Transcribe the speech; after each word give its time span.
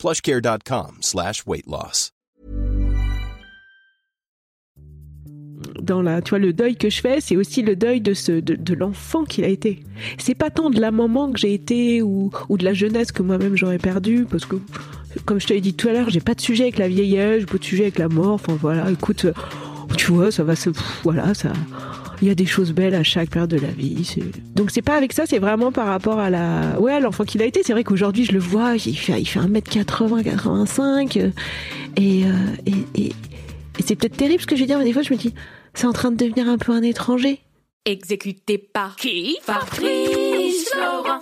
plushcare.com 0.00 0.98
slash 1.00 1.44
weight 1.46 1.66
loss. 1.66 2.10
Dans 5.82 6.00
la, 6.00 6.22
tu 6.22 6.30
vois, 6.30 6.38
le 6.38 6.54
deuil 6.54 6.76
que 6.76 6.88
je 6.88 7.00
fais, 7.00 7.20
c'est 7.20 7.36
aussi 7.36 7.60
le 7.62 7.76
deuil 7.76 8.00
de 8.00 8.40
de, 8.40 8.74
l'enfant 8.74 9.24
qu'il 9.24 9.44
a 9.44 9.48
été. 9.48 9.84
C'est 10.18 10.34
pas 10.34 10.48
tant 10.48 10.70
de 10.70 10.80
la 10.80 10.90
maman 10.90 11.30
que 11.30 11.38
j'ai 11.38 11.52
été 11.52 12.00
ou, 12.00 12.30
ou 12.48 12.56
de 12.56 12.64
la 12.64 12.72
jeunesse 12.72 13.12
que 13.12 13.22
moi-même 13.22 13.56
j'aurais 13.56 13.78
perdu, 13.78 14.26
parce 14.28 14.46
que, 14.46 14.56
comme 15.26 15.38
je 15.38 15.46
te 15.46 15.52
l'ai 15.52 15.60
dit 15.60 15.74
tout 15.74 15.88
à 15.88 15.92
l'heure, 15.92 16.08
j'ai 16.08 16.20
pas 16.20 16.34
de 16.34 16.40
sujet 16.40 16.64
avec 16.64 16.78
la 16.78 16.88
vieillesse, 16.88 17.40
j'ai 17.40 17.46
pas 17.46 17.58
de 17.58 17.64
sujet 17.64 17.82
avec 17.84 17.98
la 17.98 18.08
mort. 18.08 18.32
Enfin 18.32 18.56
voilà, 18.58 18.90
écoute, 18.90 19.26
tu 19.98 20.12
vois, 20.12 20.32
ça 20.32 20.44
va 20.44 20.56
se, 20.56 20.70
voilà, 21.02 21.34
ça. 21.34 21.52
Il 22.22 22.28
y 22.28 22.30
a 22.30 22.34
des 22.34 22.46
choses 22.46 22.72
belles 22.72 22.94
à 22.94 23.02
chaque 23.02 23.30
période 23.30 23.50
de 23.50 23.58
la 23.58 23.68
vie. 23.68 24.14
Donc 24.54 24.70
c'est 24.70 24.82
pas 24.82 24.96
avec 24.96 25.12
ça, 25.12 25.24
c'est 25.26 25.38
vraiment 25.38 25.72
par 25.72 25.86
rapport 25.86 26.18
à 26.18 26.30
la, 26.30 26.78
ouais, 26.80 27.00
l'enfant 27.00 27.24
qu'il 27.24 27.42
a 27.42 27.46
été. 27.46 27.62
C'est 27.64 27.72
vrai 27.72 27.84
qu'aujourd'hui 27.84 28.24
je 28.24 28.32
le 28.32 28.38
vois, 28.38 28.74
il 28.74 28.96
fait, 28.96 29.20
il 29.20 29.26
fait 29.26 29.40
1m80, 29.40 30.22
85, 30.22 31.16
euh, 31.16 31.30
et, 31.96 32.24
euh, 32.24 32.28
et, 32.66 33.00
et, 33.02 33.06
et 33.06 33.82
c'est 33.84 33.96
peut-être 33.96 34.16
terrible 34.16 34.42
ce 34.42 34.46
que 34.46 34.56
je 34.56 34.60
vais 34.60 34.66
dire, 34.66 34.78
mais 34.78 34.84
des 34.84 34.92
fois 34.92 35.02
je 35.02 35.12
me 35.12 35.18
dis, 35.18 35.34
c'est 35.74 35.86
en 35.86 35.92
train 35.92 36.10
de 36.10 36.16
devenir 36.16 36.48
un 36.48 36.58
peu 36.58 36.72
un 36.72 36.82
étranger. 36.82 37.40
Exécuté 37.86 38.58
par 38.58 38.96
qui? 38.96 39.38
Fabrice 39.42 40.68
Florent. 40.70 41.20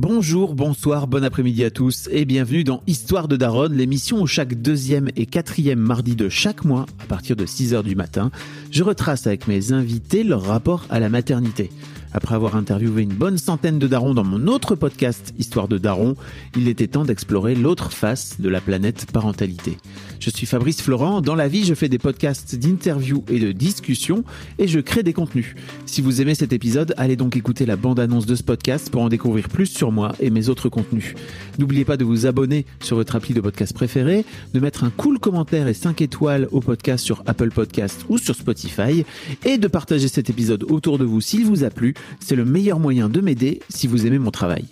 Bonjour, 0.00 0.54
bonsoir, 0.54 1.08
bon 1.08 1.24
après-midi 1.24 1.64
à 1.64 1.72
tous 1.72 2.08
et 2.12 2.24
bienvenue 2.24 2.62
dans 2.62 2.84
Histoire 2.86 3.26
de 3.26 3.36
Daronne, 3.36 3.74
l'émission 3.74 4.20
où 4.20 4.28
chaque 4.28 4.54
deuxième 4.54 5.08
et 5.16 5.26
quatrième 5.26 5.80
mardi 5.80 6.14
de 6.14 6.28
chaque 6.28 6.64
mois, 6.64 6.86
à 7.00 7.06
partir 7.06 7.34
de 7.34 7.44
6h 7.44 7.82
du 7.82 7.96
matin, 7.96 8.30
je 8.70 8.84
retrace 8.84 9.26
avec 9.26 9.48
mes 9.48 9.72
invités 9.72 10.22
leur 10.22 10.42
rapport 10.42 10.86
à 10.88 11.00
la 11.00 11.08
maternité. 11.08 11.72
Après 12.12 12.36
avoir 12.36 12.54
interviewé 12.54 13.02
une 13.02 13.12
bonne 13.12 13.38
centaine 13.38 13.80
de 13.80 13.88
darons 13.88 14.14
dans 14.14 14.22
mon 14.22 14.46
autre 14.46 14.76
podcast 14.76 15.34
Histoire 15.36 15.66
de 15.66 15.78
Daron, 15.78 16.14
il 16.56 16.68
était 16.68 16.86
temps 16.86 17.04
d'explorer 17.04 17.56
l'autre 17.56 17.90
face 17.90 18.40
de 18.40 18.48
la 18.48 18.60
planète 18.60 19.10
parentalité. 19.12 19.78
Je 20.20 20.30
suis 20.30 20.46
Fabrice 20.46 20.82
Florent, 20.82 21.20
dans 21.20 21.36
la 21.36 21.46
vie 21.46 21.64
je 21.64 21.74
fais 21.74 21.88
des 21.88 21.98
podcasts 21.98 22.56
d'interviews 22.56 23.24
et 23.28 23.38
de 23.38 23.52
discussions 23.52 24.24
et 24.58 24.66
je 24.66 24.80
crée 24.80 25.04
des 25.04 25.12
contenus. 25.12 25.54
Si 25.86 26.00
vous 26.00 26.20
aimez 26.20 26.34
cet 26.34 26.52
épisode, 26.52 26.92
allez 26.96 27.14
donc 27.14 27.36
écouter 27.36 27.66
la 27.66 27.76
bande-annonce 27.76 28.26
de 28.26 28.34
ce 28.34 28.42
podcast 28.42 28.90
pour 28.90 29.02
en 29.02 29.08
découvrir 29.08 29.48
plus 29.48 29.66
sur 29.66 29.92
moi 29.92 30.12
et 30.18 30.30
mes 30.30 30.48
autres 30.48 30.68
contenus. 30.68 31.14
N'oubliez 31.58 31.84
pas 31.84 31.96
de 31.96 32.04
vous 32.04 32.26
abonner 32.26 32.66
sur 32.80 32.96
votre 32.96 33.14
appli 33.14 33.32
de 33.32 33.40
podcast 33.40 33.72
préféré, 33.72 34.24
de 34.54 34.60
mettre 34.60 34.82
un 34.82 34.90
cool 34.90 35.20
commentaire 35.20 35.68
et 35.68 35.74
5 35.74 36.02
étoiles 36.02 36.48
au 36.50 36.60
podcast 36.60 37.04
sur 37.04 37.22
Apple 37.26 37.50
Podcast 37.50 38.04
ou 38.08 38.18
sur 38.18 38.34
Spotify 38.34 39.04
et 39.44 39.56
de 39.56 39.68
partager 39.68 40.08
cet 40.08 40.30
épisode 40.30 40.64
autour 40.64 40.98
de 40.98 41.04
vous 41.04 41.20
s'il 41.20 41.44
vous 41.44 41.62
a 41.62 41.70
plu. 41.70 41.94
C'est 42.18 42.36
le 42.36 42.44
meilleur 42.44 42.80
moyen 42.80 43.08
de 43.08 43.20
m'aider 43.20 43.60
si 43.68 43.86
vous 43.86 44.06
aimez 44.06 44.18
mon 44.18 44.32
travail. 44.32 44.64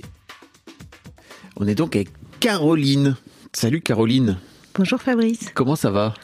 On 1.57 1.69
est 1.69 1.77
donc 1.77 1.95
avec 1.95 2.09
Caroline. 2.41 3.17
Salut 3.53 3.81
Caroline, 3.81 4.37
Bonjour 4.77 5.01
Fabrice. 5.01 5.51
comment 5.55 5.77
ça 5.77 5.91
va? 5.91 6.15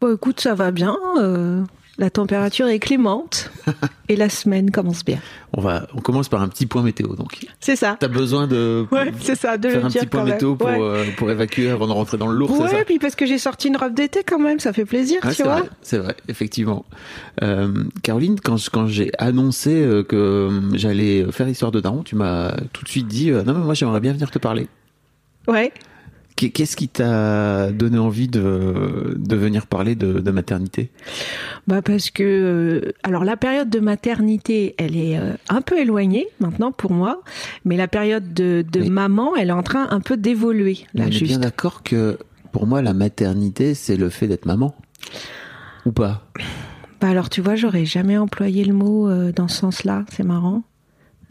Bon 0.00 0.14
écoute, 0.14 0.40
ça 0.40 0.54
va 0.54 0.70
bien. 0.70 0.96
euh, 1.18 1.62
la 1.98 2.08
température 2.08 2.66
est 2.68 2.78
clémente 2.78 3.50
et 4.08 4.16
la 4.16 4.28
semaine 4.30 4.70
commence 4.70 5.04
bien. 5.04 5.18
on, 5.52 5.60
va, 5.60 5.86
on 5.94 6.00
commence 6.00 6.28
par 6.30 6.40
un 6.40 6.48
petit 6.48 6.64
point 6.66 6.82
météo 6.82 7.14
donc. 7.14 7.46
C'est 7.60 7.76
ça. 7.76 7.96
T'as 8.00 8.08
besoin 8.08 8.46
de 8.46 8.86
Ouais, 8.90 9.12
c'est 9.20 9.34
ça, 9.36 9.58
de 9.58 9.68
faire 9.68 9.84
un 9.84 9.90
petit 9.90 10.06
point 10.06 10.24
météo 10.24 10.56
pour, 10.56 10.66
Ouais. 10.68 10.78
euh, 10.80 11.04
pour 11.18 11.30
évacuer 11.30 11.70
avant 11.70 11.86
de 11.86 11.92
rentrer 11.92 12.16
dans 12.16 12.28
le 12.28 12.36
lourd, 12.36 12.58
Ouais, 12.58 12.84
puis 12.84 12.98
parce 12.98 13.14
que 13.14 13.26
j'ai 13.26 13.36
sorti 13.38 13.68
une 13.68 13.76
robe 13.76 13.94
d'été 13.94 14.22
quand 14.24 14.38
même, 14.38 14.58
ça 14.58 14.72
fait 14.72 14.86
plaisir, 14.86 15.20
Ouais, 15.22 15.30
tu 15.30 15.36
c'est 15.36 15.42
vois. 15.44 15.60
vrai, 15.60 15.68
c'est 15.82 15.98
vrai, 15.98 16.16
effectivement. 16.28 16.84
Euh, 17.42 17.84
Caroline, 18.02 18.40
quand, 18.40 18.56
quand 18.72 18.86
j'ai 18.86 19.12
annoncé 19.18 19.86
que 20.08 20.48
j'allais 20.72 21.30
faire 21.30 21.46
Histoire 21.46 21.72
de 21.72 21.80
Daron, 21.80 22.02
tu 22.02 22.16
m'as 22.16 22.52
tout 22.72 22.84
de 22.84 22.88
suite 22.88 23.06
dit 23.06 23.30
Non, 23.30 23.44
mais 23.52 23.64
moi 23.64 23.74
j'aimerais 23.74 24.00
bien 24.00 24.12
venir 24.14 24.30
te 24.30 24.38
parler. 24.38 24.66
Ouais. 25.46 25.72
Qu'est- 26.36 26.50
Qu'est-ce 26.50 26.76
qui 26.76 26.88
t'a 26.88 27.70
donné 27.72 27.98
envie 27.98 28.28
de, 28.28 29.14
de 29.18 29.36
venir 29.36 29.66
parler 29.66 29.94
de, 29.94 30.14
de 30.20 30.30
maternité? 30.30 30.90
Bah 31.66 31.82
parce 31.82 32.10
que 32.10 32.22
euh, 32.22 32.92
alors 33.02 33.24
la 33.24 33.36
période 33.36 33.70
de 33.70 33.80
maternité, 33.80 34.74
elle 34.78 34.96
est 34.96 35.18
euh, 35.18 35.34
un 35.48 35.60
peu 35.60 35.78
éloignée 35.78 36.26
maintenant 36.40 36.72
pour 36.72 36.92
moi, 36.92 37.22
mais 37.64 37.76
la 37.76 37.88
période 37.88 38.32
de, 38.34 38.64
de 38.70 38.80
Mais- 38.80 38.88
maman, 38.88 39.36
elle 39.36 39.48
est 39.50 39.52
en 39.52 39.62
train 39.62 39.86
un 39.90 40.00
peu 40.00 40.16
d'évoluer 40.16 40.78
là 40.94 41.06
est 41.06 41.12
juste. 41.12 41.24
bien 41.24 41.38
d'accord 41.38 41.82
que 41.82 42.18
pour 42.50 42.66
moi, 42.66 42.82
la 42.82 42.92
maternité, 42.94 43.74
c'est 43.74 43.96
le 43.96 44.08
fait 44.10 44.26
d'être 44.28 44.46
maman 44.46 44.74
Ou 45.86 45.92
pas? 45.92 46.26
Bah 47.00 47.08
alors 47.08 47.28
tu 47.30 47.40
vois, 47.40 47.56
j'aurais 47.56 47.84
jamais 47.84 48.16
employé 48.18 48.64
le 48.64 48.72
mot 48.74 49.08
euh, 49.08 49.32
dans 49.32 49.48
ce 49.48 49.58
sens-là, 49.58 50.04
c'est 50.12 50.22
marrant. 50.24 50.62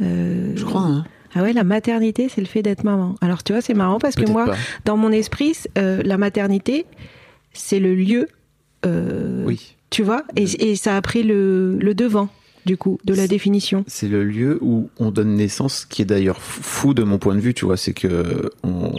Euh, 0.01 0.53
Je 0.55 0.65
crois, 0.65 0.81
hein 0.81 1.05
Ah 1.35 1.43
ouais, 1.43 1.53
la 1.53 1.63
maternité, 1.63 2.27
c'est 2.29 2.41
le 2.41 2.47
fait 2.47 2.61
d'être 2.61 2.83
maman. 2.83 3.15
Alors 3.21 3.43
tu 3.43 3.53
vois, 3.53 3.61
c'est 3.61 3.73
marrant 3.73 3.99
parce 3.99 4.15
que 4.15 4.29
moi, 4.29 4.45
pas. 4.45 4.55
dans 4.85 4.97
mon 4.97 5.11
esprit, 5.11 5.53
euh, 5.77 6.01
la 6.03 6.17
maternité, 6.17 6.85
c'est 7.53 7.79
le 7.79 7.95
lieu, 7.95 8.27
euh, 8.85 9.43
Oui. 9.45 9.75
tu 9.89 10.03
vois, 10.03 10.23
et, 10.35 10.43
et 10.71 10.75
ça 10.75 10.95
a 10.97 11.01
pris 11.01 11.23
le, 11.23 11.77
le 11.79 11.93
devant 11.93 12.29
du 12.65 12.77
coup 12.77 12.99
de 13.05 13.13
la 13.13 13.27
définition. 13.27 13.83
C'est 13.87 14.07
le 14.07 14.23
lieu 14.23 14.59
où 14.61 14.89
on 14.99 15.09
donne 15.11 15.33
naissance, 15.35 15.85
qui 15.85 16.01
est 16.01 16.05
d'ailleurs 16.05 16.41
fou 16.41 16.93
de 16.93 17.03
mon 17.03 17.17
point 17.17 17.33
de 17.35 17.39
vue, 17.39 17.53
tu 17.53 17.65
vois, 17.65 17.77
c'est 17.77 17.93
que 17.93 18.49
on, 18.63 18.93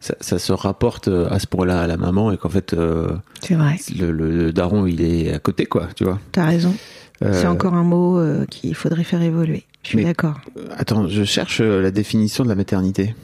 ça, 0.00 0.14
ça 0.20 0.38
se 0.38 0.52
rapporte 0.52 1.08
à 1.08 1.38
ce 1.38 1.46
point-là 1.46 1.80
à 1.80 1.86
la 1.86 1.96
maman 1.96 2.32
et 2.32 2.36
qu'en 2.36 2.48
fait 2.50 2.74
euh, 2.74 3.08
vrai, 3.50 3.76
le, 3.98 4.10
le- 4.12 4.30
le 4.36 4.52
daron 4.52 4.86
il 4.86 5.00
est 5.02 5.32
à 5.32 5.38
côté, 5.38 5.64
quoi, 5.66 5.88
tu 5.96 6.04
vois. 6.04 6.18
t'as 6.32 6.44
raison. 6.44 6.74
Euh, 7.22 7.32
C'est 7.32 7.46
encore 7.48 7.74
un 7.74 7.82
mot 7.82 8.18
euh, 8.18 8.44
qu'il 8.46 8.74
faudrait 8.76 9.02
faire 9.04 9.22
évoluer. 9.22 9.64
Je 9.82 9.88
suis 9.90 10.04
d'accord. 10.04 10.40
Attends, 10.76 11.08
je 11.08 11.24
cherche 11.24 11.60
euh, 11.60 11.80
la 11.80 11.90
définition 11.90 12.44
de 12.44 12.48
la 12.48 12.54
maternité. 12.54 13.14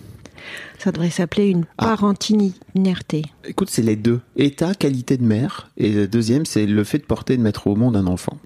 Ça 0.79 0.93
devrait 0.93 1.11
s'appeler 1.11 1.49
une 1.49 1.65
Ah. 1.79 1.87
parentinerté. 1.87 3.23
Écoute, 3.47 3.71
c'est 3.71 3.83
les 3.83 3.97
deux. 3.97 4.21
État, 4.37 4.75
qualité 4.75 5.17
de 5.17 5.25
mère. 5.25 5.71
Et 5.77 5.91
le 5.93 6.07
deuxième, 6.09 6.45
c'est 6.47 6.67
le 6.67 6.85
fait 6.85 6.99
de 6.99 7.05
porter 7.05 7.35
et 7.35 7.37
de 7.37 7.43
mettre 7.43 7.67
au 7.67 7.77
monde 7.77 7.97
un 7.97 8.07
enfant. 8.07 8.39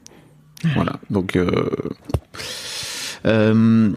Voilà. 0.74 0.98
Donc, 1.10 1.36
euh, 1.36 1.68
euh, 3.26 3.92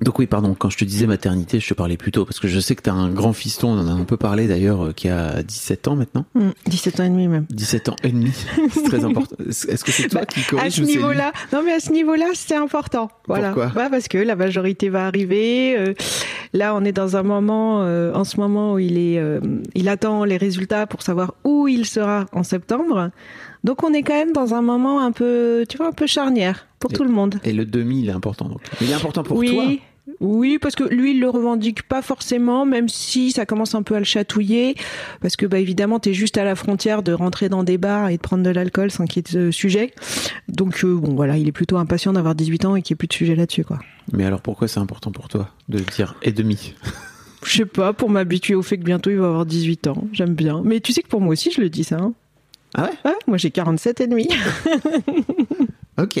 donc 0.00 0.18
oui, 0.18 0.26
pardon. 0.26 0.54
Quand 0.58 0.70
je 0.70 0.78
te 0.78 0.84
disais 0.84 1.06
maternité, 1.06 1.60
je 1.60 1.68
te 1.68 1.74
parlais 1.74 1.96
plus 1.96 2.12
tôt 2.12 2.24
parce 2.24 2.40
que 2.40 2.48
je 2.48 2.58
sais 2.60 2.74
que 2.74 2.82
tu 2.82 2.90
as 2.90 2.94
un 2.94 3.10
grand 3.10 3.32
fiston. 3.32 3.68
On 3.70 3.78
en 3.80 3.88
a 3.88 3.92
un 3.92 4.04
peu 4.04 4.16
parlé 4.16 4.46
d'ailleurs, 4.46 4.86
euh, 4.86 4.92
qui 4.92 5.08
a 5.08 5.42
17 5.42 5.88
ans 5.88 5.96
maintenant. 5.96 6.24
Hum, 6.34 6.52
17 6.66 7.00
ans 7.00 7.04
et 7.04 7.08
demi 7.08 7.28
même. 7.28 7.46
17 7.50 7.88
ans 7.90 7.96
et 8.02 8.08
demi. 8.10 8.32
c'est 8.72 8.82
très 8.84 9.04
important. 9.04 9.36
Est-ce 9.48 9.84
que 9.84 9.92
c'est 9.92 10.08
toi 10.08 10.24
qui 10.24 10.42
corrige 10.42 10.66
à 10.66 10.70
ce 10.70 10.80
niveau-là, 10.82 11.32
non 11.52 11.62
mais 11.64 11.72
à 11.72 11.80
ce 11.80 11.92
niveau-là, 11.92 12.26
c'est 12.34 12.56
important. 12.56 13.10
Voilà. 13.28 13.52
Pourquoi? 13.52 13.82
Ouais, 13.82 13.90
parce 13.90 14.08
que 14.08 14.18
la 14.18 14.36
majorité 14.36 14.88
va 14.88 15.06
arriver. 15.06 15.76
euh, 15.78 15.94
là, 16.52 16.74
on 16.74 16.84
est 16.84 16.92
dans 16.92 17.16
un 17.16 17.22
moment, 17.22 17.82
euh, 17.82 18.12
en 18.14 18.24
ce 18.24 18.38
moment 18.40 18.74
où 18.74 18.78
il 18.78 18.96
est, 18.98 19.18
euh, 19.18 19.40
il 19.74 19.88
attend 19.88 20.24
les 20.24 20.36
résultats 20.36 20.86
pour 20.86 21.02
savoir 21.02 21.34
où 21.44 21.68
il 21.68 21.86
sera 21.86 22.26
en 22.32 22.42
septembre. 22.42 23.10
Donc, 23.62 23.82
on 23.82 23.92
est 23.92 24.02
quand 24.02 24.14
même 24.14 24.32
dans 24.32 24.54
un 24.54 24.62
moment 24.62 25.00
un 25.00 25.12
peu, 25.12 25.66
tu 25.68 25.76
vois, 25.76 25.88
un 25.88 25.92
peu 25.92 26.06
charnière 26.06 26.66
pour 26.78 26.90
Et- 26.92 26.94
tout 26.94 27.04
le 27.04 27.10
monde. 27.10 27.34
Et 27.44 27.52
le 27.52 27.66
demi, 27.66 28.00
il 28.02 28.08
est 28.08 28.12
important. 28.12 28.48
Donc. 28.48 28.60
Il 28.80 28.90
est 28.90 28.94
important 28.94 29.22
pour 29.22 29.36
oui. 29.36 29.50
toi? 29.54 29.64
Oui, 30.20 30.58
parce 30.60 30.74
que 30.74 30.84
lui, 30.84 31.12
il 31.12 31.20
le 31.20 31.30
revendique 31.30 31.82
pas 31.82 32.02
forcément, 32.02 32.66
même 32.66 32.88
si 32.88 33.32
ça 33.32 33.46
commence 33.46 33.74
un 33.74 33.82
peu 33.82 33.94
à 33.94 33.98
le 33.98 34.04
chatouiller, 34.04 34.74
parce 35.22 35.36
que 35.36 35.46
bah 35.46 35.58
évidemment, 35.58 35.98
t'es 35.98 36.12
juste 36.12 36.36
à 36.36 36.44
la 36.44 36.54
frontière 36.54 37.02
de 37.02 37.12
rentrer 37.12 37.48
dans 37.48 37.64
des 37.64 37.78
bars 37.78 38.10
et 38.10 38.16
de 38.16 38.22
prendre 38.22 38.42
de 38.42 38.50
l'alcool 38.50 38.90
sans 38.90 39.06
qu'il 39.06 39.22
y 39.26 39.36
ait 39.36 39.38
de 39.38 39.50
sujet. 39.50 39.94
Donc 40.48 40.84
euh, 40.84 40.94
bon, 40.94 41.14
voilà, 41.14 41.38
il 41.38 41.48
est 41.48 41.52
plutôt 41.52 41.78
impatient 41.78 42.12
d'avoir 42.12 42.34
18 42.34 42.64
ans 42.66 42.76
et 42.76 42.82
qu'il 42.82 42.92
n'y 42.92 42.96
ait 42.96 42.98
plus 42.98 43.08
de 43.08 43.12
sujet 43.14 43.34
là-dessus, 43.34 43.64
quoi. 43.64 43.78
Mais 44.12 44.24
alors 44.26 44.42
pourquoi 44.42 44.68
c'est 44.68 44.80
important 44.80 45.10
pour 45.10 45.28
toi 45.28 45.48
de 45.68 45.78
dire 45.78 46.16
et 46.22 46.32
demi? 46.32 46.74
Je 47.42 47.56
sais 47.56 47.64
pas, 47.66 47.94
pour 47.94 48.10
m'habituer 48.10 48.54
au 48.54 48.62
fait 48.62 48.76
que 48.76 48.84
bientôt 48.84 49.08
il 49.08 49.16
va 49.16 49.28
avoir 49.28 49.46
18 49.46 49.86
ans, 49.86 50.04
j'aime 50.12 50.34
bien. 50.34 50.60
Mais 50.62 50.80
tu 50.80 50.92
sais 50.92 51.00
que 51.02 51.08
pour 51.08 51.22
moi 51.22 51.32
aussi, 51.32 51.50
je 51.50 51.62
le 51.62 51.70
dis 51.70 51.84
ça. 51.84 51.96
Hein. 51.96 52.12
Ah 52.74 52.84
ouais? 52.84 53.10
Ouais, 53.10 53.16
moi 53.26 53.38
j'ai 53.38 53.50
47 53.50 54.00
et 54.02 54.06
demi. 54.06 54.28
Ok. 55.98 56.18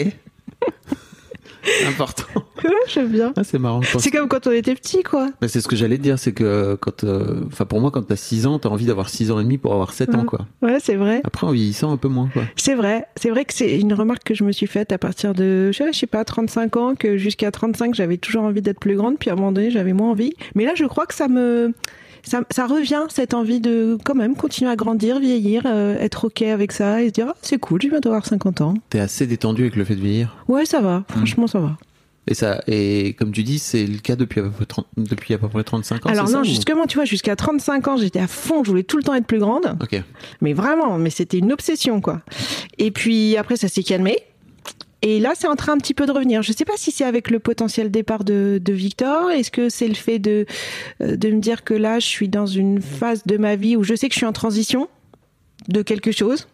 Important. 1.88 2.24
ouais, 2.64 2.70
j'aime 2.88 3.08
bien. 3.08 3.32
Ah, 3.36 3.44
c'est 3.44 3.58
marrant. 3.58 3.80
C'est 3.98 4.10
comme 4.10 4.28
quand 4.28 4.46
on 4.46 4.50
était 4.50 4.74
petit, 4.74 5.02
quoi. 5.02 5.28
Bah, 5.40 5.48
c'est 5.48 5.60
ce 5.60 5.68
que 5.68 5.76
j'allais 5.76 5.98
te 5.98 6.02
dire, 6.02 6.18
c'est 6.18 6.32
que 6.32 6.76
quand, 6.80 7.04
euh, 7.04 7.40
enfin 7.46 7.64
pour 7.64 7.80
moi, 7.80 7.90
quand 7.90 8.02
t'as 8.02 8.16
6 8.16 8.46
ans, 8.46 8.58
t'as 8.58 8.68
envie 8.68 8.86
d'avoir 8.86 9.08
6 9.08 9.30
ans 9.30 9.40
et 9.40 9.42
demi 9.42 9.58
pour 9.58 9.72
avoir 9.72 9.92
7 9.92 10.14
ans, 10.14 10.18
Mhm. 10.20 10.26
quoi. 10.26 10.46
Ouais, 10.62 10.78
c'est 10.80 10.96
vrai. 10.96 11.20
Après, 11.24 11.46
en 11.46 11.50
vieillissant 11.50 11.92
un 11.92 11.96
peu 11.96 12.08
moins, 12.08 12.28
quoi. 12.32 12.42
C'est 12.56 12.74
vrai, 12.74 13.06
c'est 13.16 13.30
vrai 13.30 13.44
que 13.44 13.52
c'est 13.54 13.78
une 13.78 13.92
remarque 13.92 14.24
que 14.24 14.34
je 14.34 14.44
me 14.44 14.52
suis 14.52 14.66
faite 14.66 14.92
à 14.92 14.98
partir 14.98 15.34
de, 15.34 15.70
je 15.72 15.92
sais 15.92 16.06
pas, 16.06 16.24
35 16.24 16.76
ans, 16.76 16.94
que 16.94 17.16
jusqu'à 17.16 17.50
35, 17.50 17.94
j'avais 17.94 18.16
toujours 18.16 18.42
envie 18.44 18.62
d'être 18.62 18.80
plus 18.80 18.96
grande, 18.96 19.18
puis 19.18 19.30
à 19.30 19.34
un 19.34 19.36
moment 19.36 19.52
donné, 19.52 19.70
j'avais 19.70 19.92
moins 19.92 20.10
envie. 20.10 20.32
Mais 20.54 20.64
là, 20.64 20.72
je 20.74 20.84
crois 20.84 21.06
que 21.06 21.14
ça 21.14 21.28
me, 21.28 21.72
ça, 22.24 22.42
ça 22.50 22.66
revient 22.66 23.02
cette 23.08 23.34
envie 23.34 23.60
de 23.60 23.98
quand 24.04 24.14
même 24.14 24.34
continuer 24.36 24.70
à 24.70 24.76
grandir, 24.76 25.20
vieillir, 25.20 25.62
euh, 25.66 25.96
être 25.98 26.26
ok 26.26 26.42
avec 26.42 26.72
ça 26.72 27.02
et 27.02 27.08
se 27.08 27.12
dire 27.12 27.26
ah, 27.30 27.36
c'est 27.42 27.58
cool, 27.58 27.80
je 27.82 27.86
vais 27.88 27.92
bientôt 27.92 28.08
avoir 28.10 28.26
50 28.26 28.60
ans. 28.60 28.74
T'es 28.90 29.00
assez 29.00 29.26
détendu 29.26 29.62
avec 29.62 29.76
le 29.76 29.84
fait 29.84 29.94
de 29.96 30.00
vieillir? 30.00 30.36
Ouais, 30.48 30.64
ça 30.66 30.80
va. 30.80 31.04
Franchement, 31.08 31.46
ça 31.46 31.60
va. 31.60 31.76
Et 32.26 32.34
ça, 32.34 32.62
et 32.68 33.14
comme 33.18 33.32
tu 33.32 33.42
dis, 33.42 33.58
c'est 33.58 33.86
le 33.86 33.98
cas 33.98 34.14
depuis 34.14 34.40
à 34.40 34.42
peu 34.44 34.50
près, 34.50 34.66
30 34.66 34.86
depuis 34.98 35.34
à 35.34 35.38
peu 35.38 35.48
près 35.48 35.64
35 35.64 36.06
ans. 36.06 36.10
Alors 36.10 36.26
non, 36.26 36.30
ça, 36.30 36.40
ou- 36.42 36.44
justement, 36.44 36.86
tu 36.86 36.96
vois, 36.96 37.04
jusqu'à 37.06 37.34
35 37.34 37.88
ans, 37.88 37.96
j'étais 37.96 38.20
à 38.20 38.26
fond, 38.28 38.62
je 38.62 38.70
voulais 38.70 38.82
tout 38.82 38.98
le 38.98 39.02
temps 39.02 39.14
être 39.14 39.26
plus 39.26 39.38
grande. 39.40 39.76
Ok. 39.82 40.00
Mais 40.42 40.52
vraiment, 40.52 40.98
mais 40.98 41.10
c'était 41.10 41.38
une 41.38 41.50
obsession, 41.52 42.00
quoi. 42.00 42.20
Et 42.78 42.90
puis 42.90 43.36
après, 43.36 43.56
ça 43.56 43.68
s'est 43.68 43.82
calmé. 43.82 44.18
Et 45.02 45.20
là, 45.20 45.32
c'est 45.34 45.48
en 45.48 45.56
train 45.56 45.72
un 45.72 45.78
petit 45.78 45.94
peu 45.94 46.06
de 46.06 46.12
revenir. 46.12 46.42
Je 46.42 46.52
sais 46.52 46.64
pas 46.64 46.76
si 46.76 46.90
c'est 46.90 47.04
avec 47.04 47.30
le 47.30 47.38
potentiel 47.38 47.90
départ 47.90 48.24
de, 48.24 48.60
de 48.62 48.72
Victor. 48.72 49.30
Est-ce 49.30 49.50
que 49.50 49.68
c'est 49.68 49.88
le 49.88 49.94
fait 49.94 50.18
de, 50.18 50.46
euh, 51.02 51.16
de 51.16 51.30
me 51.30 51.40
dire 51.40 51.64
que 51.64 51.74
là, 51.74 51.98
je 51.98 52.06
suis 52.06 52.28
dans 52.28 52.46
une 52.46 52.80
phase 52.82 53.24
de 53.24 53.36
ma 53.36 53.56
vie 53.56 53.76
où 53.76 53.82
je 53.82 53.94
sais 53.94 54.08
que 54.08 54.14
je 54.14 54.18
suis 54.18 54.26
en 54.26 54.32
transition 54.32 54.88
de 55.68 55.82
quelque 55.82 56.12
chose, 56.12 56.48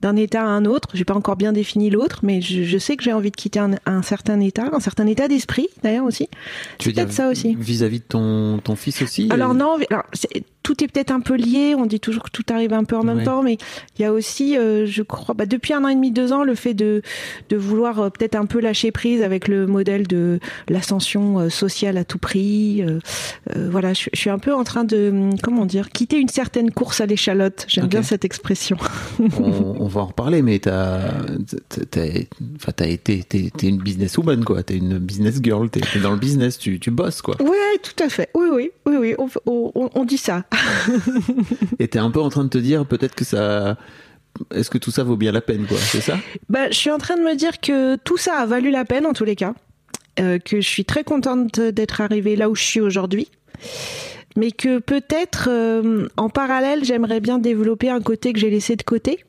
d'un 0.00 0.16
état 0.16 0.42
à 0.42 0.46
un 0.46 0.64
autre. 0.64 0.88
J'ai 0.94 1.04
pas 1.04 1.14
encore 1.14 1.36
bien 1.36 1.52
défini 1.52 1.90
l'autre, 1.90 2.20
mais 2.22 2.40
je, 2.40 2.64
je 2.64 2.78
sais 2.78 2.96
que 2.96 3.04
j'ai 3.04 3.12
envie 3.12 3.30
de 3.30 3.36
quitter 3.36 3.60
un, 3.60 3.72
un 3.86 4.02
certain 4.02 4.40
état, 4.40 4.68
un 4.72 4.80
certain 4.80 5.06
état 5.06 5.28
d'esprit, 5.28 5.68
d'ailleurs 5.82 6.04
aussi. 6.04 6.28
Tu 6.78 6.88
veux 6.88 6.94
peut-être 6.94 7.12
ça 7.12 7.28
aussi. 7.28 7.54
Vis-à-vis 7.58 8.00
de 8.00 8.04
ton, 8.04 8.58
ton 8.58 8.76
fils 8.76 9.00
aussi 9.02 9.28
Alors 9.30 9.52
euh, 9.52 9.54
non, 9.54 9.78
alors, 9.90 10.04
tout 10.62 10.82
est 10.84 10.88
peut-être 10.88 11.10
un 11.10 11.20
peu 11.20 11.34
lié. 11.34 11.74
On 11.76 11.86
dit 11.86 12.00
toujours 12.00 12.22
que 12.24 12.30
tout 12.30 12.44
arrive 12.50 12.72
un 12.72 12.84
peu 12.84 12.96
en 12.96 13.02
même 13.04 13.18
Ouais. 13.18 13.24
temps, 13.24 13.42
mais 13.42 13.58
il 13.98 14.02
y 14.02 14.04
a 14.04 14.12
aussi, 14.12 14.56
euh, 14.56 14.86
je 14.86 15.02
crois, 15.02 15.34
bah, 15.34 15.46
depuis 15.46 15.72
un 15.74 15.84
an 15.84 15.88
et 15.88 15.94
demi, 15.94 16.10
deux 16.12 16.32
ans, 16.32 16.44
le 16.44 16.54
fait 16.54 16.74
de 16.74 17.02
de 17.48 17.56
vouloir 17.56 18.00
euh, 18.00 18.10
peut-être 18.10 18.34
un 18.36 18.46
peu 18.46 18.60
lâcher 18.60 18.90
prise 18.92 19.22
avec 19.22 19.48
le 19.48 19.66
modèle 19.66 20.06
de 20.06 20.38
l'ascension 20.68 21.38
euh, 21.40 21.48
sociale 21.48 21.96
à 21.98 22.04
tout 22.04 22.18
prix. 22.18 22.82
voilà, 23.56 23.92
je, 23.92 24.08
je 24.12 24.18
suis 24.18 24.30
un 24.30 24.38
peu 24.38 24.54
en 24.54 24.64
train 24.64 24.84
de 24.84 25.10
hum, 25.10 25.38
comment 25.42 25.66
dire, 25.66 25.90
quitter 25.90 26.18
une 26.18 26.28
certaine 26.28 26.70
course 26.70 27.00
à 27.00 27.06
l'échalote. 27.06 27.64
J'aime 27.68 27.86
bien 27.86 28.02
cette 28.02 28.24
expression. 28.24 28.76
on, 29.18 29.76
on 29.80 29.86
va 29.86 30.00
en 30.02 30.06
reparler, 30.06 30.42
mais 30.42 30.58
t'as, 30.58 31.00
t'as, 31.90 32.86
été, 32.86 33.22
t'es, 33.22 33.50
t'es 33.56 33.68
une 33.68 33.78
businesswoman, 33.78 34.44
quoi. 34.44 34.62
T'es 34.62 34.76
une 34.76 34.98
business 34.98 35.40
girl, 35.42 35.68
t'es, 35.70 35.80
t'es 35.80 36.00
dans 36.00 36.12
le 36.12 36.18
business, 36.18 36.58
tu, 36.58 36.78
tu 36.80 36.90
bosses, 36.90 37.22
quoi. 37.22 37.40
Ouais, 37.42 37.78
tout 37.82 38.02
à 38.02 38.08
fait. 38.08 38.28
Oui, 38.34 38.46
oui, 38.52 38.70
oui, 38.86 38.96
oui. 38.98 39.14
On, 39.18 39.28
on- 39.74 39.90
on 39.94 40.04
dit 40.04 40.18
ça. 40.18 40.44
Et 41.78 41.88
t'es 41.88 41.98
un 41.98 42.10
peu 42.10 42.20
en 42.20 42.28
train 42.28 42.44
de 42.44 42.48
te 42.48 42.58
dire, 42.58 42.86
peut-être 42.86 43.14
que 43.14 43.24
ça, 43.24 43.76
est-ce 44.54 44.70
que 44.70 44.78
tout 44.78 44.90
ça 44.90 45.04
vaut 45.04 45.16
bien 45.16 45.32
la 45.32 45.40
peine, 45.40 45.66
quoi, 45.66 45.78
c'est 45.78 46.00
ça? 46.00 46.16
Bah, 46.48 46.70
je 46.70 46.76
suis 46.76 46.90
en 46.90 46.98
train 46.98 47.16
de 47.16 47.22
me 47.22 47.34
dire 47.34 47.60
que 47.60 47.96
tout 47.96 48.16
ça 48.16 48.38
a 48.38 48.46
valu 48.46 48.70
la 48.70 48.84
peine 48.84 49.06
en 49.06 49.12
tous 49.12 49.24
les 49.24 49.36
cas, 49.36 49.54
euh, 50.20 50.38
que 50.38 50.60
je 50.60 50.68
suis 50.68 50.84
très 50.84 51.04
contente 51.04 51.60
d'être 51.60 52.00
arrivée 52.00 52.36
là 52.36 52.48
où 52.50 52.54
je 52.54 52.62
suis 52.62 52.80
aujourd'hui, 52.80 53.28
mais 54.36 54.50
que 54.50 54.78
peut-être 54.78 55.48
euh, 55.50 56.08
en 56.16 56.28
parallèle 56.28 56.84
j'aimerais 56.84 57.20
bien 57.20 57.38
développer 57.38 57.90
un 57.90 58.00
côté 58.00 58.32
que 58.32 58.38
j'ai 58.38 58.50
laissé 58.50 58.76
de 58.76 58.82
côté, 58.82 59.24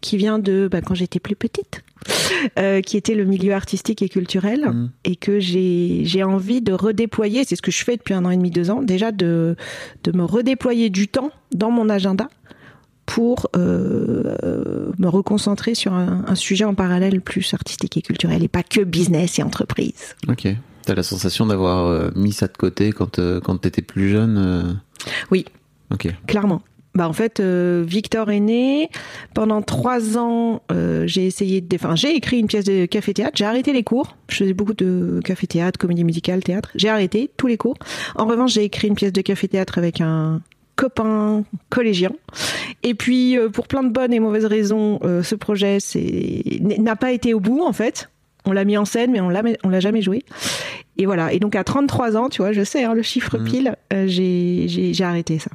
qui 0.00 0.16
vient 0.16 0.38
de 0.38 0.68
bah, 0.70 0.80
quand 0.80 0.94
j'étais 0.94 1.20
plus 1.20 1.36
petite, 1.36 1.82
euh, 2.58 2.80
qui 2.80 2.96
était 2.96 3.14
le 3.14 3.24
milieu 3.24 3.52
artistique 3.54 4.02
et 4.02 4.08
culturel, 4.08 4.66
Mhm. 4.66 4.90
et 5.04 5.16
que 5.16 5.38
j'ai 5.40 6.22
envie 6.24 6.60
de 6.62 6.72
redéployer, 6.72 7.44
c'est 7.44 7.56
ce 7.56 7.62
que 7.62 7.70
je 7.72 7.84
fais 7.84 7.96
depuis 7.96 8.14
un 8.14 8.24
an 8.24 8.30
et 8.30 8.36
demi, 8.36 8.50
deux 8.50 8.70
ans, 8.70 8.82
déjà 8.82 9.12
de, 9.12 9.56
de 10.04 10.12
me 10.16 10.24
redéployer 10.24 10.90
du 10.90 11.08
temps 11.08 11.30
dans 11.54 11.70
mon 11.70 11.88
agenda 11.88 12.28
pour 13.06 13.48
euh, 13.56 14.90
me 14.98 15.08
reconcentrer 15.08 15.74
sur 15.74 15.92
un, 15.92 16.24
un 16.26 16.34
sujet 16.34 16.64
en 16.64 16.74
parallèle 16.74 17.20
plus 17.20 17.52
artistique 17.54 17.96
et 17.96 18.02
culturel 18.02 18.42
et 18.44 18.48
pas 18.48 18.62
que 18.62 18.80
business 18.82 19.38
et 19.38 19.42
entreprise. 19.42 20.14
Ok. 20.28 20.48
T'as 20.84 20.94
la 20.94 21.02
sensation 21.02 21.46
d'avoir 21.46 21.86
euh, 21.86 22.10
mis 22.16 22.32
ça 22.32 22.46
de 22.48 22.56
côté 22.56 22.92
quand, 22.92 23.20
quand 23.44 23.56
t'étais 23.58 23.82
plus 23.82 24.10
jeune 24.10 24.80
Oui, 25.30 25.44
Ok. 25.92 26.08
clairement. 26.26 26.62
Bah 26.94 27.08
en 27.08 27.12
fait, 27.14 27.40
euh, 27.40 27.82
Victor 27.86 28.30
est 28.30 28.40
né. 28.40 28.90
Pendant 29.34 29.62
trois 29.62 30.18
ans, 30.18 30.60
euh, 30.70 31.06
j'ai 31.06 31.26
essayé 31.26 31.60
de, 31.62 31.74
enfin, 31.76 31.96
j'ai 31.96 32.14
écrit 32.14 32.38
une 32.38 32.46
pièce 32.48 32.64
de 32.66 32.84
café-théâtre. 32.84 33.32
J'ai 33.34 33.46
arrêté 33.46 33.72
les 33.72 33.82
cours. 33.82 34.16
Je 34.28 34.36
faisais 34.36 34.52
beaucoup 34.52 34.74
de 34.74 35.20
café-théâtre, 35.24 35.78
comédie 35.78 36.04
musicale, 36.04 36.42
théâtre. 36.42 36.70
J'ai 36.74 36.90
arrêté 36.90 37.30
tous 37.36 37.46
les 37.46 37.56
cours. 37.56 37.76
En 38.14 38.26
revanche, 38.26 38.52
j'ai 38.52 38.64
écrit 38.64 38.88
une 38.88 38.94
pièce 38.94 39.12
de 39.12 39.22
café-théâtre 39.22 39.78
avec 39.78 40.02
un 40.02 40.42
copain 40.76 41.44
collégien. 41.70 42.10
Et 42.82 42.94
puis, 42.94 43.38
euh, 43.38 43.48
pour 43.48 43.68
plein 43.68 43.82
de 43.84 43.88
bonnes 43.90 44.12
et 44.12 44.20
mauvaises 44.20 44.44
raisons, 44.46 44.98
ce 45.22 45.34
projet 45.34 45.78
n'a 46.60 46.96
pas 46.96 47.12
été 47.12 47.32
au 47.32 47.40
bout, 47.40 47.62
en 47.62 47.72
fait. 47.72 48.10
On 48.44 48.52
l'a 48.52 48.64
mis 48.64 48.76
en 48.76 48.84
scène, 48.84 49.12
mais 49.12 49.20
on 49.20 49.28
l'a, 49.30 49.42
on 49.64 49.68
l'a 49.70 49.80
jamais 49.80 50.02
joué. 50.02 50.24
Et 50.98 51.06
voilà. 51.06 51.32
Et 51.32 51.38
donc, 51.38 51.54
à 51.56 51.64
33 51.64 52.16
ans, 52.18 52.28
tu 52.28 52.42
vois, 52.42 52.52
je 52.52 52.64
sais, 52.64 52.84
hein, 52.84 52.92
le 52.92 53.02
chiffre 53.02 53.38
Mhm. 53.38 53.44
pile, 53.44 53.76
j'ai 54.06 55.04
arrêté 55.04 55.38
ça. 55.38 55.50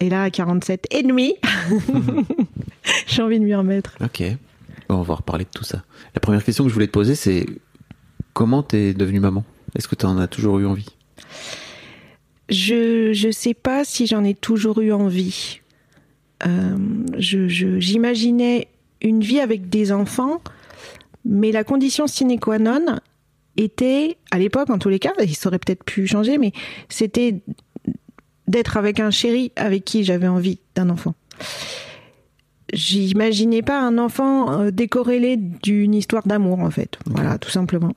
Et 0.00 0.08
là, 0.10 0.22
à 0.24 0.30
47 0.30 0.86
et 0.90 1.02
demi, 1.02 1.34
j'ai 3.06 3.22
envie 3.22 3.38
de 3.40 3.44
m'y 3.44 3.54
remettre. 3.54 3.96
Ok. 4.02 4.22
On 4.88 5.02
va 5.02 5.14
reparler 5.16 5.44
de 5.44 5.50
tout 5.50 5.64
ça. 5.64 5.82
La 6.14 6.20
première 6.20 6.42
question 6.44 6.64
que 6.64 6.70
je 6.70 6.74
voulais 6.74 6.86
te 6.86 6.92
poser, 6.92 7.14
c'est 7.14 7.46
comment 8.32 8.62
t'es 8.62 8.94
devenue 8.94 9.20
maman? 9.20 9.44
Est-ce 9.74 9.88
que 9.88 9.94
t'en 9.94 10.16
as 10.18 10.28
toujours 10.28 10.58
eu 10.60 10.66
envie? 10.66 10.86
Je 12.48 13.12
je 13.12 13.30
sais 13.30 13.54
pas 13.54 13.84
si 13.84 14.06
j'en 14.06 14.24
ai 14.24 14.34
toujours 14.34 14.80
eu 14.80 14.92
envie. 14.92 15.60
Euh, 16.46 16.76
je, 17.18 17.48
je- 17.48 17.78
j'imaginais 17.80 18.68
une 19.02 19.20
vie 19.20 19.40
avec 19.40 19.68
des 19.68 19.92
enfants, 19.92 20.40
mais 21.24 21.52
la 21.52 21.64
condition 21.64 22.06
sine 22.06 22.38
qua 22.40 22.58
non 22.58 22.98
était, 23.56 24.16
à 24.30 24.38
l'époque 24.38 24.70
en 24.70 24.78
tous 24.78 24.88
les 24.88 25.00
cas, 25.00 25.12
il 25.22 25.34
aurait 25.46 25.58
peut-être 25.58 25.84
pu 25.84 26.06
changer, 26.06 26.38
mais 26.38 26.52
c'était 26.88 27.34
d'être 28.48 28.76
avec 28.76 28.98
un 29.00 29.10
chéri 29.10 29.52
avec 29.56 29.84
qui 29.84 30.02
j'avais 30.04 30.26
envie 30.28 30.58
d'un 30.74 30.90
enfant. 30.90 31.14
J'imaginais 32.72 33.62
pas 33.62 33.80
un 33.80 33.96
enfant 33.96 34.60
euh, 34.60 34.70
décorrélé 34.70 35.36
d'une 35.38 35.94
histoire 35.94 36.26
d'amour 36.26 36.60
en 36.60 36.70
fait, 36.70 36.98
voilà, 37.06 37.38
tout 37.38 37.48
simplement. 37.50 37.94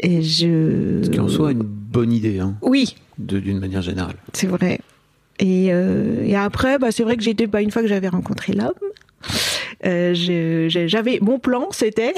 Et 0.00 0.22
je. 0.22 1.02
Ce 1.04 1.10
qui 1.10 1.20
en 1.20 1.28
soit 1.28 1.52
une 1.52 1.62
bonne 1.62 2.10
idée, 2.12 2.40
hein, 2.40 2.56
Oui, 2.62 2.96
de- 3.18 3.38
d'une 3.38 3.60
manière 3.60 3.82
générale. 3.82 4.16
c'est 4.32 4.46
vrai. 4.48 4.80
Et, 5.38 5.68
euh, 5.72 6.22
et 6.24 6.34
après, 6.36 6.78
bah, 6.78 6.90
c'est 6.90 7.02
vrai 7.04 7.16
que 7.16 7.22
j'étais, 7.22 7.46
bah, 7.46 7.62
une 7.62 7.70
fois 7.70 7.82
que 7.82 7.88
j'avais 7.88 8.08
rencontré 8.08 8.52
l'homme, 8.54 8.72
euh, 9.86 10.14
j'avais 10.68 11.18
mon 11.20 11.38
plan, 11.38 11.68
c'était 11.70 12.14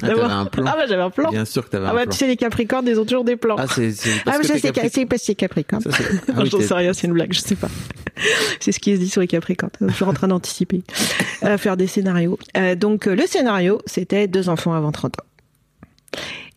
t'avais 0.00 0.20
un 0.20 0.46
plan. 0.46 0.64
Ah 0.66 0.76
bah 0.76 0.86
j'avais 0.88 1.02
un 1.02 1.10
plan. 1.10 1.30
Bien 1.30 1.44
sûr 1.44 1.64
que 1.64 1.70
t'avais 1.70 1.86
Ah 1.86 1.90
un 1.90 1.94
bah 1.94 2.02
plan. 2.02 2.12
tu 2.12 2.18
sais 2.18 2.26
les 2.26 2.36
Capricornes, 2.36 2.86
ils 2.86 2.98
ont 2.98 3.04
toujours 3.04 3.24
des 3.24 3.36
plans. 3.36 3.56
Ah, 3.58 3.66
c'est 3.66 3.92
Ah, 4.26 4.36
mais 4.38 4.44
ça 4.44 4.54
c'est 4.58 5.34
Capricorne. 5.34 5.82
Ça, 5.90 5.90
ah 6.28 6.40
oui, 6.42 6.48
J'en 6.50 6.60
sais 6.60 6.74
rien, 6.74 6.92
c'est 6.92 7.06
une 7.06 7.12
blague, 7.12 7.32
je 7.32 7.40
sais 7.40 7.54
pas. 7.56 7.68
c'est 8.60 8.72
ce 8.72 8.80
qui 8.80 8.94
se 8.94 9.00
dit 9.00 9.08
sur 9.08 9.20
les 9.20 9.26
Capricornes. 9.26 9.72
Je 9.80 9.92
suis 9.92 10.04
en 10.04 10.12
train 10.12 10.28
d'anticiper, 10.28 10.82
euh, 11.44 11.58
faire 11.58 11.76
des 11.76 11.86
scénarios. 11.86 12.38
Euh, 12.56 12.74
donc 12.74 13.06
euh, 13.06 13.14
le 13.14 13.26
scénario, 13.26 13.80
c'était 13.86 14.26
deux 14.26 14.48
enfants 14.48 14.74
avant 14.74 14.92
30 14.92 15.20
ans. 15.20 15.24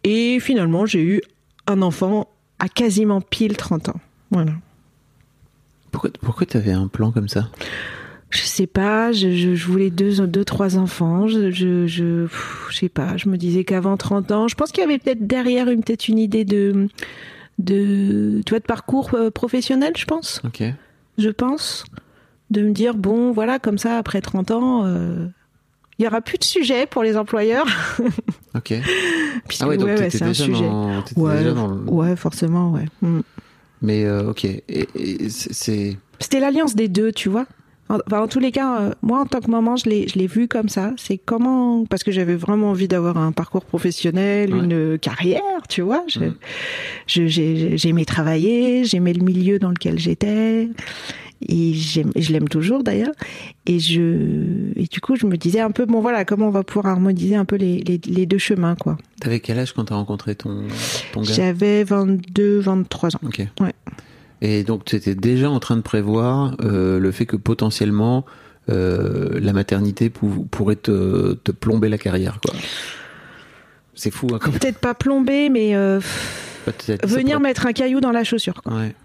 Et 0.04 0.40
finalement, 0.40 0.86
j'ai 0.86 1.02
eu 1.02 1.22
un 1.68 1.82
enfant 1.82 2.28
à 2.60 2.68
quasiment 2.68 3.22
pile 3.22 3.58
30 3.58 3.90
ans. 3.90 4.00
Voilà. 4.32 4.54
Pourquoi, 5.92 6.10
pourquoi 6.22 6.46
t'avais 6.48 6.72
un 6.72 6.88
plan 6.88 7.12
comme 7.12 7.28
ça? 7.28 7.50
Je 8.32 8.42
sais 8.42 8.68
pas, 8.68 9.12
je, 9.12 9.66
voulais 9.66 9.90
deux, 9.90 10.26
deux, 10.26 10.46
trois 10.46 10.78
enfants. 10.78 11.28
Je, 11.28 11.52
je, 11.52 11.86
je, 11.86 12.28
je 12.70 12.76
sais 12.76 12.90
pas. 12.90 13.18
Je 13.18 13.30
me 13.30 13.38
disais 13.38 13.64
qu'avant 13.64 13.98
30 13.98 14.32
ans, 14.32 14.48
je 14.48 14.56
pense 14.56 14.72
qu'il 14.72 14.82
y 14.82 14.86
avait 14.86 15.00
peut-être 15.00 15.28
derrière 15.28 15.70
une 15.70 15.84
peut-être 15.84 16.08
une 16.08 16.18
idée 16.18 16.46
de, 16.46 16.88
de, 17.60 18.42
tu 18.46 18.50
vois, 18.52 18.60
de 18.60 18.66
parcours 18.66 19.12
euh, 19.14 19.30
professionnel, 19.32 19.94
je 19.98 20.06
pense. 20.06 20.42
Ok. 20.46 20.64
Je 21.18 21.30
pense 21.30 21.84
de 22.50 22.62
me 22.62 22.72
dire 22.72 22.96
bon, 22.96 23.32
voilà, 23.32 23.60
comme 23.60 23.78
ça, 23.78 23.98
après 23.98 24.22
30 24.22 24.52
ans, 24.52 24.86
euh, 24.86 25.28
il 25.98 26.06
y 26.06 26.08
aura 26.08 26.22
plus 26.22 26.38
de 26.38 26.44
sujet 26.44 26.86
pour 26.86 27.04
les 27.04 27.18
employeurs. 27.18 27.68
Ok. 28.54 28.74
Puisque, 29.48 29.64
Ah 29.64 29.68
ouais, 29.70 29.78
donc 29.78 29.88
ouais, 29.88 29.94
ouais, 29.94 30.10
t'étais 30.10 30.18
c'est 30.18 30.24
un 30.26 30.34
sujet. 30.34 30.68
dans, 30.68 31.02
Ouais, 31.16 31.38
déjà 31.38 31.54
dans 31.54 31.68
le... 31.68 31.90
ouais, 31.90 32.18
forcément, 32.18 32.72
ouais. 32.72 32.86
Mm. 33.02 33.22
Mais 33.82 34.04
euh, 34.04 34.30
ok. 34.30 34.44
Et, 34.44 34.88
c'est... 35.30 35.96
C'était 36.20 36.42
l'alliance 36.42 36.76
des 36.76 36.90
deux, 36.90 37.14
tu 37.14 37.30
vois. 37.30 37.46
En, 37.92 37.98
enfin, 38.08 38.22
en 38.24 38.28
tous 38.28 38.40
les 38.40 38.52
cas, 38.52 38.80
euh, 38.82 38.92
moi, 39.02 39.20
en 39.20 39.26
tant 39.26 39.40
que 39.42 39.52
maman, 39.52 39.76
je 39.76 39.90
l'ai, 39.90 40.08
je 40.08 40.18
l'ai 40.18 40.28
vu 40.28 40.48
comme 40.48 40.70
ça. 40.70 40.94
C'est 40.98 41.18
comment, 41.18 41.86
parce 41.86 42.04
que 42.04 42.12
j'avais 42.12 42.36
vraiment 42.36 42.70
envie 42.72 42.88
d'avoir 42.88 43.18
un 43.18 43.32
parcours 43.32 43.66
professionnel, 43.66 44.54
Ouais. 44.54 44.60
une 44.64 44.98
carrière, 44.98 45.42
tu 45.70 45.82
vois. 45.82 46.04
Je, 46.08 46.20
je- 47.08 47.28
j'ai- 47.28 47.78
j'aimais 47.78 48.06
travailler, 48.06 48.84
j'aimais 48.86 49.14
le 49.14 49.24
milieu 49.24 49.60
dans 49.60 49.70
lequel 49.70 50.00
j'étais. 50.00 50.70
Et 51.50 51.74
j'aime, 51.74 52.12
je 52.16 52.32
l'aime 52.34 52.48
toujours 52.48 52.84
d'ailleurs. 52.84 53.14
Et 53.66 53.80
je, 53.80 54.70
et 54.76 54.84
du 54.86 55.02
coup, 55.02 55.16
je 55.16 55.26
me 55.26 55.38
disais 55.38 55.60
un 55.60 55.72
peu, 55.72 55.86
bon 55.88 56.00
voilà, 56.00 56.24
comment 56.24 56.48
on 56.48 56.52
va 56.52 56.64
pouvoir 56.64 56.86
harmoniser 56.94 57.36
un 57.36 57.46
peu 57.46 57.56
les, 57.56 57.80
les, 57.80 58.00
les 58.06 58.26
deux 58.28 58.38
chemins, 58.38 58.76
quoi. 58.76 58.96
T'avais 59.20 59.40
quel 59.40 59.58
âge 59.58 59.74
quand 59.74 59.86
t'as 59.86 59.96
rencontré 59.96 60.36
ton, 60.36 60.64
ton 61.14 61.22
gars? 61.24 61.34
J'avais 61.34 61.84
22, 61.84 62.60
23 62.60 63.16
ans. 63.16 63.20
Ok. 63.26 63.40
Ouais. 63.60 63.74
Et 64.42 64.64
donc 64.64 64.86
tu 64.86 64.96
étais 64.96 65.16
déjà 65.16 65.50
en 65.50 65.60
train 65.60 65.78
de 65.78 65.82
prévoir 65.82 66.56
euh, 66.64 67.00
le 67.00 67.12
fait 67.12 67.26
que 67.26 67.36
potentiellement 67.36 68.26
euh, 68.70 69.40
la 69.40 69.54
maternité 69.54 70.10
pou- 70.10 70.48
pourrait 70.50 70.76
te, 70.76 71.34
te 71.34 71.52
plomber 71.52 71.90
la 71.90 71.98
carrière, 71.98 72.40
quoi. 72.44 72.54
C'est 73.94 74.12
fou, 74.12 74.28
hein, 74.34 74.40
Peut-être 74.40 74.80
pas 74.80 74.94
plombé, 74.94 75.50
mais 75.50 75.76
euh, 75.76 76.00
venir 77.04 77.40
mettre 77.40 77.66
un 77.68 77.74
caillou 77.74 78.00
dans 78.00 78.12
la 78.12 78.24
chaussure, 78.24 78.62
quoi. 78.64 78.74
Ouais. 78.74 78.96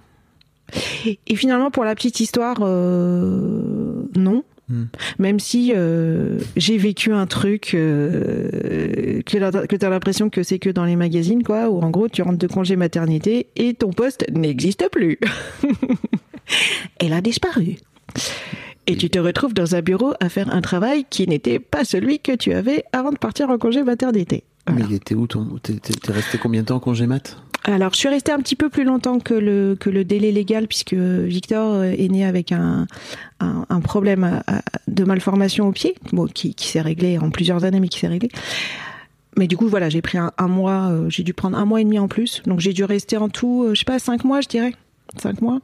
Et 1.26 1.36
finalement, 1.36 1.70
pour 1.70 1.84
la 1.84 1.94
petite 1.94 2.18
histoire, 2.20 2.60
non. 2.60 4.42
Hmm. 4.68 4.86
Même 5.20 5.38
si 5.38 5.72
euh, 5.74 6.38
j'ai 6.56 6.76
vécu 6.76 7.12
un 7.12 7.26
truc 7.26 7.72
euh, 7.74 9.22
que 9.24 9.76
tu 9.76 9.84
as 9.84 9.90
l'impression 9.90 10.28
que 10.28 10.42
c'est 10.42 10.58
que 10.58 10.70
dans 10.70 10.84
les 10.84 10.96
magazines, 10.96 11.44
quoi, 11.44 11.70
où 11.70 11.80
en 11.80 11.90
gros 11.90 12.08
tu 12.08 12.22
rentres 12.22 12.38
de 12.38 12.46
congé 12.48 12.74
maternité 12.74 13.46
et 13.54 13.74
ton 13.74 13.90
poste 13.92 14.24
n'existe 14.32 14.88
plus. 14.90 15.20
Elle 16.98 17.12
a 17.12 17.20
disparu. 17.20 17.76
Et 18.88 18.96
tu 18.96 19.10
te 19.10 19.18
retrouves 19.18 19.54
dans 19.54 19.74
un 19.74 19.82
bureau 19.82 20.14
à 20.20 20.28
faire 20.28 20.52
un 20.52 20.60
travail 20.60 21.04
qui 21.08 21.26
n'était 21.28 21.58
pas 21.58 21.84
celui 21.84 22.18
que 22.18 22.32
tu 22.32 22.52
avais 22.52 22.84
avant 22.92 23.10
de 23.10 23.18
partir 23.18 23.50
en 23.50 23.58
congé 23.58 23.82
maternité. 23.82 24.44
Mais 24.72 24.82
il 24.88 24.94
était 24.94 25.14
où 25.14 25.26
ton. 25.26 25.58
T'es 25.62 26.12
resté 26.12 26.38
combien 26.38 26.62
de 26.62 26.66
temps 26.66 26.76
en 26.76 26.80
congé 26.80 27.06
mat? 27.06 27.36
Alors, 27.64 27.92
je 27.92 27.98
suis 27.98 28.08
restée 28.08 28.30
un 28.30 28.38
petit 28.38 28.54
peu 28.54 28.68
plus 28.68 28.84
longtemps 28.84 29.18
que 29.18 29.34
le, 29.34 29.76
que 29.78 29.90
le 29.90 30.04
délai 30.04 30.30
légal, 30.30 30.68
puisque 30.68 30.94
Victor 30.94 31.74
euh, 31.74 31.84
est 31.84 32.08
né 32.08 32.24
avec 32.24 32.52
un, 32.52 32.86
un, 33.40 33.80
problème 33.80 34.40
de 34.86 35.04
malformation 35.04 35.66
au 35.66 35.72
pied, 35.72 35.96
bon, 36.12 36.26
qui, 36.26 36.54
qui 36.54 36.68
s'est 36.68 36.80
réglé 36.80 37.18
en 37.18 37.30
plusieurs 37.30 37.64
années, 37.64 37.80
mais 37.80 37.88
qui 37.88 37.98
s'est 37.98 38.06
réglé. 38.06 38.30
Mais 39.36 39.46
du 39.46 39.56
coup, 39.56 39.68
voilà, 39.68 39.88
j'ai 39.88 40.00
pris 40.00 40.16
un, 40.16 40.32
un 40.38 40.48
mois, 40.48 40.88
euh, 40.90 41.10
j'ai 41.10 41.22
dû 41.22 41.34
prendre 41.34 41.58
un 41.58 41.64
mois 41.64 41.80
et 41.80 41.84
demi 41.84 41.98
en 41.98 42.08
plus. 42.08 42.42
Donc, 42.46 42.60
j'ai 42.60 42.72
dû 42.72 42.84
rester 42.84 43.16
en 43.16 43.28
tout, 43.28 43.64
euh, 43.64 43.74
je 43.74 43.80
sais 43.80 43.84
pas, 43.84 43.98
cinq 43.98 44.24
mois, 44.24 44.40
je 44.40 44.48
dirais. 44.48 44.74
Cinq 45.20 45.40
mois. 45.42 45.60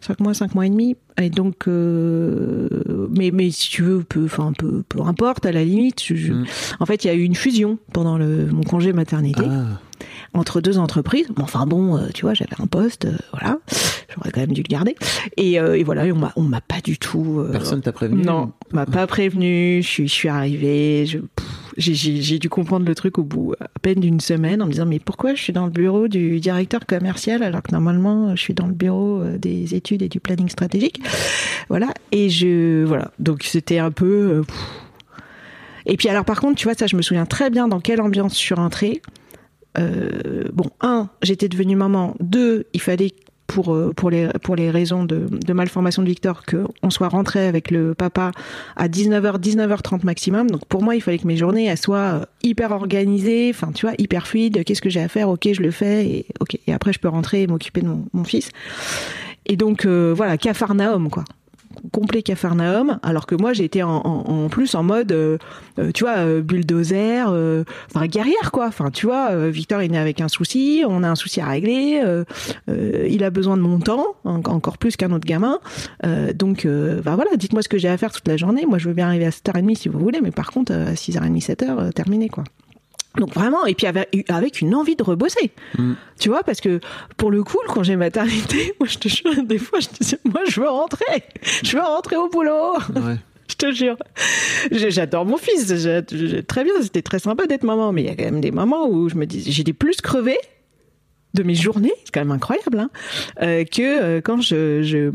Cinq 0.00 0.20
mois, 0.20 0.34
cinq 0.34 0.54
mois 0.54 0.66
et 0.66 0.70
demi. 0.70 0.96
Et 1.20 1.30
donc, 1.30 1.68
euh, 1.68 2.68
mais, 3.10 3.30
mais 3.30 3.50
si 3.50 3.70
tu 3.70 3.82
veux, 3.82 4.02
peu, 4.02 4.24
enfin, 4.24 4.52
peu, 4.56 4.82
peu 4.88 5.00
importe, 5.02 5.46
à 5.46 5.52
la 5.52 5.64
limite. 5.64 6.02
je- 6.04 6.14
je- 6.14 6.32
Mm. 6.32 6.44
En 6.80 6.86
fait, 6.86 7.04
il 7.04 7.08
y 7.08 7.10
a 7.10 7.14
eu 7.14 7.22
une 7.22 7.34
fusion 7.34 7.78
pendant 7.92 8.18
le, 8.18 8.46
mon 8.46 8.62
congé 8.62 8.92
maternité 8.92 9.42
Ah, 9.46 9.78
entre 10.34 10.60
deux 10.60 10.78
entreprises. 10.78 11.28
Bon, 11.34 11.42
enfin 11.44 11.66
bon, 11.66 11.96
euh, 11.96 12.08
tu 12.14 12.22
vois, 12.22 12.34
j'avais 12.34 12.60
un 12.60 12.66
poste, 12.66 13.04
euh, 13.06 13.16
voilà, 13.32 13.58
j'aurais 14.14 14.30
quand 14.30 14.40
même 14.40 14.52
dû 14.52 14.62
le 14.62 14.68
garder. 14.68 14.94
Et, 15.36 15.58
euh, 15.60 15.78
et 15.78 15.82
voilà, 15.84 16.06
et 16.06 16.12
on 16.12 16.16
m'a, 16.16 16.32
on 16.36 16.42
m'a 16.42 16.60
pas 16.60 16.80
du 16.82 16.98
tout. 16.98 17.40
euh, 17.40 17.50
personne 17.52 17.80
t'a 17.80 17.92
prévenu 17.92 18.22
Non, 18.22 18.52
on 18.72 18.76
m'a 18.76 18.86
pas 18.86 19.06
prévenu. 19.06 19.80
Je 19.82 19.88
suis, 19.88 20.08
je 20.08 20.12
suis 20.12 20.28
arrivée. 20.28 21.06
Je, 21.06 21.18
pff, 21.18 21.46
j'ai, 21.78 21.94
j'ai, 21.94 22.20
j'ai 22.20 22.38
dû 22.38 22.48
comprendre 22.50 22.84
le 22.86 22.94
truc 22.94 23.18
au 23.18 23.22
bout 23.22 23.54
à 23.60 23.66
peine 23.80 24.00
d'une 24.00 24.20
semaine 24.20 24.60
en 24.62 24.66
me 24.66 24.72
disant 24.72 24.84
mais 24.84 24.98
pourquoi 24.98 25.34
je 25.34 25.40
suis 25.42 25.52
dans 25.54 25.64
le 25.64 25.72
bureau 25.72 26.06
du 26.06 26.38
directeur 26.38 26.84
commercial 26.86 27.42
alors 27.42 27.62
que 27.62 27.72
normalement 27.72 28.36
je 28.36 28.40
suis 28.42 28.52
dans 28.54 28.66
le 28.66 28.74
bureau 28.74 29.20
euh, 29.22 29.38
des 29.38 29.74
études 29.74 30.02
et 30.02 30.08
du 30.08 30.20
planning 30.20 30.48
stratégique? 30.50 31.00
Voilà. 31.70 31.88
Et 32.12 32.28
je, 32.28 32.84
voilà. 32.84 33.10
Donc 33.18 33.42
c'était 33.44 33.78
un 33.78 33.90
peu. 33.90 34.06
euh. 34.40 34.42
Et 35.86 35.96
puis 35.96 36.08
alors 36.08 36.24
par 36.24 36.40
contre, 36.40 36.56
tu 36.56 36.64
vois 36.64 36.74
ça, 36.74 36.86
je 36.86 36.94
me 36.96 37.02
souviens 37.02 37.26
très 37.26 37.50
bien 37.50 37.68
dans 37.68 37.80
quelle 37.80 38.00
ambiance 38.00 38.34
je 38.34 38.38
suis 38.38 38.54
rentrée. 38.54 39.00
Euh, 39.78 40.44
bon, 40.52 40.68
un, 40.82 41.08
j'étais 41.22 41.48
devenue 41.48 41.76
maman. 41.76 42.14
Deux, 42.20 42.66
il 42.74 42.80
fallait 42.80 43.12
pour 43.46 43.74
euh, 43.74 43.92
pour 43.94 44.10
les 44.10 44.28
pour 44.42 44.56
les 44.56 44.70
raisons 44.70 45.04
de, 45.04 45.28
malformation 45.52 46.02
de 46.02 46.08
Victor 46.08 46.44
que 46.44 46.64
on 46.82 46.90
soit 46.90 47.08
rentré 47.08 47.46
avec 47.46 47.70
le 47.70 47.94
papa 47.94 48.32
à 48.76 48.88
19h 48.88 49.38
19h30 49.38 50.04
maximum. 50.04 50.50
Donc 50.50 50.64
pour 50.66 50.82
moi, 50.82 50.94
il 50.96 51.00
fallait 51.00 51.18
que 51.18 51.26
mes 51.26 51.36
journées 51.36 51.74
soient 51.76 51.98
euh, 51.98 52.24
hyper 52.42 52.72
organisées, 52.72 53.50
enfin 53.54 53.72
tu 53.72 53.86
vois, 53.86 53.94
hyper 53.98 54.26
fluides. 54.26 54.64
Qu'est-ce 54.64 54.82
que 54.82 54.90
j'ai 54.90 55.02
à 55.02 55.08
faire? 55.08 55.28
OK, 55.28 55.48
je 55.52 55.62
le 55.62 55.70
fais 55.70 56.06
et. 56.06 56.26
Et 56.66 56.72
après 56.72 56.92
je 56.92 56.98
peux 56.98 57.08
rentrer 57.08 57.42
et 57.42 57.46
m'occuper 57.46 57.80
de 57.80 57.88
mon, 58.12 58.24
fils. 58.24 58.50
Et 59.46 59.56
donc 59.56 59.84
euh, 59.84 60.12
voilà, 60.16 60.38
Capharnaüm 60.38 61.10
quoi 61.10 61.24
complet 61.92 62.22
Capharnaüm, 62.22 62.98
alors 63.02 63.26
que 63.26 63.34
moi 63.34 63.52
j'étais 63.52 63.82
en, 63.82 64.48
plus 64.50 64.74
en 64.74 64.82
mode, 64.82 65.12
euh, 65.12 65.38
euh, 65.78 65.90
tu 65.92 66.04
vois, 66.04 66.18
euh, 66.18 66.42
bulldozer, 66.42 67.22
enfin 67.94 68.06
guerrière 68.06 68.50
quoi. 68.52 68.66
Enfin 68.66 68.90
tu 68.90 69.06
vois, 69.06 69.34
Victor 69.48 69.80
est 69.80 69.88
né 69.88 69.98
avec 69.98 70.20
un 70.20 70.28
souci, 70.28 70.84
on 70.88 71.02
a 71.02 71.08
un 71.08 71.14
souci 71.14 71.40
à 71.40 71.46
régler, 71.46 72.02
il 72.68 73.24
a 73.24 73.30
besoin 73.30 73.56
de 73.56 73.62
mon 73.62 73.78
temps, 73.80 74.06
en- 74.24 74.42
encore 74.44 74.78
plus 74.78 74.96
qu'un 74.96 75.12
autre 75.12 75.26
gamin. 75.26 75.58
Donc 76.34 76.66
bah 77.04 77.14
voilà, 77.14 77.30
dites-moi 77.36 77.62
ce 77.62 77.68
que 77.68 77.78
j'ai 77.78 77.88
à 77.88 77.96
faire 77.96 78.12
toute 78.12 78.28
la 78.28 78.36
journée. 78.36 78.66
Moi 78.66 78.78
je 78.78 78.88
veux 78.88 78.94
bien 78.94 79.06
arriver 79.08 79.26
à 79.26 79.30
7h30 79.30 79.74
si 79.76 79.88
vous 79.88 79.98
voulez, 79.98 80.20
mais 80.22 80.30
par 80.30 80.50
contre 80.52 80.72
à 80.72 80.94
6h30, 80.94 81.40
7h, 81.42 81.64
euh, 81.78 81.90
terminé 81.92 82.28
quoi. 82.28 82.44
Donc 83.16 83.34
vraiment, 83.34 83.66
et 83.66 83.74
puis 83.74 83.86
avec, 83.86 84.24
avec 84.30 84.60
une 84.60 84.74
envie 84.74 84.96
de 84.96 85.02
rebosser. 85.02 85.50
Mm. 85.78 85.92
Tu 86.18 86.28
vois, 86.28 86.42
parce 86.42 86.60
que 86.60 86.80
pour 87.16 87.30
le 87.30 87.42
coup, 87.44 87.58
le 87.66 87.72
congé 87.72 87.96
maternité, 87.96 88.74
moi 88.80 88.88
je 88.88 88.98
te 88.98 89.08
jure, 89.08 89.42
des 89.44 89.58
fois 89.58 89.80
je 89.80 89.88
disais, 89.88 90.18
moi 90.24 90.42
je 90.48 90.60
veux 90.60 90.68
rentrer, 90.68 91.22
je 91.62 91.76
veux 91.76 91.82
rentrer 91.82 92.16
au 92.16 92.28
boulot. 92.28 92.74
Ouais. 92.94 93.16
Je 93.48 93.56
te 93.56 93.70
jure. 93.70 93.96
J'adore 94.70 95.26
mon 95.26 95.36
fils. 95.36 95.66
Très 96.46 96.64
bien, 96.64 96.72
c'était 96.80 97.02
très 97.02 97.18
sympa 97.18 97.46
d'être 97.46 97.64
maman. 97.64 97.92
Mais 97.92 98.02
il 98.02 98.06
y 98.06 98.08
a 98.08 98.14
quand 98.14 98.24
même 98.24 98.40
des 98.40 98.50
moments 98.50 98.88
où 98.88 99.10
je 99.10 99.16
me 99.16 99.26
dis, 99.26 99.52
j'ai 99.52 99.62
des 99.62 99.74
plus 99.74 100.00
crevés 100.00 100.38
de 101.34 101.42
mes 101.42 101.54
journées, 101.54 101.92
c'est 102.04 102.12
quand 102.12 102.20
même 102.20 102.30
incroyable, 102.32 102.78
hein, 102.78 102.90
euh, 103.42 103.64
que 103.64 103.80
euh, 104.02 104.20
quand 104.20 104.40
je, 104.40 104.82
je 104.82 105.10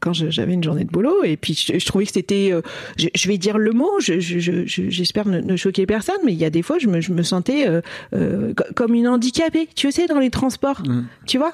quand 0.00 0.12
j'avais 0.12 0.52
une 0.52 0.64
journée 0.64 0.84
de 0.84 0.90
boulot. 0.90 1.22
Et 1.22 1.36
puis 1.36 1.54
je, 1.54 1.78
je 1.78 1.86
trouvais 1.86 2.04
que 2.06 2.12
c'était, 2.12 2.50
euh, 2.52 2.60
je, 2.98 3.06
je 3.14 3.28
vais 3.28 3.38
dire 3.38 3.56
le 3.56 3.70
mot, 3.72 3.88
je- 4.00 4.18
je- 4.20 4.40
je- 4.40 4.66
je- 4.66 4.90
j'espère 4.90 5.26
ne, 5.28 5.40
ne 5.40 5.56
choquer 5.56 5.86
personne, 5.86 6.16
mais 6.24 6.32
il 6.32 6.38
y 6.38 6.44
a 6.44 6.50
des 6.50 6.62
fois 6.62 6.78
je 6.78 6.88
me, 6.88 7.00
je 7.00 7.12
me 7.12 7.22
sentais 7.22 7.68
euh, 7.68 7.80
euh, 8.14 8.52
co- 8.54 8.64
comme 8.74 8.94
une 8.94 9.06
handicapée, 9.08 9.68
tu 9.76 9.90
sais, 9.92 10.06
dans 10.06 10.18
les 10.18 10.30
transports. 10.30 10.82
Mm. 10.86 11.02
Tu 11.26 11.38
vois, 11.38 11.52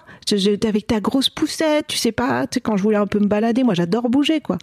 avec 0.67 0.87
ta 0.87 1.01
grosse 1.01 1.29
poussette, 1.29 1.87
tu 1.89 1.99
sais 1.99 2.13
pas, 2.13 2.47
tu 2.47 2.55
sais, 2.55 2.61
quand 2.61 2.77
je 2.77 2.83
voulais 2.83 2.97
un 2.97 3.07
peu 3.07 3.19
me 3.19 3.27
balader, 3.27 3.63
moi 3.65 3.75
j'adore 3.75 4.09
bouger, 4.09 4.41
quoi. 4.41 4.57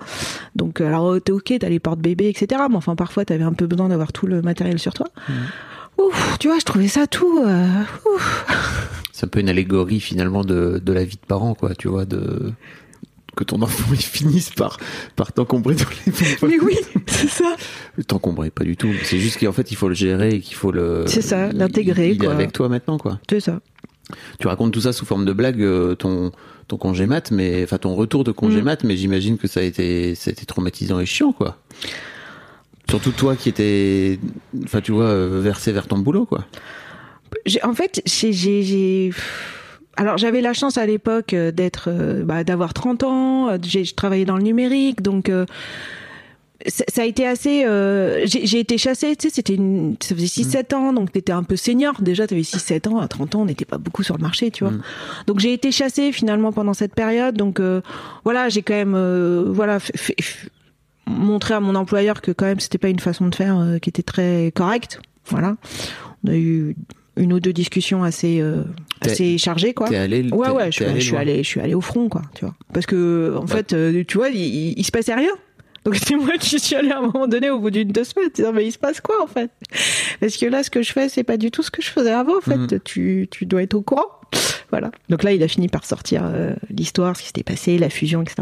Donc, 0.56 0.82
euh, 0.82 0.88
alors, 0.88 1.22
t'es 1.22 1.32
ok, 1.32 1.54
t'as 1.60 1.70
les 1.70 1.80
portes-bébés, 1.80 2.30
etc. 2.30 2.64
Mais 2.70 2.76
enfin, 2.78 2.96
parfois, 2.96 3.24
t'avais 3.26 3.44
un 3.44 3.54
peu 3.54 3.68
besoin 3.68 3.90
d'avoir 3.90 4.12
tout 4.14 4.26
le 4.26 4.42
matériel 4.42 4.80
sur 4.80 4.94
toi. 4.94 5.08
Ouf, 5.98 6.38
tu 6.40 6.48
vois, 6.48 6.58
je 6.60 6.66
trouvais 6.66 6.88
ça 6.88 7.08
tout. 7.08 7.40
euh, 7.46 7.66
ouf. 8.16 8.46
C'est 9.18 9.26
un 9.26 9.30
peu 9.30 9.40
une 9.40 9.48
allégorie 9.48 10.02
finalement 10.02 10.44
de, 10.44 10.82
de 10.84 10.92
la 10.92 11.06
vie 11.06 11.16
de 11.16 11.26
parent, 11.26 11.54
quoi, 11.54 11.74
tu 11.74 11.88
vois, 11.88 12.04
de 12.04 12.52
que 13.38 13.44
ton 13.46 13.62
enfant 13.62 13.94
il 13.94 14.02
finisse 14.02 14.50
par 14.50 14.78
par 15.16 15.32
t'encombrer 15.32 15.76
dans 15.76 15.86
les 16.06 16.14
Mais 16.50 16.60
oui, 16.62 16.76
c'est 17.08 17.30
ça. 17.30 17.56
t'encombrer 18.08 18.50
pas 18.50 18.64
du 18.66 18.76
tout 18.78 18.90
c'est 19.04 19.20
juste 19.20 19.40
qu'en 19.40 19.52
fait 19.54 19.72
il 19.72 19.76
faut 19.76 19.88
le 19.90 19.94
gérer 19.96 20.30
et 20.36 20.40
qu'il 20.42 20.56
faut 20.56 20.72
le 20.72 21.04
C'est 21.08 21.22
ça, 21.22 21.48
il- 21.52 21.58
l'intégrer, 21.58 22.10
il, 22.12 22.16
est 22.16 22.18
quoi. 22.26 22.34
avec 22.34 22.52
toi 22.54 22.68
maintenant 22.70 22.98
quoi 22.98 23.20
C'est 23.30 23.42
ça. 23.42 23.60
tu 24.40 24.48
racontes 24.48 24.72
tout 24.74 24.80
ça 24.82 24.92
sous 24.94 25.06
forme 25.06 25.26
de 25.26 25.34
blague 25.34 25.62
euh, 25.62 25.96
ton 25.96 26.32
ton 26.70 26.78
congé 26.78 27.06
mat 27.08 27.32
mais 27.32 27.64
enfin 27.64 27.78
ton 27.78 27.94
retour 27.96 28.24
de 28.24 28.32
congé 28.32 28.62
Mm. 28.62 28.66
mat 28.66 28.84
mais 28.86 28.96
j'imagine 28.98 29.38
que 29.38 29.48
ça 29.48 29.60
a 29.60 29.64
été 29.64 30.16
ça 30.16 30.30
a 30.30 30.32
été 30.32 30.46
traumatisant 30.46 31.00
et 31.02 31.06
chiant 31.06 31.34
quoi 31.34 31.58
surtout 32.90 33.12
toi 33.12 33.36
qui 33.36 33.50
étais 33.50 34.18
enfin 34.64 34.80
tu 34.82 34.92
vois 34.94 35.06
euh, 35.06 35.42
versé 35.42 35.72
vers 35.74 35.88
ton 35.88 35.98
boulot 36.00 36.26
quoi 36.26 36.46
En 37.64 37.74
fait, 37.74 38.02
j'ai. 38.06 39.12
Alors, 39.98 40.18
j'avais 40.18 40.42
la 40.42 40.54
chance 40.54 40.78
à 40.78 40.86
l'époque 40.86 41.34
euh, 41.34 41.52
d'être, 41.52 41.88
euh, 41.90 42.24
bah, 42.24 42.44
d'avoir 42.44 42.74
30 42.74 43.04
ans. 43.04 43.50
euh, 43.50 43.58
J'ai 43.64 43.86
je 43.86 43.96
travaillais 43.96 44.26
dans 44.26 44.38
le 44.38 44.44
numérique, 44.44 45.02
donc. 45.02 45.30
euh, 45.30 45.46
ça 46.68 47.04
a 47.04 47.06
été 47.06 47.28
assez. 47.28 47.64
euh, 47.66 48.24
j'ai 48.26 48.60
été 48.60 48.78
chassée, 48.80 49.16
tu 49.16 49.28
sais, 49.28 49.36
c'était 49.36 49.54
une, 49.54 49.98
ça 50.02 50.16
faisait 50.16 50.26
6-7 50.26 50.74
ans, 50.74 50.94
donc 50.94 51.12
t'étais 51.12 51.34
un 51.34 51.44
peu 51.44 51.56
senior. 51.58 52.02
Déjà, 52.02 52.26
t'avais 52.26 52.42
6-7 52.42 52.88
ans, 52.90 53.00
à 53.00 53.08
30 53.08 53.36
ans, 53.36 53.42
on 53.42 53.46
n'était 53.46 53.66
pas 53.66 53.78
beaucoup 53.78 54.02
sur 54.04 54.18
le 54.18 54.24
marché, 54.24 54.50
tu 54.50 54.64
vois. 54.64 54.72
Mm. 54.74 54.82
Donc 55.28 55.40
j'ai 55.40 55.54
été 55.54 55.72
chassée 55.72 56.12
finalement 56.12 56.52
pendant 56.52 56.74
cette 56.74 56.96
période. 56.96 57.36
Donc 57.38 57.60
euh, 57.60 57.82
voilà, 58.24 58.50
j'ai 58.50 58.64
quand 58.64 58.74
même 58.74 58.96
voilà 59.52 59.78
montré 61.06 61.54
à 61.54 61.60
mon 61.60 61.76
employeur 61.76 62.22
que 62.22 62.32
quand 62.32 62.46
même 62.46 62.60
c'était 62.60 62.80
pas 62.80 62.90
une 62.90 63.00
façon 63.00 63.28
de 63.28 63.36
faire 63.36 63.62
qui 63.82 63.90
était 63.90 64.02
très 64.02 64.52
correcte. 64.56 65.00
Voilà, 65.28 65.58
on 66.24 66.32
a 66.32 66.36
eu 66.36 66.76
une 67.18 67.34
ou 67.34 67.40
deux 67.40 67.54
discussions 67.54 68.04
assez 68.04 68.40
euh, 68.42 68.64
assez 69.02 69.38
chargées 69.38 69.74
quoi. 69.74 69.90
t'es 69.90 69.96
allé 69.98 70.30
Ouais 70.32 70.50
ouais, 70.50 70.66
je, 70.68 70.72
suis- 70.72 70.86
allé 70.86 71.00
je 71.00 71.06
suis 71.06 71.16
allé 71.18 71.38
je 71.44 71.48
suis 71.48 71.62
allé 71.62 71.74
au 71.74 71.82
front 71.82 72.10
quoi, 72.10 72.22
tu 72.34 72.46
vois. 72.46 72.56
Parce 72.74 72.86
que 72.86 73.36
en 73.38 73.48
fait 73.48 73.74
euh, 73.74 74.04
tu 74.08 74.18
vois, 74.18 74.30
il, 74.30 74.38
il, 74.42 74.74
il 74.78 74.84
se 74.86 74.92
passait 74.92 75.14
rien. 75.16 75.32
Donc 75.86 75.96
c'est 75.96 76.16
moi 76.16 76.38
qui 76.40 76.60
suis 76.60 76.76
allée 76.76 76.92
à 76.92 76.98
un 76.98 77.02
moment 77.02 77.28
donné 77.28 77.50
au 77.50 77.60
bout 77.60 77.70
d'une 77.70 77.90
deux 77.90 78.04
semaines, 78.04 78.30
disant 78.34 78.52
mais 78.54 78.66
il 78.66 78.72
se 78.72 78.78
passe 78.80 79.02
quoi 79.02 79.16
en 79.24 79.28
fait? 79.28 79.52
Parce 80.20 80.36
que 80.38 80.46
là 80.48 80.64
ce 80.64 80.70
que 80.70 80.82
je 80.82 80.92
fais 80.92 81.10
c'est 81.10 81.24
pas 81.24 81.38
du 81.38 81.52
tout 81.52 81.62
ce 81.64 81.70
que 81.72 81.82
je 81.82 81.90
faisais 81.90 82.12
avant 82.12 82.38
en 82.38 82.42
fait. 82.42 82.58
Mhm. 82.58 82.80
Tu 82.84 83.28
tu 83.30 83.46
dois 83.46 83.62
être 83.64 83.76
au 83.76 83.82
courant. 83.82 84.08
Voilà. 84.72 84.90
Donc 85.10 85.22
là 85.24 85.32
il 85.32 85.42
a 85.44 85.48
fini 85.48 85.68
par 85.68 85.86
sortir 85.86 86.24
euh, 86.26 86.54
l'histoire, 86.72 87.16
ce 87.16 87.22
qui 87.22 87.28
s'était 87.28 87.44
passé, 87.44 87.78
la 87.78 87.90
fusion, 87.92 88.24
etc. 88.24 88.42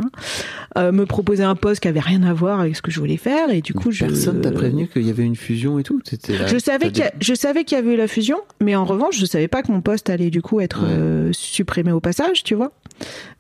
Euh, 0.78 0.92
me 0.94 1.06
proposer 1.06 1.44
un 1.44 1.56
poste 1.56 1.82
qui 1.82 1.90
avait 1.90 2.00
rien 2.00 2.24
à 2.24 2.32
voir 2.34 2.62
avec 2.62 2.76
ce 2.78 2.82
que 2.82 2.90
je 2.92 3.00
voulais 3.00 3.18
faire 3.18 3.50
et 3.52 3.62
du 3.62 3.74
coup 3.74 3.92
je 3.92 4.06
personne 4.06 4.40
t'a 4.42 4.52
prévenu 4.52 4.88
qu'il 4.88 5.06
y 5.06 5.10
avait 5.10 5.24
une 5.24 5.36
fusion 5.36 5.78
et 5.80 5.84
tout 5.84 6.00
là- 6.30 6.48
je 6.48 6.58
savais 6.58 6.92
qu'il 6.92 7.12
je 7.20 7.34
savais 7.34 7.66
qu'il 7.66 7.78
y 7.78 7.82
avait 7.82 7.94
eu 7.94 7.98
la 7.98 8.08
fusion, 8.08 8.38
mais 8.62 8.76
en 8.76 8.86
revanche, 8.86 9.18
je 9.20 9.26
savais 9.26 9.50
pas 9.50 9.62
que 9.64 9.72
mon 9.72 9.82
poste 9.82 10.10
allait 10.10 10.30
du 10.30 10.42
coup 10.42 10.62
être 10.62 10.82
Ouais. 10.84 10.90
euh, 10.92 11.30
supprimé 11.34 11.92
au 11.92 12.00
passage, 12.00 12.44
tu 12.44 12.56
vois. 12.56 12.72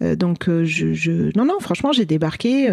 Donc 0.01 0.49
je, 0.49 0.93
je, 0.93 1.31
non 1.37 1.45
non, 1.45 1.59
franchement, 1.61 1.93
j'ai 1.93 2.05
débarqué. 2.05 2.69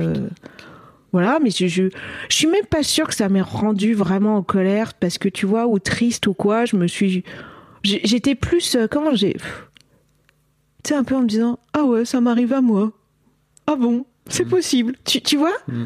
Voilà, 1.12 1.38
mais 1.43 1.50
je, 1.50 1.67
je, 1.67 1.85
je 2.29 2.35
suis 2.37 2.47
même 2.47 2.64
pas 2.67 2.83
sûre 2.83 3.09
que 3.09 3.14
ça 3.14 3.29
m'ait 3.29 3.40
rendu 3.40 3.95
vraiment 3.95 4.37
en 4.37 4.43
colère 4.43 4.95
parce 4.95 5.19
que 5.19 5.29
tu 5.29 5.45
vois, 5.47 5.67
ou 5.67 5.79
triste 5.79 6.26
ou 6.26 6.35
quoi, 6.35 6.64
je 6.64 6.76
me 6.76 6.87
suis, 6.87 7.25
j'étais 7.83 8.35
plus, 8.35 8.76
euh, 8.76 8.87
comment 8.88 9.14
j'ai, 9.14 9.35
tu 9.35 10.88
sais 10.88 10.95
un 10.95 11.05
peu 11.05 11.17
en 11.17 11.23
me 11.23 11.26
disant, 11.26 11.59
ah 11.73 11.83
ouais, 11.85 12.05
ça 12.05 12.21
m'arrive 12.21 12.52
à 12.52 12.61
moi. 12.61 12.93
Ah 13.67 13.76
bon, 13.76 14.07
c'est 14.29 14.45
possible. 14.47 14.95
Tu, 15.05 15.21
tu 15.21 15.37
vois? 15.37 15.52
Mm. 15.69 15.85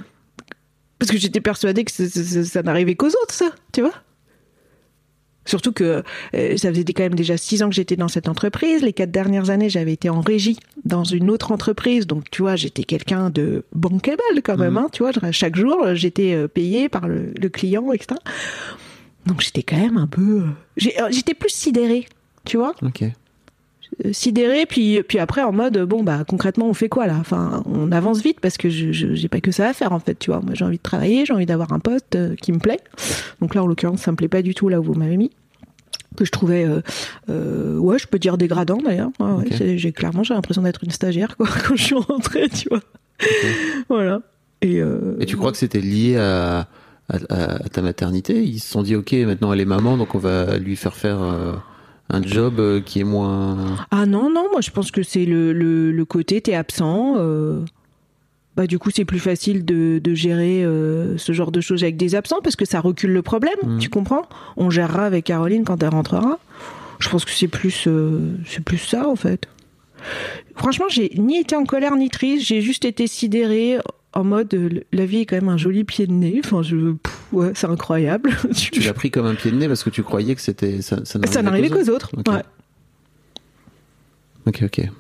Parce 0.99 1.11
que 1.11 1.19
j'étais 1.19 1.40
persuadée 1.40 1.85
que 1.85 1.90
ça, 1.93 2.09
ça- 2.09 2.23
ça- 2.23 2.45
ça 2.45 2.62
n'arrivait 2.62 2.95
qu'aux 2.95 3.09
autres, 3.09 3.35
ça, 3.35 3.50
tu 3.73 3.81
vois? 3.81 3.93
Surtout 5.47 5.73
que 5.73 6.03
euh, 6.35 6.57
ça 6.57 6.71
faisait 6.71 6.85
quand 6.85 7.03
même 7.03 7.15
déjà 7.15 7.37
six 7.37 7.63
ans 7.63 7.69
que 7.69 7.75
j'étais 7.75 7.97
dans 7.97 8.09
cette 8.09 8.29
entreprise. 8.29 8.83
Les 8.83 8.93
quatre 8.93 9.11
dernières 9.11 9.51
années, 9.51 9.69
j'avais 9.69 9.93
été 9.93 10.09
en 10.09 10.21
régie 10.21 10.59
dans 10.85 11.05
une 11.05 11.31
autre 11.31 11.53
entreprise. 11.53 12.07
Donc, 12.07 12.31
tu 12.31 12.43
vois, 12.43 12.57
j'étais 12.57 12.85
quelqu'un 12.85 13.31
de 13.31 13.65
bankable 13.75 14.23
quand 14.43 14.57
même. 14.57 14.73
Mhm. 14.73 14.77
Hein, 14.79 14.89
tu 14.93 15.03
vois, 15.03 15.13
chaque 15.33 15.57
jour, 15.57 15.95
j'étais 15.95 16.33
euh, 16.35 16.49
payé 16.49 16.89
par 16.89 17.09
le, 17.09 17.33
le 17.41 17.49
client, 17.49 17.93
etc. 17.93 18.19
Donc, 19.27 19.41
j'étais 19.41 19.63
quand 19.63 19.77
même 19.79 19.97
un 19.97 20.07
peu... 20.07 20.43
euh, 20.43 20.89
euh, 21.01 21.09
J'étais 21.11 21.35
plus 21.35 21.51
sidérée, 21.51 22.07
tu 22.45 22.57
vois 22.57 22.75
Ok. 22.83 23.05
Sidéré 24.13 24.67
puis 24.67 25.03
puis 25.03 25.19
après 25.19 25.43
en 25.43 25.53
mode 25.53 25.79
bon 25.85 26.03
bah 26.03 26.25
concrètement 26.27 26.69
on 26.69 26.75
fait 26.75 26.89
quoi 26.89 27.07
là? 27.07 27.17
Enfin 27.21 27.63
on 27.67 27.93
avance 27.93 28.23
vite 28.23 28.41
parce 28.41 28.57
que 28.57 28.69
je 28.71 28.91
j'ai 28.93 29.29
pas 29.29 29.41
que 29.41 29.53
ça 29.53 29.69
à 29.69 29.73
faire 29.73 29.93
en 29.93 29.99
fait 30.01 30.19
tu 30.19 30.31
vois. 30.31 30.41
Moi 30.41 30.55
j'ai 30.55 30.65
envie 30.65 30.79
de 30.79 30.83
travailler 30.83 31.25
j'ai 31.27 31.33
envie 31.33 31.47
d'avoir 31.47 31.73
un 31.73 31.79
poste 31.79 32.17
euh, 32.17 32.35
qui 32.37 32.53
me 32.53 32.59
plaît. 32.59 32.81
Donc 33.41 33.55
là 33.55 33.63
en 33.63 33.67
l'occurrence 33.67 34.01
ça 34.01 34.11
me 34.11 34.17
plaît 34.17 34.29
pas 34.29 34.43
du 34.43 34.55
tout 34.55 34.69
là 34.69 34.81
où 34.81 34.83
vous 34.85 34.95
m'avez 34.95 35.17
mis. 35.17 35.31
Que 36.17 36.25
je 36.25 36.31
trouvais 36.31 36.65
euh, 36.65 36.81
euh, 37.29 37.77
ouais 37.79 37.99
je 37.99 38.07
peux 38.07 38.19
dire 38.19 38.39
dégradant 38.39 38.79
d'ailleurs. 38.79 39.11
Ouais, 39.21 39.77
j'ai 39.77 39.93
clairement 39.93 40.23
j'ai 40.23 40.35
l'impression 40.35 40.63
d'être 40.63 40.85
une 40.85 40.91
stagiaire 40.93 41.37
quoi 41.37 41.47
quand 41.69 41.77
je 41.77 41.83
suis 41.85 41.95
rentrée 41.97 42.49
tu 42.49 42.69
vois. 42.69 42.81
Voilà. 43.89 44.21
Et, 44.63 44.81
euh, 44.81 45.17
Et 45.21 45.27
tu 45.27 45.37
crois 45.37 45.53
que 45.53 45.59
c'était 45.59 45.81
lié 45.81 46.17
à, 46.17 46.69
à, 47.09 47.17
à- 47.29 47.69
ta 47.69 47.83
maternité? 47.83 48.43
Ils 48.43 48.61
se 48.61 48.71
sont 48.71 48.83
dit, 48.83 48.97
ok, 48.97 49.13
maintenant 49.27 49.53
elle 49.53 49.61
est 49.61 49.65
maman, 49.67 49.97
donc 49.99 50.15
on 50.15 50.19
va 50.19 50.57
lui 50.57 50.75
faire 50.77 50.97
faire 50.97 51.19
un 52.14 52.23
job 52.23 52.59
euh, 52.59 52.80
qui 52.80 53.00
est 53.00 53.04
moins. 53.04 53.56
Ah 53.90 54.06
non, 54.06 54.30
non, 54.30 54.47
moi 54.52 54.61
je 54.61 54.71
pense 54.71 54.90
que 54.90 55.02
c'est 55.02 55.25
le, 55.25 55.52
le, 55.52 55.92
le 55.92 56.04
côté 56.04 56.40
t'es 56.40 56.54
absent. 56.54 57.14
euh, 57.16 57.61
bah, 58.56 58.68
du 58.68 58.78
coup, 58.78 58.90
c'est 58.94 59.04
plus 59.04 59.18
facile 59.18 59.64
de, 59.64 59.99
de 59.99 60.14
gérer 60.14 60.64
euh, 60.64 61.18
ce 61.18 61.33
genre 61.33 61.50
de 61.50 61.61
choses 61.61 61.83
avec 61.83 61.97
des 61.97 62.14
absents 62.14 62.38
parce 62.40 62.54
que 62.54 62.64
ça 62.64 62.78
recule 62.80 63.11
le 63.12 63.21
problème, 63.23 63.56
Mm. 63.64 63.78
tu 63.78 63.88
comprends? 63.90 64.23
On 64.56 64.71
gérera 64.71 65.06
avec 65.06 65.25
Caroline 65.25 65.64
quand 65.64 65.83
elle 65.83 65.88
rentrera. 65.88 66.38
Je 67.00 67.09
pense 67.09 67.25
que 67.25 67.33
c'est 67.33 67.49
plus, 67.49 67.87
euh, 67.88 68.37
c'est 68.47 68.62
plus 68.62 68.78
ça 68.78 69.09
en 69.09 69.16
fait. 69.16 69.49
Franchement, 70.54 70.85
j'ai 70.88 71.11
ni 71.16 71.38
été 71.40 71.56
en 71.56 71.64
colère 71.64 71.97
ni 71.97 72.11
triste, 72.11 72.47
j'ai 72.47 72.61
juste 72.61 72.85
été 72.85 73.06
sidérée 73.09 73.78
en 74.12 74.23
mode 74.23 74.85
la 74.92 75.04
vie 75.06 75.18
est 75.23 75.26
quand 75.26 75.35
même 75.37 75.49
un 75.49 75.56
joli 75.56 75.83
pied 75.83 76.06
de 76.06 76.12
nez. 76.12 76.40
Enfin, 76.44 76.62
je, 76.62 76.92
pff, 76.92 77.24
ouais, 77.35 77.53
c'est 77.55 77.67
incroyable. 77.67 78.31
Tu 78.55 78.81
l'as 78.81 78.95
pris 78.95 79.11
comme 79.11 79.26
un 79.26 79.35
pied 79.35 79.50
de 79.50 79.57
nez 79.57 79.69
parce 79.69 79.85
que 79.85 79.91
tu 79.91 80.03
croyais 80.03 80.35
que 80.35 80.41
c'était 80.41 80.81
ça, 80.83 80.97
n'arrivait 81.43 81.71
qu'aux 81.71 81.91
autres. 81.91 82.11
Ok. 82.17 82.29
Ouais. 82.29 82.43
Ok, 84.47 84.62
ok. 84.62 84.91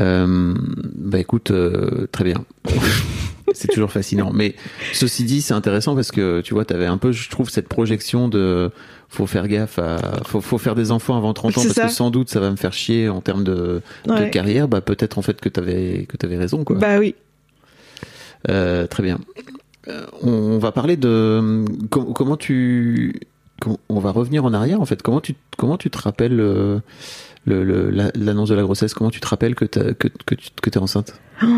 Euh, 0.00 0.54
bah 0.94 1.18
écoute, 1.18 1.50
euh, 1.50 2.06
très 2.12 2.24
bien. 2.24 2.44
c'est 3.52 3.68
toujours 3.68 3.90
fascinant. 3.90 4.30
Mais 4.32 4.54
ceci 4.92 5.24
dit, 5.24 5.42
c'est 5.42 5.54
intéressant 5.54 5.94
parce 5.94 6.12
que 6.12 6.40
tu 6.40 6.54
vois, 6.54 6.64
tu 6.64 6.74
avais 6.74 6.86
un 6.86 6.98
peu, 6.98 7.12
je 7.12 7.28
trouve, 7.28 7.50
cette 7.50 7.68
projection 7.68 8.28
de 8.28 8.70
faut 9.08 9.26
faire 9.26 9.48
gaffe 9.48 9.78
à. 9.78 9.98
Faut, 10.24 10.40
faut 10.40 10.58
faire 10.58 10.76
des 10.76 10.92
enfants 10.92 11.16
avant 11.16 11.34
30 11.34 11.58
ans 11.58 11.62
parce 11.62 11.74
ça. 11.74 11.86
que 11.86 11.92
sans 11.92 12.10
doute 12.10 12.30
ça 12.30 12.38
va 12.38 12.50
me 12.50 12.56
faire 12.56 12.72
chier 12.72 13.08
en 13.08 13.20
termes 13.20 13.42
de, 13.42 13.82
carrière. 14.30 14.68
Bah 14.68 14.80
peut-être 14.80 15.18
en 15.18 15.22
fait 15.22 15.40
que 15.40 15.48
tu 15.48 15.58
avais, 15.58 16.06
que 16.08 16.24
avais 16.24 16.36
raison, 16.36 16.64
quoi. 16.64 16.76
Bah 16.76 16.98
oui. 16.98 17.14
Euh, 18.48 18.86
très 18.86 19.02
bien. 19.02 19.18
Euh, 19.88 20.06
on, 20.22 20.58
va 20.58 20.72
parler 20.72 20.96
de 20.96 21.64
com- 21.90 22.12
comment 22.14 22.36
tu. 22.36 23.18
com- 23.60 23.78
on 23.88 23.98
va 23.98 24.10
revenir 24.10 24.44
en 24.44 24.52
arrière 24.52 24.80
en 24.80 24.84
fait. 24.84 25.00
Comment 25.02 25.20
tu 25.20 25.34
comment 25.56 25.78
tu 25.78 25.88
te 25.90 25.98
rappelles 25.98 26.38
euh, 26.40 26.80
le- 27.46 27.64
le- 27.64 27.88
la- 27.90 28.10
l'annonce 28.14 28.50
de 28.50 28.54
la 28.54 28.62
grossesse? 28.62 28.92
Comment 28.94 29.10
tu 29.10 29.20
te 29.20 29.26
rappelles 29.28 29.54
que 29.54 29.64
que 29.64 29.92
que 30.08 30.34
tu 30.34 30.50
que 30.60 30.70
t'es 30.70 30.78
enceinte? 30.78 31.18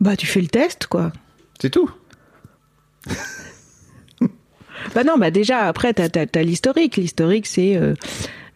Bah 0.00 0.14
tu 0.14 0.26
fais 0.26 0.42
le 0.42 0.48
test 0.48 0.86
quoi. 0.88 1.10
C'est 1.60 1.70
tout. 1.70 1.90
Bah 4.94 5.04
non, 5.04 5.18
bah 5.18 5.30
déjà 5.30 5.64
après 5.66 5.92
t'as 5.94 6.08
t'as 6.08 6.42
l'historique. 6.42 6.96
L'historique 6.96 7.46
c'est 7.46 7.76
euh, 7.76 7.94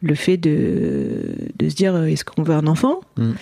le 0.03 0.15
fait 0.15 0.37
de 0.37 1.35
de 1.59 1.69
se 1.69 1.75
dire 1.75 1.95
euh, 1.95 2.07
est-ce 2.07 2.25
qu'on 2.25 2.43
veut 2.43 2.55
un 2.55 2.67
enfant? 2.67 3.01
Mm. 3.17 3.33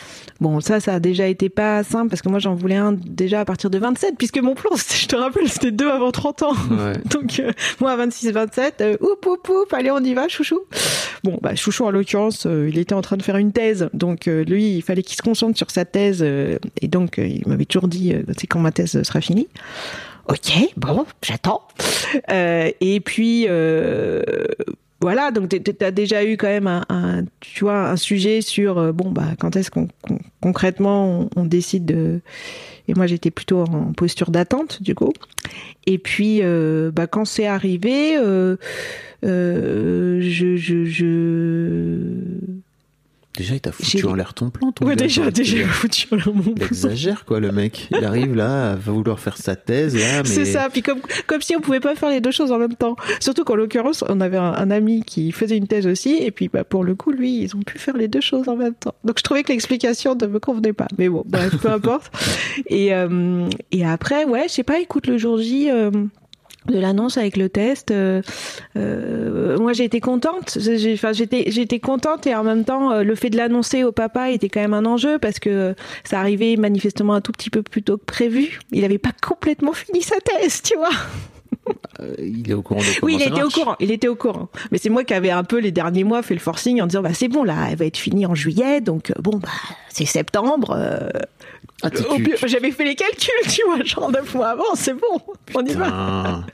Bon 0.40 0.60
ça 0.60 0.80
ça 0.80 0.94
a 0.94 1.00
déjà 1.00 1.26
été 1.26 1.48
pas 1.48 1.84
simple 1.84 2.10
parce 2.10 2.22
que 2.22 2.28
moi 2.28 2.38
j'en 2.38 2.54
voulais 2.54 2.76
un 2.76 2.92
déjà 2.92 3.40
à 3.40 3.44
partir 3.44 3.70
de 3.70 3.78
27 3.78 4.14
puisque 4.18 4.38
mon 4.38 4.54
plan 4.54 4.70
je 4.76 5.06
te 5.06 5.16
rappelle 5.16 5.48
c'était 5.48 5.70
deux 5.70 5.88
avant 5.88 6.10
30 6.10 6.42
ans. 6.42 6.54
Ouais. 6.70 6.94
Donc 7.10 7.40
euh, 7.40 7.52
moi 7.80 7.92
à 7.92 7.96
26 7.96 8.32
27 8.32 8.80
euh, 8.80 8.96
oup 9.00 9.26
oup 9.26 9.48
oup 9.48 9.72
allez 9.72 9.90
on 9.90 10.00
y 10.00 10.14
va 10.14 10.28
chouchou. 10.28 10.60
Bon 11.22 11.38
bah 11.40 11.54
chouchou 11.54 11.84
en 11.84 11.90
l'occurrence 11.90 12.46
euh, 12.46 12.68
il 12.68 12.78
était 12.78 12.94
en 12.94 13.02
train 13.02 13.16
de 13.16 13.22
faire 13.22 13.36
une 13.36 13.52
thèse 13.52 13.88
donc 13.92 14.26
lui 14.26 14.76
il 14.76 14.82
fallait 14.82 15.02
qu'il 15.02 15.16
se 15.16 15.22
concentre 15.22 15.56
sur 15.56 15.70
sa 15.70 15.84
thèse 15.84 16.22
et 16.22 16.88
donc 16.88 17.18
il 17.18 17.42
m'avait 17.46 17.64
toujours 17.64 17.88
dit 17.88 18.14
c'est 18.36 18.46
quand 18.46 18.60
ma 18.60 18.72
thèse 18.72 19.02
sera 19.02 19.20
finie. 19.20 19.48
Ok, 20.28 20.52
bon, 20.76 21.06
j'attends. 21.22 21.62
Et 22.28 23.00
puis 23.00 23.46
voilà, 25.00 25.30
donc 25.30 25.48
tu 25.48 25.84
as 25.84 25.90
déjà 25.92 26.24
eu 26.24 26.36
quand 26.36 26.48
même 26.48 26.66
un, 26.66 27.24
tu 27.38 27.64
vois, 27.64 27.88
un 27.88 27.96
sujet 27.96 28.40
sur 28.40 28.78
euh, 28.78 28.92
bon 28.92 29.12
bah 29.12 29.28
quand 29.38 29.54
est-ce 29.54 29.70
qu'on 29.70 29.86
concrètement 30.40 31.28
on, 31.36 31.44
décide 31.44 31.84
de. 31.84 32.20
Et 32.88 32.94
moi 32.94 33.06
j'étais 33.06 33.30
plutôt 33.30 33.60
en 33.60 33.92
posture 33.92 34.32
d'attente 34.32 34.82
du 34.82 34.96
coup. 34.96 35.12
Et 35.86 35.98
puis 35.98 36.40
euh, 36.42 36.90
bah 36.90 37.06
quand 37.06 37.24
c'est 37.24 37.46
arrivé, 37.46 38.16
euh, 38.16 38.56
je, 39.22 40.56
je, 40.56 40.84
je... 40.84 41.06
Déjà, 43.38 43.54
il 43.54 43.60
t'a 43.60 43.70
foutu 43.72 44.04
en 44.04 44.14
l'air 44.14 44.34
ton 44.34 44.50
plan. 44.50 44.72
Ton 44.72 44.84
ouais 44.84 44.96
gars, 44.96 45.04
déjà 45.04 45.22
quoi. 45.22 45.30
déjà 45.30 45.64
foutu 45.68 46.06
en 46.10 46.16
l'air 46.16 46.34
mon 46.34 46.42
Il 46.42 46.54
plan. 46.54 46.66
exagère 46.66 47.24
quoi, 47.24 47.38
le 47.38 47.52
mec. 47.52 47.88
Il 47.92 48.04
arrive 48.04 48.34
là, 48.34 48.72
à 48.72 48.74
vouloir 48.76 49.20
faire 49.20 49.36
sa 49.36 49.54
thèse 49.56 49.94
là, 49.96 50.22
mais 50.24 50.28
C'est 50.28 50.44
ça, 50.44 50.68
puis 50.70 50.82
comme, 50.82 50.98
comme 51.28 51.40
si 51.40 51.54
on 51.56 51.60
pouvait 51.60 51.78
pas 51.80 51.94
faire 51.94 52.10
les 52.10 52.20
deux 52.20 52.32
choses 52.32 52.50
en 52.52 52.58
même 52.58 52.74
temps. 52.74 52.96
Surtout 53.20 53.44
qu'en 53.44 53.54
l'occurrence, 53.54 54.02
on 54.08 54.20
avait 54.20 54.36
un, 54.38 54.52
un 54.52 54.70
ami 54.72 55.04
qui 55.04 55.30
faisait 55.30 55.56
une 55.56 55.68
thèse 55.68 55.86
aussi, 55.86 56.16
et 56.20 56.32
puis 56.32 56.48
bah, 56.48 56.64
pour 56.64 56.82
le 56.82 56.94
coup, 56.96 57.12
lui, 57.12 57.42
ils 57.42 57.54
ont 57.56 57.60
pu 57.62 57.78
faire 57.78 57.96
les 57.96 58.08
deux 58.08 58.20
choses 58.20 58.48
en 58.48 58.56
même 58.56 58.74
temps. 58.74 58.94
Donc 59.04 59.18
je 59.18 59.22
trouvais 59.22 59.44
que 59.44 59.52
l'explication 59.52 60.16
ne 60.20 60.26
me 60.26 60.40
convenait 60.40 60.72
pas. 60.72 60.88
Mais 60.98 61.08
bon, 61.08 61.22
bref, 61.24 61.56
peu 61.62 61.70
importe. 61.72 62.10
Et, 62.66 62.92
euh, 62.92 63.48
et 63.70 63.86
après, 63.86 64.24
ouais, 64.24 64.44
je 64.48 64.54
sais 64.54 64.62
pas, 64.64 64.80
écoute, 64.80 65.06
le 65.06 65.16
jour 65.16 65.38
J... 65.38 65.70
euh, 65.70 65.90
de 66.66 66.78
l'annonce 66.78 67.16
avec 67.16 67.36
le 67.36 67.48
test, 67.48 67.90
euh, 67.90 68.22
euh, 68.76 69.58
moi 69.58 69.72
j'ai 69.72 69.84
été 69.84 70.00
contente. 70.00 70.58
J'étais, 70.60 71.44
j'étais 71.50 71.78
contente 71.78 72.26
et 72.26 72.34
en 72.34 72.44
même 72.44 72.64
temps, 72.64 72.92
euh, 72.92 73.02
le 73.02 73.14
fait 73.14 73.30
de 73.30 73.36
l'annoncer 73.36 73.84
au 73.84 73.92
papa 73.92 74.30
était 74.30 74.48
quand 74.48 74.60
même 74.60 74.74
un 74.74 74.84
enjeu 74.84 75.18
parce 75.18 75.38
que 75.38 75.74
ça 76.04 76.20
arrivait 76.20 76.56
manifestement 76.56 77.14
un 77.14 77.20
tout 77.20 77.32
petit 77.32 77.50
peu 77.50 77.62
plus 77.62 77.82
tôt 77.82 77.96
que 77.96 78.04
prévu. 78.04 78.60
Il 78.72 78.84
avait 78.84 78.98
pas 78.98 79.12
complètement 79.26 79.72
fini 79.72 80.02
sa 80.02 80.16
thèse, 80.20 80.62
tu 80.62 80.76
vois. 80.76 80.90
il 82.18 82.50
est 82.50 82.54
au 82.54 82.62
courant 82.62 82.80
de 82.80 82.86
Oui, 83.02 83.16
il 83.18 83.22
ça 83.22 83.30
était 83.30 83.42
au 83.42 83.50
courant. 83.50 83.76
Il 83.80 83.90
était 83.90 84.08
au 84.08 84.16
courant. 84.16 84.48
Mais 84.70 84.78
c'est 84.78 84.90
moi 84.90 85.04
qui 85.04 85.14
avais 85.14 85.30
un 85.30 85.44
peu 85.44 85.58
les 85.58 85.72
derniers 85.72 86.04
mois 86.04 86.22
fait 86.22 86.34
le 86.34 86.40
forcing 86.40 86.82
en 86.82 86.86
disant 86.86 87.02
bah 87.02 87.14
c'est 87.14 87.28
bon 87.28 87.44
là, 87.44 87.68
elle 87.70 87.76
va 87.76 87.86
être 87.86 87.96
finie 87.96 88.26
en 88.26 88.34
juillet, 88.34 88.80
donc 88.80 89.12
bon 89.18 89.38
bah 89.38 89.48
c'est 89.88 90.06
septembre. 90.06 90.76
euh, 90.76 91.08
Ah, 91.82 91.90
J'avais 92.46 92.72
fait 92.72 92.82
les 92.84 92.96
calculs, 92.96 93.30
tu 93.48 93.60
vois, 93.66 93.82
genre 93.84 94.10
neuf 94.10 94.34
mois 94.34 94.48
avant, 94.48 94.74
c'est 94.74 94.94
bon, 94.94 95.20
on 95.54 95.64
y 95.64 95.74
va. 95.74 96.44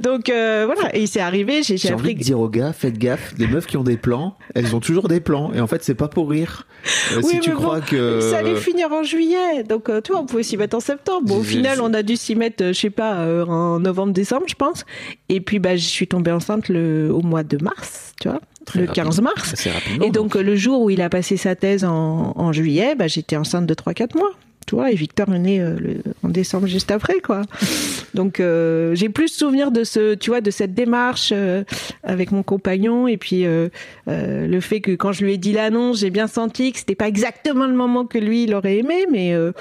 Donc 0.00 0.28
euh, 0.28 0.64
voilà, 0.66 0.94
et 0.96 1.06
c'est 1.06 1.20
arrivé, 1.20 1.62
j'ai 1.62 1.76
J'ai 1.76 1.92
envie 1.94 2.00
appris. 2.00 2.14
de 2.16 2.22
dire 2.22 2.40
aux 2.40 2.48
gars, 2.48 2.72
faites 2.72 2.98
gaffe, 2.98 3.34
les 3.38 3.46
meufs 3.46 3.66
qui 3.66 3.76
ont 3.76 3.84
des 3.84 3.96
plans, 3.96 4.36
elles 4.56 4.74
ont 4.74 4.80
toujours 4.80 5.06
des 5.06 5.20
plans. 5.20 5.52
Et 5.52 5.60
en 5.60 5.66
fait, 5.68 5.84
c'est 5.84 5.94
pas 5.94 6.08
pour 6.08 6.28
rire. 6.30 6.66
Euh, 7.12 7.20
Oui, 7.22 7.34
si 7.34 7.40
tu 7.40 7.50
mais 7.50 7.56
crois 7.56 7.78
bon, 7.80 7.86
que. 7.86 8.20
Ça 8.20 8.38
allait 8.38 8.56
finir 8.56 8.90
en 8.92 9.04
juillet, 9.04 9.62
donc 9.62 9.88
euh, 9.88 10.00
tu 10.00 10.10
vois, 10.12 10.20
on 10.22 10.26
pouvait 10.26 10.42
s'y 10.42 10.56
mettre 10.56 10.76
en 10.76 10.80
septembre. 10.80 11.26
Bon, 11.28 11.38
au 11.38 11.42
final, 11.44 11.80
on 11.80 11.94
a 11.94 12.02
dû 12.02 12.16
s'y 12.16 12.34
mettre, 12.34 12.64
euh, 12.64 12.72
je 12.72 12.80
sais 12.80 12.90
pas, 12.90 13.14
euh, 13.20 13.44
en 13.46 13.78
novembre-décembre, 13.78 14.46
je 14.48 14.54
pense. 14.56 14.84
Et 15.28 15.40
puis, 15.40 15.60
bah, 15.60 15.76
je 15.76 15.84
suis 15.86 16.08
tombée 16.08 16.32
enceinte 16.32 16.68
le, 16.68 17.10
au 17.12 17.20
mois 17.22 17.44
de 17.44 17.62
mars, 17.62 18.12
tu 18.20 18.28
vois, 18.28 18.40
Très 18.68 18.80
le 18.80 18.86
rapide. 18.86 19.04
15 19.04 19.20
mars. 19.20 19.68
Et 20.02 20.10
donc, 20.10 20.34
le 20.34 20.56
jour 20.56 20.82
où 20.82 20.90
il 20.90 21.00
a 21.02 21.08
passé 21.08 21.36
sa 21.36 21.54
thèse 21.54 21.84
en, 21.84 22.32
en 22.36 22.52
juillet, 22.52 22.94
bah, 22.94 23.06
j'étais 23.08 23.36
enceinte 23.36 23.66
de 23.66 23.74
3-4 23.74 24.16
mois. 24.16 24.30
Tu 24.66 24.74
vois, 24.74 24.92
et 24.92 24.94
Victor 24.94 25.32
est 25.34 25.38
né 25.38 25.62
euh, 25.62 25.76
le- 25.80 26.02
en 26.22 26.28
décembre 26.28 26.66
juste 26.66 26.90
après, 26.90 27.20
quoi. 27.24 27.40
Donc, 28.14 28.38
euh, 28.38 28.94
j'ai 28.94 29.08
plus 29.08 29.28
souvenir 29.28 29.70
de 29.70 29.82
ce, 29.82 30.12
tu 30.14 30.28
vois, 30.28 30.42
de 30.42 30.50
cette 30.50 30.74
démarche 30.74 31.30
euh, 31.34 31.64
avec 32.02 32.32
mon 32.32 32.42
compagnon, 32.42 33.08
et 33.08 33.16
puis 33.16 33.46
euh, 33.46 33.70
euh, 34.08 34.46
le 34.46 34.60
fait 34.60 34.82
que 34.82 34.90
quand 34.90 35.12
je 35.12 35.24
lui 35.24 35.32
ai 35.32 35.38
dit 35.38 35.54
l'annonce, 35.54 36.00
j'ai 36.00 36.10
bien 36.10 36.26
senti 36.26 36.72
que 36.72 36.78
c'était 36.80 36.94
pas 36.94 37.08
exactement 37.08 37.66
le 37.66 37.72
moment 37.74 38.04
que 38.04 38.18
lui 38.18 38.42
il 38.44 38.54
aurait 38.54 38.76
aimé, 38.76 39.06
mais 39.10 39.32
euh, 39.32 39.52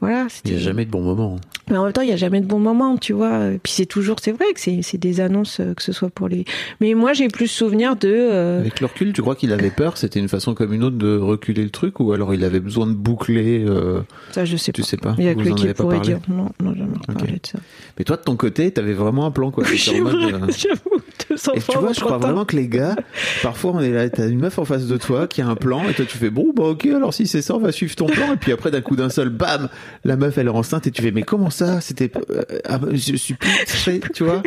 voilà. 0.00 0.26
Il 0.44 0.52
n'y 0.52 0.56
a 0.56 0.60
jamais 0.60 0.84
de 0.84 0.90
bon 0.90 1.02
moment. 1.02 1.36
mais 1.70 1.76
en 1.76 1.84
même 1.84 1.92
temps, 1.92 2.02
il 2.02 2.08
y 2.08 2.12
a 2.12 2.16
jamais 2.16 2.40
de 2.40 2.46
bon 2.46 2.58
moment, 2.58 2.96
tu 2.96 3.12
vois. 3.12 3.46
Et 3.52 3.58
Puis 3.62 3.72
c'est 3.72 3.86
toujours, 3.86 4.16
c'est 4.20 4.32
vrai 4.32 4.46
que 4.54 4.60
c'est 4.60 4.82
c'est 4.82 4.98
des 4.98 5.20
annonces, 5.20 5.60
euh, 5.60 5.74
que 5.74 5.82
ce 5.82 5.92
soit 5.92 6.10
pour 6.10 6.28
les. 6.28 6.44
Mais 6.80 6.94
moi, 6.94 7.12
j'ai 7.12 7.28
plus 7.28 7.48
souvenir 7.48 7.96
de. 7.96 8.08
euh, 8.08 8.60
Avec 8.60 8.80
le 8.80 8.86
recul, 8.86 9.12
tu 9.12 9.22
crois 9.22 9.34
qu'il 9.36 9.52
avait 9.52 9.70
peur? 9.70 9.96
C'était 9.96 10.20
une 10.20 10.28
façon 10.28 10.54
comme 10.54 10.72
une 10.72 10.84
autre 10.84 10.96
de 10.96 11.16
reculer 11.18 11.62
le 11.64 11.70
truc? 11.70 12.00
Ou 12.00 12.12
alors 12.12 12.32
il 12.34 12.44
avait 12.44 12.60
besoin 12.60 12.86
de 12.86 12.92
boucler 12.94 13.64
euh, 13.66 14.00
ça, 14.32 14.44
je 14.44 14.56
sais 14.56 14.72
Tu 14.72 14.82
pas. 14.82 14.86
sais 14.88 14.96
pas? 14.96 15.14
Il 15.18 15.24
y 15.24 15.28
a 15.28 15.34
que 15.34 15.40
lui 15.40 15.52
en 15.52 15.54
qui 15.56 15.66
pourrait 15.74 15.96
parlé? 15.96 16.14
dire. 16.14 16.20
Non, 16.28 16.48
non, 16.62 16.74
jamais 16.74 16.94
reparlé 17.08 17.32
de 17.32 17.46
ça. 17.46 17.58
Mais 17.98 18.04
toi, 18.04 18.16
de 18.16 18.22
ton 18.22 18.36
côté, 18.36 18.70
t'avais 18.70 18.92
vraiment 18.94 19.26
un 19.26 19.30
plan, 19.30 19.50
quoi? 19.50 19.64
Oui, 19.70 19.78
Et 21.54 21.60
tu 21.60 21.78
vois, 21.78 21.92
je 21.92 22.00
crois 22.00 22.12
30 22.12 22.24
ans. 22.24 22.26
vraiment 22.26 22.44
que 22.44 22.56
les 22.56 22.68
gars, 22.68 22.96
parfois 23.42 23.72
on 23.74 23.80
est 23.80 23.90
là, 23.90 24.08
t'as 24.10 24.28
une 24.28 24.38
meuf 24.40 24.58
en 24.58 24.64
face 24.64 24.86
de 24.86 24.96
toi 24.96 25.26
qui 25.26 25.40
a 25.42 25.46
un 25.46 25.54
plan, 25.56 25.88
et 25.88 25.94
toi 25.94 26.04
tu 26.08 26.18
fais 26.18 26.30
bon, 26.30 26.52
bah 26.54 26.64
ok, 26.64 26.86
alors 26.86 27.14
si 27.14 27.26
c'est 27.26 27.42
ça, 27.42 27.54
on 27.54 27.60
va 27.60 27.72
suivre 27.72 27.94
ton 27.94 28.06
plan, 28.06 28.32
et 28.34 28.36
puis 28.36 28.52
après 28.52 28.70
d'un 28.70 28.80
coup 28.80 28.96
d'un 28.96 29.10
seul, 29.10 29.28
bam, 29.28 29.68
la 30.04 30.16
meuf 30.16 30.36
elle 30.38 30.46
est 30.46 30.50
enceinte, 30.50 30.86
et 30.86 30.90
tu 30.90 31.02
fais 31.02 31.10
mais 31.10 31.22
comment 31.22 31.50
ça? 31.50 31.80
C'était, 31.80 32.10
euh, 32.30 32.42
ah, 32.68 32.78
je 32.92 33.16
suis 33.16 33.34
plus 33.34 33.50
prêt, 33.82 34.00
tu 34.14 34.24
vois? 34.24 34.42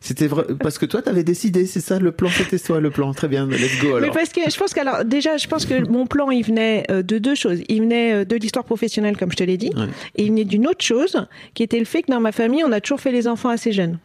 C'était 0.00 0.28
vrai 0.28 0.44
parce 0.62 0.78
que 0.78 0.86
toi, 0.86 1.02
t'avais 1.02 1.24
décidé, 1.24 1.66
c'est 1.66 1.80
ça 1.80 1.98
le 1.98 2.12
plan, 2.12 2.28
c'était 2.30 2.58
toi 2.60 2.80
le 2.80 2.90
plan. 2.90 3.12
Très 3.12 3.26
bien, 3.26 3.46
let's 3.48 3.80
go 3.82 3.96
alors. 3.96 4.00
Mais 4.02 4.10
parce 4.10 4.28
que 4.28 4.40
je 4.48 4.56
pense 4.56 4.72
qu'alors 4.72 5.04
déjà, 5.04 5.36
je 5.36 5.48
pense 5.48 5.66
que 5.66 5.88
mon 5.88 6.06
plan 6.06 6.30
il 6.30 6.44
venait 6.44 6.84
euh, 6.90 7.02
de 7.02 7.18
deux 7.18 7.34
choses. 7.34 7.58
Il 7.68 7.80
venait 7.80 8.12
euh, 8.12 8.24
de 8.24 8.36
l'histoire 8.36 8.64
professionnelle, 8.64 9.16
comme 9.16 9.32
je 9.32 9.36
te 9.36 9.42
l'ai 9.42 9.56
dit, 9.56 9.70
Ouais. 9.76 9.86
et 10.14 10.22
il 10.24 10.28
venait 10.28 10.44
d'une 10.44 10.68
autre 10.68 10.84
chose, 10.84 11.26
qui 11.54 11.62
était 11.64 11.78
le 11.80 11.84
fait 11.86 12.02
que 12.02 12.12
dans 12.12 12.20
ma 12.20 12.30
famille, 12.30 12.62
on 12.64 12.70
a 12.70 12.80
toujours 12.80 13.00
fait 13.00 13.10
les 13.10 13.26
enfants 13.26 13.48
assez 13.48 13.72
jeunes. 13.72 13.98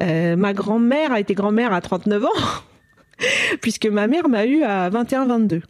Euh, 0.00 0.36
ma 0.36 0.52
grand-mère 0.52 1.12
a 1.12 1.20
été 1.20 1.34
grand-mère 1.34 1.72
à 1.72 1.80
39 1.80 2.24
ans, 2.24 2.28
puisque 3.60 3.86
ma 3.86 4.06
mère 4.06 4.28
m'a 4.28 4.46
eu 4.46 4.62
à 4.62 4.90
21-22. 4.90 5.62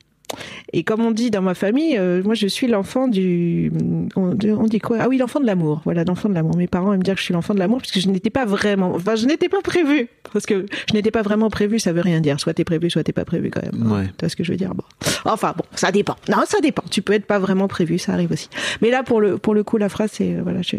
Et 0.73 0.83
comme 0.85 1.01
on 1.01 1.11
dit 1.11 1.31
dans 1.31 1.43
ma 1.43 1.55
famille, 1.55 1.97
euh, 1.99 2.23
moi 2.23 2.35
je 2.35 2.47
suis 2.47 2.67
l'enfant 2.67 3.09
du, 3.09 3.71
on, 4.17 4.31
on 4.41 4.65
dit 4.67 4.79
quoi? 4.81 4.99
Ah 5.01 5.09
oui, 5.09 5.19
l'enfant 5.19 5.41
de 5.41 5.47
l'amour. 5.47 5.81
Voilà, 5.85 6.05
l'enfant 6.05 6.29
de 6.29 6.35
l'amour. 6.35 6.57
Mes 6.57 6.67
parents 6.67 6.93
aiment 6.93 7.03
dire 7.03 7.15
que 7.15 7.21
je 7.21 7.25
suis 7.25 7.35
l'enfant 7.35 7.55
de 7.55 7.59
l'amour 7.59 7.79
puisque 7.79 8.01
je 8.01 8.09
n'étais 8.09 8.31
pas 8.31 8.45
vraiment, 8.45 8.93
enfin 8.95 9.15
je 9.17 9.27
n'étais 9.27 9.49
pas 9.49 9.61
prévue 9.63 10.09
parce 10.33 10.47
que 10.47 10.67
je 10.89 10.95
n'étais 10.95 11.11
pas 11.11 11.23
vraiment 11.23 11.51
prévue. 11.51 11.79
Ça 11.79 11.93
veut 11.93 12.01
rien 12.01 12.21
dire. 12.21 12.41
Soit 12.41 12.55
t'es 12.55 12.65
prévu, 12.65 12.91
soit 12.91 13.05
t'es 13.05 13.13
pas 13.13 13.25
prévu 13.25 13.51
quand 13.51 13.63
même. 13.63 13.91
Ouais. 13.93 14.07
Tu 14.07 14.13
vois 14.21 14.29
ce 14.29 14.37
que 14.37 14.45
je 14.45 14.53
veux 14.53 14.59
dire? 14.59 14.75
Bon. 14.75 14.85
Enfin 15.25 15.55
bon, 15.57 15.65
ça 15.75 15.93
dépend. 15.93 16.17
Non, 16.29 16.39
ça 16.47 16.61
dépend. 16.61 16.83
Tu 16.91 17.03
peux 17.03 17.13
être 17.13 17.27
pas 17.27 17.39
vraiment 17.39 17.69
prévu, 17.69 17.99
ça 17.99 18.13
arrive 18.13 18.33
aussi. 18.33 18.49
Mais 18.83 18.91
là 18.91 19.03
pour 19.03 19.21
le 19.21 19.39
pour 19.39 19.55
le 19.55 19.63
coup, 19.65 19.77
la 19.77 19.89
phrase 19.89 20.11
c'est 20.13 20.35
euh, 20.35 20.41
voilà, 20.43 20.63
je- 20.63 20.77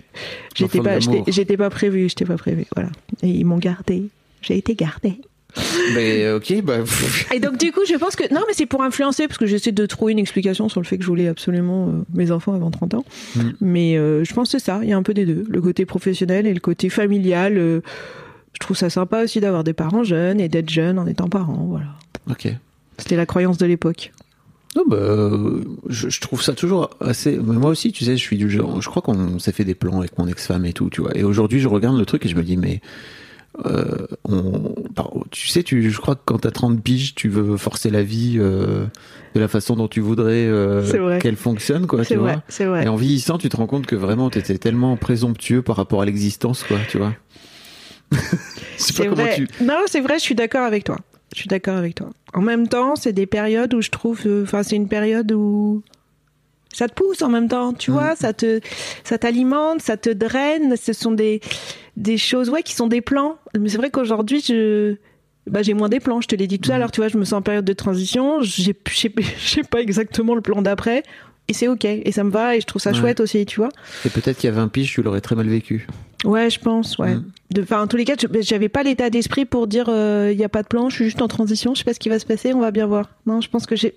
j'étais 0.55 0.79
pas, 0.83 0.99
j'étais 1.27 1.57
pas 1.57 1.69
prévu, 1.69 2.09
j'étais 2.09 2.25
pas 2.25 2.37
prévu. 2.37 2.65
Voilà. 2.75 2.89
Et 3.23 3.29
ils 3.29 3.45
m'ont 3.45 3.57
gardé. 3.57 4.03
J'ai 4.41 4.57
été 4.57 4.75
gardée. 4.75 5.19
Mais 5.93 6.31
ok, 6.31 6.61
bah. 6.63 6.77
Et 7.33 7.39
donc 7.39 7.57
du 7.57 7.71
coup, 7.71 7.81
je 7.87 7.95
pense 7.95 8.15
que 8.15 8.23
non, 8.33 8.41
mais 8.47 8.53
c'est 8.53 8.65
pour 8.65 8.83
influencer 8.83 9.27
parce 9.27 9.37
que 9.37 9.45
j'essaie 9.45 9.71
de 9.71 9.85
trouver 9.85 10.11
une 10.13 10.19
explication 10.19 10.69
sur 10.69 10.81
le 10.81 10.85
fait 10.85 10.97
que 10.97 11.03
je 11.03 11.07
voulais 11.07 11.27
absolument 11.27 11.87
euh, 11.87 11.91
mes 12.13 12.31
enfants 12.31 12.53
avant 12.53 12.71
30 12.71 12.95
ans. 12.95 13.05
Mm. 13.35 13.41
Mais 13.61 13.97
euh, 13.97 14.23
je 14.23 14.33
pense 14.33 14.51
que 14.51 14.59
c'est 14.59 14.65
ça. 14.65 14.79
Il 14.83 14.89
y 14.89 14.93
a 14.93 14.97
un 14.97 15.03
peu 15.03 15.13
des 15.13 15.25
deux, 15.25 15.45
le 15.47 15.61
côté 15.61 15.85
professionnel 15.85 16.47
et 16.47 16.53
le 16.53 16.59
côté 16.59 16.89
familial. 16.89 17.57
euh, 17.57 17.81
je 18.53 18.59
trouve 18.59 18.77
ça 18.77 18.89
sympa 18.89 19.23
aussi 19.23 19.41
d'avoir 19.41 19.63
des 19.63 19.73
parents 19.73 20.03
jeunes 20.03 20.39
et 20.39 20.47
d'être 20.47 20.69
jeune 20.69 20.97
en 20.97 21.05
étant 21.07 21.27
parent. 21.27 21.65
Voilà. 21.69 21.87
Ok. 22.29 22.47
C'était 22.97 23.17
la 23.17 23.25
croyance 23.25 23.57
de 23.57 23.65
l'époque. 23.65 24.13
Non, 24.75 24.83
bah, 24.87 24.97
euh, 24.97 25.61
je, 25.87 26.09
je 26.09 26.21
trouve 26.21 26.41
ça 26.41 26.53
toujours 26.53 26.89
assez. 26.99 27.37
mais 27.37 27.55
Moi 27.55 27.69
aussi, 27.69 27.91
tu 27.91 28.03
sais, 28.03 28.17
je 28.17 28.21
suis 28.21 28.37
du 28.37 28.49
genre. 28.49 28.81
Je 28.81 28.89
crois 28.89 29.01
qu'on 29.01 29.39
s'est 29.39 29.51
fait 29.53 29.63
des 29.63 29.75
plans 29.75 29.99
avec 29.99 30.17
mon 30.17 30.27
ex-femme 30.27 30.65
et 30.65 30.73
tout, 30.73 30.89
tu 30.89 31.01
vois. 31.01 31.15
Et 31.17 31.23
aujourd'hui, 31.23 31.59
je 31.59 31.67
regarde 31.67 31.97
le 31.97 32.05
truc 32.05 32.25
et 32.25 32.29
je 32.29 32.35
me 32.35 32.43
dis, 32.43 32.57
mais. 32.57 32.81
Euh, 33.65 34.07
on, 34.25 34.73
tu 35.31 35.47
sais, 35.47 35.63
tu, 35.63 35.89
je 35.89 35.99
crois 36.01 36.15
que 36.15 36.21
quand 36.25 36.39
t'as 36.39 36.51
30 36.51 36.81
piges, 36.81 37.15
tu 37.15 37.29
veux 37.29 37.57
forcer 37.57 37.89
la 37.89 38.03
vie 38.03 38.35
euh, 38.37 38.85
de 39.33 39.39
la 39.39 39.47
façon 39.47 39.75
dont 39.75 39.87
tu 39.87 39.99
voudrais 40.01 40.45
euh, 40.45 41.19
qu'elle 41.19 41.35
fonctionne, 41.35 41.87
quoi, 41.87 42.03
c'est 42.03 42.15
tu 42.15 42.19
vrai, 42.19 42.33
vois. 42.33 42.43
c'est 42.47 42.65
vrai. 42.65 42.85
Et 42.85 42.87
en 42.87 42.95
vieillissant, 42.95 43.37
tu 43.37 43.49
te 43.49 43.55
rends 43.57 43.67
compte 43.67 43.85
que 43.85 43.95
vraiment, 43.95 44.29
t'étais 44.29 44.57
tellement 44.57 44.97
présomptueux 44.97 45.61
par 45.61 45.75
rapport 45.77 46.01
à 46.01 46.05
l'existence, 46.05 46.63
quoi, 46.63 46.77
tu 46.89 46.97
vois. 46.97 47.13
C'est 48.77 49.07
vrai. 49.07 49.35
tu. 49.35 49.47
Non, 49.63 49.79
c'est 49.87 50.01
vrai, 50.01 50.15
je 50.19 50.23
suis 50.23 50.35
d'accord 50.35 50.63
avec 50.63 50.83
toi. 50.83 50.97
Je 51.33 51.39
suis 51.39 51.47
d'accord 51.47 51.75
avec 51.77 51.95
toi. 51.95 52.09
En 52.33 52.41
même 52.41 52.67
temps, 52.67 52.95
c'est 52.95 53.13
des 53.13 53.25
périodes 53.25 53.73
où 53.73 53.81
je 53.81 53.89
trouve, 53.89 54.21
enfin, 54.43 54.63
c'est 54.63 54.75
une 54.75 54.87
période 54.87 55.31
où 55.31 55.81
ça 56.73 56.87
te 56.87 56.93
pousse 56.93 57.21
en 57.21 57.29
même 57.29 57.47
temps, 57.47 57.73
tu 57.73 57.89
Mm. 57.91 57.93
vois, 57.93 58.15
ça 58.15 58.33
te, 58.33 58.59
ça 59.03 59.17
t'alimente, 59.17 59.81
ça 59.81 59.97
te 59.97 60.09
draine. 60.09 60.75
Ce 60.77 60.93
sont 60.93 61.11
des, 61.13 61.39
des 61.97 62.17
choses, 62.17 62.49
ouais, 62.49 62.63
qui 62.63 62.73
sont 62.75 62.87
des 62.87 63.01
plans. 63.01 63.37
Mais 63.59 63.69
c'est 63.69 63.77
vrai 63.77 63.89
qu'aujourd'hui, 63.89 64.41
je, 64.41 64.95
bah, 65.47 65.61
j'ai 65.61 65.73
moins 65.73 65.89
des 65.89 65.99
plans. 65.99 66.21
Je 66.21 66.27
te 66.27 66.35
l'ai 66.35 66.47
dit 66.47 66.59
tout 66.59 66.71
à 66.71 66.75
Mm. 66.75 66.79
l'heure, 66.79 66.91
tu 66.91 67.01
vois, 67.01 67.07
je 67.07 67.17
me 67.17 67.23
sens 67.25 67.33
en 67.39 67.41
période 67.41 67.65
de 67.65 67.73
transition. 67.73 68.41
J'ai, 68.41 68.75
j'ai 68.91 69.63
pas 69.69 69.81
exactement 69.81 70.35
le 70.35 70.41
plan 70.41 70.61
d'après. 70.61 71.03
Et 71.47 71.53
c'est 71.53 71.67
ok. 71.67 71.85
Et 71.85 72.11
ça 72.11 72.23
me 72.23 72.31
va. 72.31 72.55
Et 72.55 72.61
je 72.61 72.65
trouve 72.65 72.81
ça 72.81 72.91
Ouais. 72.91 72.97
chouette 72.97 73.19
aussi, 73.19 73.45
tu 73.45 73.57
vois. 73.59 73.69
Et 74.05 74.09
peut-être 74.09 74.37
qu'il 74.37 74.49
y 74.49 74.53
a 74.53 74.55
20 74.55 74.67
piges, 74.67 74.91
tu 74.91 75.03
l'aurais 75.03 75.21
très 75.21 75.35
mal 75.35 75.47
vécu. 75.47 75.87
Ouais, 76.23 76.49
je 76.49 76.59
pense, 76.59 76.97
ouais. 76.97 77.15
Mm. 77.15 77.25
De, 77.51 77.61
enfin, 77.61 77.81
en 77.83 77.87
tous 77.87 77.97
les 77.97 78.05
cas, 78.05 78.15
je- 78.19 78.41
j'avais 78.41 78.67
pas 78.69 78.81
l'état 78.81 79.11
d'esprit 79.11 79.45
pour 79.45 79.67
dire 79.67 79.85
il 79.87 80.37
y 80.37 80.43
a 80.43 80.49
pas 80.49 80.63
de 80.63 80.67
plan, 80.67 80.89
je 80.89 80.95
suis 80.95 81.05
juste 81.05 81.21
en 81.21 81.27
transition, 81.27 81.75
je 81.75 81.79
sais 81.79 81.83
pas 81.85 81.93
ce 81.93 81.99
qui 81.99 82.09
va 82.09 82.17
se 82.17 82.25
passer, 82.25 82.53
on 82.53 82.59
va 82.61 82.71
bien 82.71 82.87
voir. 82.87 83.09
Non, 83.27 83.41
je 83.41 83.49
pense 83.49 83.67
que 83.67 83.75
j'ai. 83.75 83.93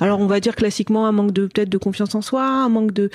Alors, 0.00 0.20
on 0.20 0.26
va 0.26 0.40
dire 0.40 0.54
classiquement 0.56 1.06
un 1.06 1.12
manque 1.12 1.32
de 1.32 1.46
peut-être 1.46 1.68
de 1.68 1.78
confiance 1.78 2.14
en 2.14 2.22
soi, 2.22 2.44
un 2.46 2.68
manque 2.68 2.92
de 2.92 3.10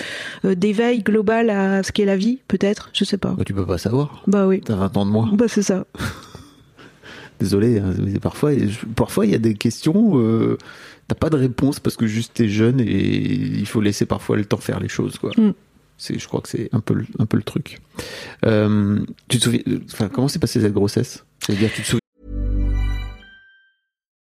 euh, 0.46 0.56
d'éveil 0.56 1.02
global 1.04 1.50
à 1.50 1.84
ce 1.84 1.92
qu'est 1.92 2.06
la 2.06 2.18
vie, 2.18 2.40
peut-être, 2.48 2.90
je 2.94 3.04
sais 3.04 3.18
pas. 3.18 3.32
Bah, 3.32 3.44
tu 3.46 3.54
peux 3.54 3.66
pas 3.66 3.78
savoir. 3.78 4.24
Bah 4.28 4.48
oui. 4.48 4.62
T'as 4.64 4.76
20 4.76 4.98
ans 4.98 5.06
de 5.06 5.12
moins. 5.12 5.30
Bah 5.34 5.46
c'est 5.48 5.64
ça. 5.64 5.86
Désolé, 7.40 7.80
hein, 7.80 7.94
mais 8.04 8.20
parfois, 8.20 8.54
je- 8.56 8.86
parfois 8.96 9.26
il 9.26 9.32
y 9.32 9.36
a 9.36 9.40
des 9.40 9.56
questions, 9.56 10.12
euh, 10.20 10.58
t'as 11.08 11.16
pas 11.16 11.30
de 11.32 11.38
réponse 11.38 11.80
parce 11.80 11.98
que 11.98 12.06
juste 12.06 12.34
t'es 12.36 12.48
jeune 12.48 12.80
et 12.80 12.86
il 13.16 13.66
faut 13.66 13.82
laisser 13.82 14.06
parfois 14.06 14.38
le 14.38 14.46
temps 14.46 14.58
faire 14.58 14.80
les 14.80 14.88
choses, 14.90 15.18
quoi. 15.18 15.32
Mm. 15.38 15.54
C'est, 15.98 16.20
je 16.20 16.28
crois 16.28 16.42
que 16.42 16.50
c'est 16.50 16.70
un 16.72 16.80
peu, 16.82 16.94
le- 16.94 17.06
un 17.20 17.26
peu 17.26 17.38
le 17.38 17.44
truc. 17.44 17.80
Euh, 18.46 19.00
tu 19.28 19.38
te 19.40 19.44
souviens, 19.44 19.62
enfin, 19.92 20.10
comment 20.10 20.28
s'est 20.28 20.40
passée 20.40 20.62
cette 20.62 20.74
grossesse? 20.74 21.24
C'est-à-dire, 21.40 21.70
tu 21.74 21.82
te 21.82 21.88
souviens 21.88 22.00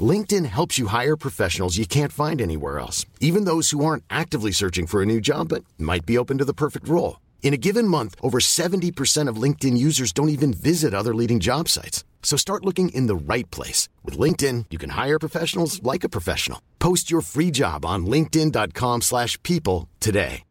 LinkedIn 0.00 0.46
helps 0.46 0.78
you 0.78 0.86
hire 0.86 1.16
professionals 1.16 1.76
you 1.76 1.86
can't 1.86 2.12
find 2.12 2.40
anywhere 2.40 2.78
else, 2.78 3.04
even 3.20 3.44
those 3.46 3.70
who 3.70 3.84
aren't 3.84 4.04
actively 4.08 4.52
searching 4.52 4.86
for 4.86 5.02
a 5.02 5.06
new 5.06 5.20
job 5.20 5.48
but 5.48 5.64
might 5.76 6.06
be 6.06 6.16
open 6.16 6.38
to 6.38 6.44
the 6.44 6.54
perfect 6.54 6.88
role. 6.88 7.18
In 7.42 7.52
a 7.52 7.58
given 7.58 7.88
month, 7.88 8.14
over 8.22 8.38
70% 8.38 9.28
of 9.28 9.42
LinkedIn 9.42 9.76
users 9.76 10.12
don't 10.12 10.28
even 10.28 10.52
visit 10.52 10.94
other 10.94 11.14
leading 11.14 11.40
job 11.40 11.68
sites. 11.68 12.04
So 12.22 12.36
start 12.36 12.64
looking 12.64 12.90
in 12.90 13.08
the 13.08 13.16
right 13.34 13.50
place. 13.50 13.88
With 14.04 14.16
LinkedIn, 14.16 14.66
you 14.70 14.78
can 14.78 14.90
hire 14.90 15.18
professionals 15.18 15.82
like 15.82 16.04
a 16.04 16.08
professional. 16.08 16.60
Post 16.78 17.10
your 17.10 17.22
free 17.22 17.50
job 17.50 17.84
on 17.84 18.06
linkedin.com/people 18.06 19.00
slash 19.00 19.36
people 19.42 19.88
today. 19.98 20.44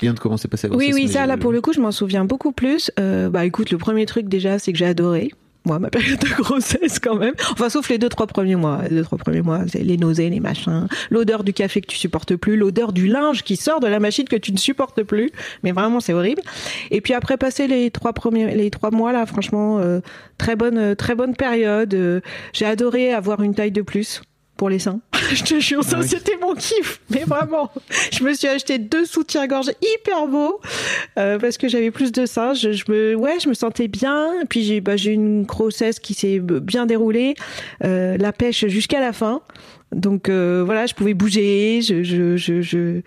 de 0.00 0.12
comment 0.20 0.36
s'est 0.36 0.48
passée 0.48 0.68
la 0.68 0.76
Oui, 0.76 0.88
grossesse 0.88 0.94
oui, 0.94 1.06
mais 1.06 1.12
ça, 1.12 1.26
là, 1.26 1.36
pour 1.36 1.50
euh, 1.50 1.54
le 1.54 1.60
coup, 1.60 1.72
je 1.72 1.80
m'en 1.80 1.92
souviens 1.92 2.24
beaucoup 2.24 2.52
plus. 2.52 2.90
Euh, 2.98 3.30
bah, 3.30 3.44
écoute, 3.44 3.70
le 3.70 3.78
premier 3.78 4.06
truc, 4.06 4.28
déjà, 4.28 4.58
c'est 4.58 4.72
que 4.72 4.78
j'ai 4.78 4.86
adoré. 4.86 5.32
Moi, 5.66 5.80
ma 5.80 5.90
période 5.90 6.20
de 6.20 6.28
grossesse, 6.28 7.00
quand 7.00 7.16
même. 7.16 7.34
Enfin, 7.50 7.68
sauf 7.68 7.88
les 7.88 7.98
deux, 7.98 8.08
trois 8.08 8.28
premiers 8.28 8.54
mois. 8.54 8.82
Les 8.88 8.94
deux, 8.96 9.02
trois 9.02 9.18
premiers 9.18 9.42
mois, 9.42 9.62
les 9.74 9.96
nausées, 9.96 10.30
les 10.30 10.38
machins. 10.38 10.86
L'odeur 11.10 11.42
du 11.42 11.52
café 11.52 11.80
que 11.80 11.88
tu 11.88 11.96
supportes 11.96 12.36
plus. 12.36 12.56
L'odeur 12.56 12.92
du 12.92 13.08
linge 13.08 13.42
qui 13.42 13.56
sort 13.56 13.80
de 13.80 13.88
la 13.88 13.98
machine 13.98 14.26
que 14.28 14.36
tu 14.36 14.52
ne 14.52 14.58
supportes 14.58 15.02
plus. 15.02 15.32
Mais 15.64 15.72
vraiment, 15.72 15.98
c'est 15.98 16.12
horrible. 16.12 16.40
Et 16.92 17.00
puis 17.00 17.14
après, 17.14 17.36
passer 17.36 17.66
les 17.66 17.90
trois 17.90 18.12
premiers, 18.12 18.54
les 18.54 18.70
trois 18.70 18.92
mois, 18.92 19.12
là, 19.12 19.26
franchement, 19.26 19.80
euh, 19.80 20.00
très 20.38 20.54
bonne, 20.54 20.78
euh, 20.78 20.94
très 20.94 21.16
bonne 21.16 21.34
période. 21.34 21.94
Euh, 21.94 22.20
j'ai 22.52 22.66
adoré 22.66 23.12
avoir 23.12 23.42
une 23.42 23.54
taille 23.56 23.72
de 23.72 23.82
plus. 23.82 24.22
Pour 24.56 24.70
les 24.70 24.78
seins. 24.78 25.00
je 25.34 25.42
te 25.44 25.60
jure, 25.60 25.84
ça, 25.84 25.96
Ah 25.98 26.00
oui. 26.02 26.08
c'était 26.08 26.38
mon 26.40 26.54
kiff. 26.54 27.00
Mais 27.10 27.24
vraiment. 27.26 27.70
Je 28.10 28.24
me 28.24 28.32
suis 28.32 28.48
acheté 28.48 28.78
deux 28.78 29.04
soutiens-gorge 29.04 29.70
hyper 29.82 30.26
beaux 30.28 30.60
euh, 31.18 31.38
parce 31.38 31.58
que 31.58 31.68
j'avais 31.68 31.90
plus 31.90 32.10
de 32.10 32.24
seins. 32.24 32.54
Je, 32.54 32.72
je 32.72 32.84
me, 32.90 33.14
ouais, 33.14 33.38
je 33.38 33.50
me 33.50 33.54
sentais 33.54 33.86
bien. 33.86 34.40
Et 34.40 34.46
puis 34.46 34.62
j'ai, 34.62 34.80
bah, 34.80 34.96
j'ai 34.96 35.10
eu 35.10 35.14
une 35.14 35.42
grossesse 35.44 35.98
qui 36.00 36.14
s'est 36.14 36.38
bien 36.40 36.86
déroulée, 36.86 37.34
euh, 37.84 38.16
la 38.16 38.32
pêche 38.32 38.66
jusqu'à 38.66 39.00
la 39.00 39.12
fin. 39.12 39.42
Donc 39.92 40.28
euh, 40.30 40.62
voilà, 40.64 40.86
je 40.86 40.94
pouvais 40.94 41.12
bouger. 41.14 41.82
Je, 41.82 42.02
je, 42.02 42.36
je, 42.38 42.62
je 42.62 43.02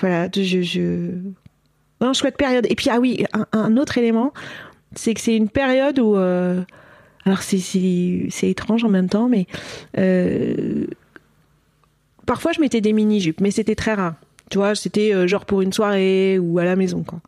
voilà, 0.00 0.28
je, 0.34 0.62
je. 0.62 1.10
Non, 2.00 2.14
chouette 2.14 2.38
période. 2.38 2.66
Et 2.70 2.74
puis 2.74 2.88
ah 2.90 3.00
oui, 3.00 3.24
un, 3.34 3.46
un 3.52 3.76
autre 3.76 3.98
élément, 3.98 4.32
c'est 4.94 5.12
que 5.12 5.20
c'est 5.20 5.36
une 5.36 5.50
période 5.50 5.98
où. 5.98 6.16
Alors 7.26 7.42
c'est 7.42 8.48
étrange 8.48 8.84
en 8.84 8.88
même 8.88 9.08
temps, 9.08 9.28
mais 9.28 9.46
euh, 9.98 10.86
parfois 12.24 12.52
je 12.52 12.60
mettais 12.60 12.80
des 12.80 12.92
mini 12.92 13.20
jupes, 13.20 13.40
mais 13.40 13.50
c'était 13.50 13.74
très 13.74 13.94
rare. 13.94 14.14
Tu 14.48 14.58
vois, 14.58 14.76
c'était 14.76 15.12
euh, 15.12 15.26
genre 15.26 15.44
pour 15.44 15.60
une 15.60 15.72
soirée 15.72 16.38
ou 16.38 16.60
à 16.60 16.64
la 16.64 16.76
maison, 16.76 17.02
quoi. 17.02 17.18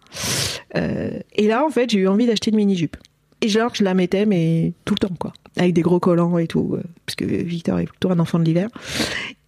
Euh, 0.77 1.19
et 1.35 1.49
là, 1.49 1.65
en 1.67 1.71
fait, 1.71 1.91
j'ai 1.91 1.99
eu 1.99 2.07
envie 2.07 2.27
d'acheter 2.27 2.53
une 2.53 2.57
mini 2.57 2.77
jupe. 2.77 2.97
Et 3.41 3.49
genre, 3.49 3.75
je 3.75 3.83
la 3.83 3.95
mettais, 3.95 4.25
mais 4.25 4.73
tout 4.85 4.95
le 4.95 5.09
temps, 5.09 5.15
quoi. 5.19 5.33
Avec 5.57 5.73
des 5.73 5.83
gros 5.83 5.99
collants 5.99 6.39
et 6.39 6.47
tout. 6.47 6.79
parce 7.05 7.17
que 7.17 7.25
Victor 7.25 7.81
est 7.81 7.87
plutôt 7.87 8.13
un 8.13 8.21
enfant 8.21 8.39
de 8.39 8.45
l'hiver. 8.45 8.69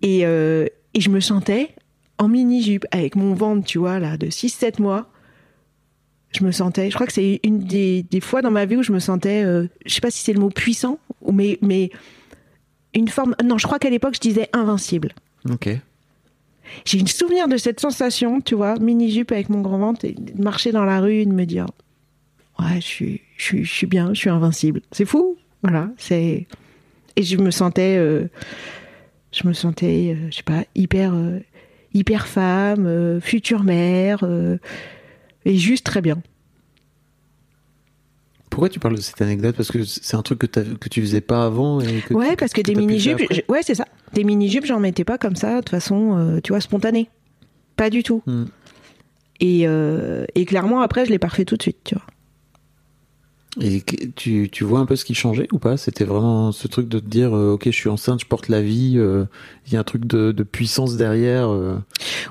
Et, 0.02 0.20
et 0.22 1.00
je 1.00 1.10
me 1.10 1.20
sentais 1.20 1.70
en 2.18 2.28
mini 2.28 2.62
jupe, 2.62 2.86
avec 2.90 3.14
mon 3.14 3.34
ventre, 3.34 3.64
tu 3.64 3.78
vois, 3.78 4.00
là, 4.00 4.16
de 4.16 4.26
6-7 4.26 4.82
mois. 4.82 5.09
Je 6.32 6.44
me 6.44 6.52
sentais, 6.52 6.90
je 6.90 6.94
crois 6.94 7.06
que 7.06 7.12
c'est 7.12 7.40
une 7.42 7.58
des, 7.58 8.04
des 8.04 8.20
fois 8.20 8.40
dans 8.40 8.52
ma 8.52 8.64
vie 8.64 8.76
où 8.76 8.82
je 8.84 8.92
me 8.92 9.00
sentais, 9.00 9.42
euh, 9.44 9.66
je 9.84 9.92
sais 9.94 10.00
pas 10.00 10.10
si 10.12 10.22
c'est 10.22 10.32
le 10.32 10.38
mot 10.40 10.48
puissant, 10.50 10.98
ou 11.22 11.32
mais, 11.32 11.58
mais 11.60 11.90
une 12.94 13.08
forme. 13.08 13.34
Non, 13.44 13.58
je 13.58 13.66
crois 13.66 13.78
qu'à 13.80 13.90
l'époque, 13.90 14.14
je 14.14 14.20
disais 14.20 14.48
invincible. 14.52 15.12
Ok. 15.50 15.68
J'ai 16.84 16.98
une 17.00 17.08
souvenir 17.08 17.48
de 17.48 17.56
cette 17.56 17.80
sensation, 17.80 18.40
tu 18.40 18.54
vois, 18.54 18.78
mini-jupe 18.78 19.32
avec 19.32 19.48
mon 19.48 19.60
grand 19.60 19.78
ventre, 19.78 20.04
et 20.04 20.12
de 20.12 20.40
marcher 20.40 20.70
dans 20.70 20.84
la 20.84 21.00
rue 21.00 21.14
et 21.14 21.26
de 21.26 21.32
me 21.32 21.44
dire 21.46 21.66
Ouais, 22.60 22.76
je 22.76 22.86
suis, 22.86 23.20
je 23.36 23.42
suis, 23.44 23.64
je 23.64 23.72
suis 23.72 23.86
bien, 23.88 24.14
je 24.14 24.20
suis 24.20 24.30
invincible. 24.30 24.82
C'est 24.92 25.06
fou. 25.06 25.36
Voilà. 25.62 25.90
C'est. 25.98 26.46
Et 27.16 27.22
je 27.24 27.36
me 27.38 27.50
sentais. 27.50 27.96
euh, 27.98 28.28
je 29.32 29.48
me 29.48 29.52
sentais, 29.52 30.14
euh, 30.16 30.30
je 30.30 30.36
sais 30.36 30.42
pas, 30.44 30.64
hyper. 30.76 31.12
euh, 31.14 31.40
hyper 31.92 32.28
femme, 32.28 33.20
future 33.20 33.64
mère, 33.64 34.20
et 35.44 35.56
juste 35.56 35.84
très 35.84 36.00
bien. 36.00 36.22
Pourquoi 38.50 38.68
tu 38.68 38.80
parles 38.80 38.96
de 38.96 39.00
cette 39.00 39.22
anecdote? 39.22 39.54
Parce 39.56 39.70
que 39.70 39.84
c'est 39.84 40.16
un 40.16 40.22
truc 40.22 40.40
que, 40.40 40.88
tu 40.88 41.00
faisais 41.00 41.20
pas 41.20 41.44
avant 41.44 41.80
et 41.80 42.00
que 42.00 42.14
Ouais, 42.14 42.30
tu- 42.30 42.36
parce 42.36 42.52
que, 42.52 42.60
des 42.60 42.74
mini-jupes, 42.74 43.20
ouais, 43.48 43.60
c'est 43.62 43.76
ça. 43.76 43.86
Des 44.12 44.24
mini-jupes, 44.24 44.66
j'en 44.66 44.80
mettais 44.80 45.04
pas 45.04 45.18
comme 45.18 45.36
ça, 45.36 45.60
de 45.60 45.68
façon, 45.68 46.16
euh, 46.18 46.40
tu 46.42 46.52
vois, 46.52 46.60
spontanée. 46.60 47.08
Pas 47.76 47.90
du 47.90 48.02
tout. 48.02 48.22
Hmm. 48.26 48.46
Et, 49.38 49.66
euh, 49.66 50.26
et 50.34 50.44
clairement, 50.44 50.80
après, 50.80 51.06
je 51.06 51.10
l'ai 51.10 51.18
pas 51.20 51.28
refait 51.28 51.44
tout 51.44 51.56
de 51.56 51.62
suite, 51.62 51.78
tu 51.84 51.94
vois. 51.94 52.04
Et 53.62 53.82
tu, 54.16 54.48
tu 54.50 54.64
vois 54.64 54.78
un 54.80 54.86
peu 54.86 54.96
ce 54.96 55.04
qui 55.04 55.14
changeait 55.14 55.46
ou 55.52 55.58
pas? 55.58 55.76
C'était 55.76 56.04
vraiment 56.04 56.50
ce 56.52 56.66
truc 56.66 56.88
de 56.88 56.98
te 56.98 57.06
dire 57.06 57.36
euh, 57.36 57.52
ok 57.52 57.64
je 57.66 57.70
suis 57.70 57.88
enceinte, 57.90 58.20
je 58.20 58.26
porte 58.26 58.48
la 58.48 58.62
vie, 58.62 58.94
euh, 58.96 59.24
il 59.66 59.74
y 59.74 59.76
a 59.76 59.80
un 59.80 59.84
truc 59.84 60.06
de, 60.06 60.32
de 60.32 60.42
puissance 60.42 60.96
derrière. 60.96 61.50
euh. 61.50 61.76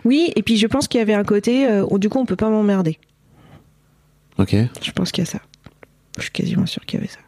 Oui, 0.05 0.31
et 0.35 0.41
puis 0.43 0.57
je 0.57 0.65
pense 0.67 0.87
qu'il 0.87 0.97
y 0.99 1.01
avait 1.01 1.13
un 1.13 1.23
côté, 1.23 1.67
où, 1.89 1.99
du 1.99 2.09
coup, 2.09 2.17
on 2.19 2.25
peut 2.25 2.35
pas 2.35 2.49
m'emmerder. 2.49 2.97
Ok. 4.37 4.55
Je 4.81 4.91
pense 4.91 5.11
qu'il 5.11 5.23
y 5.23 5.27
a 5.27 5.29
ça. 5.29 5.39
Je 6.17 6.23
suis 6.23 6.31
quasiment 6.31 6.65
sûre 6.65 6.85
qu'il 6.85 6.99
y 6.99 7.01
avait 7.03 7.11
ça. 7.11 7.19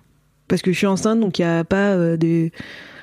Parce 0.48 0.62
que 0.62 0.72
je 0.72 0.78
suis 0.78 0.88
enceinte, 0.88 1.20
donc 1.20 1.40
il 1.40 1.44
y 1.44 1.46
a 1.46 1.64
pas 1.64 1.96
de. 1.96 2.50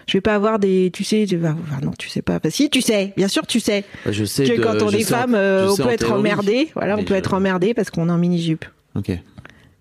Je 0.07 0.13
vais 0.15 0.21
pas 0.23 0.35
avoir 0.35 0.59
des. 0.59 0.91
Tu 0.93 1.05
sais, 1.05 1.27
tu 1.29 1.37
vas. 1.37 1.55
enfin, 1.63 1.81
non, 1.85 1.93
tu 1.99 2.09
sais 2.09 2.23
pas. 2.23 2.41
Si, 2.51 2.71
tu 2.71 2.81
sais. 2.81 3.13
Bien 3.17 3.29
sûr, 3.29 3.47
tu 3.47 3.61
sais. 3.61 3.85
Bah, 4.05 4.13
je 4.13 4.25
sais 4.25 4.45
que 4.45 4.57
de- 4.57 4.63
quand 4.63 4.83
on 4.83 4.89
est 4.91 5.05
en- 5.05 5.17
femme, 5.17 5.31
on 5.35 5.77
peut 5.77 5.83
en 5.85 5.89
être 5.91 5.99
théorie. 6.07 6.13
emmerdé. 6.21 6.69
Voilà, 6.75 6.97
on 6.97 7.05
peut 7.05 7.15
je- 7.15 7.19
être 7.19 7.35
emmerdé 7.35 7.75
parce 7.75 7.91
qu'on 7.91 8.09
est 8.09 8.13
en 8.13 8.19
mini-jupe. 8.19 8.65
Ok. 8.95 9.13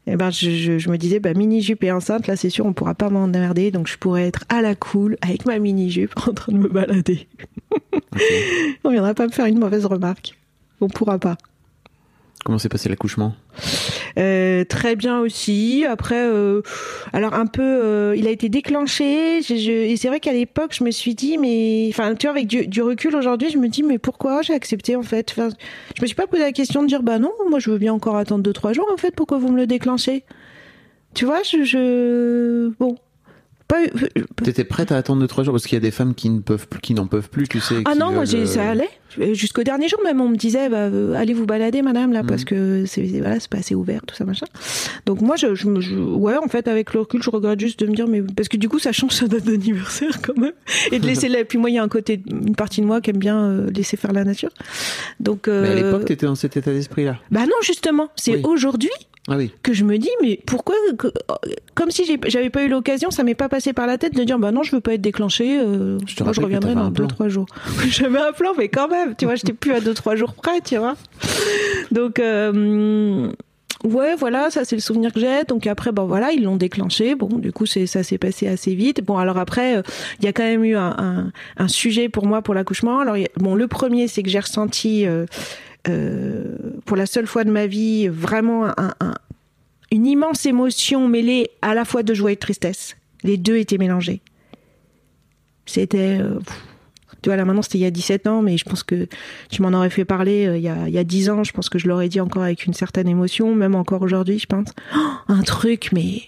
Et 0.07 0.15
ben, 0.15 0.31
je, 0.31 0.49
je, 0.51 0.77
je 0.79 0.89
me 0.89 0.97
disais, 0.97 1.19
bah, 1.19 1.33
mini-jupe 1.33 1.83
et 1.83 1.91
enceinte, 1.91 2.27
là, 2.27 2.37
c'est 2.37 2.49
sûr, 2.49 2.65
on 2.65 2.71
pourra 2.71 2.95
pas 2.95 3.09
m'emmerder. 3.09 3.71
Donc, 3.71 3.87
je 3.87 3.97
pourrais 3.97 4.25
être 4.25 4.45
à 4.47 4.61
la 4.61 4.73
cool 4.73 5.17
avec 5.21 5.45
ma 5.45 5.59
mini-jupe 5.59 6.13
en 6.27 6.33
train 6.33 6.53
de 6.53 6.57
me 6.57 6.69
balader. 6.69 7.27
on 8.85 8.91
viendra 8.91 9.13
pas 9.13 9.27
me 9.27 9.31
faire 9.31 9.45
une 9.45 9.59
mauvaise 9.59 9.85
remarque. 9.85 10.37
On 10.79 10.87
pourra 10.87 11.19
pas. 11.19 11.37
Comment 12.45 12.59
s'est 12.59 12.69
passé 12.69 12.87
l'accouchement? 12.87 13.35
Euh, 14.17 14.63
très 14.63 14.95
bien 14.95 15.19
aussi. 15.19 15.85
Après, 15.85 16.15
euh, 16.27 16.61
alors 17.11 17.33
un 17.33 17.45
peu, 17.45 17.61
euh, 17.61 18.15
il 18.15 18.25
a 18.25 18.29
été 18.29 18.47
déclenché. 18.47 19.41
Je, 19.41 19.55
je- 19.55 19.71
et 19.71 19.97
c'est 19.97 20.07
vrai 20.07 20.19
qu'à 20.21 20.31
l'époque, 20.31 20.73
je 20.73 20.83
me 20.85 20.91
suis 20.91 21.13
dit, 21.13 21.37
mais, 21.37 21.87
enfin, 21.91 22.15
tu 22.15 22.25
vois, 22.27 22.31
avec 22.35 22.47
du, 22.47 22.65
du 22.67 22.81
recul 22.81 23.15
aujourd'hui, 23.15 23.49
je 23.49 23.57
me 23.57 23.67
dis, 23.67 23.83
mais 23.83 23.97
pourquoi 23.97 24.41
j'ai 24.43 24.53
accepté 24.53 24.95
en 24.95 25.03
fait? 25.03 25.31
Enfin, 25.31 25.49
Je 25.97 26.01
me 26.01 26.07
suis 26.07 26.15
pas 26.15 26.27
posé 26.27 26.43
la 26.43 26.53
question 26.53 26.83
de 26.83 26.87
dire, 26.87 27.03
bah 27.03 27.19
non, 27.19 27.31
moi, 27.49 27.59
je 27.59 27.69
veux 27.69 27.77
bien 27.79 27.93
encore 27.93 28.15
attendre 28.15 28.43
deux 28.43 28.53
trois 28.53 28.71
jours 28.71 28.87
en 28.93 28.97
fait. 28.97 29.13
Pourquoi 29.13 29.39
vous 29.39 29.51
me 29.51 29.57
le 29.57 29.67
déclenchez? 29.67 30.23
Tu 31.13 31.25
vois, 31.25 31.41
je, 31.43 31.63
je... 31.63 32.69
bon, 32.79 32.95
pas. 33.67 33.77
T'étais 34.43 34.63
prête 34.63 34.91
à 34.93 34.97
attendre 34.97 35.25
2-3 35.25 35.43
jours? 35.43 35.53
Parce 35.53 35.65
qu'il 35.65 35.73
y 35.75 35.77
a 35.77 35.81
des 35.81 35.91
femmes 35.91 36.13
qui 36.15 36.29
ne 36.29 36.39
peuvent 36.39 36.67
plus, 36.67 36.79
qui 36.79 36.93
n'en 36.93 37.07
peuvent 37.07 37.29
plus, 37.29 37.47
tu 37.47 37.59
sais. 37.59 37.75
Ah 37.85 37.95
non, 37.95 38.11
moi 38.13 38.25
ça 38.45 38.69
allait. 38.69 38.89
Jusqu'au 39.33 39.63
dernier 39.63 39.87
jour 39.87 39.99
même, 40.03 40.21
on 40.21 40.29
me 40.29 40.35
disait 40.35 40.69
bah, 40.69 40.77
euh, 40.77 41.13
allez 41.15 41.33
vous 41.33 41.45
balader, 41.45 41.81
madame, 41.81 42.13
là, 42.13 42.23
parce 42.23 42.43
que 42.45 42.85
c'est 42.85 43.01
voilà, 43.19 43.39
c'est 43.39 43.49
pas 43.49 43.57
assez 43.59 43.75
ouvert, 43.75 44.01
tout 44.05 44.15
ça 44.15 44.25
machin. 44.25 44.45
Donc 45.05 45.21
moi, 45.21 45.35
je, 45.35 45.55
je, 45.55 45.67
me- 45.67 45.81
je- 45.81 45.95
ouais, 45.95 46.35
en 46.37 46.47
fait, 46.47 46.67
avec 46.67 46.93
le 46.93 47.01
recul, 47.01 47.21
je 47.23 47.29
regrette 47.29 47.59
juste 47.59 47.79
de 47.79 47.87
me 47.87 47.93
dire 47.95 48.07
mais 48.07 48.21
parce 48.21 48.47
que 48.47 48.57
du 48.57 48.69
coup, 48.69 48.79
ça 48.79 48.91
change 48.91 49.11
sa 49.11 49.27
date 49.27 49.43
d'anniversaire 49.45 50.21
quand 50.21 50.37
même, 50.37 50.53
et 50.91 50.99
de 50.99 51.05
laisser 51.07 51.29
la. 51.29 51.43
Puis 51.45 51.57
moi, 51.57 51.69
il 51.69 51.73
y 51.75 51.79
a 51.79 51.83
un 51.83 51.87
côté, 51.87 52.21
une 52.29 52.55
partie 52.55 52.81
de 52.81 52.85
moi 52.85 53.01
qui 53.01 53.09
aime 53.09 53.17
bien 53.17 53.37
euh, 53.39 53.69
laisser 53.71 53.97
faire 53.97 54.13
la 54.13 54.23
nature. 54.23 54.49
Donc. 55.19 55.47
Mais 55.47 55.53
à 55.53 55.55
euh, 55.57 55.75
l'époque, 55.75 56.05
t'étais 56.05 56.25
dans 56.25 56.35
cet 56.35 56.57
état 56.57 56.71
d'esprit-là. 56.71 57.17
bah 57.31 57.41
non, 57.45 57.55
justement, 57.63 58.09
c'est 58.15 58.35
Oui. 58.35 58.41
aujourd'hui 58.45 58.89
Ah 59.29 59.35
oui. 59.37 59.51
que 59.63 59.73
je 59.73 59.83
me 59.83 59.97
dis 59.97 60.09
mais 60.21 60.39
pourquoi 60.45 60.75
que- 60.97 61.07
comme 61.75 61.91
si 61.91 62.03
j'avais 62.27 62.49
pas 62.49 62.63
eu 62.63 62.69
l'occasion 62.69 63.11
ça 63.11 63.23
m'est 63.23 63.35
pas 63.35 63.49
passé 63.49 63.73
par 63.73 63.85
la 63.87 63.97
tête 63.97 64.15
de 64.15 64.23
dire 64.23 64.39
bah 64.39 64.51
non 64.53 64.63
je 64.63 64.71
veux 64.73 64.79
pas 64.81 64.93
être 64.93 65.01
déclenché 65.01 65.59
euh, 65.59 65.97
Je 66.07 66.15
te 66.15 66.23
moi 66.23 66.31
je 66.33 66.39
reviendrai 66.41 66.75
dans 66.75 66.89
deux 66.89 67.07
trois 67.07 67.27
jours 67.27 67.45
j'avais 67.89 68.19
un 68.19 68.31
plan 68.31 68.51
mais 68.57 68.69
quand 68.69 68.87
même 68.87 69.06
tu 69.15 69.25
vois 69.25 69.35
j'étais 69.35 69.53
plus 69.53 69.71
à 69.73 69.79
deux 69.81 69.93
trois 69.93 70.15
jours 70.15 70.33
près 70.33 70.61
tu 70.61 70.77
vois 70.77 70.95
donc 71.91 72.19
euh, 72.19 73.29
ouais 73.83 74.15
voilà 74.15 74.49
ça 74.49 74.65
c'est 74.65 74.75
le 74.75 74.81
souvenir 74.81 75.13
que 75.13 75.19
j'ai 75.19 75.43
donc 75.47 75.67
après 75.67 75.91
bon 75.91 76.05
voilà 76.05 76.31
ils 76.31 76.43
l'ont 76.43 76.55
déclenché 76.57 77.15
bon 77.15 77.27
du 77.27 77.51
coup 77.51 77.65
ça 77.65 78.03
s'est 78.03 78.17
passé 78.17 78.47
assez 78.47 78.73
vite 78.75 79.03
bon 79.03 79.17
alors 79.17 79.37
après 79.37 79.77
euh, 79.77 79.81
il 80.19 80.25
y 80.25 80.27
a 80.27 80.33
quand 80.33 80.43
même 80.43 80.63
eu 80.63 80.75
un, 80.75 81.31
sujet 81.67 82.09
pour 82.09 82.25
moi 82.25 82.41
pour 82.41 82.53
l'accouchement 82.53 82.99
alors 82.99 83.15
bon 83.37 83.55
le 83.55 83.67
premier 83.67 84.07
c'est 84.07 84.23
que 84.23 84.29
j'ai 84.29 84.39
ressenti 84.39 85.05
euh, 85.05 85.25
pour 86.85 86.97
la 86.97 87.05
seule 87.05 87.27
fois 87.27 87.43
de 87.43 87.51
ma 87.51 87.67
vie 87.67 88.07
vraiment 88.07 88.65
un- 88.65 88.93
un, 88.99 89.13
une 89.91 90.05
immense 90.05 90.45
émotion 90.45 91.07
mêlée 91.07 91.49
à 91.61 91.73
la 91.73 91.85
fois 91.85 92.03
de 92.03 92.13
joie 92.13 92.31
et 92.31 92.35
de 92.35 92.39
tristesse. 92.41 92.97
Les 93.23 93.37
deux 93.37 93.55
étaient 93.55 93.77
mélangés. 93.77 94.21
C'était. 95.65 96.19
Tu 97.21 97.29
vois, 97.29 97.35
là 97.35 97.45
maintenant, 97.45 97.61
c'était 97.61 97.79
il 97.79 97.81
y 97.81 97.85
a 97.85 97.91
17 97.91 98.27
ans, 98.27 98.41
mais 98.41 98.57
je 98.57 98.65
pense 98.65 98.83
que 98.83 99.07
tu 99.49 99.61
m'en 99.61 99.73
aurais 99.73 99.89
fait 99.89 100.05
parler 100.05 100.47
euh, 100.47 100.57
il, 100.57 100.63
y 100.63 100.69
a, 100.69 100.87
il 100.87 100.93
y 100.93 100.97
a 100.97 101.03
10 101.03 101.29
ans. 101.29 101.43
Je 101.43 101.51
pense 101.51 101.69
que 101.69 101.79
je 101.79 101.87
l'aurais 101.87 102.09
dit 102.09 102.21
encore 102.21 102.43
avec 102.43 102.65
une 102.65 102.73
certaine 102.73 103.07
émotion, 103.07 103.55
même 103.55 103.75
encore 103.75 104.01
aujourd'hui, 104.01 104.39
je 104.39 104.45
pense. 104.45 104.69
Oh, 104.95 104.99
un 105.27 105.41
truc, 105.41 105.89
mais. 105.93 106.23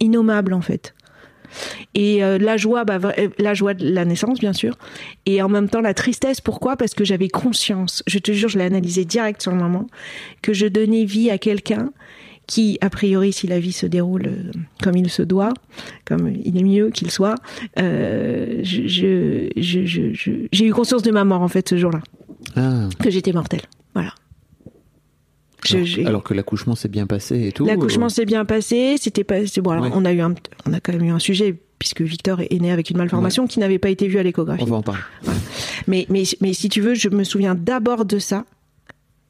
innommable, 0.00 0.52
en 0.52 0.60
fait. 0.60 0.94
Et 1.94 2.24
euh, 2.24 2.38
la 2.38 2.56
joie, 2.56 2.84
bah, 2.84 2.98
euh, 3.18 3.28
la 3.38 3.54
joie 3.54 3.74
de 3.74 3.88
la 3.88 4.04
naissance, 4.04 4.38
bien 4.38 4.52
sûr. 4.52 4.76
Et 5.26 5.42
en 5.42 5.48
même 5.48 5.68
temps, 5.68 5.80
la 5.80 5.94
tristesse, 5.94 6.40
pourquoi? 6.40 6.76
Parce 6.76 6.94
que 6.94 7.04
j'avais 7.04 7.28
conscience, 7.28 8.02
je 8.06 8.18
te 8.18 8.32
jure, 8.32 8.48
je 8.48 8.58
l'ai 8.58 8.64
analysé 8.64 9.04
direct 9.04 9.42
sur 9.42 9.52
le 9.52 9.58
moment, 9.58 9.86
que 10.40 10.52
je 10.52 10.66
donnais 10.66 11.04
vie 11.04 11.30
à 11.30 11.38
quelqu'un 11.38 11.92
qui, 12.52 12.76
a 12.82 12.90
priori, 12.90 13.32
si 13.32 13.46
la 13.46 13.58
vie 13.58 13.72
se 13.72 13.86
déroule 13.86 14.26
euh, 14.26 14.50
comme 14.82 14.94
il 14.96 15.08
se 15.08 15.22
doit, 15.22 15.54
comme 16.04 16.28
il 16.44 16.58
est 16.58 16.62
mieux 16.62 16.90
qu'il 16.90 17.10
soit, 17.10 17.36
euh, 17.78 18.60
je- 18.62 18.86
je- 18.86 19.48
je- 19.56 19.86
je- 19.86 20.12
je- 20.12 20.46
j'ai 20.52 20.66
eu 20.66 20.72
conscience 20.72 21.02
de 21.02 21.10
ma 21.10 21.24
mort, 21.24 21.40
en 21.40 21.48
fait, 21.48 21.66
ce 21.70 21.78
jour-là, 21.78 22.00
Ah. 22.56 22.88
que 23.02 23.10
j'étais 23.10 23.32
mortelle. 23.32 23.62
Voilà. 23.94 24.12
Alors, 26.04 26.22
que 26.24 26.34
l'accouchement 26.34 26.74
s'est 26.74 26.88
bien 26.88 27.06
passé 27.06 27.46
et 27.48 27.52
tout. 27.52 27.64
L'accouchement 27.64 28.06
euh, 28.06 28.08
s'est 28.10 28.24
bien 28.26 28.44
passé. 28.44 28.96
C'était 28.98 29.22
pas. 29.24 29.36
Bon, 29.62 29.70
alors, 29.70 29.84
Ouais. 29.84 29.90
on 29.94 30.04
a 30.04 30.12
eu 30.12 30.20
un, 30.20 30.34
on 30.66 30.72
a 30.72 30.80
quand 30.80 30.92
même 30.92 31.04
eu 31.04 31.10
un 31.10 31.20
sujet 31.20 31.54
puisque 31.78 32.02
Victor 32.02 32.40
est 32.40 32.60
né 32.60 32.70
avec 32.72 32.90
une 32.90 32.96
malformation 32.98 33.46
qui 33.46 33.60
n'avait 33.60 33.78
pas 33.78 33.88
été 33.90 34.08
vue 34.08 34.18
à 34.18 34.22
l'échographie. 34.24 34.62
On 34.64 34.66
va 34.66 34.76
en 34.76 34.82
parler. 34.82 35.00
Mais, 35.86 36.06
mais, 36.10 36.24
mais 36.40 36.52
si 36.52 36.68
tu 36.68 36.80
veux, 36.80 36.94
je 36.94 37.08
me 37.08 37.24
souviens 37.24 37.54
d'abord 37.54 38.04
de 38.04 38.18
ça. 38.18 38.44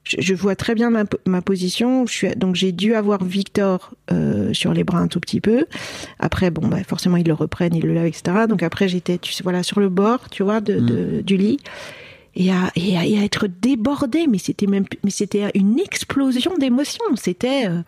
Je, 0.05 0.17
je 0.21 0.35
vois 0.35 0.57
très 0.57 0.75
bien 0.75 0.91
ma, 0.91 1.05
ma 1.27 1.43
position. 1.43 2.07
Je 2.07 2.13
suis, 2.13 2.29
donc 2.37 2.57
j'ai 2.57 2.73
dû 2.73 2.95
avoir 2.95 3.23
Victor 3.25 3.93
euh, 4.11 4.53
sur 4.53 4.73
les 4.75 4.83
bras 4.85 4.99
un 4.99 5.07
tout 5.09 5.21
petit 5.21 5.41
peu. 5.41 5.67
Après, 6.19 6.51
bon, 6.51 6.67
bah, 6.67 6.79
forcément, 6.87 7.17
ils 7.17 7.27
le 7.27 7.35
reprennent, 7.35 7.75
ils 7.75 7.85
le 7.85 7.95
lavent, 7.95 8.07
etc. 8.07 8.47
Donc 8.49 8.63
après, 8.65 8.89
j'étais, 8.89 9.19
tu 9.19 9.33
sais, 9.33 9.43
voilà, 9.45 9.63
sur 9.63 9.79
le 9.81 9.89
bord, 9.89 10.29
tu 10.31 10.43
vois, 10.43 10.61
de, 10.61 10.81
de- 10.81 11.21
du 11.23 11.37
lit. 11.37 11.59
Et 12.35 12.51
à, 12.51 12.71
et, 12.77 12.97
à, 12.97 13.05
et 13.07 13.19
à 13.19 13.23
être 13.25 13.47
débordée, 13.47 14.27
mais 14.29 14.39
c'était 14.39 14.67
même, 14.67 14.87
mais 15.05 15.11
c'était 15.11 15.51
une 15.55 15.79
explosion 15.79 16.57
d'émotions. 16.59 17.05
C'était, 17.17 17.69
euh, 17.69 17.83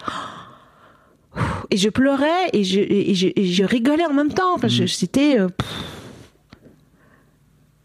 et 1.71 1.77
je 1.77 1.89
pleurais 1.89 2.51
et 2.53 2.63
je, 2.63 2.79
et 2.81 3.15
je, 3.15 3.29
et 3.35 3.47
je 3.47 3.65
rigolais 3.65 4.05
en 4.07 4.13
même 4.13 4.33
temps. 4.33 4.55
Enfin, 4.55 4.69
je- 4.69 4.87
c'était, 4.87 5.41
euh, 5.41 5.49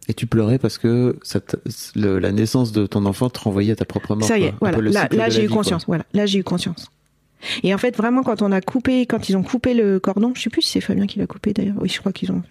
Et 0.10 0.13
tu 0.15 0.26
pleurais 0.28 0.58
parce 0.58 0.78
que 0.80 1.17
ça 1.22 1.39
te- 1.39 1.56
le- 1.95 2.17
la 2.19 2.32
naissance 2.32 2.72
de 2.74 2.86
ton 2.88 3.06
enfant 3.06 3.30
te 3.30 3.39
renvoyait 3.39 3.72
à 3.74 3.76
ta 3.76 3.86
propre 3.86 4.15
mort. 4.15 4.28
Ça 4.28 4.38
y 4.39 4.43
est, 4.45 4.54
voilà. 4.60 4.80
Là, 4.82 5.30
j'ai 5.30 5.39
eu 5.39 5.41
vie, 5.43 5.48
quoi. 5.48 5.58
conscience. 5.58 5.86
Voilà, 5.88 6.04
là 6.13 6.26
j'ai 6.26 6.39
eu 6.39 6.43
conscience. 6.43 6.89
Et 7.63 7.74
en 7.74 7.78
fait, 7.78 7.95
vraiment, 7.95 8.24
quand 8.24 8.41
on 8.41 8.52
a 8.52 8.60
coupé, 8.60 9.06
quand 9.06 9.30
ils 9.30 9.38
ont 9.38 9.43
coupé 9.43 9.74
le 9.74 10.00
cordon, 10.00 10.34
je 10.36 10.41
sais 10.41 10.50
plus 10.50 10.62
si 10.63 10.72
c'est 10.72 10.82
Fabien 10.82 11.06
qui 11.08 11.19
l'a 11.19 11.28
coupé 11.28 11.54
d'ailleurs. 11.54 11.76
Oui, 11.80 11.88
je 11.88 12.00
crois 12.00 12.12
qu'ils 12.12 12.32
ont. 12.32 12.41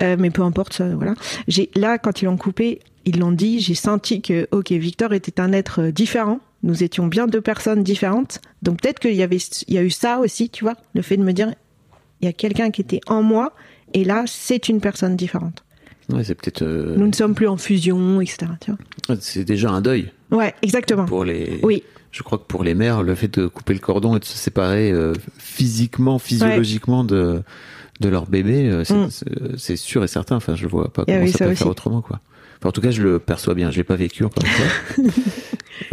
Euh, 0.00 0.16
mais 0.18 0.30
peu 0.30 0.42
importe, 0.42 0.72
ça, 0.72 0.88
voilà. 0.88 1.14
J'ai 1.46 1.70
là, 1.76 1.98
quand 1.98 2.20
ils 2.22 2.24
l'ont 2.24 2.36
coupé, 2.38 2.80
ils 3.04 3.18
l'ont 3.20 3.30
dit. 3.32 3.60
J'ai 3.60 3.74
senti 3.76 4.20
que, 4.22 4.48
ok, 4.50 4.72
Victor 4.72 5.12
était 5.12 5.40
un 5.40 5.52
être 5.52 5.82
euh, 5.82 5.90
différent. 5.92 6.40
Nous 6.64 6.82
étions 6.82 7.06
bien 7.06 7.26
deux 7.28 7.40
personnes 7.42 7.84
différentes. 7.84 8.40
Donc 8.62 8.80
peut-être 8.80 8.98
qu'il 8.98 9.14
y 9.14 9.22
avait, 9.22 9.36
il 9.68 9.74
y 9.74 9.78
a 9.78 9.82
eu 9.82 9.90
ça 9.90 10.18
aussi, 10.18 10.48
tu 10.50 10.64
vois, 10.64 10.74
le 10.94 11.02
fait 11.02 11.16
de 11.16 11.22
me 11.22 11.32
dire, 11.32 11.52
il 12.20 12.24
y 12.24 12.28
a 12.28 12.32
quelqu'un 12.32 12.70
qui 12.72 12.80
était 12.80 13.00
en 13.06 13.22
moi, 13.22 13.52
et 13.94 14.04
là, 14.04 14.24
c'est 14.26 14.68
une 14.68 14.80
personne 14.80 15.14
différente. 15.16 15.62
Ouais, 16.10 16.24
c'est 16.24 16.34
peut-être. 16.34 16.62
euh, 16.62 16.94
Nous 16.96 17.06
ne 17.06 17.12
sommes 17.12 17.34
plus 17.34 17.48
en 17.48 17.56
fusion, 17.56 18.20
etc. 18.20 18.46
C'est 19.20 19.44
déjà 19.44 19.70
un 19.70 19.80
deuil 19.80 20.10
Ouais, 20.30 20.54
exactement. 20.62 21.04
pour 21.04 21.24
les. 21.24 21.60
Oui. 21.62 21.82
Je 22.10 22.22
crois 22.22 22.38
que 22.38 22.44
pour 22.44 22.64
les 22.64 22.74
mères, 22.74 23.02
le 23.02 23.14
fait 23.14 23.38
de 23.38 23.46
couper 23.46 23.74
le 23.74 23.80
cordon 23.80 24.16
et 24.16 24.18
de 24.20 24.24
se 24.24 24.36
séparer 24.36 24.90
euh, 24.90 25.12
physiquement, 25.38 26.18
physiologiquement 26.18 27.04
de 27.04 27.42
de 28.00 28.08
leur 28.08 28.26
bébé, 28.26 28.70
euh, 28.70 28.84
c'est 28.84 28.94
Mm. 28.94 29.08
c'est- 29.58 29.76
sûr 29.76 30.04
et 30.04 30.08
certain. 30.08 30.36
Enfin, 30.36 30.54
je 30.54 30.66
vois 30.68 30.90
pas 30.92 31.02
y 31.02 31.06
comment 31.12 31.26
ça, 31.26 31.32
ça 31.32 31.44
peut 31.46 31.50
aussi. 31.50 31.58
faire 31.58 31.66
autrement, 31.68 32.00
quoi. 32.00 32.20
Enfin, 32.58 32.68
en 32.70 32.72
tout 32.72 32.80
cas, 32.80 32.90
je 32.92 33.02
le 33.02 33.18
perçois 33.18 33.54
bien. 33.54 33.70
Je 33.70 33.76
l'ai 33.76 33.84
pas 33.84 33.96
vécu 33.96 34.24
encore 34.24 34.42
une 34.44 34.50
fois, 34.50 35.04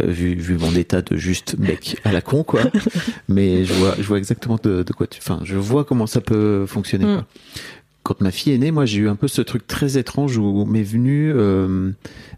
vu, 0.06 0.34
vu 0.34 0.56
mon 0.58 0.74
état 0.74 1.02
de 1.02 1.16
juste 1.16 1.56
mec 1.58 1.96
à 2.04 2.12
la 2.12 2.20
con, 2.22 2.42
quoi. 2.44 2.60
Mais 3.28 3.64
je 3.64 3.72
vois, 3.74 3.94
je 3.98 4.02
vois 4.04 4.18
exactement 4.18 4.58
de, 4.62 4.82
de 4.82 4.92
quoi 4.92 5.06
tu. 5.06 5.18
Enfin, 5.20 5.40
je 5.44 5.56
vois 5.56 5.84
comment 5.84 6.06
ça 6.06 6.20
peut 6.20 6.64
fonctionner. 6.66 7.04
Mm. 7.06 7.14
quoi. 7.16 7.24
Quand 8.06 8.20
ma 8.20 8.30
fille 8.30 8.52
est 8.52 8.58
née, 8.58 8.70
moi 8.70 8.86
j'ai 8.86 9.00
eu 9.00 9.08
un 9.08 9.16
peu 9.16 9.26
ce 9.26 9.42
truc 9.42 9.66
très 9.66 9.98
étrange 9.98 10.38
où 10.38 10.64
m'est 10.64 10.84
venu 10.84 11.32
euh, 11.34 11.90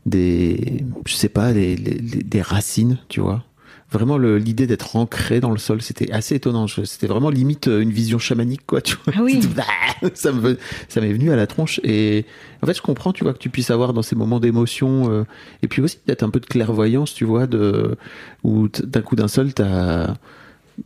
des, 0.06 0.82
je 1.06 1.14
sais 1.14 1.28
pas, 1.28 1.52
des, 1.52 1.76
des, 1.76 2.00
des 2.22 2.40
racines, 2.42 2.96
tu 3.10 3.20
vois. 3.20 3.44
Vraiment 3.90 4.16
l'idée 4.18 4.66
d'être 4.66 4.96
ancré 4.96 5.40
dans 5.40 5.50
le 5.50 5.58
sol, 5.58 5.80
c'était 5.82 6.10
assez 6.10 6.34
étonnant. 6.36 6.66
C'était 6.68 7.06
vraiment 7.06 7.28
limite 7.30 7.68
euh, 7.68 7.80
une 7.80 7.90
vision 7.90 8.18
chamanique, 8.18 8.66
quoi. 8.66 8.80
Tu 8.82 8.96
vois. 9.04 9.14
Ah 9.16 9.22
oui. 9.22 9.40
Bah, 9.56 10.10
ça 10.14 10.32
me, 10.32 10.58
ça 10.88 11.00
m'est 11.02 11.12
venu 11.12 11.32
à 11.32 11.36
la 11.36 11.46
tronche. 11.46 11.80
Et 11.84 12.24
en 12.62 12.66
fait, 12.66 12.74
je 12.74 12.82
comprends, 12.82 13.12
tu 13.12 13.24
vois, 13.24 13.32
que 13.34 13.38
tu 13.38 13.50
puisses 13.50 13.70
avoir 13.70 13.92
dans 13.92 14.02
ces 14.02 14.14
moments 14.16 14.40
d'émotion, 14.40 15.10
euh, 15.10 15.24
et 15.62 15.68
puis 15.68 15.82
aussi 15.82 15.98
peut-être 15.98 16.22
un 16.22 16.30
peu 16.30 16.40
de 16.40 16.46
clairvoyance, 16.46 17.12
tu 17.14 17.24
vois, 17.26 17.46
de 17.46 17.96
où 18.44 18.68
d'un 18.68 19.02
coup 19.02 19.16
d'un 19.16 19.28
seul, 19.28 19.52
t'as 19.52 20.14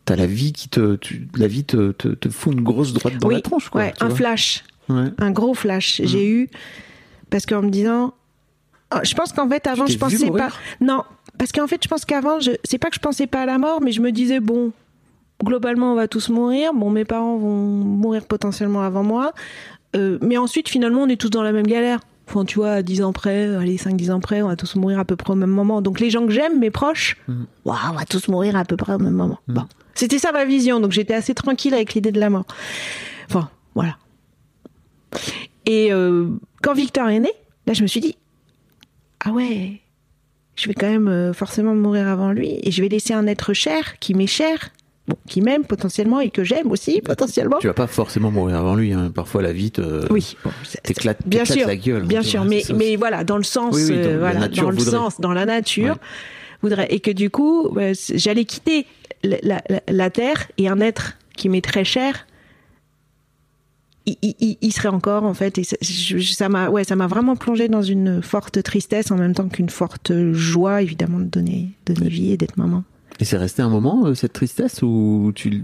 T'as 0.07 0.16
la 0.16 0.25
vie 0.27 0.53
qui 0.55 0.68
te, 0.71 0.97
tu- 0.97 1.29
la 1.37 1.47
vie 1.47 1.64
te, 1.64 1.92
te, 1.92 2.09
te 2.09 2.29
fout 2.31 2.55
une 2.55 2.62
grosse 2.62 2.95
droite 2.95 3.18
dans 3.18 3.29
oui, 3.29 3.35
la 3.35 3.40
tronche, 3.42 3.68
quoi. 3.68 3.83
ouais, 3.83 3.92
un 4.01 4.07
vois. 4.07 4.16
flash, 4.16 4.64
Ouais. 4.88 5.11
un 5.18 5.31
gros 5.31 5.55
flash. 5.55 6.01
J'ai 6.05 6.29
eu 6.29 6.51
parce 7.31 7.47
qu'en 7.47 7.62
me 7.62 7.71
disant, 7.71 8.14
Ah, 8.90 9.01
je 9.05 9.14
pense 9.14 9.33
qu'en 9.33 9.49
fait 9.49 9.66
avant 9.66 9.87
je 9.87 9.97
pensais 9.99 10.31
pas. 10.31 10.51
Non, 10.81 11.03
parce 11.38 11.53
qu'en 11.53 11.66
fait 11.66 11.83
je 11.83 11.88
pense 11.88 12.05
qu'avant, 12.05 12.40
je... 12.40 12.51
c'est 12.64 12.79
pas 12.79 12.88
que 12.88 12.97
je 12.97 13.01
pensais 13.01 13.27
pas 13.27 13.42
à 13.42 13.47
la 13.47 13.59
mort, 13.59 13.81
mais 13.81 13.92
je 13.92 14.01
me 14.01 14.12
disais 14.12 14.40
bon, 14.40 14.73
globalement 15.42 15.92
on 15.92 15.95
va 15.95 16.09
tous 16.09 16.29
mourir. 16.29 16.75
Bon, 16.75 16.90
mes 16.90 17.05
parents 17.05 17.37
vont 17.37 17.57
mourir 17.57 18.27
potentiellement 18.27 18.83
avant 18.83 19.03
moi, 19.03 19.33
Euh, 19.95 20.18
mais 20.23 20.38
ensuite 20.38 20.68
finalement 20.71 21.03
on 21.03 21.09
est 21.09 21.21
tous 21.21 21.31
dans 21.31 21.42
la 21.42 21.53
même 21.53 21.66
galère. 21.66 22.01
Enfin, 22.29 22.45
tu 22.47 22.59
vois, 22.61 22.71
à 22.71 22.83
10 22.83 23.03
ans 23.03 23.12
près, 23.12 23.55
allez, 23.57 23.77
5-10 23.77 24.11
ans 24.12 24.21
près, 24.21 24.40
on 24.42 24.49
va 24.49 24.57
tous 24.57 24.77
mourir 24.77 24.99
à 24.99 25.05
peu 25.05 25.16
près 25.16 25.33
au 25.33 25.37
même 25.37 25.51
moment. 25.51 25.83
Donc 25.83 26.01
les 26.01 26.09
gens 26.09 26.25
que 26.25 26.33
j'aime, 26.33 26.59
mes 26.61 26.71
proches, 26.71 27.16
Waouh, 27.64 27.77
on 27.90 27.95
va 27.95 28.05
tous 28.07 28.29
mourir 28.29 28.57
à 28.57 28.64
peu 28.64 28.77
près 28.77 28.95
au 28.95 28.99
même 28.99 29.12
moment. 29.12 29.38
Bon. 29.49 29.64
C'était 29.95 30.18
ça 30.18 30.33
ma 30.33 30.45
vision, 30.47 30.81
donc 30.81 30.92
j'étais 30.92 31.12
assez 31.14 31.35
tranquille 31.35 31.75
avec 31.75 31.92
l'idée 31.92 32.12
de 32.12 32.21
la 32.21 32.31
mort. 32.31 32.47
Enfin, 33.29 33.51
voilà. 33.75 33.97
Et 35.66 35.92
euh, 35.92 36.27
quand 36.62 36.75
Victor 36.75 37.09
est 37.09 37.20
né, 37.20 37.31
là 37.66 37.72
je 37.72 37.83
me 37.83 37.87
suis 37.87 38.01
dit, 38.01 38.16
ah 39.25 39.31
ouais, 39.33 39.81
je 40.57 40.68
vais 40.68 40.75
quand 40.75 40.88
même 40.88 41.09
euh, 41.09 41.33
forcément 41.33 41.75
mourir 41.75 42.09
avant 42.09 42.33
lui, 42.33 42.59
et 42.62 42.70
je 42.70 42.83
vais 42.83 42.88
laisser 42.88 43.14
un 43.14 43.27
être 43.27 43.53
cher, 43.55 43.98
qui 44.01 44.14
m'est 44.14 44.27
cher, 44.27 44.70
bon, 45.09 45.16
qui 45.29 45.40
m'aime 45.40 45.64
potentiellement, 45.64 46.20
et 46.20 46.31
que 46.31 46.42
j'aime 46.44 46.70
aussi 46.70 47.01
potentiellement. 47.01 47.59
Tu 47.61 47.68
vas 47.68 47.75
pas 47.75 47.87
forcément 47.87 48.31
mourir 48.31 48.57
avant 48.57 48.75
lui. 48.75 48.92
Hein. 48.92 49.11
Parfois, 49.14 49.42
la 49.42 49.53
vie 49.53 49.70
te. 49.70 50.12
Oui, 50.12 50.37
bon, 50.44 50.51
T'éclates- 50.83 51.22
bien 51.27 51.44
sûr, 51.44 51.66
la 51.66 51.77
gueule, 51.77 52.03
bien 52.05 52.22
tu 52.22 52.29
sûr, 52.31 52.44
mais 52.44 52.62
mais 52.75 52.96
voilà, 52.96 53.22
dans 53.25 53.37
le 53.38 53.44
sens, 53.44 53.75
Oui, 53.77 53.83
oui, 53.88 53.94
dans 53.94 54.09
euh, 54.09 54.12
la 54.12 54.18
voilà, 54.18 54.40
nature 54.40 54.62
dans 54.64 54.70
le 54.70 54.77
voudrait. 54.77 54.90
sens, 54.90 55.20
dans 55.20 55.33
la 55.33 55.46
nature, 55.46 55.94
Ouais. 55.94 56.01
voudrait, 56.62 56.87
et 56.90 57.01
que 57.01 57.11
du 57.12 57.31
coup, 57.31 57.77
c- 57.94 58.18
j'allais 58.18 58.44
quitter 58.44 58.87
la, 59.22 59.37
la- 59.42 59.62
la- 59.68 59.83
la 59.88 60.11
terre 60.11 60.48
et 60.59 60.68
un 60.68 60.81
être 60.81 61.16
qui 61.37 61.48
m'est 61.48 61.64
très 61.64 61.85
cher. 61.85 62.27
Il, 64.07 64.17
il- 64.23 64.35
il- 64.41 64.59
il 64.61 64.73
serait 64.73 64.88
encore 64.88 65.23
en 65.23 65.33
fait 65.35 65.59
et 65.59 65.65
ça- 65.65 65.77
je- 65.81 66.19
je- 66.19 66.33
ça 66.33 66.49
m'a 66.49 66.69
ouais 66.71 66.83
ça 66.83 66.97
m'a 66.97 67.07
vraiment 67.07 67.37
plongé 67.37 67.69
dans 67.69 67.83
une 67.83 68.21
forte 68.21 68.61
tristesse 68.62 69.11
en 69.12 69.17
même 69.17 69.33
temps 69.35 69.49
qu'une 69.49 69.69
forte 69.71 70.11
joie 70.33 70.83
évidemment 70.83 71.21
de 71.21 71.25
donner 71.27 71.69
donner 71.87 72.09
vie 72.09 72.33
et 72.33 72.37
d'être 72.37 72.57
maman 72.57 72.83
Et 73.21 73.25
c'est 73.25 73.37
resté 73.37 73.62
un 73.62 73.69
moment, 73.69 74.07
euh, 74.07 74.15
cette 74.15 74.33
tristesse, 74.33 74.83
ou 74.83 75.31
tu. 75.35 75.62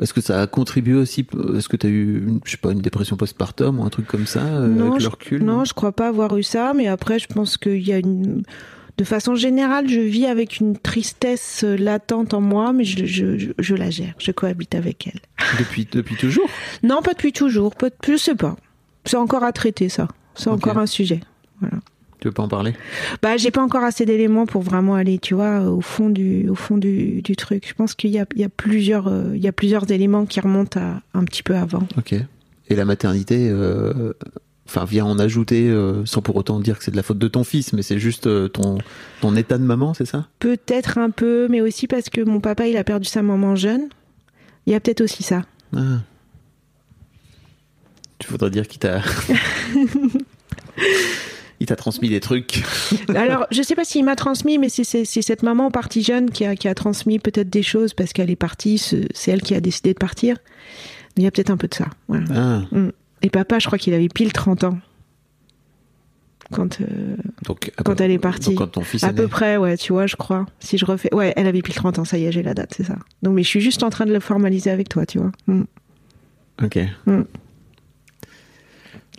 Est-ce 0.00 0.14
que 0.14 0.20
ça 0.22 0.40
a 0.40 0.46
contribué 0.46 0.94
aussi 0.94 1.26
Est-ce 1.54 1.68
que 1.68 1.76
tu 1.76 1.86
as 1.86 1.90
eu, 1.90 2.24
une- 2.26 2.40
je 2.44 2.52
sais 2.52 2.56
pas, 2.56 2.72
une 2.72 2.80
dépression 2.80 3.16
postpartum 3.16 3.78
ou 3.78 3.84
un 3.84 3.90
truc 3.90 4.06
comme 4.06 4.26
ça, 4.26 4.40
euh, 4.42 4.88
avec 4.88 5.00
je, 5.00 5.04
le 5.04 5.10
recul 5.10 5.44
non, 5.44 5.64
je 5.64 5.74
crois 5.74 5.92
pas 5.92 6.08
avoir 6.08 6.36
eu 6.38 6.42
ça, 6.42 6.72
mais 6.74 6.86
après, 6.88 7.18
je 7.18 7.26
pense 7.26 7.58
qu'il 7.58 7.86
y 7.86 7.92
a 7.92 7.98
une. 7.98 8.42
De 8.98 9.04
façon 9.04 9.34
générale, 9.34 9.88
je 9.88 10.00
vis 10.00 10.26
avec 10.26 10.60
une 10.60 10.76
tristesse 10.76 11.64
euh, 11.64 11.76
latente 11.76 12.34
en 12.34 12.40
moi, 12.40 12.72
mais 12.72 12.84
je, 12.84 13.06
je, 13.06 13.38
je, 13.38 13.50
je 13.58 13.74
la 13.74 13.90
gère, 13.90 14.14
je 14.18 14.32
cohabite 14.32 14.74
avec 14.74 15.06
elle. 15.06 15.20
Depuis, 15.58 15.88
depuis 15.90 16.16
toujours? 16.16 16.48
Non, 16.82 17.00
pas 17.02 17.14
depuis 17.14 17.32
toujours, 17.32 17.74
pas, 17.74 17.88
je 18.06 18.16
sais 18.16 18.34
pas. 18.34 18.56
C'est 19.04 19.16
encore 19.16 19.44
à 19.44 19.52
traiter, 19.52 19.88
ça. 19.88 20.08
C'est 20.34 20.50
encore 20.50 20.78
un 20.78 20.86
sujet. 20.86 21.20
Tu 22.20 22.28
veux 22.28 22.32
pas 22.32 22.44
en 22.44 22.48
parler? 22.48 22.74
Bah, 23.20 23.36
j'ai 23.36 23.50
pas 23.50 23.62
encore 23.62 23.82
assez 23.82 24.04
d'éléments 24.04 24.46
pour 24.46 24.62
vraiment 24.62 24.94
aller, 24.94 25.18
tu 25.18 25.34
vois, 25.34 25.62
au 25.62 25.80
fond 25.80 26.08
du, 26.08 26.48
au 26.48 26.54
fond 26.54 26.78
du, 26.78 27.20
du 27.20 27.34
truc. 27.34 27.66
Je 27.66 27.74
pense 27.74 27.94
qu'il 27.94 28.10
y 28.10 28.18
a, 28.20 28.26
il 28.34 28.40
y 28.40 28.44
a 28.44 28.48
plusieurs, 28.48 29.08
euh, 29.08 29.32
il 29.34 29.42
y 29.42 29.48
a 29.48 29.52
plusieurs 29.52 29.90
éléments 29.90 30.24
qui 30.24 30.38
remontent 30.38 30.78
à 30.78 31.02
un 31.14 31.24
petit 31.24 31.42
peu 31.42 31.56
avant. 31.56 31.88
Ok. 31.96 32.14
Et 32.68 32.76
la 32.76 32.84
maternité, 32.84 33.48
euh, 33.50 34.12
enfin, 34.66 34.84
vient 34.84 35.04
en 35.04 35.18
ajouter, 35.18 35.68
euh, 35.68 36.04
sans 36.06 36.22
pour 36.22 36.36
autant 36.36 36.60
dire 36.60 36.78
que 36.78 36.84
c'est 36.84 36.90
de 36.90 36.96
la 36.96 37.02
faute 37.02 37.18
de 37.18 37.28
ton 37.28 37.44
fils, 37.44 37.72
mais 37.72 37.82
c'est 37.82 37.98
juste 37.98 38.26
euh, 38.26 38.48
ton, 38.48 38.78
ton 39.20 39.36
état 39.36 39.58
de 39.58 39.64
maman, 39.64 39.94
c'est 39.94 40.06
ça? 40.06 40.28
Peut-être 40.38 40.98
un 40.98 41.10
peu, 41.10 41.48
mais 41.48 41.60
aussi 41.60 41.86
parce 41.86 42.08
que 42.08 42.20
mon 42.20 42.40
papa, 42.40 42.66
il 42.66 42.76
a 42.76 42.84
perdu 42.84 43.06
sa 43.08 43.22
maman 43.22 43.56
jeune. 43.56 43.88
Il 44.66 44.72
y 44.72 44.76
a 44.76 44.80
peut-être 44.80 45.00
aussi 45.00 45.22
ça. 45.22 45.42
Ah. 45.76 46.00
Tu 48.18 48.28
voudrais 48.28 48.50
dire 48.50 48.68
qu'il 48.68 48.78
t'a. 48.78 49.02
Il 51.60 51.66
t'a 51.66 51.76
transmis 51.76 52.08
des 52.08 52.18
trucs. 52.18 52.64
Alors, 53.14 53.46
je 53.52 53.62
sais 53.62 53.76
pas 53.76 53.84
s'il 53.84 54.04
m'a 54.04 54.16
transmis, 54.16 54.58
mais 54.58 54.68
c'est 54.68 55.04
cette 55.04 55.44
maman 55.44 55.70
partie 55.70 56.02
jeune 56.02 56.28
qui 56.28 56.44
a, 56.44 56.56
qui 56.56 56.66
a 56.66 56.74
transmis 56.74 57.20
peut-être 57.20 57.50
des 57.50 57.62
choses 57.62 57.94
parce 57.94 58.12
qu'elle 58.12 58.30
est 58.30 58.36
partie, 58.36 58.78
c'est 58.78 59.06
c'est 59.14 59.30
elle 59.30 59.42
qui 59.42 59.54
a 59.54 59.60
décidé 59.60 59.92
de 59.92 59.98
partir. 59.98 60.38
Il 61.16 61.22
y 61.22 61.26
a 61.28 61.30
peut-être 61.30 61.50
un 61.50 61.56
peu 61.56 61.68
de 61.68 61.74
ça. 61.74 61.86
voilà. 62.08 62.24
Ah. 62.34 62.62
Mm. 62.76 62.90
Et 63.22 63.30
papa, 63.30 63.58
je 63.58 63.66
crois 63.66 63.78
qu'il 63.78 63.94
avait 63.94 64.08
pile 64.08 64.32
30 64.32 64.64
ans. 64.64 64.78
Quand, 66.50 66.80
euh, 66.82 67.16
Donc, 67.46 67.72
à 67.78 67.82
Quand 67.82 67.94
peu- 67.94 68.04
elle 68.04 68.10
est 68.10 68.18
partie. 68.18 68.50
donc 68.50 68.58
quand 68.58 68.66
ton 68.66 68.82
fils 68.82 69.02
à 69.04 69.08
est 69.08 69.14
peu 69.14 69.22
né. 69.22 69.28
près, 69.28 69.56
ouais, 69.56 69.76
tu 69.78 69.92
vois, 69.94 70.06
je 70.06 70.16
crois. 70.16 70.44
Si 70.60 70.76
je 70.76 70.84
refais. 70.84 71.08
Ouais, 71.14 71.32
elle 71.36 71.46
avait 71.46 71.62
pile 71.62 71.74
30 71.74 71.98
ans, 71.98 72.04
ça 72.04 72.18
y 72.18 72.24
est, 72.26 72.32
j'ai 72.32 72.42
la 72.42 72.52
date, 72.52 72.74
c'est 72.76 72.84
ça. 72.84 72.96
Donc, 73.22 73.34
mais 73.34 73.42
je 73.42 73.48
suis 73.48 73.60
juste 73.62 73.82
en 73.82 73.88
train 73.90 74.04
de 74.04 74.12
le 74.12 74.20
formaliser 74.20 74.68
avec 74.70 74.88
toi, 74.90 75.06
tu 75.06 75.18
vois. 75.18 75.32
Mm. 75.46 75.62
Ok. 76.62 76.78
Mm. 77.06 77.22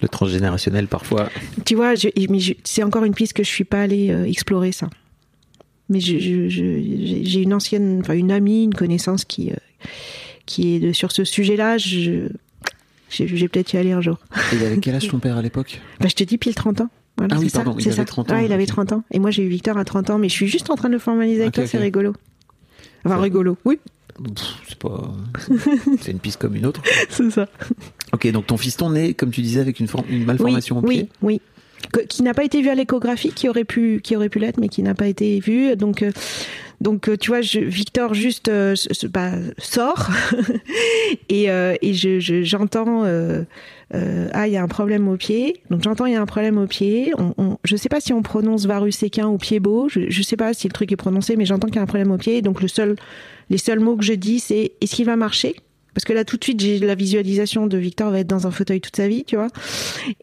Le 0.02 0.08
transgénérationnel, 0.10 0.88
parfois. 0.88 1.30
Tu 1.66 1.76
vois, 1.76 1.96
je- 1.96 2.10
mais 2.30 2.39
je- 2.39 2.54
c'est 2.63 2.84
encore 2.84 3.04
une 3.06 3.13
piste 3.16 3.34
que 3.34 3.44
je 3.44 3.50
suis 3.50 3.63
pas 3.63 3.82
allée 3.82 4.12
euh, 4.12 4.26
explorer 4.26 4.72
ça. 4.72 4.89
Mais 5.89 6.00
je- 6.00 6.18
j'ai 6.20 7.42
une 7.42 7.54
ancienne, 7.54 8.00
enfin 8.02 8.13
une 8.13 8.32
amie, 8.32 8.63
une 8.63 8.74
connaissance 8.74 9.26
qui 9.26 9.52
euh, 9.52 9.56
qui 10.46 10.76
est 10.76 10.80
de- 10.80 10.92
sur 10.94 11.12
ce 11.12 11.24
sujet-là. 11.24 11.78
Je 11.78 12.28
vais 13.21 13.47
peut-être 13.47 13.73
y 13.73 13.78
aller 13.78 13.91
un 13.91 14.02
jour. 14.02 14.17
Et 14.52 14.56
il 14.56 14.63
avait 14.65 14.78
quel 14.78 14.95
âge 14.95 15.08
ton 15.08 15.19
père 15.19 15.38
à 15.38 15.41
l'époque? 15.41 15.80
Bah, 15.99 16.08
je 16.10 16.15
te 16.15 16.23
dis 16.23 16.38
pile 16.38 16.56
30 16.56 16.82
ans. 16.82 16.89
Voilà, 17.17 17.36
Ah 17.36 17.39
oui, 17.39 17.45
c'est 17.49 17.58
ça, 17.58 17.63
pardon, 17.63 17.78
il 17.80 17.88
avait 17.88 17.95
ça. 17.95 18.06
30 18.06 18.32
ans, 18.32 18.36
Ouais, 18.36 18.45
il 18.45 18.54
avait 18.54 18.63
ok. 18.63 18.69
30 18.69 18.91
ans. 18.93 19.04
Et 19.12 19.19
moi, 19.19 19.30
j'ai 19.30 19.43
eu 19.43 19.47
Victor 19.47 19.78
à 19.78 19.86
30 19.86 20.10
ans, 20.10 20.17
mais 20.17 20.30
je 20.30 20.34
suis 20.34 20.47
juste 20.47 20.69
en 20.71 20.76
train 20.76 20.88
de 20.89 20.93
le 20.93 20.99
formaliser 20.99 21.41
avec 21.43 21.54
toi, 21.54 21.67
c'est 21.67 21.78
rigolo. 21.78 22.13
Enfin, 23.06 23.17
rigolo, 23.17 23.58
oui, 23.65 23.80
C'est 24.67 24.78
pas. 24.80 25.12
C'est 26.02 26.12
une 26.12 26.19
piste 26.19 26.39
comme 26.39 26.56
une 26.56 26.65
autre. 26.65 26.82
c'est 27.10 27.30
ça. 27.32 27.47
Ok, 28.13 28.32
donc 28.32 28.47
ton 28.47 28.58
fiston 28.58 28.89
naît, 28.91 29.13
comme 29.13 29.32
tu 29.32 29.41
disais, 29.41 29.60
avec 29.60 29.80
une, 29.80 29.88
forme- 29.88 30.06
une 30.10 30.26
malformation 30.26 30.78
oui, 30.80 30.84
au 30.84 30.88
pied. 30.88 31.10
Oui, 31.21 31.34
oui. 31.34 31.41
Qui 32.10 32.24
n'a 32.24 32.34
pas 32.34 32.43
été 32.43 32.62
vu 32.62 32.69
à 32.69 32.76
l'échographie, 32.76 33.32
qui 33.32 33.50
aurait 33.50 33.63
pu, 33.65 34.02
qui 34.04 34.15
aurait 34.15 34.30
pu 34.30 34.39
l'être, 34.39 34.60
mais 34.60 34.69
qui 34.69 34.84
n'a 34.84 34.93
pas 34.96 35.08
été 35.08 35.39
vu. 35.39 35.76
Donc, 35.76 36.02
euh, 36.02 36.12
donc, 36.82 37.08
euh, 37.08 37.15
tu 37.17 37.30
vois, 37.30 37.41
je, 37.41 37.60
Victor 37.60 38.13
juste 38.13 38.48
euh, 38.50 38.76
bah, 39.12 39.32
sort 39.58 40.10
et, 41.30 41.46
et 41.48 41.93
je, 41.93 42.19
je- 42.19 42.43
j'entends. 42.43 43.04
euh, 43.06 43.43
euh, 43.93 44.28
ah, 44.34 44.48
il 44.48 44.54
y 44.54 44.58
a 44.58 44.63
un 44.63 44.67
problème 44.67 45.08
au 45.08 45.17
pied. 45.17 45.62
Donc 45.69 45.84
j'entends 45.84 46.08
il 46.08 46.13
y 46.13 46.15
a 46.15 46.22
un 46.22 46.26
problème 46.26 46.58
au 46.58 46.65
pied. 46.65 47.13
On, 47.19 47.34
on- 47.38 47.58
je 47.63 47.76
sais 47.76 47.89
pas 47.89 48.00
si 48.00 48.12
on 48.12 48.24
prononce 48.24 48.65
varus 48.65 48.96
séquin 48.98 49.28
ou 49.28 49.38
pied 49.38 49.60
beau. 49.60 49.88
Je, 49.88 50.10
je 50.10 50.24
sais 50.24 50.36
pas 50.38 50.54
si 50.56 50.67
le 50.67 50.74
truc 50.74 50.91
est 50.91 50.96
prononcé, 50.96 51.36
mais 51.36 51.46
j'entends 51.46 51.67
qu'il 51.67 51.76
y 51.76 51.80
a 51.80 51.84
un 51.84 51.86
problème 51.86 52.10
au 52.12 52.17
pied. 52.17 52.41
Donc 52.41 52.62
le 52.62 52.67
seul, 52.67 52.96
les 53.52 53.60
seuls 53.60 53.80
mots 53.80 53.96
que 53.96 54.04
je 54.04 54.13
dis, 54.13 54.39
c'est 54.39 54.72
est-ce 54.82 54.96
qu'il 54.96 55.06
va 55.06 55.15
marcher? 55.15 55.56
Parce 55.93 56.06
que 56.06 56.13
là 56.13 56.25
tout 56.25 56.38
de 56.38 56.43
suite 56.43 56.60
j'ai 56.60 56.79
la 56.79 56.95
visualisation 56.95 57.67
de 57.67 57.77
Victor 57.77 58.12
va 58.12 58.19
être 58.19 58.27
dans 58.27 58.47
un 58.47 58.51
fauteuil 58.51 58.82
toute 58.82 58.95
sa 58.95 59.08
vie, 59.08 59.23
tu 59.25 59.36
vois. 59.36 59.49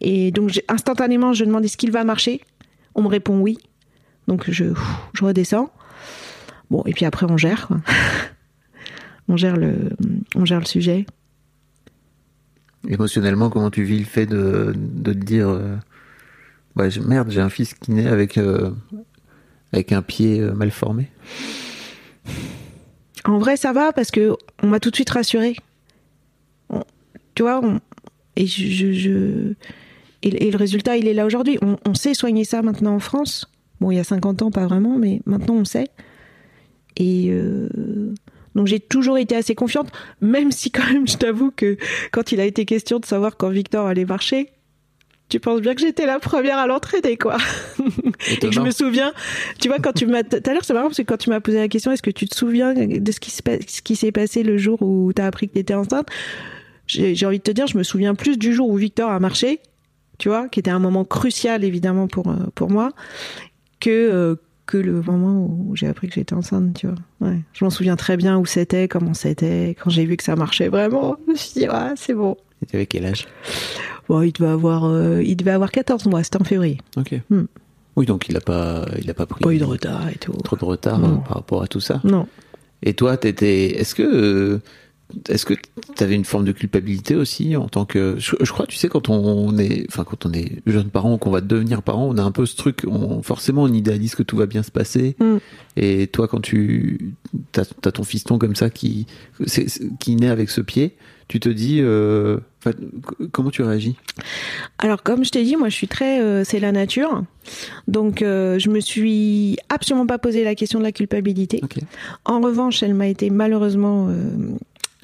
Et 0.00 0.30
donc 0.30 0.62
instantanément 0.68 1.32
je 1.32 1.44
demande 1.44 1.64
est-ce 1.64 1.76
qu'il 1.76 1.92
va 1.92 2.04
marcher? 2.04 2.40
On 2.94 3.02
me 3.02 3.08
répond 3.08 3.38
oui. 3.38 3.58
Donc 4.26 4.50
je, 4.50 4.64
redescends. 5.20 5.72
Bon 6.70 6.82
et 6.86 6.92
puis 6.92 7.04
après 7.04 7.26
on 7.28 7.36
gère. 7.36 7.68
on 9.28 9.36
gère 9.36 9.56
le, 9.56 9.90
on 10.34 10.44
gère 10.44 10.60
le 10.60 10.66
sujet. 10.66 11.06
Émotionnellement, 12.88 13.50
comment 13.50 13.70
tu 13.70 13.82
vis 13.82 13.98
le 13.98 14.06
fait 14.06 14.24
de, 14.26 14.72
de 14.74 15.12
te 15.12 15.18
dire 15.18 15.48
euh, 15.50 15.76
merde, 16.76 17.30
j'ai 17.30 17.40
un 17.40 17.50
fils 17.50 17.74
qui 17.74 17.92
naît 17.92 18.06
avec, 18.06 18.38
euh, 18.38 18.70
avec 19.72 19.92
un 19.92 20.02
pied 20.02 20.40
euh, 20.40 20.52
mal 20.52 20.70
formé? 20.70 21.10
En 23.24 23.38
vrai, 23.38 23.56
ça 23.56 23.72
va 23.72 23.92
parce 23.92 24.10
que 24.10 24.34
on 24.62 24.68
m'a 24.68 24.80
tout 24.80 24.90
de 24.90 24.94
suite 24.96 25.10
rassuré. 25.10 25.56
Tu 27.34 27.42
vois, 27.42 27.60
et 28.36 28.46
je, 28.46 28.92
je- 28.92 29.54
et, 30.22 30.50
le 30.50 30.56
résultat, 30.56 30.96
il 30.96 31.06
est 31.08 31.14
là 31.14 31.24
aujourd'hui. 31.26 31.58
On, 31.62 31.76
on 31.86 31.94
sait 31.94 32.12
soigner 32.14 32.44
ça 32.44 32.60
maintenant 32.62 32.94
en 32.94 32.98
France. 32.98 33.50
Bon, 33.80 33.90
il 33.90 33.96
y 33.96 34.00
a 34.00 34.04
50 34.04 34.42
ans, 34.42 34.50
pas 34.50 34.66
vraiment, 34.66 34.98
mais 34.98 35.22
maintenant 35.24 35.54
on 35.54 35.64
sait. 35.64 35.88
Et 36.96 37.28
euh, 37.30 38.12
donc 38.54 38.66
j'ai 38.66 38.80
toujours 38.80 39.16
été 39.16 39.34
assez 39.36 39.54
confiante, 39.54 39.90
même 40.20 40.52
si 40.52 40.70
quand 40.70 40.86
même, 40.92 41.08
je 41.08 41.16
t'avoue 41.16 41.50
que 41.50 41.78
quand 42.12 42.32
il 42.32 42.40
a 42.40 42.44
été 42.44 42.66
question 42.66 42.98
de 42.98 43.06
savoir 43.06 43.36
quand 43.38 43.48
Victor 43.48 43.86
allait 43.86 44.04
marcher, 44.04 44.50
tu 45.30 45.40
penses 45.40 45.60
bien 45.62 45.74
que 45.74 45.80
j'étais 45.80 46.04
la 46.04 46.18
première 46.18 46.58
à 46.58 46.66
l'entraîner, 46.66 47.16
quoi. 47.16 47.38
Et 48.30 48.36
que 48.38 48.50
je 48.50 48.60
me 48.60 48.70
souviens, 48.70 49.12
tu 49.58 49.68
vois, 49.68 49.78
quand 49.78 49.92
tu 49.94 50.06
m'as. 50.06 50.22
Tout 50.22 50.36
à 50.44 50.52
l'heure, 50.52 50.64
c'est 50.64 50.74
marrant 50.74 50.88
parce 50.88 50.98
que 50.98 51.02
quand 51.02 51.16
tu 51.16 51.30
m'as 51.30 51.40
posé 51.40 51.58
la 51.58 51.68
question, 51.68 51.90
est-ce 51.92 52.02
que 52.02 52.10
tu 52.10 52.26
te 52.28 52.36
souviens 52.36 52.74
de 52.74 53.12
ce 53.12 53.20
qui 53.20 53.30
se 53.30 53.42
pa- 53.42 53.60
ce 53.66 53.80
qui 53.80 53.96
s'est 53.96 54.12
passé 54.12 54.42
le 54.42 54.58
jour 54.58 54.82
où 54.82 55.12
tu 55.14 55.22
as 55.22 55.26
appris 55.26 55.48
que 55.48 55.54
tu 55.54 55.60
étais 55.60 55.74
enceinte? 55.74 56.08
J'ai 56.86 57.14
j'ai 57.14 57.24
envie 57.26 57.38
de 57.38 57.42
te 57.44 57.50
dire, 57.52 57.66
je 57.66 57.78
me 57.78 57.82
souviens 57.82 58.14
plus 58.14 58.36
du 58.36 58.52
jour 58.52 58.68
où 58.68 58.76
Victor 58.76 59.10
a 59.10 59.20
marché, 59.20 59.60
tu 60.18 60.28
vois, 60.28 60.48
qui 60.48 60.60
était 60.60 60.70
un 60.72 60.80
moment 60.80 61.04
crucial 61.04 61.64
évidemment 61.64 62.08
pour 62.08 62.28
euh, 62.28 62.34
pour 62.54 62.68
moi, 62.70 62.90
que 63.80 63.90
euh, 63.90 64.34
que 64.66 64.76
le 64.76 65.00
moment 65.02 65.46
où 65.46 65.74
j'ai 65.74 65.88
appris 65.88 66.06
que 66.08 66.14
j'étais 66.14 66.34
enceinte, 66.34 66.74
tu 66.78 66.86
vois. 66.86 66.96
Ouais. 67.28 67.38
Je 67.52 67.64
m'en 67.64 67.70
souviens 67.70 67.96
très 67.96 68.16
bien 68.16 68.38
où 68.38 68.46
c'était, 68.46 68.86
comment 68.86 69.14
c'était, 69.14 69.76
quand 69.82 69.90
j'ai 69.90 70.04
vu 70.04 70.16
que 70.16 70.22
ça 70.22 70.36
marchait 70.36 70.68
vraiment. 70.68 71.16
Je 71.26 71.32
me 71.32 71.36
suis 71.36 71.60
dit, 71.60 71.68
ouais, 71.68 71.92
c'est 71.96 72.14
bon. 72.14 72.36
Et 72.62 72.66
t'avais 72.66 72.86
quel 72.86 73.06
âge? 73.06 73.26
Bon, 74.10 74.22
il 74.22 74.32
devait 74.32 74.50
avoir, 74.50 74.86
euh, 74.86 75.22
il 75.22 75.36
devait 75.36 75.52
avoir 75.52 75.70
14 75.70 76.06
mois, 76.06 76.24
c'était 76.24 76.40
en 76.40 76.44
février. 76.44 76.78
Ok. 76.96 77.14
Hmm. 77.30 77.44
Oui, 77.94 78.06
donc 78.06 78.28
il 78.28 78.36
a 78.36 78.40
pas, 78.40 78.84
il 79.00 79.08
a 79.08 79.14
pas 79.14 79.24
pris 79.24 79.40
Pas 79.40 79.52
eu 79.54 79.58
de 79.58 79.64
retard 79.64 80.08
et 80.08 80.16
tout. 80.16 80.32
trop 80.32 80.56
de 80.56 80.64
retard 80.64 80.96
hein, 81.04 81.22
par 81.28 81.36
rapport 81.36 81.62
à 81.62 81.68
tout 81.68 81.78
ça. 81.78 82.00
Non. 82.02 82.26
Et 82.82 82.94
toi, 82.94 83.16
t'étais, 83.16 83.66
est-ce 83.66 83.94
que, 83.94 84.02
euh, 84.02 84.58
est-ce 85.28 85.46
que 85.46 85.54
t'avais 85.94 86.16
une 86.16 86.24
forme 86.24 86.44
de 86.44 86.50
culpabilité 86.50 87.14
aussi 87.14 87.54
en 87.54 87.68
tant 87.68 87.84
que, 87.84 88.16
je, 88.18 88.34
je 88.40 88.50
crois, 88.50 88.66
tu 88.66 88.74
sais, 88.74 88.88
quand 88.88 89.10
on 89.10 89.56
est, 89.58 89.86
enfin, 89.88 90.02
quand 90.02 90.26
on 90.26 90.32
est 90.32 90.60
jeune 90.66 90.90
parent 90.90 91.14
ou 91.14 91.18
qu'on 91.18 91.30
va 91.30 91.40
devenir 91.40 91.80
parent, 91.80 92.08
on 92.08 92.18
a 92.18 92.22
un 92.24 92.32
peu 92.32 92.46
ce 92.46 92.56
truc, 92.56 92.82
on, 92.88 93.22
forcément, 93.22 93.62
on 93.62 93.72
idéalise 93.72 94.16
que 94.16 94.24
tout 94.24 94.36
va 94.36 94.46
bien 94.46 94.64
se 94.64 94.72
passer. 94.72 95.14
Mm. 95.20 95.36
Et 95.76 96.08
toi, 96.08 96.26
quand 96.26 96.40
tu, 96.40 97.14
t'as, 97.52 97.64
t'as 97.64 97.92
ton 97.92 98.02
fiston 98.02 98.38
comme 98.38 98.56
ça 98.56 98.70
qui, 98.70 99.06
qui 100.00 100.16
naît 100.16 100.30
avec 100.30 100.50
ce 100.50 100.62
pied, 100.62 100.96
tu 101.28 101.38
te 101.38 101.48
dis, 101.48 101.78
euh, 101.80 102.38
enfin, 102.60 102.76
comment 103.32 103.50
tu 103.50 103.62
réagis? 103.62 103.96
Alors, 104.78 105.02
comme 105.02 105.24
je 105.24 105.30
t'ai 105.30 105.44
dit, 105.44 105.56
moi, 105.56 105.68
je 105.68 105.74
suis 105.74 105.88
très, 105.88 106.20
euh, 106.20 106.44
c'est 106.44 106.60
la 106.60 106.72
nature. 106.72 107.24
Donc, 107.88 108.22
euh, 108.22 108.58
je 108.58 108.68
me 108.70 108.80
suis 108.80 109.56
absolument 109.68 110.06
pas 110.06 110.18
posé 110.18 110.44
la 110.44 110.54
question 110.54 110.78
de 110.78 110.84
la 110.84 110.92
culpabilité. 110.92 111.60
En 112.24 112.40
revanche, 112.40 112.82
elle 112.82 112.94
m'a 112.94 113.06
été 113.08 113.30
malheureusement 113.30 114.08
euh, 114.08 114.30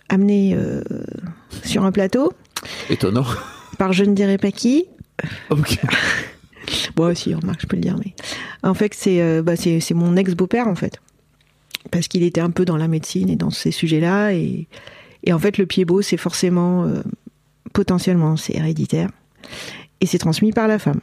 amenée 0.09 0.55
euh, 0.55 0.83
sur 1.65 1.85
un 1.85 1.93
plateau 1.93 2.33
Étonnant. 2.91 3.27
par 3.79 3.93
je 3.93 4.05
ne 4.05 4.15
dirais 4.15 4.39
pas 4.39 4.51
qui. 4.51 4.87
ok. 5.51 5.79
Bon, 6.95 7.15
si, 7.15 7.35
remarque, 7.35 7.63
je 7.63 7.67
peux 7.67 7.77
le 7.77 7.83
dire, 7.83 7.97
mais 8.05 8.15
en 8.63 8.75
fait, 8.75 8.93
c'est 8.95 9.43
bah, 9.43 9.57
c'est 9.57 9.81
c'est 9.81 9.95
mon 9.95 10.17
ex-beau-père, 10.17 10.67
en 10.67 10.75
fait. 10.75 11.01
Parce 11.91 12.09
qu'il 12.09 12.25
était 12.25 12.41
un 12.41 12.51
peu 12.51 12.65
dans 12.65 12.77
la 12.77 12.89
médecine 12.89 13.31
et 13.31 13.37
dans 13.37 13.51
ces 13.51 13.71
sujets-là. 13.71 14.33
Et, 14.33 14.67
et 15.23 15.33
en 15.33 15.39
fait, 15.39 15.59
le 15.59 15.67
pied 15.67 15.85
beau, 15.85 16.03
c'est 16.03 16.17
forcément, 16.17 16.91
potentiellement, 17.77 18.39
c'est 18.39 18.55
héréditaire. 18.55 19.11
Et 20.01 20.07
c'est 20.07 20.17
transmis 20.17 20.51
par 20.51 20.67
la 20.67 20.79
femme. 20.79 21.01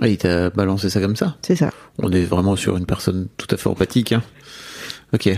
Et 0.00 0.12
il 0.12 0.16
t'a 0.16 0.50
balancé 0.50 0.90
ça 0.90 1.00
comme 1.00 1.16
ça 1.16 1.36
C'est 1.42 1.56
ça. 1.56 1.72
On 1.98 2.12
est 2.12 2.22
vraiment 2.22 2.54
sur 2.54 2.76
une 2.76 2.86
personne 2.86 3.26
tout 3.36 3.48
à 3.50 3.56
fait 3.56 3.68
empathique, 3.68 4.12
hein. 4.12 4.22
Ok. 5.12 5.28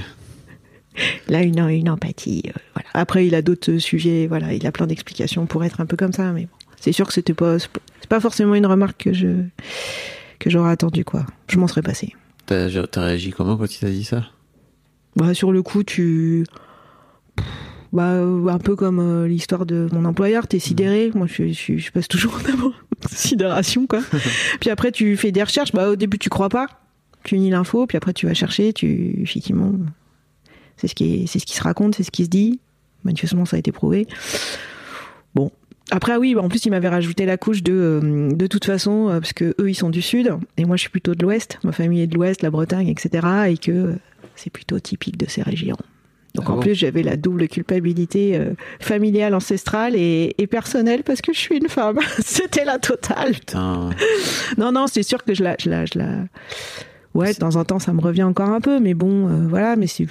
Là, 1.29 1.41
une, 1.43 1.59
une 1.61 1.89
empathie. 1.89 2.43
euh, 2.49 2.53
voilà. 2.75 2.89
Après, 2.93 3.27
il 3.27 3.35
a 3.35 3.41
d'autres 3.41 3.79
sujets. 3.79 4.27
Voilà, 4.27 4.53
il 4.53 4.67
a 4.67 4.73
plein 4.73 4.87
d'explications 4.87 5.47
pour 5.47 5.65
être 5.65 5.81
un 5.81 5.87
peu 5.87 5.97
comme 5.97 6.13
ça. 6.13 6.31
Mais 6.33 6.43
bon, 6.43 6.57
c'est 6.79 6.93
sûr 6.93 7.07
que 7.07 7.15
c'était 7.15 7.35
pas, 7.35 7.59
c'est 7.59 7.71
pas 8.11 8.21
forcément 8.21 8.55
une 8.55 8.67
remarque 8.67 9.05
que 9.05 9.13
je 9.15 9.29
que 10.39 10.51
j'aurais 10.51 10.71
attendu 10.73 11.05
quoi. 11.05 11.25
Je 11.49 11.59
m'en 11.59 11.69
serais 11.69 11.83
passé. 11.83 12.15
T'as, 12.47 12.69
t'as 12.87 13.01
réagi 13.03 13.31
comment 13.31 13.57
quand 13.57 13.73
il 13.75 13.79
t'a 13.81 13.91
dit 13.91 14.05
ça? 14.05 14.25
Bah, 15.17 15.33
sur 15.33 15.53
le 15.53 15.63
coup, 15.63 15.85
tu. 15.85 16.45
Bah, 17.93 18.13
euh, 18.13 18.49
un 18.49 18.59
peu 18.59 18.77
comme 18.77 19.01
euh, 19.01 19.27
l'histoire 19.27 19.65
de 19.65 19.89
mon 19.93 20.05
employeur, 20.05 20.47
t'es 20.47 20.59
sidéré. 20.59 21.11
Moi, 21.15 21.27
je, 21.27 21.49
je, 21.53 21.79
je 21.79 21.91
passe 21.91 22.09
toujours 22.09 22.39
d'abord 22.47 22.75
sidération, 23.11 23.87
quoi. 23.87 24.01
puis 24.61 24.71
après, 24.71 24.93
tu 24.93 25.17
fais 25.17 25.33
des 25.33 25.43
recherches. 25.43 25.73
Bah, 25.73 25.89
au 25.89 25.97
début, 25.97 26.19
tu 26.19 26.29
crois 26.29 26.49
pas. 26.49 26.67
Tu 27.25 27.39
nies 27.39 27.51
l'info, 27.51 27.87
puis 27.87 27.97
après, 27.97 28.13
tu 28.13 28.27
vas 28.27 28.35
chercher. 28.35 28.73
Tu, 28.73 29.23
effectivement, 29.23 29.73
c'est 30.77 30.89
ce 30.89 30.95
qui, 30.95 31.23
est, 31.23 31.27
c'est 31.27 31.39
ce 31.39 31.47
qui 31.47 31.57
se 31.57 31.63
raconte, 31.63 31.95
c'est 31.95 32.03
ce 32.03 32.11
qui 32.11 32.25
se 32.25 32.31
dit. 32.31 32.61
Manifestement, 33.05 33.45
ça 33.45 33.57
a 33.57 33.59
été 33.59 33.73
prouvé. 33.73 34.07
Bon. 35.35 35.51
Après, 35.91 36.17
oui, 36.17 36.35
bah, 36.35 36.43
en 36.43 36.49
plus, 36.49 36.67
il 36.67 36.71
m'avait 36.71 36.89
rajouté 36.89 37.25
la 37.25 37.39
couche 37.39 37.63
de, 37.63 37.73
euh, 37.73 38.33
de 38.33 38.47
toute 38.47 38.67
façon, 38.67 39.09
euh, 39.09 39.21
parce 39.21 39.33
que 39.33 39.55
eux, 39.59 39.71
ils 39.71 39.75
sont 39.75 39.89
du 39.89 40.03
sud, 40.03 40.35
et 40.59 40.67
moi, 40.67 40.77
je 40.77 40.83
suis 40.83 40.91
plutôt 40.91 41.15
de 41.15 41.23
l'ouest. 41.23 41.59
Ma 41.65 41.73
famille 41.73 42.03
est 42.03 42.07
de 42.07 42.15
l'ouest, 42.15 42.43
la 42.43 42.51
Bretagne, 42.51 42.89
etc. 42.89 43.27
Et 43.49 43.57
que 43.57 43.97
c'est 44.37 44.51
plutôt 44.51 44.79
typique 44.79 45.17
de 45.17 45.27
ces 45.27 45.43
régions. 45.43 45.79
Donc 46.35 46.45
Ah 46.49 46.53
en 46.53 46.55
bon 46.57 46.61
plus, 46.61 46.75
j'avais 46.75 47.03
la 47.03 47.17
double 47.17 47.49
culpabilité 47.49 48.37
euh, 48.37 48.53
familiale, 48.81 49.35
ancestrale 49.35 49.95
et, 49.97 50.35
et 50.39 50.47
personnelle 50.47 51.03
parce 51.03 51.21
que 51.21 51.33
je 51.33 51.39
suis 51.39 51.57
une 51.57 51.69
femme. 51.69 51.99
C'était 52.19 52.65
la 52.65 52.79
totale. 52.79 53.33
Putain. 53.33 53.91
Non, 54.59 54.73
non, 54.73 54.87
c'est 54.87 55.03
sûr 55.03 55.25
que 55.25 55.35
je 55.35 55.43
la, 55.43 55.57
je 55.59 55.69
la, 55.71 55.85
je 55.85 55.99
la. 55.99 56.09
Ouais, 57.15 57.33
de 57.33 57.39
temps 57.39 57.57
en 57.57 57.65
temps, 57.65 57.79
ça 57.79 57.93
me 57.93 58.01
revient 58.01 58.23
encore 58.23 58.51
un 58.51 58.61
peu, 58.61 58.79
mais 58.81 58.95
bon, 58.95 59.29
euh, 59.29 59.47
voilà, 59.49 59.77
mais 59.77 59.87
c'est. 59.87 60.07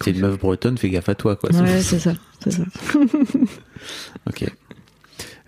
T'es 0.00 0.12
une 0.12 0.20
meuf 0.20 0.38
bretonne, 0.38 0.78
fais 0.78 0.88
gaffe 0.90 1.08
à 1.08 1.14
toi, 1.14 1.36
quoi. 1.36 1.50
Ouais, 1.50 1.80
c'est 1.80 1.98
ça, 1.98 2.12
c'est 2.42 2.52
ça. 2.52 2.62
Ok. 4.28 4.44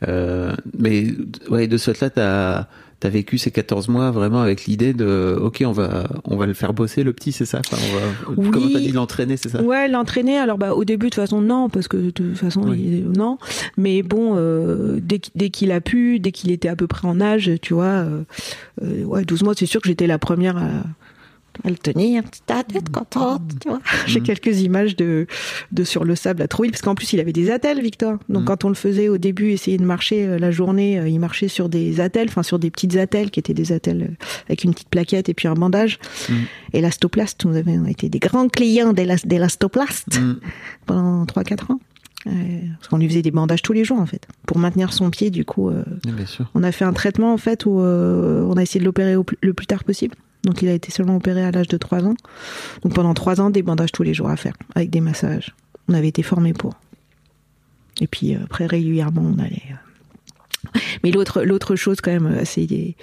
Euh, 0.06 0.54
mais 0.78 1.06
ouais, 1.48 1.66
de 1.66 1.76
ce 1.76 1.92
fait-là, 1.92 2.10
t'as 2.10 2.66
as 3.06 3.10
vécu 3.10 3.38
ces 3.38 3.50
14 3.50 3.88
mois 3.88 4.10
vraiment 4.10 4.40
avec 4.40 4.64
l'idée 4.66 4.92
de, 4.92 5.38
ok, 5.40 5.62
on 5.66 5.72
va, 5.72 6.08
on 6.24 6.36
va 6.36 6.46
le 6.46 6.54
faire 6.54 6.72
bosser 6.74 7.02
le 7.04 7.12
petit, 7.12 7.32
c'est 7.32 7.44
ça? 7.44 7.60
Enfin, 7.66 7.76
on 7.80 7.96
va, 7.96 8.34
Oui. 8.42 8.50
Comment 8.52 8.68
t'as 8.72 8.78
dit 8.80 8.92
l'entraîner, 8.92 9.36
c'est 9.36 9.48
ça? 9.48 9.62
Ouais, 9.62 9.88
l'entraîner. 9.88 10.36
Alors 10.38 10.58
bah 10.58 10.74
au 10.74 10.84
début 10.84 11.06
de 11.06 11.10
toute 11.10 11.16
façon 11.22 11.40
non 11.40 11.68
parce 11.68 11.88
que 11.88 11.96
de 11.96 12.10
toute 12.10 12.36
façon 12.36 12.62
Oui. 12.68 13.02
il- 13.04 13.10
non. 13.18 13.38
Mais 13.76 14.02
bon 14.02 14.34
euh, 14.36 14.98
dès 15.02 15.18
qu'il- 15.18 15.32
dès 15.34 15.50
qu'il 15.50 15.72
a 15.72 15.80
pu, 15.80 16.18
dès 16.20 16.32
qu'il 16.32 16.50
était 16.50 16.68
à 16.68 16.76
peu 16.76 16.86
près 16.86 17.06
en 17.08 17.20
âge, 17.20 17.50
tu 17.62 17.74
vois, 17.74 17.84
euh, 17.84 18.22
euh, 18.82 19.04
ouais 19.04 19.24
12 19.24 19.42
mois, 19.42 19.54
c'est 19.56 19.66
sûr 19.66 19.80
que 19.80 19.88
j'étais 19.88 20.06
la 20.06 20.18
première 20.18 20.56
à, 20.56 20.68
à 21.62 21.70
le 21.70 21.76
tenir, 21.76 22.22
ta 22.46 22.64
tête 22.64 22.88
contente, 22.90 23.42
tu 23.60 23.68
vois. 23.68 23.80
J'ai 24.06 24.20
quelques 24.20 24.60
images 24.62 24.96
de 24.96 25.26
de 25.72 25.84
sur 25.84 26.04
le 26.04 26.14
sable 26.16 26.42
à 26.42 26.48
Trouville 26.48 26.70
parce 26.72 26.82
qu'en 26.82 26.94
plus 26.94 27.12
il 27.12 27.20
avait 27.20 27.32
des 27.32 27.50
attelles 27.50 27.80
Victor. 27.80 28.18
Donc 28.28 28.40
Mhm. 28.42 28.44
quand 28.46 28.64
on 28.64 28.68
le 28.68 28.74
faisait 28.74 29.08
au 29.08 29.18
début 29.18 29.50
essayer 29.50 29.78
de 29.78 29.84
marcher 29.84 30.26
euh, 30.26 30.38
la 30.38 30.50
journée, 30.50 30.98
euh, 30.98 31.08
il 31.08 31.20
marchait 31.20 31.48
sur 31.48 31.68
des 31.68 32.00
attelles, 32.00 32.28
enfin 32.28 32.42
sur 32.42 32.58
des 32.58 32.70
petites 32.70 32.96
attelles 32.96 33.30
qui 33.30 33.38
étaient 33.40 33.54
des 33.54 33.70
attelles 33.72 34.08
euh, 34.10 34.24
avec 34.48 34.64
une 34.64 34.72
petite 34.74 34.88
plaquette 34.88 35.28
et 35.28 35.34
puis 35.34 35.46
un 35.48 35.54
bandage. 35.54 35.98
Mhm. 36.28 36.36
Élastoplaste, 36.72 37.44
nous 37.44 37.54
avions 37.56 37.86
été 37.86 38.08
des 38.08 38.18
grands 38.18 38.48
clients 38.48 38.92
d'élas- 38.92 39.24
d'élastoplaste 39.26 40.18
Mm. 40.20 40.34
pendant 40.86 41.24
3-4 41.26 41.70
ans. 41.70 41.80
Parce 42.24 42.88
qu'on 42.88 42.96
lui 42.96 43.06
faisait 43.06 43.20
des 43.20 43.30
bandages 43.30 43.60
tous 43.60 43.74
les 43.74 43.84
jours 43.84 43.98
en 44.00 44.06
fait. 44.06 44.26
Pour 44.46 44.58
maintenir 44.58 44.94
son 44.94 45.10
pied, 45.10 45.30
du 45.30 45.44
coup, 45.44 45.68
euh, 45.68 45.82
Bien 46.04 46.24
sûr. 46.24 46.50
on 46.54 46.62
a 46.62 46.72
fait 46.72 46.86
un 46.86 46.94
traitement 46.94 47.34
en 47.34 47.36
fait 47.36 47.66
où 47.66 47.80
euh, 47.80 48.42
on 48.48 48.56
a 48.56 48.62
essayé 48.62 48.80
de 48.80 48.84
l'opérer 48.86 49.14
le 49.42 49.52
plus 49.52 49.66
tard 49.66 49.84
possible. 49.84 50.14
Donc 50.44 50.62
il 50.62 50.68
a 50.68 50.72
été 50.72 50.90
seulement 50.90 51.16
opéré 51.16 51.44
à 51.44 51.50
l'âge 51.50 51.68
de 51.68 51.76
3 51.76 52.04
ans. 52.04 52.14
Donc 52.82 52.94
pendant 52.94 53.14
3 53.14 53.40
ans, 53.40 53.50
des 53.50 53.62
bandages 53.62 53.92
tous 53.92 54.02
les 54.02 54.14
jours 54.14 54.28
à 54.28 54.36
faire, 54.36 54.54
avec 54.74 54.90
des 54.90 55.00
massages. 55.00 55.54
On 55.88 55.94
avait 55.94 56.08
été 56.08 56.22
formés 56.22 56.52
pour. 56.52 56.74
Et 58.00 58.06
puis 58.06 58.34
euh, 58.34 58.38
après, 58.44 58.66
régulièrement, 58.66 59.22
on 59.22 59.38
allait. 59.38 59.62
euh. 59.70 60.78
Mais 61.02 61.10
l'autre, 61.10 61.76
chose 61.76 62.00
quand 62.00 62.10
même 62.10 62.26
assez 62.26 62.96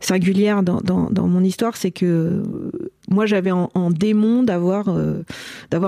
singulière 0.00 0.62
dans, 0.62 1.28
mon 1.28 1.44
histoire, 1.44 1.76
c'est 1.76 1.90
que 1.90 2.06
euh, 2.06 2.42
moi 3.08 3.26
j'avais 3.26 3.50
en, 3.52 3.90
démon 3.90 4.42
d'avoir 4.42 4.88
euh, 4.88 5.22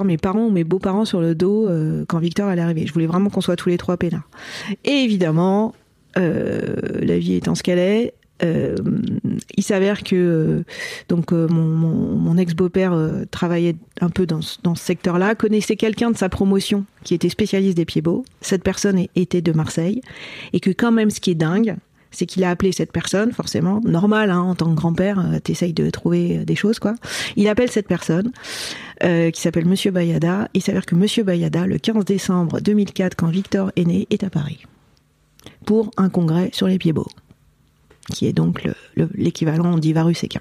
mes 0.05 0.19
parents 0.19 0.47
ou 0.47 0.51
mes 0.51 0.65
beaux-parents 0.65 1.05
sur 1.05 1.21
le 1.21 1.35
dos 1.35 1.69
euh, 1.69 2.05
quand 2.09 2.19
Victor 2.19 2.49
allait 2.49 2.63
arriver. 2.63 2.87
Je 2.87 2.93
voulais 2.93 3.07
vraiment 3.07 3.31
qu'on 3.31 3.41
soit 3.41 3.57
tous 3.57 3.69
les 3.69 3.79
trois 3.79 3.97
peinards. 3.97 4.29
Et 4.85 4.91
évidemment, 4.91 5.75
euh, 6.19 6.77
la 7.01 7.19
vie 7.19 7.35
étant 7.35 7.55
ce 7.55 7.63
qu'elle 7.63 7.79
est, 7.79 8.15
euh, 8.45 8.77
il 9.57 9.63
s'avère 9.63 10.03
que 10.03 10.15
euh, 10.17 10.65
donc 11.09 11.33
euh, 11.33 11.47
mon, 11.49 12.37
ex-beau-père 12.37 12.93
euh, 12.93 13.25
travaillait 13.31 13.77
un 14.01 14.11
peu 14.11 14.27
dans, 14.27 14.41
ce- 14.43 14.59
secteur-là, 14.75 15.35
connaissait 15.35 15.77
quelqu'un 15.77 16.11
de 16.11 16.17
sa 16.17 16.29
promotion 16.29 16.85
qui 17.05 17.15
était 17.15 17.29
spécialiste 17.29 17.77
des 17.77 17.85
pieds 17.85 18.03
beaux. 18.03 18.25
Cette 18.41 18.63
personne 18.63 19.07
était 19.15 19.43
de 19.43 19.53
Marseille 19.53 20.01
et 20.53 20.61
que 20.61 20.71
quand 20.71 20.93
même, 20.93 21.11
ce 21.11 21.21
qui 21.21 21.31
est 21.31 21.35
dingue, 21.37 21.77
c'est 22.11 22.27
qu'il 22.27 22.45
a 22.45 22.51
appelé 22.51 22.73
cette 22.73 22.93
personne, 22.93 23.33
forcément, 23.33 23.81
normal, 23.85 24.31
hein, 24.31 24.41
en 24.41 24.55
tant 24.55 24.71
que 24.71 24.75
grand-père, 24.75 25.25
t'essayes 25.43 25.73
de 25.73 25.89
trouver 25.89 26.45
des 26.45 26.57
choses, 26.57 26.79
quoi. 26.79 26.95
Il 27.37 27.49
appelle 27.49 27.71
cette 27.71 27.89
personne, 27.89 28.33
qui 29.01 29.41
s'appelle 29.41 29.65
Monsieur 29.65 29.93
Bayada. 29.93 30.49
Il 30.53 30.63
s'avère 30.63 30.85
que 30.85 30.95
Monsieur 30.95 31.25
Bayada, 31.25 31.67
le 31.67 31.79
15 31.79 32.05
décembre 32.05 32.61
2004, 32.61 33.17
quand 33.17 33.29
Victor 33.29 33.73
est 33.77 33.85
né, 33.85 34.07
est 34.11 34.25
à 34.25 34.31
Paris. 34.31 34.63
Pour 35.65 35.91
un 35.97 36.11
congrès 36.11 36.51
sur 36.53 36.67
les 36.67 36.77
pieds 36.77 36.93
beaux. 36.93 37.09
Qui 38.13 38.27
est 38.27 38.33
donc 38.33 38.65
le- 38.65 38.75
le- 38.97 39.11
l'équivalent 39.15 39.79
d'Ivarus 39.79 40.23
Equin. 40.25 40.41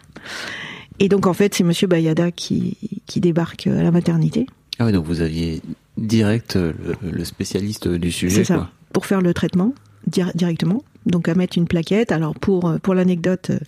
Et 0.99 1.09
donc, 1.09 1.25
en 1.25 1.33
fait, 1.33 1.55
c'est 1.55 1.63
Monsieur 1.63 1.87
Bayada 1.87 2.31
qui, 2.31 2.77
qui 3.07 3.19
débarque 3.21 3.65
à 3.67 3.81
la 3.81 3.91
maternité. 3.91 4.45
Ah 4.79 4.85
oui, 4.85 4.91
donc 4.91 5.05
vous 5.05 5.21
aviez 5.21 5.61
direct 5.97 6.55
euh, 6.55 6.73
le, 7.03 7.11
le 7.11 7.25
spécialiste 7.25 7.87
du 7.87 8.11
sujet, 8.11 8.37
C'est 8.37 8.43
ça. 8.45 8.55
quoi. 8.55 8.69
Pour 8.93 9.05
faire 9.05 9.21
le 9.21 9.33
traitement 9.33 9.73
dir- 10.07 10.31
directement. 10.35 10.83
Donc 11.05 11.27
à 11.27 11.33
mettre 11.33 11.57
une 11.57 11.67
plaquette. 11.67 12.11
Alors 12.11 12.35
pour 12.35 12.69
euh, 12.69 12.77
pour 12.77 12.93
l'anecdote, 12.93 13.49
euh, 13.49 13.59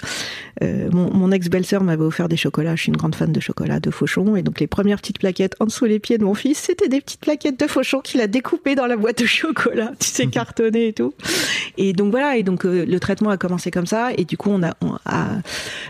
euh, 0.63 0.89
mon, 0.91 1.11
mon 1.11 1.31
ex-belle-sœur 1.31 1.83
m'avait 1.83 2.03
offert 2.03 2.29
des 2.29 2.37
chocolats. 2.37 2.75
Je 2.75 2.83
suis 2.83 2.89
une 2.89 2.97
grande 2.97 3.15
fan 3.15 3.31
de 3.31 3.39
chocolat 3.39 3.79
de 3.79 3.89
Fauchon 3.89 4.35
et 4.35 4.43
donc 4.43 4.59
les 4.59 4.67
premières 4.67 4.99
petites 4.99 5.19
plaquettes 5.19 5.55
en 5.59 5.65
dessous 5.65 5.85
les 5.85 5.99
pieds 5.99 6.19
de 6.19 6.23
mon 6.23 6.35
fils, 6.35 6.59
c'était 6.59 6.89
des 6.89 7.01
petites 7.01 7.21
plaquettes 7.21 7.59
de 7.59 7.67
Fauchon 7.67 8.01
qu'il 8.01 8.21
a 8.21 8.27
découpées 8.27 8.75
dans 8.75 8.85
la 8.85 8.97
boîte 8.97 9.19
de 9.19 9.25
chocolat, 9.25 9.91
tu 9.99 10.07
sais 10.07 10.27
cartonné 10.27 10.89
et 10.89 10.93
tout. 10.93 11.13
Et 11.77 11.93
donc 11.93 12.11
voilà. 12.11 12.37
Et 12.37 12.43
donc 12.43 12.65
le 12.65 12.99
traitement 12.99 13.31
a 13.31 13.37
commencé 13.37 13.71
comme 13.71 13.87
ça. 13.87 14.11
Et 14.15 14.25
du 14.25 14.37
coup 14.37 14.51
on 14.51 14.61
a, 14.61 14.73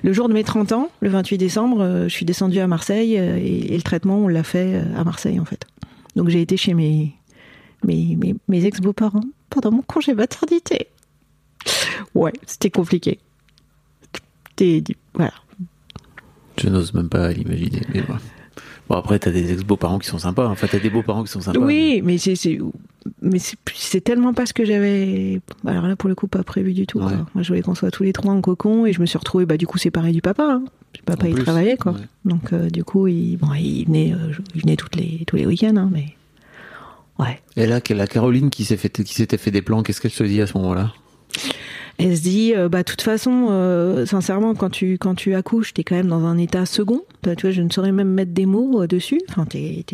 le 0.01 0.13
jour 0.13 0.29
de 0.29 0.33
mes 0.33 0.45
30 0.45 0.71
ans, 0.71 0.91
le 1.01 1.09
28 1.09 1.37
décembre, 1.37 2.03
je 2.03 2.13
suis 2.13 2.25
descendue 2.25 2.59
à 2.59 2.67
Marseille 2.67 3.15
et, 3.15 3.75
le 3.75 3.81
traitement 3.81 4.19
on 4.19 4.27
l'a 4.29 4.43
fait 4.43 4.81
à 4.97 5.03
Marseille 5.03 5.39
en 5.39 5.45
fait. 5.45 5.65
Donc 6.15 6.29
j'ai 6.29 6.41
été 6.41 6.55
chez 6.55 6.73
mes 6.73 7.13
mes, 7.83 8.15
mes, 8.15 8.33
mes 8.47 8.65
ex-beaux-parents 8.65 9.25
pendant 9.49 9.71
mon 9.71 9.81
congé 9.81 10.13
maternité. 10.13 10.87
Ouais, 12.15 12.33
c'était 12.45 12.69
compliqué. 12.69 13.19
C'était- 14.57 14.95
Voilà. 15.13 15.33
Je 16.61 16.69
n'ose 16.69 16.93
même 16.93 17.09
pas 17.09 17.31
l'imaginer. 17.31 17.81
Mais 17.93 18.01
bon. 18.01 18.15
Bon, 18.89 18.95
après, 18.97 19.17
t'as 19.17 19.31
des 19.31 19.51
ex-beaux-parents 19.53 19.97
qui 19.97 20.07
sont 20.07 20.19
sympas. 20.19 20.45
Enfin, 20.47 20.67
t'as 20.69 20.77
des 20.79 20.89
beaux-parents 20.89 21.23
qui 21.23 21.31
sont 21.31 21.39
sympas. 21.41 21.57
Oui, 21.59 22.01
mais 22.03 22.17
c'est 22.17 22.35
mais 23.21 23.39
c'est 23.39 24.01
tellement 24.01 24.33
pas 24.33 24.45
ce 24.45 24.53
que 24.53 24.63
j'avais 24.63 25.41
alors 25.65 25.87
là 25.87 25.95
pour 25.97 26.07
le 26.07 26.15
coup 26.15 26.27
pas 26.27 26.43
prévu 26.43 26.73
du 26.73 26.85
tout. 26.87 26.99
quoi. 26.99 27.11
Moi 27.33 27.43
je 27.43 27.47
voulais 27.49 27.61
qu'on 27.61 27.75
soit 27.75 27.91
tous 27.91 28.03
les 28.03 28.13
trois 28.13 28.31
en 28.31 28.39
cocon 28.39 28.85
et 28.85 28.93
je 28.93 29.01
me 29.01 29.05
suis 29.05 29.17
retrouvée 29.17 29.45
bah 29.45 29.57
du 29.57 29.67
coup 29.67 29.77
séparée 29.77 30.11
du 30.13 30.21
papa. 30.21 30.43
Hein. 30.45 30.63
Le 30.97 31.01
papa 31.03 31.25
En 31.25 31.27
il 31.27 31.33
plus, 31.33 31.43
travaillait 31.43 31.75
quoi. 31.75 31.91
ouais. 31.93 31.99
Donc 32.23 32.53
euh, 32.53 32.69
du 32.69 32.83
coup 32.85 33.07
il 33.07 33.35
bon 33.37 33.53
il 33.55 33.85
venait 33.87 34.13
euh, 34.13 34.31
il 34.55 34.61
venait 34.61 34.77
toutes 34.77 34.95
les 34.95 35.23
tous 35.27 35.35
les 35.35 35.45
week-ends 35.45 35.75
hein, 35.75 35.89
mais 35.91 36.15
ouais. 37.19 37.41
Et 37.57 37.65
là, 37.67 37.81
la 37.89 38.07
Caroline 38.07 38.49
qui 38.49 38.63
s'est 38.63 38.77
fait, 38.77 38.89
qui 38.89 39.13
s'était 39.13 39.37
fait 39.37 39.51
des 39.51 39.61
plans, 39.61 39.83
qu'est-ce 39.83 39.99
qu'elle 39.99 40.11
se 40.11 40.23
dit 40.23 40.39
à 40.41 40.47
ce 40.47 40.57
moment-là? 40.59 40.93
Elle 41.99 42.17
se 42.17 42.23
dit, 42.23 42.53
euh, 42.55 42.69
bah, 42.69 42.79
de 42.79 42.89
toute 42.89 43.03
façon, 43.03 43.47
euh, 43.51 44.05
sincèrement, 44.05 44.55
quand 44.55 44.71
tu, 44.71 44.97
quand 44.97 45.13
tu 45.13 45.35
accouches, 45.35 45.73
t'es 45.73 45.83
quand 45.83 45.95
même 45.95 46.07
dans 46.07 46.25
un 46.25 46.37
état 46.39 46.65
second. 46.65 47.03
Bah, 47.21 47.35
tu 47.35 47.43
vois, 47.43 47.51
je 47.51 47.61
ne 47.61 47.69
saurais 47.69 47.91
même 47.91 48.09
mettre 48.09 48.31
des 48.31 48.47
mots 48.47 48.81
euh, 48.81 48.87
dessus. 48.87 49.21
Enfin, 49.29 49.45
t'es, 49.45 49.85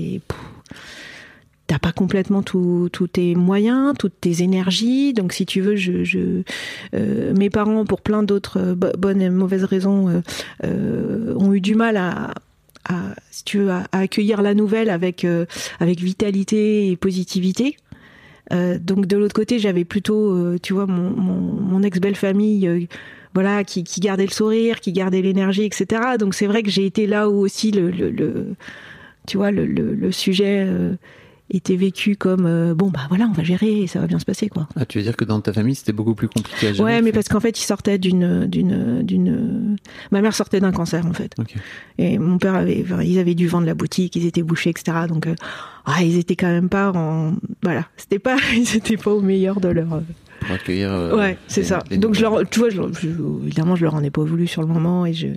t'as 1.67 1.77
pas 1.77 1.91
complètement 1.91 2.41
tous 2.41 2.89
tes 3.11 3.35
moyens, 3.35 3.93
toutes 3.99 4.19
tes 4.21 4.41
énergies. 4.41 5.13
Donc, 5.13 5.33
si 5.33 5.45
tu 5.45 5.59
veux, 5.59 5.75
je, 5.75 6.41
mes 6.93 7.49
parents, 7.49 7.85
pour 7.85 8.01
plein 8.01 8.23
d'autres 8.23 8.73
bo- 8.73 8.93
bonnes 8.97 9.21
et 9.21 9.29
mauvaises 9.29 9.65
raisons, 9.65 10.23
ont 10.63 11.53
eu 11.53 11.61
du 11.61 11.75
mal 11.75 11.97
à, 11.97 12.33
si 13.29 13.43
tu 13.43 13.59
veux, 13.59 13.71
à, 13.71 13.83
accueillir 13.91 14.41
la 14.41 14.55
nouvelle 14.55 14.89
avec, 14.89 15.27
avec 15.79 15.99
vitalité 15.99 16.89
et 16.89 16.95
positivité. 16.95 17.75
Euh, 18.51 18.77
donc 18.79 19.05
de 19.05 19.17
l'autre 19.17 19.35
côté, 19.35 19.59
j'avais 19.59 19.85
plutôt, 19.85 20.31
euh, 20.33 20.57
tu 20.61 20.73
vois, 20.73 20.87
mon, 20.87 21.11
mon, 21.11 21.39
mon 21.39 21.83
ex-belle 21.83 22.15
famille, 22.15 22.67
euh, 22.67 22.81
voilà, 23.33 23.63
qui, 23.63 23.83
gardait 23.99 24.25
le 24.25 24.31
sourire, 24.31 24.79
qui 24.79 24.91
gardait 24.91 25.21
l'énergie, 25.21 25.63
etc. 25.63 26.17
Donc 26.17 26.33
c'est 26.33 26.47
vrai 26.47 26.63
que 26.63 26.69
j'ai 26.69 26.85
été 26.85 27.05
là 27.05 27.29
où 27.29 27.39
aussi 27.39 27.71
le, 27.71 28.55
tu 29.27 29.37
vois, 29.37 29.51
le, 29.51 30.11
sujet 30.11 30.67
était 31.51 31.75
vécu 31.75 32.15
comme 32.15 32.45
euh, 32.45 32.73
bon 32.75 32.89
bah 32.89 33.01
voilà, 33.09 33.25
on 33.29 33.31
va 33.33 33.43
gérer, 33.43 33.81
et 33.81 33.87
ça 33.87 33.99
va 33.99 34.07
bien 34.07 34.19
se 34.19 34.25
passer 34.25 34.49
quoi. 34.49 34.67
ah, 34.75 34.85
Tu 34.85 34.97
veux 34.99 35.03
dire 35.03 35.15
que 35.17 35.25
dans 35.25 35.41
ta 35.41 35.51
famille, 35.53 35.75
c'était 35.75 35.91
beaucoup 35.93 36.13
plus 36.15 36.27
compliqué 36.27 36.67
à 36.67 36.73
gérer 36.73 36.83
Ouais, 36.83 37.01
mais 37.01 37.11
parce 37.11 37.27
qu'en 37.27 37.39
fait, 37.39 37.59
ils 37.59 37.63
sortaient 37.63 37.97
d'une, 37.97 38.45
d'une, 38.47 39.01
d'une. 39.03 39.77
Ma 40.11 40.21
mère 40.21 40.33
sortait 40.35 40.59
d'un 40.59 40.71
cancer 40.71 41.05
en 41.05 41.13
fait. 41.13 41.35
Et 41.97 42.17
mon 42.19 42.37
père 42.37 42.55
avait, 42.55 42.85
ils 43.03 43.19
avaient 43.19 43.35
dû 43.35 43.47
vendre 43.47 43.65
la 43.65 43.73
boutique, 43.73 44.15
ils 44.15 44.25
étaient 44.25 44.43
bouchés, 44.43 44.69
etc. 44.69 44.97
Donc, 45.07 45.27
euh, 45.27 45.35
ah, 45.85 46.03
ils 46.03 46.17
étaient 46.17 46.35
quand 46.35 46.47
même 46.47 46.69
pas 46.69 46.91
en, 46.91 47.33
voilà, 47.63 47.85
c'était 47.97 48.19
pas, 48.19 48.37
ils 48.55 48.75
étaient 48.75 48.97
pas 48.97 49.11
au 49.11 49.21
meilleur 49.21 49.59
de 49.59 49.69
leur. 49.69 49.93
euh, 49.93 49.99
Pour 50.41 50.51
accueillir. 50.51 50.91
euh, 50.91 51.17
ouais, 51.17 51.37
c'est 51.47 51.63
ça. 51.63 51.83
les 51.89 51.97
Donc 51.97 52.13
je 52.15 52.21
leur, 52.21 52.47
tu 52.49 52.59
vois, 52.59 52.69
je, 52.69 52.77
leur- 52.77 52.93
je- 52.93 53.09
évidemment, 53.45 53.75
je 53.75 53.83
leur 53.83 53.95
en 53.95 54.03
ai 54.03 54.09
pas 54.11 54.23
voulu 54.23 54.45
sur 54.47 54.61
le 54.61 54.67
moment 54.67 55.05
et 55.05 55.13
je, 55.13 55.27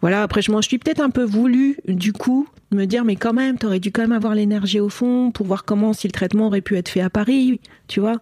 voilà. 0.00 0.22
Après, 0.22 0.42
je 0.42 0.52
m'en 0.52 0.62
suis 0.62 0.78
peut-être 0.78 1.00
un 1.00 1.10
peu 1.10 1.24
voulu, 1.24 1.78
du 1.88 2.12
coup, 2.12 2.48
me 2.72 2.84
dire, 2.84 3.04
mais 3.04 3.16
quand 3.16 3.32
même, 3.32 3.58
t'aurais 3.58 3.80
dû 3.80 3.92
quand 3.92 4.02
même 4.02 4.12
avoir 4.12 4.34
l'énergie 4.34 4.80
au 4.80 4.88
fond 4.88 5.30
pour 5.30 5.46
voir 5.46 5.64
comment 5.64 5.92
si 5.92 6.06
le 6.06 6.12
traitement 6.12 6.46
aurait 6.46 6.60
pu 6.60 6.76
être 6.76 6.88
fait 6.88 7.00
à 7.00 7.10
Paris, 7.10 7.60
tu 7.88 8.00
vois. 8.00 8.20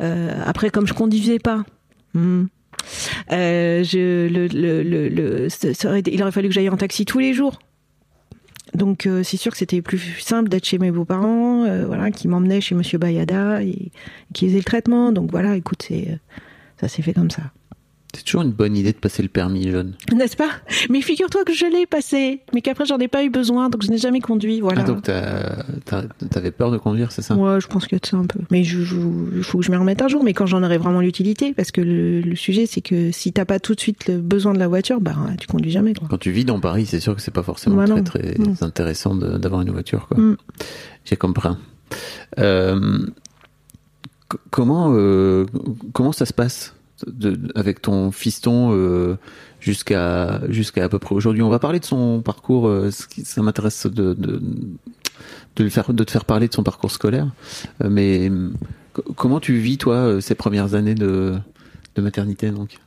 Euh, 0.00 0.30
après, 0.44 0.70
comme 0.70 0.86
je 0.86 0.94
conduisais 0.94 1.38
pas. 1.38 1.64
hmm, 2.14 2.44
euh, 3.32 3.84
je, 3.84 4.28
le, 4.28 6.08
il 6.08 6.22
aurait 6.22 6.32
fallu 6.32 6.48
que 6.48 6.54
j'aille 6.54 6.68
en 6.68 6.76
taxi 6.76 7.04
tous 7.04 7.18
les 7.18 7.34
jours. 7.34 7.58
Donc 8.72 9.06
euh, 9.06 9.24
c'est 9.24 9.36
sûr 9.36 9.50
que 9.50 9.58
c'était 9.58 9.82
plus 9.82 9.98
simple 10.20 10.48
d'être 10.48 10.64
chez 10.64 10.78
mes 10.78 10.92
beaux-parents, 10.92 11.66
voilà, 11.86 12.10
qui 12.12 12.28
m'emmenaient 12.28 12.60
chez 12.60 12.76
Monsieur 12.76 12.98
Bayada 12.98 13.62
et, 13.62 13.90
qui 14.32 14.46
faisaient 14.46 14.58
le 14.58 14.64
traitement. 14.64 15.12
Donc 15.12 15.30
voilà, 15.30 15.56
écoute, 15.56 15.86
ça 16.80 16.88
s'est 16.88 17.02
fait 17.02 17.12
comme 17.12 17.30
ça. 17.30 17.42
C'est 18.12 18.24
toujours 18.24 18.42
une 18.42 18.50
bonne 18.50 18.76
idée 18.76 18.92
de 18.92 18.98
passer 18.98 19.22
le 19.22 19.28
permis 19.28 19.70
jeune. 19.70 19.94
N'est-ce 20.12 20.36
pas? 20.36 20.48
Mais 20.88 21.00
figure-toi 21.00 21.44
que 21.44 21.52
je 21.52 21.64
l'ai 21.66 21.86
passé, 21.86 22.40
mais 22.52 22.60
qu'après 22.60 22.84
j'en 22.84 22.98
ai 22.98 23.06
pas 23.08 23.22
eu 23.24 23.30
besoin, 23.30 23.70
donc 23.70 23.82
je 23.84 23.88
n'ai 23.90 23.98
jamais 23.98 24.20
conduit. 24.20 24.60
Voilà. 24.60 24.82
Ah, 24.82 24.84
donc 24.84 25.02
t'avais 26.30 26.50
peur 26.50 26.70
de 26.72 26.78
conduire, 26.78 27.12
c'est 27.12 27.22
ça? 27.22 27.36
Ouais, 27.36 27.60
je 27.60 27.68
pense 27.68 27.86
de 27.86 27.98
ça 28.04 28.16
un 28.16 28.26
peu. 28.26 28.40
Mais 28.50 28.64
je- 28.64 28.82
je- 28.82 28.96
il 29.36 29.42
faut 29.44 29.58
que 29.58 29.64
je 29.64 29.70
m'y 29.70 29.76
remette 29.76 30.02
un 30.02 30.08
jour, 30.08 30.24
mais 30.24 30.32
quand 30.34 30.46
j'en 30.46 30.62
aurai 30.64 30.76
vraiment 30.78 31.00
l'utilité, 31.00 31.54
parce 31.54 31.70
que 31.70 31.80
le, 31.80 32.20
le 32.20 32.36
sujet 32.36 32.66
c'est 32.66 32.80
que 32.80 33.12
si 33.12 33.32
t'as 33.32 33.44
pas 33.44 33.60
tout 33.60 33.74
de 33.76 33.80
suite 33.80 34.08
le 34.08 34.18
besoin 34.18 34.52
de 34.54 34.58
la 34.58 34.66
voiture, 34.68 35.00
bah 35.00 35.14
tu 35.38 35.46
conduis 35.46 35.70
jamais 35.70 35.94
quoi. 35.94 36.08
Quand 36.10 36.18
tu 36.18 36.32
vis 36.32 36.44
dans 36.44 36.58
Paris, 36.60 36.86
c'est 36.86 37.00
sûr 37.00 37.14
que 37.14 37.22
c'est 37.22 37.30
pas 37.30 37.42
forcément 37.44 37.76
Bah 37.76 37.84
très 37.86 38.02
très 38.02 38.34
Mm. 38.38 38.54
intéressant 38.62 39.14
d'avoir 39.14 39.62
une 39.62 39.70
voiture. 39.70 40.08
Quoi. 40.08 40.18
Mm. 40.18 40.36
J'ai 41.04 41.16
compris. 41.16 41.48
Euh, 42.38 43.06
comment 44.50 44.92
euh, 44.94 45.46
comment 45.92 46.12
ça 46.12 46.26
se 46.26 46.32
passe? 46.32 46.74
De- 47.06 47.38
avec 47.54 47.80
ton 47.82 48.10
fiston 48.10 48.70
euh, 48.72 49.16
jusqu'à 49.60 50.40
jusqu'à 50.48 50.84
à 50.84 50.88
peu 50.88 50.98
près 50.98 51.14
aujourd'hui 51.14 51.42
On 51.42 51.48
va 51.48 51.58
parler 51.58 51.80
de 51.80 51.84
son 51.84 52.20
parcours. 52.22 52.66
euh, 52.68 52.90
ce 52.90 53.06
qui- 53.06 53.24
ça 53.24 53.42
m'intéresse 53.42 53.86
de, 53.86 54.14
de 54.14 54.40
de 55.56 55.64
le 55.64 55.70
faire 55.70 55.92
de 55.92 56.04
te 56.04 56.10
faire 56.10 56.24
parler 56.24 56.48
de 56.48 56.54
son 56.54 56.62
parcours 56.62 56.90
scolaire. 56.90 57.28
Euh, 57.82 57.88
mais 57.90 58.30
comment 59.16 59.40
tu 59.40 59.54
vis 59.58 59.78
toi 59.78 60.20
ces 60.20 60.34
premières 60.34 60.74
années 60.74 60.94
de 60.94 61.34
de 61.96 62.02
maternité 62.02 62.50
donc? 62.50 62.78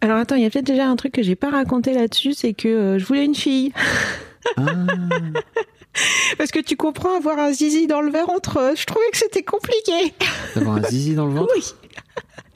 Alors 0.00 0.16
attends, 0.18 0.34
il 0.34 0.42
y 0.42 0.46
a 0.46 0.50
peut-être 0.50 0.66
déjà 0.66 0.88
un 0.88 0.96
truc 0.96 1.12
que 1.12 1.22
j'ai 1.22 1.36
pas 1.36 1.50
raconté 1.50 1.94
là-dessus, 1.94 2.34
c'est 2.34 2.54
que 2.54 2.96
je 2.98 3.04
voulais 3.04 3.24
une 3.24 3.34
fille. 3.34 3.72
Ah, 4.56 4.64
Parce 6.38 6.50
que 6.50 6.58
tu 6.58 6.74
comprends, 6.76 7.16
avoir 7.16 7.38
un 7.38 7.52
zizi 7.52 7.86
dans 7.86 8.00
le 8.00 8.10
ventre, 8.10 8.56
euh, 8.56 8.72
je 8.74 8.84
trouvais 8.86 9.04
que 9.12 9.18
c'était 9.18 9.42
compliqué. 9.44 10.12
d'avoir 10.56 10.76
un 10.78 10.82
zizi 10.82 11.14
dans 11.14 11.26
le 11.26 11.34
ventre? 11.34 11.52
Oui. 11.54 11.62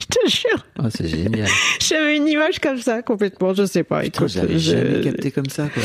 Je 0.13 0.19
te 0.19 0.29
jure, 0.29 0.65
Ah, 0.79 0.87
c'est 0.89 1.07
génial. 1.07 1.47
j'avais 1.81 2.15
une 2.17 2.27
image 2.27 2.59
comme 2.59 2.79
ça 2.79 3.01
complètement, 3.01 3.53
je 3.53 3.65
sais 3.65 3.83
pas. 3.83 4.01
Putain, 4.01 4.25
écoute, 4.27 4.41
je 4.53 4.57
jamais 4.57 5.01
capté 5.01 5.31
comme 5.31 5.49
ça, 5.49 5.67
quoi. 5.67 5.83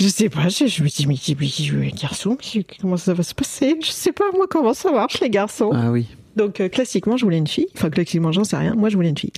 je 0.00 0.08
sais 0.08 0.28
pas, 0.30 0.48
je, 0.48 0.66
je 0.66 0.82
me 0.82 0.88
dis, 0.88 1.06
mais, 1.06 1.16
mais 1.38 1.46
je 1.46 1.74
veux 1.74 1.82
un 1.84 1.88
garçon, 1.88 2.36
comment 2.80 2.96
ça 2.96 3.12
va 3.14 3.22
se 3.22 3.34
passer? 3.34 3.76
Je 3.84 3.90
sais 3.90 4.12
pas 4.12 4.24
moi 4.34 4.46
comment 4.48 4.72
ça 4.74 4.90
marche 4.90 5.20
les 5.20 5.28
garçons? 5.30 5.70
Ah 5.74 5.90
oui. 5.90 6.06
Donc 6.36 6.60
euh, 6.60 6.68
classiquement, 6.68 7.16
je 7.16 7.24
voulais 7.24 7.36
une 7.38 7.48
fille. 7.48 7.66
Enfin 7.76 7.90
classiquement, 7.90 8.30
j'en 8.30 8.44
sais 8.44 8.56
rien. 8.56 8.74
Moi, 8.74 8.90
je 8.90 8.94
voulais 8.96 9.08
une 9.08 9.18
fille. 9.18 9.32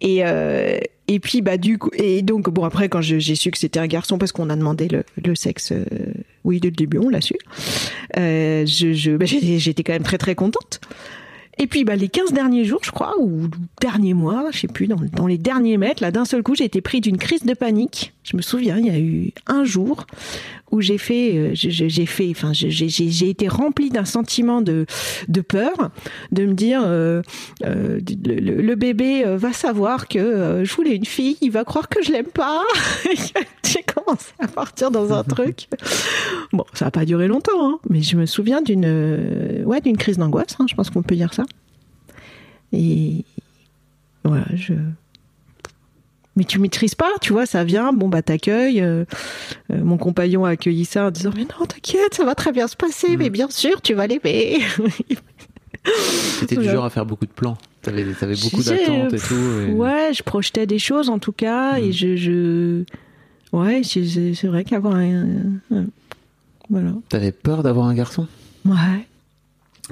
Et 0.00 0.24
euh, 0.24 0.78
et 1.08 1.18
puis 1.18 1.42
bah 1.42 1.56
du 1.56 1.78
coup 1.78 1.90
et 1.94 2.22
donc 2.22 2.48
bon 2.50 2.62
après 2.64 2.88
quand 2.88 3.00
j'ai 3.00 3.34
su 3.34 3.50
que 3.50 3.58
c'était 3.58 3.80
un 3.80 3.86
garçon 3.88 4.18
parce 4.18 4.30
qu'on 4.30 4.48
a 4.48 4.54
demandé 4.54 4.86
le, 4.88 5.02
le 5.24 5.34
sexe, 5.34 5.72
euh, 5.72 5.84
oui 6.44 6.60
dès 6.60 6.68
le 6.68 6.76
début 6.76 6.98
on 6.98 7.08
l'a 7.08 7.20
su. 7.20 7.34
Euh, 8.16 8.64
je 8.66 8.92
je 8.92 9.12
bah, 9.16 9.24
j'étais 9.26 9.82
quand 9.82 9.92
même 9.94 10.02
très 10.04 10.18
très 10.18 10.34
contente. 10.36 10.80
Et 11.58 11.66
puis 11.66 11.84
bah, 11.84 11.96
les 11.96 12.08
15 12.08 12.32
derniers 12.32 12.64
jours, 12.64 12.80
je 12.84 12.90
crois, 12.90 13.14
ou 13.20 13.48
derniers 13.80 14.14
mois, 14.14 14.46
je 14.52 14.60
sais 14.60 14.68
plus, 14.68 14.86
dans, 14.86 15.00
dans 15.12 15.26
les 15.26 15.38
derniers 15.38 15.76
mètres, 15.76 16.02
là 16.02 16.10
d'un 16.10 16.24
seul 16.24 16.42
coup, 16.42 16.54
j'ai 16.54 16.64
été 16.64 16.80
pris 16.80 17.00
d'une 17.00 17.18
crise 17.18 17.44
de 17.44 17.54
panique. 17.54 18.12
Je 18.22 18.36
me 18.36 18.42
souviens, 18.42 18.78
il 18.78 18.86
y 18.86 18.90
a 18.90 18.98
eu 18.98 19.32
un 19.46 19.64
jour 19.64 20.06
où 20.70 20.80
j'ai 20.80 20.98
fait, 20.98 21.36
euh, 21.36 21.50
j'ai 21.54 23.28
été 23.28 23.48
remplie 23.48 23.90
d'un 23.90 24.04
sentiment 24.04 24.60
de, 24.60 24.86
peur, 25.48 25.90
de 26.32 26.46
me 26.46 26.54
dire, 26.54 26.82
euh, 26.84 27.22
euh, 27.64 28.00
le, 28.24 28.74
bébé 28.74 29.24
va 29.36 29.52
savoir 29.52 30.08
que 30.08 30.62
je 30.64 30.74
voulais 30.74 30.96
une 30.96 31.04
fille, 31.04 31.36
il 31.40 31.50
va 31.50 31.64
croire 31.64 31.88
que 31.88 32.02
je 32.02 32.12
l'aime 32.12 32.26
pas. 32.26 32.62
j'ai 33.64 33.82
commencé 33.82 34.32
à 34.38 34.48
partir 34.48 34.90
dans 34.90 35.12
un 35.12 35.24
truc. 35.24 35.68
Bon, 36.52 36.64
ça 36.74 36.86
n'a 36.86 36.90
pas 36.90 37.04
duré 37.04 37.28
longtemps, 37.28 37.68
hein, 37.68 37.78
mais 37.88 38.02
je 38.02 38.16
me 38.16 38.26
souviens 38.26 38.62
d'une, 38.62 39.62
ouais, 39.64 39.80
d'une 39.80 39.96
crise 39.96 40.18
d'angoisse. 40.18 40.56
hein, 40.58 40.66
je 40.68 40.74
pense 40.74 40.90
qu'on 40.90 41.02
peut 41.02 41.16
dire 41.16 41.34
ça. 41.34 41.44
Et 42.72 43.24
voilà, 44.24 44.46
je. 44.54 44.74
Mais 46.38 46.44
tu 46.44 46.58
maîtrises 46.60 46.94
pas, 46.94 47.10
tu 47.20 47.32
vois, 47.32 47.44
ça 47.46 47.64
vient, 47.64 47.92
bon 47.92 48.08
bah 48.08 48.22
t'accueilles. 48.22 48.80
euh, 48.80 49.04
euh, 49.72 49.82
mon 49.82 49.98
compagnon 49.98 50.44
a 50.44 50.50
accueilli 50.50 50.84
ça 50.84 51.08
en 51.08 51.10
disant 51.10 51.32
mais 51.34 51.42
non 51.42 51.66
t'inquiète, 51.66 52.14
ça 52.14 52.24
va 52.24 52.34
très 52.36 52.52
bien 52.52 52.68
se 52.68 52.76
passer, 52.76 53.16
mais 53.16 53.28
bien 53.28 53.50
sûr 53.50 53.82
tu 53.82 53.92
vas 53.94 54.06
l'aimer. 54.06 54.60
T'étais 56.40 56.56
du 56.56 56.68
genre 56.72 56.84
à 56.84 56.90
faire 56.90 57.06
beaucoup 57.06 57.26
de 57.26 57.30
plans. 57.32 57.56
T'avais, 57.82 58.04
beaucoup 58.04 58.62
d'attentes 58.62 59.14
et 59.14 59.18
tout. 59.18 59.34
et- 59.34 59.72
Ouais, 59.72 60.10
je 60.14 60.22
projetais 60.22 60.66
des 60.66 60.78
choses 60.78 61.08
en 61.10 61.18
tout 61.18 61.32
cas 61.32 61.78
et 61.78 61.92
je, 61.92 62.16
je... 62.16 62.84
ouais, 63.52 63.82
c'est- 63.84 64.46
vrai 64.46 64.64
qu'avoir 64.64 64.94
un- 64.96 65.84
voilà, 66.70 66.92
T'avais 67.08 67.32
peur 67.32 67.62
d'avoir 67.62 67.86
un 67.86 67.94
garçon? 67.94 68.26
Ouais. 68.66 69.06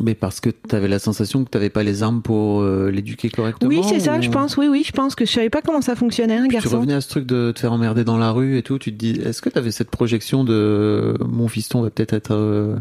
Mais 0.03 0.15
parce 0.15 0.41
que 0.41 0.51
t'avais 0.51 0.89
la 0.89 0.99
sensation 0.99 1.43
que 1.45 1.49
t'avais 1.49 1.71
pas 1.71 1.83
les 1.83 2.03
armes 2.03 2.21
pour 2.23 2.61
euh, 2.61 2.91
l'éduquer 2.91 3.31
correctement 3.31 3.69
Oui, 3.69 3.81
c'est 3.89 4.01
ça, 4.01 4.21
je 4.21 4.29
pense. 4.31 4.57
Oui, 4.59 4.69
oui, 4.69 4.83
je 4.87 4.93
pense 4.93 5.15
que 5.15 5.25
je 5.25 5.33
savais 5.33 5.49
pas 5.51 5.63
comment 5.63 5.81
ça 5.81 5.97
fonctionnait 5.97 6.37
un 6.37 6.41
Puis 6.49 6.49
tu 6.49 6.55
garçon. 6.65 6.77
revenais 6.77 6.95
à 6.95 7.01
ce 7.01 7.09
truc 7.09 7.25
de 7.27 7.53
te 7.53 7.61
faire 7.61 7.73
emmerder 7.73 8.05
dans 8.05 8.19
la 8.19 8.31
rue 8.31 8.59
et 8.59 8.63
tout. 8.63 8.79
Tu 8.79 8.93
te 8.93 8.99
dis, 8.99 9.13
est-ce 9.25 9.41
que 9.41 9.49
t'avais 9.49 9.71
cette 9.71 9.91
projection 9.91 10.45
de 10.45 11.17
mon 11.27 11.49
fiston 11.49 11.81
va 11.83 11.91
peut-être 11.91 12.13
être 12.13 12.35
euh, 12.35 12.77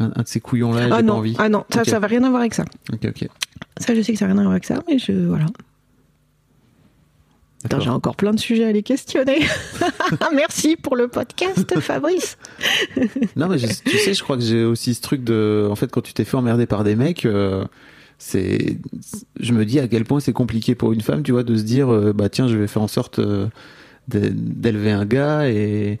un, 0.00 0.12
un 0.16 0.22
de 0.22 0.28
ces 0.28 0.40
couillons-là 0.40 0.80
Ah 0.80 0.84
j'ai 0.84 0.90
pas 0.90 1.02
non, 1.02 1.14
envie 1.14 1.34
ah 1.38 1.48
non, 1.48 1.64
ça, 1.72 1.84
ça 1.84 1.98
va 1.98 2.06
rien 2.08 2.22
à 2.24 2.28
voir 2.28 2.40
avec 2.40 2.52
ça. 2.54 2.64
Ok, 2.92 3.06
ok. 3.06 3.28
Ça, 3.78 3.94
je 3.94 4.02
sais 4.02 4.12
que 4.12 4.18
ça 4.18 4.26
n'a 4.26 4.32
rien 4.32 4.40
à 4.40 4.42
voir 4.42 4.52
avec 4.52 4.64
ça, 4.64 4.82
mais 4.86 4.98
je 4.98 5.12
voilà. 5.12 5.46
J'ai 7.80 7.90
encore 7.90 8.16
plein 8.16 8.32
de 8.32 8.38
sujets 8.38 8.64
à 8.64 8.72
les 8.72 8.82
questionner. 8.82 9.40
Merci 10.34 10.76
pour 10.76 10.96
le 10.96 11.08
podcast, 11.08 11.78
Fabrice. 11.80 12.36
non, 13.36 13.48
mais 13.48 13.58
je- 13.58 13.66
tu 13.84 13.96
sais, 13.98 14.14
je 14.14 14.22
crois 14.22 14.36
que 14.36 14.42
j'ai 14.42 14.64
aussi 14.64 14.94
ce 14.94 15.00
truc 15.00 15.24
de, 15.24 15.66
en 15.70 15.74
fait, 15.76 15.90
quand 15.90 16.00
tu 16.02 16.12
t'es 16.12 16.24
fait 16.24 16.36
emmerder 16.36 16.66
par 16.66 16.84
des 16.84 16.94
mecs, 16.96 17.24
euh, 17.26 17.64
c'est, 18.18 18.78
je 19.40 19.52
me 19.52 19.64
dis 19.64 19.80
à 19.80 19.88
quel 19.88 20.04
point 20.04 20.20
c'est 20.20 20.32
compliqué 20.32 20.74
pour 20.74 20.92
une 20.92 21.00
femme, 21.00 21.22
tu 21.22 21.32
vois, 21.32 21.42
de 21.42 21.56
se 21.56 21.62
dire, 21.62 21.92
euh, 21.92 22.12
bah 22.12 22.28
tiens, 22.28 22.48
je 22.48 22.56
vais 22.56 22.66
faire 22.66 22.82
en 22.82 22.88
sorte 22.88 23.18
euh, 23.18 23.46
d'é- 24.08 24.30
d'élever 24.30 24.92
un 24.92 25.04
gars 25.04 25.48
et, 25.48 25.98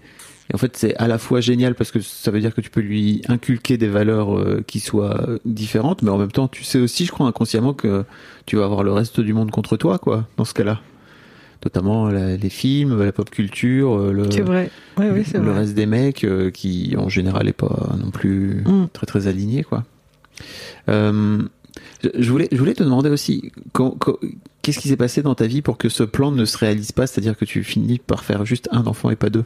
et 0.50 0.54
en 0.54 0.58
fait, 0.58 0.76
c'est 0.76 0.94
à 0.96 1.08
la 1.08 1.18
fois 1.18 1.40
génial 1.40 1.74
parce 1.74 1.90
que 1.90 2.00
ça 2.00 2.30
veut 2.30 2.40
dire 2.40 2.54
que 2.54 2.60
tu 2.60 2.70
peux 2.70 2.80
lui 2.82 3.22
inculquer 3.28 3.78
des 3.78 3.88
valeurs 3.88 4.38
euh, 4.38 4.62
qui 4.66 4.78
soient 4.80 5.26
différentes, 5.44 6.02
mais 6.02 6.10
en 6.10 6.18
même 6.18 6.30
temps, 6.32 6.46
tu 6.48 6.62
sais 6.64 6.78
aussi, 6.78 7.06
je 7.06 7.12
crois 7.12 7.26
inconsciemment 7.26 7.72
que 7.74 8.04
tu 8.46 8.56
vas 8.56 8.64
avoir 8.66 8.82
le 8.84 8.92
reste 8.92 9.20
du 9.20 9.32
monde 9.32 9.50
contre 9.50 9.76
toi, 9.78 9.98
quoi, 9.98 10.26
dans 10.36 10.44
ce 10.44 10.54
cas-là. 10.54 10.80
Notamment 11.64 12.08
la- 12.10 12.36
les 12.36 12.50
films, 12.50 13.02
la 13.02 13.12
pop 13.12 13.30
culture, 13.30 13.94
euh, 13.98 14.12
le, 14.12 14.30
C'est 14.30 14.42
vrai. 14.42 14.70
Oui, 14.98 15.06
oui, 15.12 15.24
c'est 15.24 15.38
le 15.38 15.44
vrai. 15.50 15.60
reste 15.60 15.74
des 15.74 15.86
mecs 15.86 16.22
euh, 16.24 16.50
qui 16.50 16.94
en 16.98 17.08
général 17.08 17.48
est 17.48 17.52
pas 17.54 17.96
non 17.98 18.10
plus 18.10 18.62
Mm. 18.66 18.88
très 18.92 19.06
très 19.06 19.26
aligné 19.26 19.64
quoi. 19.64 19.82
Euh, 20.88 21.42
je- 22.18 22.30
voulais 22.30 22.48
je 22.52 22.56
voulais 22.58 22.74
te 22.74 22.82
demander 22.82 23.08
aussi 23.08 23.50
qu'est-ce 24.62 24.78
qui 24.78 24.88
s'est 24.88 24.96
passé 24.96 25.22
dans 25.22 25.34
ta 25.34 25.46
vie 25.46 25.62
pour 25.62 25.78
que 25.78 25.88
ce 25.88 26.02
plan 26.02 26.30
ne 26.30 26.44
se 26.44 26.58
réalise 26.58 26.92
pas, 26.92 27.06
c'est-à-dire 27.06 27.36
que 27.36 27.44
tu 27.46 27.64
finis 27.64 27.98
par 27.98 28.24
faire 28.24 28.44
juste 28.44 28.68
un 28.70 28.86
enfant 28.86 29.10
et 29.10 29.16
pas 29.16 29.30
deux? 29.30 29.44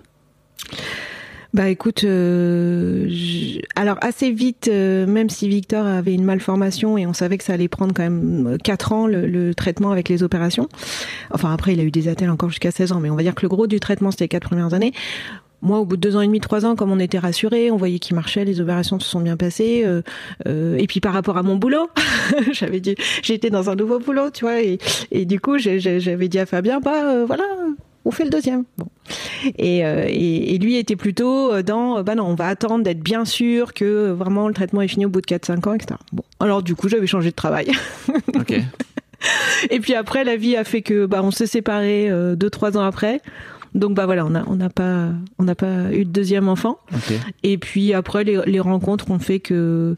Bah 1.55 1.70
écoute, 1.70 2.05
euh, 2.05 3.09
alors 3.74 3.96
assez 4.03 4.30
vite, 4.30 4.68
euh, 4.68 5.07
même 5.07 5.30
si 5.30 5.49
Victor 5.49 5.86
avait 5.86 6.12
une 6.12 6.24
malformation 6.24 6.99
et 6.99 7.07
on 7.07 7.14
savait 7.14 7.38
que 7.38 7.44
ça 7.44 7.55
allait 7.55 7.68
prendre 7.68 7.94
quand 7.94 8.03
même 8.03 8.59
4 8.62 8.92
ans 8.92 9.07
le, 9.07 9.55
traitement 9.55 9.90
avec 9.90 10.11
les 10.11 10.22
opérations. 10.22 10.68
Enfin 11.30 11.51
après, 11.53 11.72
il 11.72 11.80
a 11.80 11.84
eu 11.84 11.90
des 11.90 12.09
attelles 12.09 12.28
encore 12.28 12.51
jusqu'à 12.51 12.70
16 12.70 12.92
ans, 12.92 13.01
mais 13.01 13.09
on 13.09 13.16
va 13.16 13.22
dire 13.22 13.34
que 13.34 13.42
le 13.42 13.49
gros 13.49 13.66
du 13.66 13.80
traitement 13.80 14.11
c'était 14.11 14.24
les 14.24 14.28
4 14.28 14.49
premières 14.49 14.74
années. 14.74 14.92
Moi, 15.61 15.78
au 15.80 15.84
bout 15.84 15.96
de 15.96 16.01
deux 16.01 16.14
ans 16.16 16.20
et 16.20 16.26
demi, 16.26 16.40
trois 16.40 16.64
ans, 16.64 16.76
comme 16.76 16.92
on 16.92 17.01
était 17.01 17.18
rassurés, 17.18 17.70
on 17.70 17.76
voyait 17.76 17.99
qu'il 17.99 18.14
marchait, 18.14 18.44
les 18.44 18.61
opérations 18.61 19.01
se 19.01 19.09
sont 19.09 19.20
bien 19.20 19.36
passées. 19.36 19.82
euh, 19.84 20.03
euh, 20.46 20.76
et 20.76 20.86
puis 20.86 21.01
par 21.01 21.12
rapport 21.12 21.36
à 21.36 21.42
mon 21.42 21.57
boulot, 21.57 21.88
j'avais 22.53 22.80
dit, 22.80 22.94
j'étais 23.22 23.51
dans 23.51 23.68
un 23.68 23.74
nouveau 23.74 23.99
boulot, 23.99 24.30
tu 24.30 24.44
vois, 24.44 24.61
et, 24.62 24.78
du 25.24 25.40
coup, 25.40 25.59
j'avais 25.59 26.28
dit 26.28 26.38
à 26.38 26.46
Fabien, 26.46 26.78
bah 26.80 27.03
euh, 27.05 27.24
voilà, 27.26 27.44
on 28.09 28.11
fait 28.11 28.25
le 28.25 28.31
deuxième. 28.31 28.65
Bon. 28.79 28.87
Et, 29.59 29.85
euh, 29.85 30.07
et, 30.09 30.55
et 30.55 30.59
lui 30.59 30.77
était 30.77 30.97
plutôt 30.97 31.61
dans, 31.63 31.99
euh, 31.99 32.03
bah 32.03 32.15
non, 32.15 32.25
on 32.25 32.35
va 32.35 32.49
attendre 32.49 32.83
d'être 32.83 33.01
bien 33.01 33.27
sûr 33.27 33.75
que 33.75 33.85
euh, 33.85 34.15
vraiment 34.15 34.49
le 34.49 34.55
traitement 34.55 34.81
est 34.81 34.89
fini 34.89 35.05
au 35.05 35.11
bout 35.11 35.21
de 35.21 35.27
4-5 35.27 35.69
ans, 35.69 35.75
etc. 35.75 36.01
Bon, 36.13 36.25
alors 36.41 36.63
du 36.63 36.75
coup, 36.75 36.89
j'avais 36.89 37.07
changé 37.07 37.31
de 37.31 37.37
travail. 37.37 37.71
Ok. 38.35 38.55
Et 39.71 39.81
puis 39.81 39.95
après, 39.95 40.25
la 40.25 40.37
vie 40.37 40.57
a 40.57 40.65
fait 40.65 40.81
que 40.81 41.05
bah, 41.05 41.21
on 41.23 41.31
s'est 41.31 41.47
séparés 41.47 42.09
euh, 42.09 42.37
deux 42.37 42.51
trois 42.51 42.79
ans 42.79 42.83
après. 42.83 43.21
Donc 43.75 43.95
bah 43.95 44.07
voilà, 44.07 44.25
on 44.25 44.31
n'a 44.31 44.45
on 44.47 44.57
pas 44.71 45.09
on 45.39 45.45
n'a 45.45 45.55
pas 45.55 45.93
eu 45.93 46.05
de 46.05 46.11
deuxième 46.11 46.49
enfant. 46.49 46.79
Et 47.43 47.59
puis 47.59 47.93
après, 47.93 48.25
les, 48.25 48.41
les 48.47 48.61
rencontres 48.61 49.11
ont 49.11 49.19
fait 49.19 49.41
que 49.41 49.97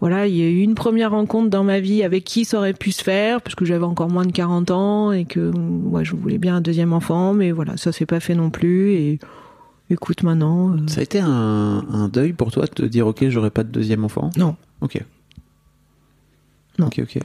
voilà, 0.00 0.26
il 0.26 0.36
y 0.36 0.42
a 0.42 0.48
eu 0.48 0.60
une 0.60 0.74
première 0.74 1.12
rencontre 1.12 1.48
dans 1.48 1.64
ma 1.64 1.80
vie 1.80 2.02
avec 2.02 2.24
qui 2.24 2.44
ça 2.44 2.58
aurait 2.58 2.74
pu 2.74 2.92
se 2.92 3.02
faire, 3.02 3.40
parce 3.40 3.54
que 3.54 3.64
j'avais 3.64 3.84
encore 3.84 4.10
moins 4.10 4.26
de 4.26 4.32
40 4.32 4.70
ans 4.70 5.12
et 5.12 5.24
que 5.24 5.50
ouais, 5.56 6.04
je 6.04 6.14
voulais 6.14 6.38
bien 6.38 6.56
un 6.56 6.60
deuxième 6.60 6.92
enfant, 6.92 7.32
mais 7.32 7.50
voilà, 7.50 7.76
ça 7.76 7.92
s'est 7.92 8.06
pas 8.06 8.20
fait 8.20 8.34
non 8.34 8.50
plus. 8.50 8.92
Et 8.92 9.18
écoute, 9.88 10.22
maintenant, 10.22 10.72
euh, 10.74 10.86
Ça 10.86 11.00
a 11.00 11.02
été 11.02 11.18
un, 11.20 11.28
un 11.90 12.08
deuil 12.08 12.32
pour 12.34 12.50
toi 12.52 12.64
de 12.66 12.70
te 12.70 12.82
dire 12.82 13.06
ok, 13.06 13.28
j'aurai 13.28 13.50
pas 13.50 13.64
de 13.64 13.70
deuxième 13.70 14.04
enfant? 14.04 14.30
non. 14.36 14.56
Ok. 14.82 15.02
Non. 16.78 16.88
Ok 16.88 17.00
ok. 17.02 17.18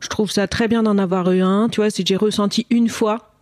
Je 0.00 0.08
trouve 0.08 0.30
ça 0.30 0.46
très 0.46 0.68
bien 0.68 0.82
d'en 0.82 0.98
avoir 0.98 1.32
eu 1.32 1.40
un. 1.40 1.68
Tu 1.70 1.80
vois, 1.80 1.88
si 1.90 2.04
j'ai 2.06 2.16
ressenti 2.16 2.66
une 2.70 2.88
fois, 2.90 3.32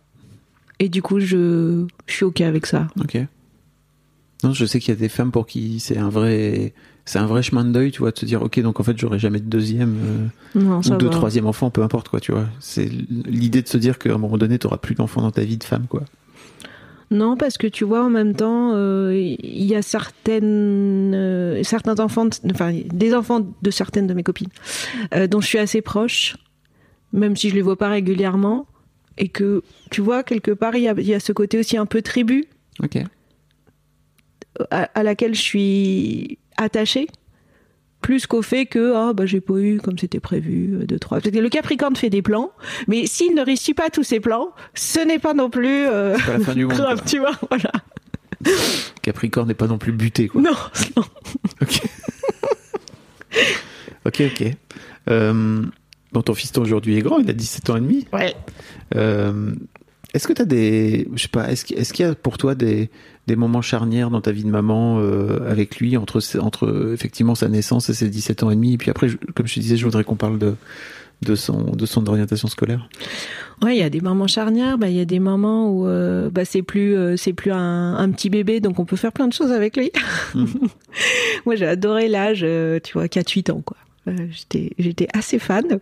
et 0.79 0.87
du 0.89 1.01
coup, 1.01 1.19
je, 1.19 1.85
je 2.07 2.13
suis 2.13 2.23
ok 2.23 2.39
avec 2.41 2.65
ça. 2.65 2.87
Ok. 2.99 3.17
Non, 4.43 4.53
je 4.53 4.65
sais 4.65 4.79
qu'il 4.79 4.93
y 4.93 4.97
a 4.97 4.99
des 4.99 5.09
femmes 5.09 5.31
pour 5.31 5.45
qui 5.45 5.79
c'est 5.81 5.97
un 5.97 6.09
vrai, 6.09 6.73
c'est 7.07 7.17
un 7.19 7.25
vrai 7.25 7.41
chemin 7.41 7.63
de 7.65 7.71
deuil, 7.71 7.91
tu 7.91 7.99
vois, 7.99 8.11
de 8.11 8.17
se 8.19 8.25
dire 8.25 8.41
ok, 8.43 8.59
donc 8.59 8.79
en 8.79 8.83
fait 8.83 8.97
j'aurai 8.97 9.17
jamais 9.17 9.39
de 9.39 9.45
deuxième. 9.49 10.29
euh, 10.55 10.59
Non, 10.59 10.77
ou 10.79 10.81
de 10.95 11.05
va. 11.05 11.09
troisième 11.09 11.45
enfant, 11.47 11.69
peu 11.71 11.81
importe 11.81 12.09
quoi, 12.09 12.19
tu 12.19 12.31
vois. 12.31 12.45
C'est 12.59 12.85
l'idée 12.85 13.61
de 13.61 13.67
se 13.67 13.77
dire 13.77 13.97
qu'à 13.97 14.13
un 14.13 14.17
moment 14.17 14.37
donné, 14.37 14.59
t'auras 14.59 14.77
plus 14.77 14.93
d'enfants 14.95 15.21
dans 15.21 15.31
ta 15.31 15.43
vie 15.43 15.57
de 15.57 15.63
femme, 15.63 15.87
quoi. 15.87 16.03
Non, 17.09 17.37
parce 17.37 17.57
que 17.57 17.67
tu 17.67 17.85
vois, 17.85 18.03
en 18.03 18.09
même 18.09 18.35
temps, 18.35 18.73
euh, 18.75 19.15
il 19.17 19.63
y 19.63 19.75
a 19.75 19.81
certaines, 19.81 21.13
euh, 21.15 21.63
certains 21.63 22.01
enfants, 22.01 22.25
de- 22.25 22.31
enfin, 22.51 22.73
des 22.73 23.15
enfants 23.15 23.47
de 23.61 23.71
certaines 23.71 24.07
de 24.07 24.13
mes 24.13 24.23
copines, 24.23 24.49
dont 25.31 25.39
je 25.39 25.47
suis 25.47 25.57
assez 25.57 25.81
proche, 25.81 26.35
même 27.13 27.37
si 27.37 27.49
je 27.49 27.55
les 27.55 27.61
vois 27.61 27.77
pas 27.77 27.87
régulièrement, 27.87 28.67
et 29.17 29.29
que, 29.29 29.63
tu 29.89 30.01
vois, 30.01 30.23
quelque 30.23 30.51
part, 30.51 30.75
il 30.75 30.83
y 30.83 30.89
a, 30.89 30.93
il 30.97 31.07
y 31.07 31.13
a 31.13 31.21
ce 31.21 31.31
côté 31.31 31.57
aussi 31.57 31.77
un 31.77 31.85
peu 31.85 32.01
tribu 32.01 32.43
Ok. 32.83 32.97
à, 34.69 34.83
à 34.93 35.03
laquelle 35.03 35.33
je 35.33 35.41
suis 35.41 36.37
attachée. 36.57 37.07
Plus 38.01 38.27
qu'au 38.27 38.43
fait 38.43 38.67
que 38.67 38.93
oh, 38.95 39.13
bah, 39.13 39.25
j'ai 39.25 39.41
pas 39.41 39.57
eu 39.57 39.79
comme 39.79 39.97
c'était 39.97 40.19
prévu, 40.19 40.75
euh, 40.75 40.85
deux, 40.85 40.99
trois. 40.99 41.19
Le 41.19 41.49
Capricorne 41.49 41.95
fait 41.95 42.11
des 42.11 42.21
plans, 42.21 42.51
mais 42.87 43.07
s'il 43.07 43.33
ne 43.33 43.43
réussit 43.43 43.75
pas 43.75 43.89
tous 43.89 44.03
ses 44.03 44.19
plans, 44.19 44.49
ce 44.75 44.99
n'est 44.99 45.17
pas 45.17 45.33
non 45.33 45.49
plus 45.49 45.87
euh, 45.87 46.15
Pas 46.25 46.37
la 46.37 46.39
fin 46.39 46.53
du 46.53 46.65
monde. 46.65 46.77
grave, 46.77 46.99
quoi. 46.99 47.07
tu 47.07 47.19
vois, 47.19 47.31
voilà. 47.49 47.71
Capricorne 49.01 49.47
n'est 49.47 49.55
pas 49.55 49.67
non 49.67 49.79
plus 49.79 49.91
buté, 49.91 50.27
quoi. 50.27 50.41
Non, 50.41 50.51
non. 50.95 51.03
Ok. 51.61 51.81
ok, 54.05 54.21
ok. 54.31 54.51
Euh, 55.09 55.63
bon, 56.11 56.21
ton 56.21 56.33
fiston 56.33 56.61
aujourd'hui 56.61 56.97
est 56.97 57.01
grand, 57.01 57.17
il 57.17 57.29
a 57.29 57.33
17 57.33 57.69
ans 57.71 57.77
et 57.77 57.81
demi. 57.81 58.07
Ouais. 58.13 58.35
Euh, 58.95 59.53
est-ce 60.13 60.27
que 60.27 60.33
tu 60.33 60.41
as 60.41 60.45
des. 60.45 61.07
Je 61.15 61.21
sais 61.23 61.27
pas, 61.27 61.51
est-ce 61.51 61.73
est-ce 61.73 61.93
qu'il 61.93 62.05
y 62.05 62.09
a 62.09 62.15
pour 62.15 62.37
toi 62.37 62.55
des, 62.55 62.89
des 63.27 63.35
moments 63.35 63.61
charnières 63.61 64.09
dans 64.09 64.21
ta 64.21 64.31
vie 64.31 64.43
de 64.43 64.49
maman 64.49 64.99
euh, 64.99 65.39
avec 65.49 65.77
lui, 65.79 65.97
entre, 65.97 66.19
entre 66.39 66.91
effectivement 66.93 67.35
sa 67.35 67.49
naissance 67.49 67.89
et 67.89 67.93
ses 67.93 68.09
17 68.09 68.43
ans 68.43 68.51
et 68.51 68.55
demi 68.55 68.73
Et 68.73 68.77
puis 68.77 68.89
après, 68.89 69.09
je- 69.09 69.17
comme 69.35 69.47
je 69.47 69.55
te 69.55 69.59
disais, 69.59 69.75
je 69.77 69.83
voudrais 69.85 70.03
qu'on 70.05 70.15
parle 70.15 70.39
de, 70.39 70.55
de, 71.23 71.35
son, 71.35 71.63
de 71.63 71.85
son 71.85 72.07
orientation 72.07 72.47
scolaire. 72.47 72.87
Ouais, 73.61 73.75
il 73.75 73.79
y 73.79 73.83
a 73.83 73.89
des 73.89 74.01
moments 74.01 74.27
charnières. 74.27 74.77
Bah, 74.77 74.87
il 74.89 74.95
y 74.95 74.99
a 75.01 75.05
des 75.05 75.19
moments 75.19 75.69
où 75.71 75.87
euh, 75.87 76.29
bah, 76.29 76.45
c'est 76.45 76.61
plus 76.61 76.95
euh, 76.95 77.17
c'est 77.17 77.33
plus 77.33 77.51
un, 77.51 77.95
un 77.95 78.09
petit 78.11 78.29
bébé, 78.29 78.59
donc 78.59 78.79
on 78.79 78.85
peut 78.85 78.95
faire 78.95 79.11
plein 79.11 79.27
de 79.27 79.33
choses 79.33 79.51
avec 79.51 79.75
lui. 79.77 79.91
Moi, 81.45 81.55
j'ai 81.55 81.65
adoré 81.67 82.07
l'âge, 82.07 82.45
tu 82.83 82.93
vois, 82.93 83.07
4-8 83.07 83.51
ans, 83.51 83.61
quoi. 83.65 83.77
Euh, 84.07 84.13
j'étais 84.31 84.71
j'étais 84.79 85.07
assez 85.13 85.37
fan. 85.39 85.79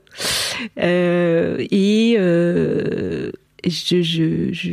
Et 0.78 2.16
je, 3.68 4.02
je, 4.02 4.52
je... 4.52 4.72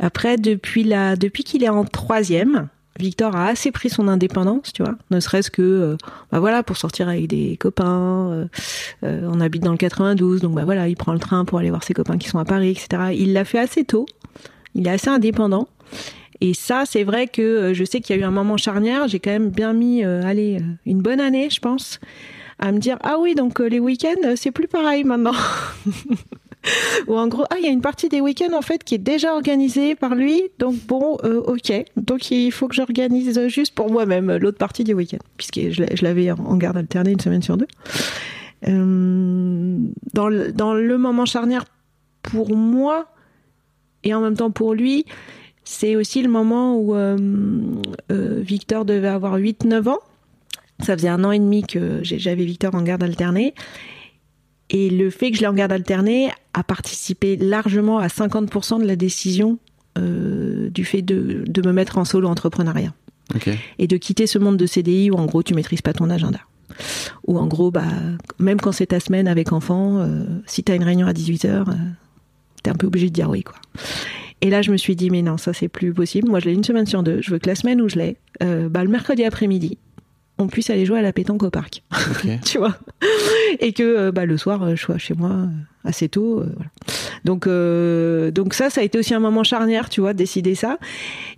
après 0.00 0.36
depuis 0.36 0.84
la 0.84 1.16
depuis 1.16 1.44
qu'il 1.44 1.64
est 1.64 1.68
en 1.68 1.84
troisième. 1.84 2.68
Victor 2.98 3.34
a 3.34 3.48
assez 3.48 3.72
pris 3.72 3.90
son 3.90 4.06
indépendance, 4.06 4.72
tu 4.72 4.84
vois, 4.84 4.94
ne 5.10 5.18
serait-ce 5.18 5.50
que, 5.50 5.62
euh, 5.62 5.96
bah 6.30 6.38
voilà, 6.38 6.62
pour 6.62 6.76
sortir 6.76 7.08
avec 7.08 7.26
des 7.26 7.56
copains. 7.56 8.30
euh, 8.30 8.46
euh, 9.02 9.28
on 9.28 9.40
habite 9.40 9.64
dans 9.64 9.72
le 9.72 9.76
92, 9.78 10.40
donc 10.40 10.54
bah 10.54 10.64
voilà, 10.64 10.86
il 10.86 10.96
prend 10.96 11.12
le 11.12 11.18
train 11.18 11.44
pour 11.44 11.58
aller 11.58 11.70
voir 11.70 11.82
ses 11.82 11.92
copains 11.92 12.18
qui 12.18 12.28
sont 12.28 12.38
à 12.38 12.44
Paris, 12.44 12.70
etc. 12.70 13.12
Il 13.14 13.32
l'a 13.32 13.44
fait 13.44 13.58
assez 13.58 13.84
tôt. 13.84 14.06
Il 14.76 14.86
est 14.86 14.90
assez 14.90 15.08
indépendant. 15.08 15.66
Et 16.40 16.54
ça, 16.54 16.84
c'est 16.86 17.02
vrai 17.02 17.26
que 17.26 17.42
euh, 17.42 17.74
je 17.74 17.84
sais 17.84 18.00
qu'il 18.00 18.14
y 18.14 18.18
a 18.18 18.22
eu 18.22 18.24
un 18.24 18.30
moment 18.30 18.56
charnière. 18.56 19.08
J'ai 19.08 19.18
quand 19.18 19.30
même 19.32 19.50
bien 19.50 19.72
mis, 19.72 20.04
allez, 20.04 20.60
une 20.86 21.00
bonne 21.02 21.20
année, 21.20 21.50
je 21.50 21.58
pense, 21.58 21.98
à 22.60 22.70
me 22.70 22.78
dire 22.78 22.98
ah 23.02 23.16
oui, 23.18 23.34
donc 23.34 23.58
les 23.58 23.80
week-ends, 23.80 24.36
c'est 24.36 24.52
plus 24.52 24.68
pareil 24.68 25.02
maintenant. 25.02 25.34
Ou 27.06 27.16
en 27.16 27.28
gros, 27.28 27.44
ah, 27.50 27.56
il 27.58 27.64
y 27.64 27.68
a 27.68 27.72
une 27.72 27.80
partie 27.80 28.08
des 28.08 28.20
week-ends 28.20 28.56
en 28.56 28.62
fait 28.62 28.82
qui 28.84 28.94
est 28.94 28.98
déjà 28.98 29.34
organisée 29.34 29.94
par 29.94 30.14
lui, 30.14 30.42
donc 30.58 30.76
bon, 30.86 31.18
euh, 31.24 31.40
ok. 31.40 31.72
Donc 31.96 32.30
il 32.30 32.50
faut 32.52 32.68
que 32.68 32.74
j'organise 32.74 33.48
juste 33.48 33.74
pour 33.74 33.90
moi-même 33.90 34.36
l'autre 34.36 34.58
partie 34.58 34.84
du 34.84 34.94
week-end, 34.94 35.18
puisque 35.36 35.60
je 35.70 36.04
l'avais 36.04 36.30
en 36.30 36.56
garde 36.56 36.76
alternée 36.76 37.12
une 37.12 37.20
semaine 37.20 37.42
sur 37.42 37.56
deux. 37.56 37.66
Euh, 38.66 39.76
dans, 40.14 40.28
le, 40.28 40.98
moment 40.98 41.26
charnière 41.26 41.64
pour 42.22 42.56
moi 42.56 43.06
et 44.04 44.14
en 44.14 44.20
même 44.20 44.36
temps 44.36 44.50
pour 44.50 44.74
lui, 44.74 45.04
c'est 45.64 45.96
aussi 45.96 46.22
le 46.22 46.30
moment 46.30 46.78
où 46.78 46.94
euh, 46.94 47.16
Victor 48.10 48.84
devait 48.84 49.08
avoir 49.08 49.38
8-9 49.38 49.88
ans. 49.88 49.98
Ça 50.80 50.96
faisait 50.96 51.08
un 51.08 51.24
an 51.24 51.32
et 51.32 51.38
demi 51.38 51.62
que 51.62 52.00
j'avais 52.02 52.44
Victor 52.44 52.74
en 52.74 52.82
garde 52.82 53.02
alternée. 53.02 53.54
Et 54.70 54.90
le 54.90 55.10
fait 55.10 55.30
que 55.30 55.36
je 55.36 55.42
l'ai 55.42 55.46
en 55.46 55.54
garde 55.54 55.72
alternée 55.72 56.30
a 56.52 56.62
participé 56.62 57.36
largement 57.36 57.98
à 57.98 58.06
50% 58.06 58.80
de 58.80 58.86
la 58.86 58.96
décision 58.96 59.58
euh, 59.98 60.70
du 60.70 60.84
fait 60.84 61.02
de, 61.02 61.44
de 61.46 61.66
me 61.66 61.72
mettre 61.72 61.98
en 61.98 62.04
solo 62.04 62.28
entrepreneuriat 62.28 62.92
et 63.78 63.86
de 63.86 63.96
quitter 63.96 64.26
ce 64.26 64.38
monde 64.38 64.56
de 64.56 64.66
CDI 64.66 65.10
où 65.10 65.14
en 65.14 65.26
gros 65.26 65.42
tu 65.42 65.54
maîtrises 65.54 65.82
pas 65.82 65.92
ton 65.92 66.10
agenda. 66.10 66.40
Ou 67.26 67.38
en 67.38 67.46
gros, 67.46 67.70
bah, 67.70 67.84
même 68.38 68.60
quand 68.60 68.72
c'est 68.72 68.86
ta 68.86 69.00
semaine 69.00 69.28
avec 69.28 69.52
enfant, 69.52 69.98
euh, 69.98 70.24
si 70.46 70.64
tu 70.64 70.72
as 70.72 70.74
une 70.74 70.82
réunion 70.82 71.06
à 71.06 71.12
18h, 71.12 71.64
tu 71.66 71.70
es 72.64 72.68
un 72.70 72.74
peu 72.74 72.86
obligé 72.86 73.08
de 73.08 73.12
dire 73.12 73.30
oui. 73.30 73.42
quoi. 73.42 73.56
Et 74.40 74.50
là, 74.50 74.62
je 74.62 74.70
me 74.70 74.76
suis 74.76 74.96
dit, 74.96 75.10
mais 75.10 75.22
non, 75.22 75.38
ça 75.38 75.52
c'est 75.52 75.68
plus 75.68 75.92
possible. 75.94 76.28
Moi, 76.28 76.40
je 76.40 76.46
l'ai 76.46 76.54
une 76.54 76.64
semaine 76.64 76.86
sur 76.86 77.02
deux. 77.02 77.22
Je 77.22 77.30
veux 77.30 77.38
que 77.38 77.46
la 77.48 77.54
semaine 77.54 77.80
où 77.80 77.88
je 77.88 77.96
l'ai, 77.96 78.16
euh, 78.42 78.68
bah, 78.68 78.84
le 78.84 78.90
mercredi 78.90 79.24
après-midi, 79.24 79.78
on 80.38 80.46
puisse 80.48 80.70
aller 80.70 80.84
jouer 80.84 80.98
à 80.98 81.02
la 81.02 81.12
pétanque 81.12 81.42
au 81.42 81.50
parc. 81.50 81.82
Tu 82.44 82.58
vois? 82.58 82.76
Et 83.60 83.72
que 83.72 83.82
euh, 83.82 84.12
bah, 84.12 84.26
le 84.26 84.36
soir, 84.36 84.62
euh, 84.62 84.74
je 84.76 84.82
sois 84.82 84.98
chez 84.98 85.14
moi 85.14 85.30
euh, 85.30 85.46
assez 85.84 86.08
tôt. 86.08 86.40
euh, 86.40 86.46
voilà. 86.56 86.70
Donc, 87.24 87.46
euh, 87.46 88.30
donc 88.30 88.54
ça, 88.54 88.70
ça 88.70 88.80
a 88.80 88.84
été 88.84 88.98
aussi 88.98 89.14
un 89.14 89.20
moment 89.20 89.44
charnière, 89.44 89.88
tu 89.88 90.00
vois, 90.00 90.12
de 90.12 90.18
décider 90.18 90.54
ça. 90.54 90.78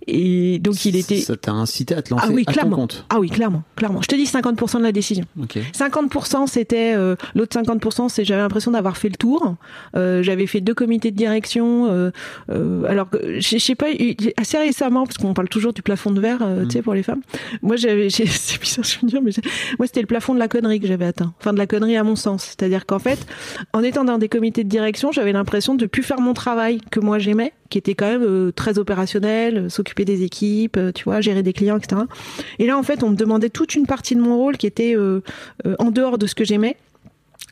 Et 0.07 0.59
donc, 0.59 0.83
il 0.85 0.95
était. 0.95 1.17
Ça 1.17 1.35
t'a 1.37 1.51
incité 1.51 1.95
à 1.95 2.01
te 2.01 2.11
lancer 2.13 2.25
Ah 2.29 2.31
oui, 2.33 2.43
à 2.45 2.45
ton 2.45 2.51
clairement. 2.53 2.75
compte? 2.75 3.05
Ah 3.09 3.19
oui, 3.19 3.29
clairement, 3.29 3.63
clairement. 3.75 4.01
Je 4.01 4.07
te 4.07 4.15
dis 4.15 4.23
50% 4.25 4.79
de 4.79 4.83
la 4.83 4.91
décision. 4.91 5.25
Ok. 5.41 5.57
50% 5.73 6.47
c'était 6.47 6.93
euh, 6.95 7.15
l'autre 7.35 7.57
50% 7.59 8.09
c'est 8.09 8.23
j'avais 8.25 8.41
l'impression 8.41 8.71
d'avoir 8.71 8.97
fait 8.97 9.09
le 9.09 9.15
tour. 9.15 9.55
J'avais 9.93 10.47
fait 10.47 10.61
deux 10.61 10.73
comités 10.73 11.11
de 11.11 11.15
direction. 11.17 12.11
alors 12.49 13.09
que 13.09 13.39
je 13.39 13.57
sais 13.57 13.75
pas 13.75 13.87
assez 14.37 14.57
récemment 14.57 15.05
parce 15.05 15.17
qu'on 15.17 15.33
parle 15.33 15.49
toujours 15.49 15.73
du 15.73 15.81
plafond 15.81 16.11
de 16.11 16.19
verre, 16.21 16.39
euh, 16.41 16.65
tu 16.65 16.71
sais 16.71 16.81
pour 16.81 16.93
les 16.93 17.03
femmes. 17.03 17.21
Moi 17.61 17.75
j'avais 17.75 18.09
c'est 18.09 18.59
bizarre 18.61 18.83
je 18.85 18.99
veux 19.01 19.07
dire 19.07 19.21
mais 19.21 19.31
moi 19.79 19.87
c'était 19.87 20.01
le 20.01 20.07
plafond 20.07 20.33
de 20.33 20.39
la 20.39 20.47
connerie 20.47 20.79
que 20.79 20.87
j'avais 20.87 21.05
atteint. 21.05 21.33
Enfin 21.39 21.53
de 21.53 21.57
la 21.57 21.67
connerie 21.67 21.97
à 21.97 22.03
mon 22.03 22.15
sens. 22.15 22.43
C'est-à-dire 22.43 22.85
qu'en 22.85 22.99
fait 22.99 23.19
en 23.73 23.83
étant 23.83 24.03
dans 24.03 24.17
des 24.17 24.29
comités 24.37 24.63
de 24.63 24.69
direction 24.69 25.11
j'avais 25.11 25.31
l'impression 25.31 25.73
de 25.75 25.85
plus 25.85 26.03
faire 26.03 26.19
mon 26.19 26.33
travail 26.33 26.79
que 26.91 26.99
moi 26.99 27.17
j'aimais 27.17 27.53
qui 27.69 27.77
était 27.77 27.95
quand 27.95 28.07
même 28.07 28.23
euh, 28.23 28.51
très 28.51 28.77
opérationnel, 28.77 29.57
euh, 29.57 29.69
s'occuper 29.69 30.05
des 30.05 30.23
équipes, 30.23 30.77
euh, 30.77 30.91
tu 30.91 31.03
vois, 31.03 31.21
gérer 31.21 31.43
des 31.43 31.53
clients, 31.53 31.77
etc. 31.77 32.01
Et 32.59 32.67
là, 32.67 32.77
en 32.77 32.83
fait, 32.83 33.03
on 33.03 33.09
me 33.09 33.15
demandait 33.15 33.49
toute 33.49 33.75
une 33.75 33.85
partie 33.85 34.15
de 34.15 34.21
mon 34.21 34.37
rôle 34.37 34.57
qui 34.57 34.67
était 34.67 34.95
en 35.79 35.91
dehors 35.91 36.17
de 36.17 36.27
ce 36.27 36.35
que 36.35 36.43
j'aimais 36.43 36.77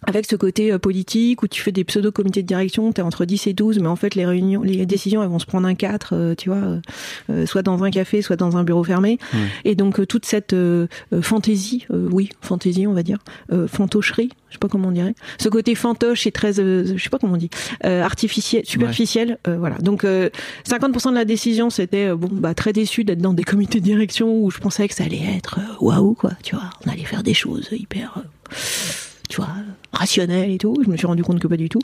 avec 0.04 0.26
ce 0.26 0.36
côté 0.36 0.72
euh, 0.72 0.80
politique 0.80 1.44
où 1.44 1.48
tu 1.48 1.62
fais 1.62 1.72
des 1.72 1.84
pseudo 1.84 2.12
comités 2.12 2.42
de 2.42 2.48
direction, 2.48 2.92
tu 2.94 3.02
es 3.02 3.04
entre 3.04 3.26
10 3.26 3.48
et 3.48 3.54
12 3.54 3.80
mais 3.80 3.88
en 3.88 3.96
fait 3.96 4.16
les 4.16 4.26
réunions 4.26 4.62
les 4.62 4.86
décisions 4.86 5.24
elles 5.24 5.30
vont 5.30 5.40
se 5.40 5.46
prendre 5.46 5.68
un 5.68 5.76
4 5.76 6.14
euh, 6.14 6.36
tu 6.36 6.50
vois 6.50 6.80
euh, 7.30 7.46
soit 7.46 7.62
dans 7.62 7.84
un 7.84 7.92
café, 7.92 8.22
soit 8.22 8.36
dans 8.36 8.58
un 8.58 8.64
bureau 8.64 8.84
fermé. 8.84 9.18
Et 9.64 9.76
donc 9.76 10.06
toute 10.08 10.26
cette 10.26 10.54
euh, 10.54 10.88
fantaisie, 11.22 11.86
euh, 11.92 12.08
oui, 12.12 12.30
fantaisie 12.42 12.88
on 12.88 12.94
va 12.94 13.04
dire, 13.04 13.18
euh, 13.52 13.68
fantocherie, 13.68 14.30
je 14.50 14.54
sais 14.54 14.60
pas 14.60 14.68
comment 14.68 14.90
on 14.90 14.92
dirait. 14.92 15.16
Ce 15.40 15.50
côté 15.50 15.76
fantoche 15.76 16.28
et 16.28 16.32
très 16.32 16.54
je 16.54 16.98
sais 16.98 17.10
pas 17.10 17.18
comment 17.18 17.34
on 17.34 17.38
dit, 17.38 17.50
artificiel, 17.84 18.66
superficiel, 18.66 19.38
voilà. 19.46 19.78
Donc 19.80 20.04
euh, 20.04 20.30
50% 20.68 21.12
de 21.12 21.16
la 21.16 21.26
décision 21.26 21.70
c'était 21.70 22.14
bon 22.14 22.30
bah 22.32 22.54
très 22.54 22.74
déçu 22.74 23.04
d'être 23.04 23.22
dans 23.22 23.34
des 23.34 23.44
comités 23.44 23.80
de 23.80 23.86
direction 23.86 24.38
où 24.38 24.52
je 24.52 24.60
pensais 24.60 24.88
que 24.88 24.94
ça 24.94 25.04
allait 25.04 25.24
être 25.36 25.60
waouh 25.80 26.14
quoi, 26.14 26.32
tu 26.44 26.56
vois, 26.56 26.70
on 26.86 26.92
allait 26.92 27.04
faire 27.04 27.24
des 27.24 27.34
choses 27.34 27.70
hyper 27.72 28.24
tu 29.30 29.38
vois, 29.38 29.50
rationnelles 29.92 30.52
et 30.52 30.58
tout. 30.58 30.76
Je 30.84 30.90
me 30.90 30.98
suis 30.98 31.08
rendu 31.08 31.24
compte 31.24 31.40
que 31.40 31.48
pas 31.48 31.58
du 31.58 31.70
tout. 31.70 31.82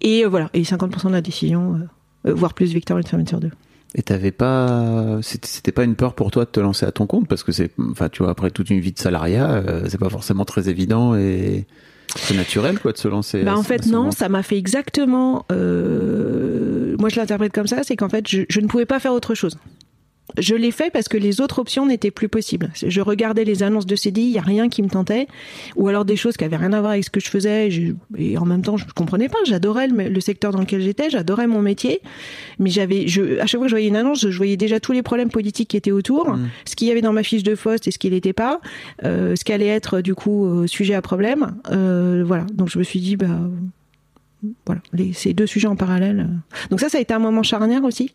Et 0.00 0.24
euh, 0.24 0.28
voilà, 0.28 0.50
et 0.54 0.62
50% 0.62 1.08
de 1.08 1.12
la 1.12 1.20
décision, 1.20 1.74
euh, 1.74 2.30
euh, 2.30 2.34
voire 2.34 2.54
plus 2.54 2.72
Victor, 2.72 2.98
une 2.98 3.06
femme 3.06 3.26
sur 3.26 3.40
deux. 3.40 3.50
Et 3.94 4.02
t'avais 4.02 4.30
pas, 4.30 5.18
c'était 5.22 5.72
pas 5.72 5.82
une 5.82 5.96
peur 5.96 6.14
pour 6.14 6.30
toi 6.30 6.44
de 6.44 6.50
te 6.50 6.60
lancer 6.60 6.86
à 6.86 6.92
ton 6.92 7.06
compte? 7.06 7.26
Parce 7.26 7.42
que 7.42 7.50
c'est, 7.50 7.72
enfin, 7.90 8.08
tu 8.08 8.22
vois, 8.22 8.30
après 8.30 8.50
toute 8.52 8.70
une 8.70 8.78
vie 8.78 8.92
de 8.92 8.98
salariat, 8.98 9.50
euh, 9.50 9.86
c'est 9.88 9.98
pas 9.98 10.08
forcément 10.10 10.44
très 10.44 10.68
évident 10.68 11.16
et 11.16 11.66
c'est 12.14 12.34
naturel 12.36 12.78
quoi 12.78 12.92
de 12.92 12.98
se 12.98 13.08
lancer. 13.08 13.42
Bah 13.42 13.56
en 13.56 13.62
fait 13.62 13.86
non, 13.86 13.98
moment. 13.98 14.10
ça 14.12 14.28
m'a 14.28 14.42
fait 14.44 14.56
exactement. 14.58 15.44
euh, 15.52 16.96
moi 16.98 17.08
je 17.08 17.16
l'interprète 17.16 17.52
comme 17.52 17.66
ça, 17.66 17.82
c'est 17.82 17.96
qu'en 17.96 18.08
fait 18.08 18.28
je, 18.28 18.42
je 18.48 18.60
ne 18.60 18.66
pouvais 18.66 18.86
pas 18.86 19.00
faire 19.00 19.12
autre 19.12 19.34
chose. 19.34 19.56
Je 20.38 20.54
l'ai 20.54 20.70
fait 20.70 20.90
parce 20.90 21.08
que 21.08 21.16
les 21.16 21.40
autres 21.40 21.58
options 21.58 21.86
n'étaient 21.86 22.10
plus 22.10 22.28
possibles. 22.28 22.70
Je 22.74 23.00
regardais 23.00 23.44
les 23.44 23.62
annonces 23.62 23.86
de 23.86 23.96
CDI, 23.96 24.22
il 24.22 24.30
y 24.32 24.38
a 24.38 24.42
rien 24.42 24.68
qui 24.68 24.82
me 24.82 24.88
tentait, 24.88 25.26
ou 25.76 25.88
alors 25.88 26.04
des 26.04 26.16
choses 26.16 26.36
qui 26.36 26.44
avaient 26.44 26.56
rien 26.56 26.72
à 26.72 26.80
voir 26.80 26.92
avec 26.92 27.04
ce 27.04 27.10
que 27.10 27.20
je 27.20 27.28
faisais. 27.28 27.68
Et, 27.68 27.70
je- 27.70 27.92
et 28.16 28.38
en 28.38 28.44
même 28.46 28.62
temps, 28.62 28.76
je 28.76 28.84
comprenais 28.94 29.28
pas. 29.28 29.38
J'adorais 29.44 29.88
le, 29.88 30.08
le 30.08 30.20
secteur 30.20 30.52
dans 30.52 30.60
lequel 30.60 30.80
j'étais, 30.80 31.10
j'adorais 31.10 31.46
mon 31.46 31.62
métier, 31.62 32.00
mais 32.58 32.70
j'avais, 32.70 33.06
je, 33.08 33.38
à 33.40 33.46
chaque 33.46 33.58
fois 33.58 33.66
que 33.66 33.70
je 33.70 33.74
voyais 33.74 33.88
une 33.88 33.96
annonce, 33.96 34.28
je 34.28 34.36
voyais 34.36 34.56
déjà 34.56 34.80
tous 34.80 34.92
les 34.92 35.02
problèmes 35.02 35.30
politiques 35.30 35.68
qui 35.70 35.76
étaient 35.76 35.90
autour, 35.92 36.36
ce 36.64 36.76
qu'il 36.76 36.88
y 36.88 36.90
avait 36.90 37.00
dans 37.02 37.12
ma 37.12 37.22
fiche 37.22 37.42
de 37.42 37.54
poste 37.54 37.88
et 37.88 37.90
ce 37.90 37.98
qui 37.98 38.10
n'était 38.10 38.32
pas, 38.32 38.60
euh, 39.04 39.34
ce 39.36 39.44
qui 39.44 39.52
allait 39.52 39.66
être 39.66 40.00
du 40.00 40.14
coup 40.14 40.46
euh, 40.46 40.66
sujet 40.66 40.94
à 40.94 41.02
problème. 41.02 41.54
Euh, 41.70 42.22
voilà. 42.26 42.44
Donc 42.54 42.68
je 42.68 42.78
me 42.78 42.84
suis 42.84 43.00
dit, 43.00 43.16
bah 43.16 43.26
voilà, 44.66 44.80
les, 44.92 45.12
ces 45.12 45.34
deux 45.34 45.46
sujets 45.46 45.68
en 45.68 45.76
parallèle. 45.76 46.20
euh. 46.20 46.56
Donc 46.70 46.80
ça, 46.80 46.88
ça 46.88 46.98
a 46.98 47.00
été 47.00 47.12
un 47.14 47.18
moment 47.18 47.42
charnière 47.42 47.84
aussi. 47.84 48.14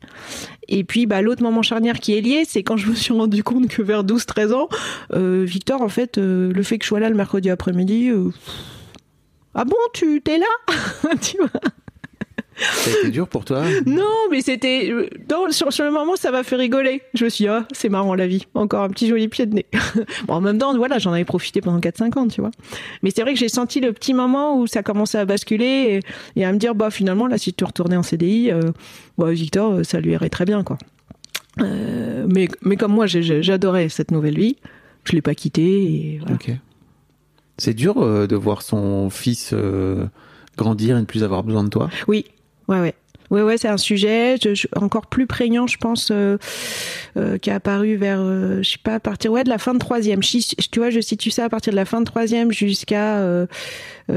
Et 0.67 0.83
puis, 0.83 1.05
bah, 1.05 1.21
l'autre 1.21 1.43
moment 1.43 1.61
charnière 1.61 1.99
qui 1.99 2.17
est 2.17 2.21
lié, 2.21 2.43
c'est 2.47 2.63
quand 2.63 2.77
je 2.77 2.89
me 2.89 2.95
suis 2.95 3.13
rendu 3.13 3.43
compte 3.43 3.67
que 3.67 3.81
vers 3.81 4.03
12-13 4.03 4.53
ans, 4.53 4.69
euh, 5.13 5.43
Victor, 5.45 5.81
en 5.81 5.89
fait, 5.89 6.17
euh, 6.17 6.51
le 6.51 6.63
fait 6.63 6.77
que 6.77 6.83
je 6.83 6.89
sois 6.89 6.99
là 6.99 7.09
le 7.09 7.15
mercredi 7.15 7.49
après-midi, 7.49 8.11
ah 9.53 9.65
bon, 9.65 9.75
tu 9.93 10.21
t'es 10.21 10.37
là 10.37 10.45
Tu 11.21 11.37
vois? 11.37 11.49
Ça 12.57 12.89
a 12.89 12.99
été 12.99 13.11
dur 13.11 13.27
pour 13.27 13.43
toi. 13.43 13.63
Non, 13.85 14.03
mais 14.31 14.41
c'était... 14.41 14.89
euh, 14.91 15.09
sur, 15.49 15.73
sur 15.73 15.83
le 15.83 15.91
moment, 15.91 16.15
ça 16.15 16.31
m'a 16.31 16.43
fait 16.43 16.55
rigoler. 16.55 17.01
Je 17.13 17.25
me 17.25 17.29
suis 17.29 17.43
dit, 17.43 17.49
ah, 17.49 17.67
c'est 17.73 17.89
marrant 17.89 18.15
la 18.15 18.27
vie. 18.27 18.45
Encore 18.53 18.83
un 18.83 18.89
petit 18.89 19.07
joli 19.07 19.27
pied 19.27 19.45
de 19.45 19.55
nez. 19.55 19.65
bon, 20.27 20.35
en 20.35 20.41
même 20.41 20.57
temps, 20.57 20.75
voilà, 20.77 20.97
j'en 20.97 21.11
avais 21.11 21.25
profité 21.25 21.59
pendant 21.61 21.79
4-5 21.79 22.17
ans, 22.17 22.27
tu 22.27 22.41
vois. 22.41 22.51
Mais 23.03 23.11
c'est 23.11 23.21
vrai 23.23 23.33
que 23.33 23.39
j'ai 23.39 23.49
senti 23.49 23.81
le 23.81 23.91
petit 23.91 24.13
moment 24.13 24.57
où 24.57 24.67
ça 24.67 24.83
commençait 24.83 25.17
à 25.17 25.25
basculer 25.25 26.01
et, 26.35 26.39
et 26.39 26.45
à 26.45 26.53
me 26.53 26.57
dire, 26.57 26.75
bah 26.75 26.89
finalement, 26.89 27.27
là, 27.27 27.37
si 27.37 27.53
tu 27.53 27.63
retournais 27.65 27.97
en 27.97 28.03
CDI, 28.03 28.51
euh, 28.51 28.61
bah, 29.17 29.31
Victor, 29.31 29.73
euh, 29.73 29.83
ça 29.83 29.99
lui 29.99 30.11
irait 30.11 30.29
très 30.29 30.45
bien, 30.45 30.63
quoi. 30.63 30.77
Euh, 31.61 32.25
mais, 32.29 32.47
mais 32.61 32.77
comme 32.77 32.93
moi, 32.93 33.05
j'adorais 33.07 33.89
cette 33.89 34.11
nouvelle 34.11 34.37
vie. 34.37 34.55
Je 35.03 35.13
l'ai 35.13 35.21
pas 35.21 35.35
quittée 35.35 36.17
voilà. 36.21 36.35
Ok. 36.35 36.51
C'est 37.57 37.73
dur 37.73 38.01
euh, 38.01 38.27
de 38.27 38.35
voir 38.35 38.61
son 38.61 39.09
fils 39.09 39.53
grandir 40.57 40.97
et 40.97 40.99
ne 41.01 41.05
plus 41.05 41.23
avoir 41.23 41.43
besoin 41.43 41.63
de 41.63 41.69
toi? 41.69 41.89
Oui, 42.07 42.25
ouais, 42.67 42.79
ouais. 42.81 42.93
Ouais, 43.31 43.41
ouais, 43.41 43.57
c'est 43.57 43.67
un 43.67 43.77
sujet 43.77 44.35
je- 44.41 44.53
je- 44.53 44.67
encore 44.75 45.07
plus 45.07 45.25
prégnant, 45.25 45.65
je 45.65 45.77
pense, 45.77 46.09
euh, 46.11 46.37
euh, 47.17 47.39
qui 47.39 47.49
est 47.49 47.53
apparu 47.53 47.95
vers, 47.95 48.19
euh, 48.21 48.61
je 48.61 48.69
sais 48.73 48.77
pas, 48.83 48.93
à 48.95 48.99
partir 48.99 49.31
ouais, 49.31 49.43
de 49.43 49.49
la 49.49 49.57
fin 49.57 49.73
de 49.73 49.79
troisième. 49.79 50.19
Tu 50.21 50.43
vois, 50.77 50.91
je 50.91 50.99
situe 50.99 51.31
ça 51.31 51.45
à 51.45 51.49
partir 51.49 51.71
de 51.73 51.75
la 51.75 51.85
fin 51.85 52.01
de 52.01 52.05
troisième 52.05 52.51
jusqu'à, 52.51 53.17
euh, 53.17 53.47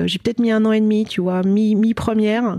j'ai 0.04 0.18
peut-être 0.18 0.40
mis 0.40 0.50
un 0.50 0.62
an 0.66 0.72
et 0.72 0.80
demi, 0.80 1.06
tu 1.06 1.22
vois, 1.22 1.42
mi, 1.42 1.74
mi 1.74 1.94
première, 1.94 2.58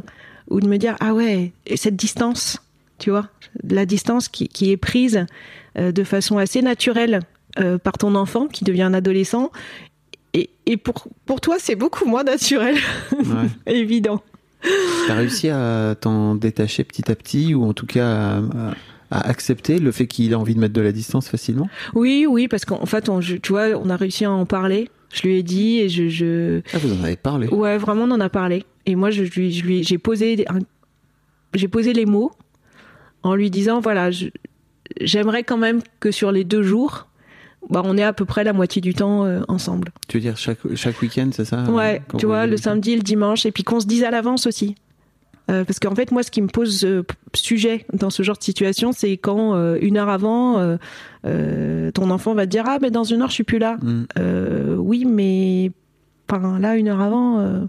ou 0.49 0.59
de 0.59 0.67
me 0.67 0.77
dire 0.77 0.95
ah 1.01 1.13
ouais, 1.13 1.51
et 1.67 1.77
cette 1.77 1.95
distance, 1.95 2.57
tu 2.97 3.11
vois, 3.11 3.27
la 3.63 3.85
distance 3.85 4.27
qui, 4.27 4.47
qui 4.47 4.71
est 4.71 4.77
prise 4.77 5.27
de 5.77 6.03
façon 6.03 6.39
assez 6.39 6.63
naturelle 6.63 7.19
par 7.83 7.93
ton 7.99 8.15
enfant 8.15 8.47
qui 8.47 8.63
devient 8.63 8.81
un 8.81 8.95
adolescent. 8.95 9.51
Et, 10.33 10.49
et 10.65 10.77
pour, 10.77 11.07
pour 11.27 11.41
toi, 11.41 11.57
c'est 11.59 11.75
beaucoup 11.75 12.05
moins 12.05 12.23
naturel, 12.23 12.75
Ouais. 13.11 13.49
évident. 13.67 14.21
T'as 15.07 15.15
réussi 15.15 15.49
à 15.49 15.95
t'en 15.99 16.35
détacher 16.35 16.83
petit 16.83 17.09
à 17.11 17.15
petit 17.15 17.53
ou 17.55 17.63
en 17.63 17.73
tout 17.73 17.85
cas 17.85 18.41
à, 19.09 19.19
accepter 19.29 19.79
le 19.79 19.91
fait 19.91 20.05
qu'il 20.07 20.33
a 20.33 20.39
envie 20.39 20.53
de 20.55 20.59
mettre 20.59 20.73
de 20.73 20.81
la 20.81 20.91
distance 20.91 21.29
facilement? 21.29 21.67
Oui, 21.95 22.27
oui, 22.29 22.47
parce 22.47 22.65
qu'en 22.65 22.85
fait, 22.85 23.09
on, 23.09 23.19
tu 23.19 23.39
vois, 23.49 23.67
on 23.81 23.89
a 23.89 23.95
réussi 23.95 24.25
à 24.25 24.31
en 24.31 24.45
parler. 24.45 24.89
Je 25.11 25.23
lui 25.23 25.37
ai 25.37 25.43
dit 25.43 25.79
et 25.79 25.89
je, 25.89 26.07
je... 26.09 26.61
Ah, 26.73 26.77
vous 26.77 26.93
en 26.93 27.03
avez 27.03 27.15
parlé? 27.15 27.47
ouais, 27.47 27.77
vraiment, 27.77 28.03
on 28.03 28.11
en 28.11 28.19
a 28.19 28.29
parlé. 28.29 28.63
Et 28.85 28.95
moi, 28.95 29.09
je 29.09 29.23
lui, 29.23 29.51
je 29.51 29.63
lui, 29.65 29.83
j'ai 29.83 29.97
posé, 29.97 30.45
un- 30.47 30.59
j'ai 31.55 31.67
posé 31.67 31.93
les 31.93 32.05
mots 32.05 32.31
en 33.23 33.33
lui 33.33 33.49
disant, 33.49 33.79
voilà, 33.79 34.11
je- 34.11 34.27
j'aimerais 35.01 35.43
quand 35.43 35.57
même 35.57 35.81
que 35.99 36.11
sur 36.11 36.31
les 36.31 36.43
deux 36.43 36.61
jours, 36.61 37.07
bah, 37.69 37.81
on 37.83 37.97
est 37.97 38.03
à 38.03 38.13
peu 38.13 38.25
près 38.25 38.43
la 38.43 38.53
moitié 38.53 38.81
du 38.81 38.93
temps 38.93 39.25
euh, 39.25 39.41
ensemble. 39.47 39.89
Tu 40.07 40.17
veux 40.17 40.21
dire 40.21 40.37
chaque, 40.37 40.59
chaque 40.75 41.01
week-end, 41.01 41.29
c'est 41.33 41.45
ça 41.45 41.63
Ouais, 41.63 42.01
quand 42.07 42.17
tu 42.17 42.25
vois, 42.25 42.45
le 42.47 42.57
samedi 42.57 42.95
le 42.95 43.01
dimanche, 43.01 43.45
et 43.45 43.51
puis 43.51 43.63
qu'on 43.63 43.79
se 43.79 43.87
dise 43.87 44.03
à 44.03 44.11
l'avance 44.11 44.47
aussi. 44.47 44.75
Euh, 45.51 45.65
parce 45.65 45.79
qu'en 45.79 45.95
fait, 45.95 46.11
moi, 46.11 46.21
ce 46.21 46.29
qui 46.29 46.43
me 46.43 46.47
pose 46.47 46.85
euh, 46.85 47.03
sujet 47.33 47.85
dans 47.91 48.11
ce 48.11 48.21
genre 48.21 48.37
de 48.37 48.43
situation, 48.43 48.91
c'est 48.91 49.17
quand 49.17 49.55
euh, 49.55 49.79
une 49.81 49.97
heure 49.97 50.09
avant, 50.09 50.59
euh, 50.59 50.77
euh, 51.25 51.89
ton 51.91 52.11
enfant 52.11 52.35
va 52.35 52.45
te 52.45 52.51
dire 52.51 52.65
ah 52.67 52.77
mais 52.81 52.91
dans 52.91 53.03
une 53.03 53.21
heure 53.23 53.29
je 53.29 53.33
suis 53.33 53.43
plus 53.43 53.57
là. 53.57 53.77
Mm. 53.81 54.03
Euh, 54.19 54.75
oui, 54.75 55.05
mais 55.05 55.71
enfin, 56.31 56.59
là 56.59 56.75
une 56.75 56.87
heure 56.87 57.01
avant. 57.01 57.39
euh, 57.39 57.61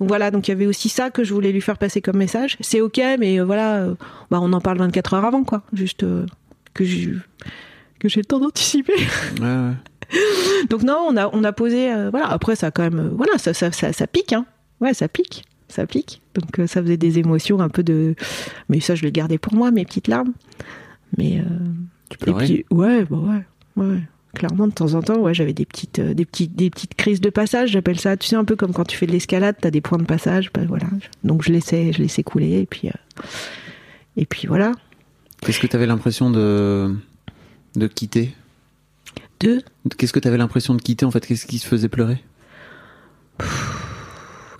Donc 0.00 0.08
voilà, 0.08 0.30
donc 0.30 0.48
il 0.48 0.52
y 0.52 0.54
avait 0.54 0.64
aussi 0.66 0.88
ça 0.88 1.10
que 1.10 1.24
je 1.24 1.34
voulais 1.34 1.52
lui 1.52 1.60
faire 1.60 1.76
passer 1.76 2.00
comme 2.00 2.16
message. 2.16 2.56
C'est 2.60 2.80
ok, 2.80 3.00
mais 3.18 3.38
euh, 3.38 3.44
voilà, 3.44 3.76
euh, 3.76 3.94
bah, 4.30 4.38
on 4.40 4.52
en 4.54 4.60
parle 4.62 4.78
24 4.78 5.12
heures 5.14 5.24
avant, 5.26 5.44
quoi. 5.44 5.62
Juste 5.74 6.04
euh, 6.04 6.24
que 6.72 6.84
j'ai 6.84 7.12
que 8.06 8.12
j'ai 8.12 8.20
le 8.20 8.26
temps 8.26 8.40
d'anticiper. 8.40 8.94
Ouais, 9.40 9.46
ouais. 9.46 9.72
Donc 10.70 10.82
non, 10.82 11.06
on 11.08 11.16
a 11.16 11.28
on 11.32 11.44
a 11.44 11.52
posé 11.52 11.92
euh, 11.92 12.10
voilà. 12.10 12.28
Après 12.28 12.56
ça 12.56 12.70
quand 12.70 12.82
même 12.82 12.98
euh, 12.98 13.10
voilà 13.12 13.38
ça 13.38 13.54
ça 13.54 13.72
ça, 13.72 13.92
ça 13.92 14.06
pique 14.06 14.32
hein. 14.32 14.46
Ouais, 14.80 14.94
ça 14.94 15.08
pique, 15.08 15.44
ça 15.68 15.86
pique. 15.86 16.20
Donc 16.34 16.58
euh, 16.58 16.66
ça 16.66 16.82
faisait 16.82 16.96
des 16.96 17.18
émotions 17.18 17.60
un 17.60 17.68
peu 17.68 17.82
de 17.82 18.14
mais 18.68 18.80
ça 18.80 18.94
je 18.94 19.02
l'ai 19.02 19.12
gardé 19.12 19.38
pour 19.38 19.54
moi 19.54 19.70
mes 19.70 19.84
petites 19.84 20.08
larmes. 20.08 20.32
Mais 21.16 21.38
euh, 21.38 21.42
Tu 22.10 22.16
et 22.16 22.24
pleurais 22.24 22.44
puis 22.44 22.64
ouais, 22.70 23.04
bah 23.04 23.16
ouais, 23.16 23.84
ouais. 23.84 24.00
Clairement 24.34 24.68
de 24.68 24.72
temps 24.72 24.92
en 24.92 25.02
temps, 25.02 25.18
ouais, 25.18 25.32
j'avais 25.32 25.54
des 25.54 25.64
petites 25.64 25.98
des 25.98 26.26
petites 26.26 26.54
des 26.54 26.68
petites 26.68 26.94
crises 26.94 27.22
de 27.22 27.30
passage, 27.30 27.70
j'appelle 27.70 27.98
ça. 27.98 28.18
Tu 28.18 28.28
sais 28.28 28.36
un 28.36 28.44
peu 28.44 28.54
comme 28.54 28.74
quand 28.74 28.84
tu 28.84 28.96
fais 28.96 29.06
de 29.06 29.12
l'escalade, 29.12 29.56
t'as 29.60 29.70
des 29.70 29.80
points 29.80 29.98
de 29.98 30.04
passage, 30.04 30.52
bah, 30.52 30.60
voilà. 30.68 30.86
Donc 31.24 31.42
je 31.42 31.52
laissais 31.52 31.92
je 31.92 32.02
laissais 32.02 32.22
couler 32.22 32.60
et 32.60 32.66
puis 32.66 32.90
et 34.18 34.26
puis 34.26 34.46
voilà. 34.46 34.72
Qu'est-ce 35.40 35.58
que 35.58 35.66
tu 35.66 35.76
avais 35.76 35.86
l'impression 35.86 36.30
de, 36.30 36.94
de 37.76 37.86
quitter 37.86 38.34
Deux, 39.40 39.62
Qu'est-ce 39.98 40.12
que 40.12 40.18
tu 40.20 40.28
avais 40.28 40.38
l'impression 40.38 40.74
de 40.74 40.82
quitter 40.82 41.04
en 41.04 41.10
fait? 41.10 41.24
Qu'est-ce 41.26 41.46
qui 41.46 41.58
se 41.58 41.66
faisait 41.66 41.88
pleurer? 41.88 42.22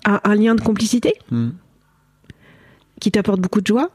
Un, 0.04 0.20
un 0.22 0.34
lien 0.34 0.54
de 0.54 0.60
complicité 0.60 1.14
Hmm. 1.30 1.50
qui 3.00 3.10
t'apporte 3.10 3.40
beaucoup 3.40 3.60
de 3.60 3.66
joie? 3.66 3.90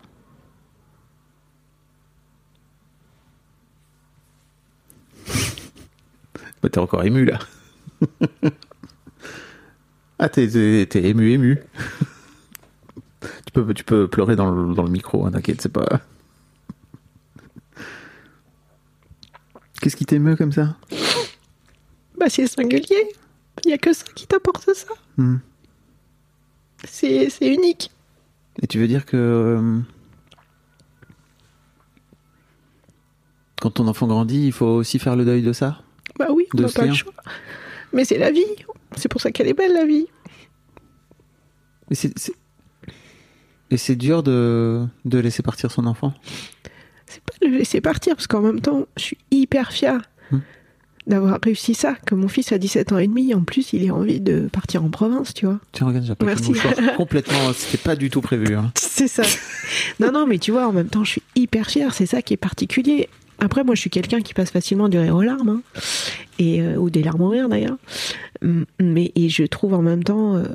Bah, 6.62 6.70
T'es 6.70 6.80
encore 6.80 7.04
ému 7.04 7.26
là. 7.26 7.40
ah, 10.20 10.30
t'es, 10.30 10.48
t'es- 10.48 10.86
t'es 10.90 11.04
ému, 11.10 11.32
ému. 11.32 11.60
Tu 13.22 13.52
peux, 13.54 13.74
tu 13.74 13.84
peux 13.84 14.08
pleurer 14.08 14.36
dans 14.36 14.50
le, 14.52 14.74
dans 14.74 14.84
le 14.84 14.90
micro, 14.90 15.26
hein, 15.26 15.32
t'inquiète, 15.32 15.62
c'est 15.62 15.72
pas. 15.72 16.02
Qu'est-ce 19.82 19.96
qui 19.96 20.06
t'émeut 20.06 20.36
comme 20.36 20.52
ça? 20.52 20.76
Bah, 22.18 22.30
c'est 22.30 22.46
singulier. 22.48 23.14
Il 23.66 23.72
y 23.72 23.74
a 23.74 23.78
que 23.78 23.94
ça 23.94 24.06
qui 24.16 24.28
t'apporte 24.28 24.70
ça. 24.74 24.94
Hmm. 25.18 25.38
C'est 26.86 27.28
unique. 27.42 27.92
Et 28.62 28.68
tu 28.68 28.80
veux 28.80 28.88
dire 28.88 29.06
que. 29.06 29.18
euh, 29.18 29.80
quand 33.62 33.72
ton 33.72 33.88
enfant 33.88 34.08
grandit, 34.08 34.46
il 34.48 34.52
faut 34.52 34.66
aussi 34.66 35.00
faire 35.00 35.16
le 35.16 35.26
deuil 35.26 35.42
de 35.42 35.54
ça? 35.54 35.82
Bah 36.18 36.28
oui, 36.32 36.46
on 36.54 36.62
n'a 36.62 36.70
pas 36.70 36.86
le 36.86 36.94
choix. 36.94 37.14
Mais 37.94 38.06
c'est 38.06 38.18
la 38.18 38.32
vie. 38.32 38.46
C'est 38.98 39.10
pour 39.10 39.22
ça 39.22 39.32
qu'elle 39.32 39.48
est 39.48 39.54
belle, 39.54 39.74
la 39.74 39.86
vie. 39.86 40.08
Et 41.90 41.96
c'est. 41.96 42.18
c'est- 42.18 42.36
Et 43.70 43.78
c'est 43.78 43.96
dur 43.96 44.22
de, 44.24 44.86
de 45.06 45.18
laisser 45.20 45.44
partir 45.44 45.72
son 45.72 45.86
enfant? 45.86 46.14
C'est 47.12 47.22
pas 47.24 47.34
de 47.46 47.52
le 47.52 47.58
laisser 47.58 47.82
partir, 47.82 48.16
parce 48.16 48.28
qu'en 48.28 48.42
même 48.42 48.62
temps, 48.62 48.86
je 48.98 49.04
suis 49.04 49.18
hyper 49.32 49.72
fière 49.72 50.02
Hmm. 50.32 50.40
d'avoir 51.08 51.40
réussi 51.44 51.74
ça. 51.74 51.96
Que 52.06 52.16
mon 52.16 52.28
fils 52.30 52.52
a 52.54 52.58
17 52.58 52.94
ans 52.94 52.98
et 53.00 53.08
demi, 53.08 53.34
en 53.34 53.42
plus, 53.42 53.74
il 53.74 53.84
ait 53.84 53.90
envie 53.92 54.22
de 54.22 54.48
partir 54.52 54.84
en 54.86 54.90
province, 54.90 55.34
tu 55.34 55.46
vois. 55.46 55.60
Tiens, 55.74 55.88
regarde, 55.88 56.06
j'ai 56.06 56.16
pas 56.16 56.26
Merci. 56.26 56.54
Complètement, 56.98 57.52
c'était 57.54 57.78
pas 57.84 57.96
du 57.98 58.10
tout 58.10 58.22
prévu. 58.22 58.56
hein. 58.56 58.72
C'est 58.78 59.08
ça. 59.10 59.24
non, 60.00 60.12
non, 60.14 60.26
mais 60.26 60.38
tu 60.40 60.52
vois, 60.52 60.68
en 60.68 60.72
même 60.72 60.88
temps, 60.88 61.04
je 61.04 61.12
suis 61.12 61.24
hyper 61.36 61.70
fière. 61.70 61.94
C'est 61.94 62.06
ça 62.06 62.22
qui 62.22 62.34
est 62.34 62.38
particulier. 62.38 63.10
Après, 63.40 63.64
moi, 63.66 63.76
je 63.76 63.82
suis 63.82 63.90
quelqu'un 63.90 64.22
qui 64.22 64.34
passe 64.34 64.52
facilement 64.52 64.88
du 64.88 65.00
rire 65.00 65.16
aux 65.18 65.22
larmes, 65.24 65.50
hein. 65.50 65.62
et, 66.40 66.62
euh, 66.62 66.76
ou 66.78 66.90
des 66.90 67.04
larmes 67.04 67.22
au 67.22 67.30
rire 67.30 67.50
d'ailleurs. 67.50 67.78
Hum, 68.44 68.66
Mais 68.80 69.12
et 69.16 69.28
je 69.30 69.44
trouve 69.44 69.74
en 69.74 69.82
même 69.82 70.04
temps 70.04 70.36
euh, 70.38 70.46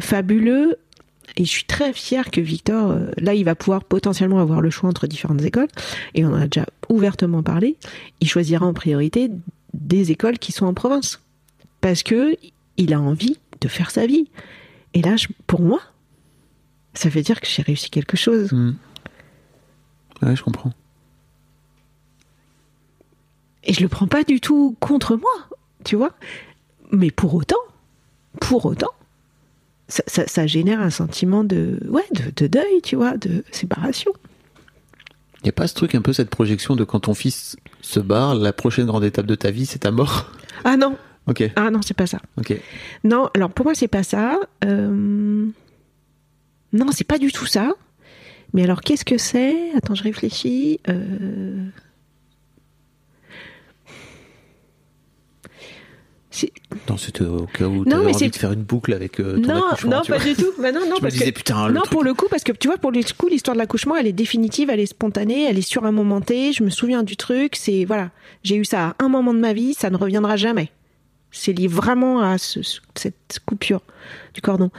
fabuleux. 0.00 0.76
Et 1.36 1.44
je 1.44 1.50
suis 1.50 1.64
très 1.64 1.92
fière 1.92 2.30
que 2.30 2.40
Victor, 2.40 2.92
euh, 2.92 3.10
là, 3.16 3.34
il 3.34 3.44
va 3.44 3.54
pouvoir 3.56 3.84
potentiellement 3.84 4.38
avoir 4.40 4.60
le 4.60 4.70
choix 4.70 4.88
entre 4.88 5.06
différentes 5.08 5.42
écoles. 5.42 5.68
Et 6.14 6.24
on 6.24 6.28
en 6.28 6.34
a 6.40 6.46
déjà 6.46 6.66
ouvertement 6.88 7.42
parlé. 7.42 7.76
Il 8.20 8.28
choisira 8.28 8.64
en 8.64 8.72
priorité 8.72 9.30
des 9.72 10.12
écoles 10.12 10.38
qui 10.38 10.52
sont 10.52 10.66
en 10.66 10.74
province. 10.74 11.20
Parce 11.80 12.02
que 12.04 12.36
il 12.76 12.94
a 12.94 13.00
envie 13.00 13.38
de 13.60 13.68
faire 13.68 13.90
sa 13.90 14.06
vie. 14.06 14.28
Et 14.94 15.02
là, 15.02 15.16
je- 15.16 15.26
pour 15.48 15.60
moi, 15.60 15.80
ça 16.94 17.08
veut 17.08 17.22
dire 17.22 17.40
que 17.40 17.48
j'ai 17.48 17.62
réussi 17.62 17.90
quelque 17.90 18.16
chose. 18.16 18.52
Hmm. 18.52 18.74
Ouais, 20.22 20.36
je 20.36 20.42
comprends. 20.44 20.72
Et 23.64 23.72
je 23.72 23.80
le 23.80 23.88
prends 23.88 24.06
pas 24.06 24.24
du 24.24 24.40
tout 24.40 24.76
contre 24.78 25.16
moi, 25.16 25.30
tu 25.84 25.96
vois. 25.96 26.12
Mais 26.92 27.10
pour 27.10 27.34
autant, 27.34 27.56
pour 28.40 28.66
autant, 28.66 28.90
ça, 29.88 30.02
ça- 30.06 30.26
ça 30.26 30.46
génère 30.46 30.80
un 30.80 30.90
sentiment 30.90 31.44
de, 31.44 31.78
ouais, 31.88 32.04
de, 32.14 32.30
de 32.36 32.46
deuil, 32.46 32.80
tu 32.82 32.96
vois, 32.96 33.16
de 33.16 33.44
séparation. 33.52 34.12
Y 35.44 35.48
a 35.50 35.52
pas 35.52 35.66
ce 35.66 35.74
truc, 35.74 35.94
un 35.94 36.00
peu 36.02 36.12
cette 36.14 36.30
projection 36.30 36.74
de 36.74 36.84
quand 36.84 37.00
ton 37.00 37.14
fils 37.14 37.56
se 37.82 38.00
barre, 38.00 38.34
la 38.34 38.52
prochaine 38.54 38.86
grande 38.86 39.04
étape 39.04 39.26
de 39.26 39.34
ta 39.34 39.50
vie, 39.50 39.66
c'est 39.66 39.80
ta 39.80 39.90
mort? 39.90 40.30
Ah 40.64 40.76
non, 40.76 40.96
Ok, 41.26 41.42
ah 41.56 41.70
non, 41.70 41.80
c'est 41.82 41.94
pas 41.96 42.06
ça. 42.06 42.18
ok. 42.38 42.54
Non, 43.04 43.28
alors 43.34 43.50
pour 43.50 43.64
moi, 43.66 43.74
c'est 43.74 43.88
pas 43.88 44.02
ça. 44.02 44.38
Euh, 44.64 45.46
Non, 46.72 46.86
c'est 46.92 47.04
pas 47.06 47.18
du 47.18 47.30
tout 47.32 47.46
ça. 47.46 47.72
Mais 48.52 48.62
alors, 48.64 48.80
qu'est-ce 48.82 49.04
que 49.04 49.18
c'est? 49.18 49.70
Attends, 49.76 49.94
je 49.94 50.02
réfléchis. 50.02 50.80
Euh, 50.88 51.66
Non, 56.88 56.96
c'était 56.96 57.24
au 57.24 57.46
cas 57.46 57.66
où 57.66 57.84
mais 57.86 57.94
envie 57.94 58.30
de 58.30 58.36
faire 58.36 58.52
une 58.52 58.62
boucle 58.62 58.92
avec 58.92 59.20
euh, 59.20 59.34
ton 59.40 59.54
Non, 59.54 59.66
accouchement, 59.66 59.90
non, 59.96 60.00
tu 60.02 60.10
pas 60.12 60.18
vois. 60.18 60.26
du 60.26 60.34
tout. 60.34 60.52
Bah 60.60 60.72
non, 60.72 60.80
non, 60.88 60.96
Je 61.00 61.04
me 61.04 61.10
disais, 61.10 61.30
que- 61.32 61.36
putain, 61.38 61.68
le 61.68 61.74
non, 61.74 61.80
truc- 61.82 61.92
pour 61.92 62.04
le 62.04 62.12
coup, 62.14 62.26
parce 62.30 62.42
que 62.44 62.52
tu 62.52 62.68
vois, 62.68 62.76
pour 62.78 62.90
le 62.92 63.00
coup, 63.16 63.28
l'histoire 63.28 63.54
de 63.54 63.60
l'accouchement, 63.60 63.96
elle 63.96 64.06
est 64.06 64.12
définitive, 64.12 64.68
elle 64.70 64.80
est 64.80 64.86
spontanée, 64.86 65.44
elle 65.48 65.58
est 65.58 65.62
sur 65.62 65.84
un 65.84 65.92
moment 65.92 66.20
T. 66.20 66.52
Je 66.52 66.62
me 66.64 66.70
souviens 66.70 67.02
du 67.02 67.16
truc. 67.16 67.56
C'est 67.56 67.84
voilà, 67.84 68.10
j'ai 68.42 68.56
eu 68.56 68.64
ça 68.64 68.88
à 68.98 69.04
un 69.04 69.08
moment 69.08 69.32
de 69.34 69.38
ma 69.38 69.52
vie, 69.52 69.74
ça 69.74 69.90
ne 69.90 69.96
reviendra 69.96 70.36
jamais. 70.36 70.70
C'est 71.30 71.52
lié 71.52 71.66
vraiment 71.68 72.20
à 72.22 72.38
ce- 72.38 72.62
ce- 72.62 72.80
cette 72.96 73.40
coupure 73.46 73.80
du 74.34 74.40
cordon. 74.40 74.70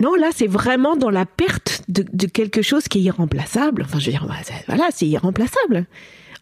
Non, 0.00 0.14
là, 0.14 0.30
c'est 0.34 0.46
vraiment 0.46 0.96
dans 0.96 1.10
la 1.10 1.26
perte 1.26 1.82
de, 1.88 2.04
de 2.10 2.26
quelque 2.26 2.62
chose 2.62 2.84
qui 2.88 2.98
est 2.98 3.02
irremplaçable. 3.02 3.82
Enfin, 3.84 3.98
je 3.98 4.06
veux 4.06 4.12
dire, 4.12 4.24
bah, 4.26 4.34
voilà, 4.66 4.88
c'est 4.92 5.06
irremplaçable. 5.06 5.86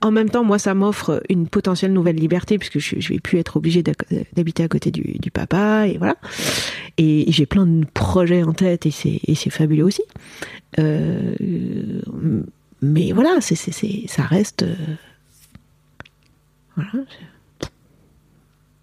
En 0.01 0.11
même 0.13 0.31
temps, 0.31 0.45
moi, 0.45 0.59
ça 0.61 0.75
m'offre 0.75 1.23
une 1.29 1.49
potentielle 1.49 1.93
nouvelle 1.93 2.17
liberté 2.17 2.57
puisque 2.59 2.79
je, 2.79 3.01
je 3.01 3.09
vais 3.09 3.19
plus 3.19 3.39
être 3.39 3.57
obligée 3.57 3.83
d'ac- 3.83 4.05
d'habiter 4.35 4.63
à 4.63 4.69
côté 4.69 4.91
du, 4.93 5.31
papa 5.33 5.87
et 5.89 5.99
voilà. 5.99 6.17
Et 6.99 7.25
j'ai 7.33 7.47
plein 7.47 7.67
de 7.67 7.85
projets 7.95 8.43
en 8.45 8.53
tête 8.53 8.87
et 8.87 8.91
c'est 8.93 9.51
fabuleux 9.51 9.85
aussi. 9.85 10.03
Euh, 10.79 11.35
mais 12.81 13.11
voilà, 13.13 13.41
ça 13.41 14.23
reste. 14.23 14.63
euh, 14.63 14.75
voilà. 16.77 16.91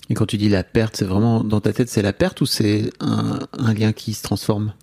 Et 0.09 0.13
quand 0.13 0.25
tu 0.27 0.37
dis 0.37 0.49
la 0.49 0.63
perte, 0.63 0.95
c'est 0.97 1.05
vraiment 1.05 1.43
dans 1.43 1.59
ta 1.61 1.73
tête, 1.73 1.89
c'est 1.89 2.01
la 2.03 2.13
perte 2.13 2.39
ou 2.41 2.45
c'est 2.45 2.91
un, 2.99 3.39
un 3.57 3.73
lien 3.73 3.91
qui 3.91 4.13
se 4.13 4.21
transforme? 4.21 4.73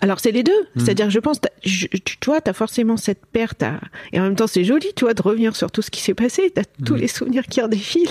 Alors 0.00 0.20
c'est 0.20 0.30
les 0.30 0.44
deux. 0.44 0.52
C'est-à-dire, 0.76 1.10
je 1.10 1.18
pense, 1.18 1.40
t'as- 1.40 1.48
je- 1.64 1.86
tu 1.88 2.16
tu 2.18 2.30
as 2.30 2.52
forcément 2.52 2.96
cette 2.96 3.26
perte 3.26 3.62
à- 3.64 3.80
et 4.12 4.20
en 4.20 4.22
même 4.22 4.36
temps 4.36 4.46
c'est 4.46 4.62
joli, 4.64 4.86
tu 4.94 5.04
vois, 5.04 5.14
de 5.14 5.22
revenir 5.22 5.56
sur 5.56 5.70
tout 5.72 5.82
ce 5.82 5.90
qui 5.90 6.00
s'est 6.00 6.14
passé. 6.14 6.52
Tu 6.54 6.60
as 6.60 6.64
tous 6.84 6.94
les 6.94 7.08
souvenirs 7.08 7.44
qui 7.46 7.60
redéfilent. 7.60 8.08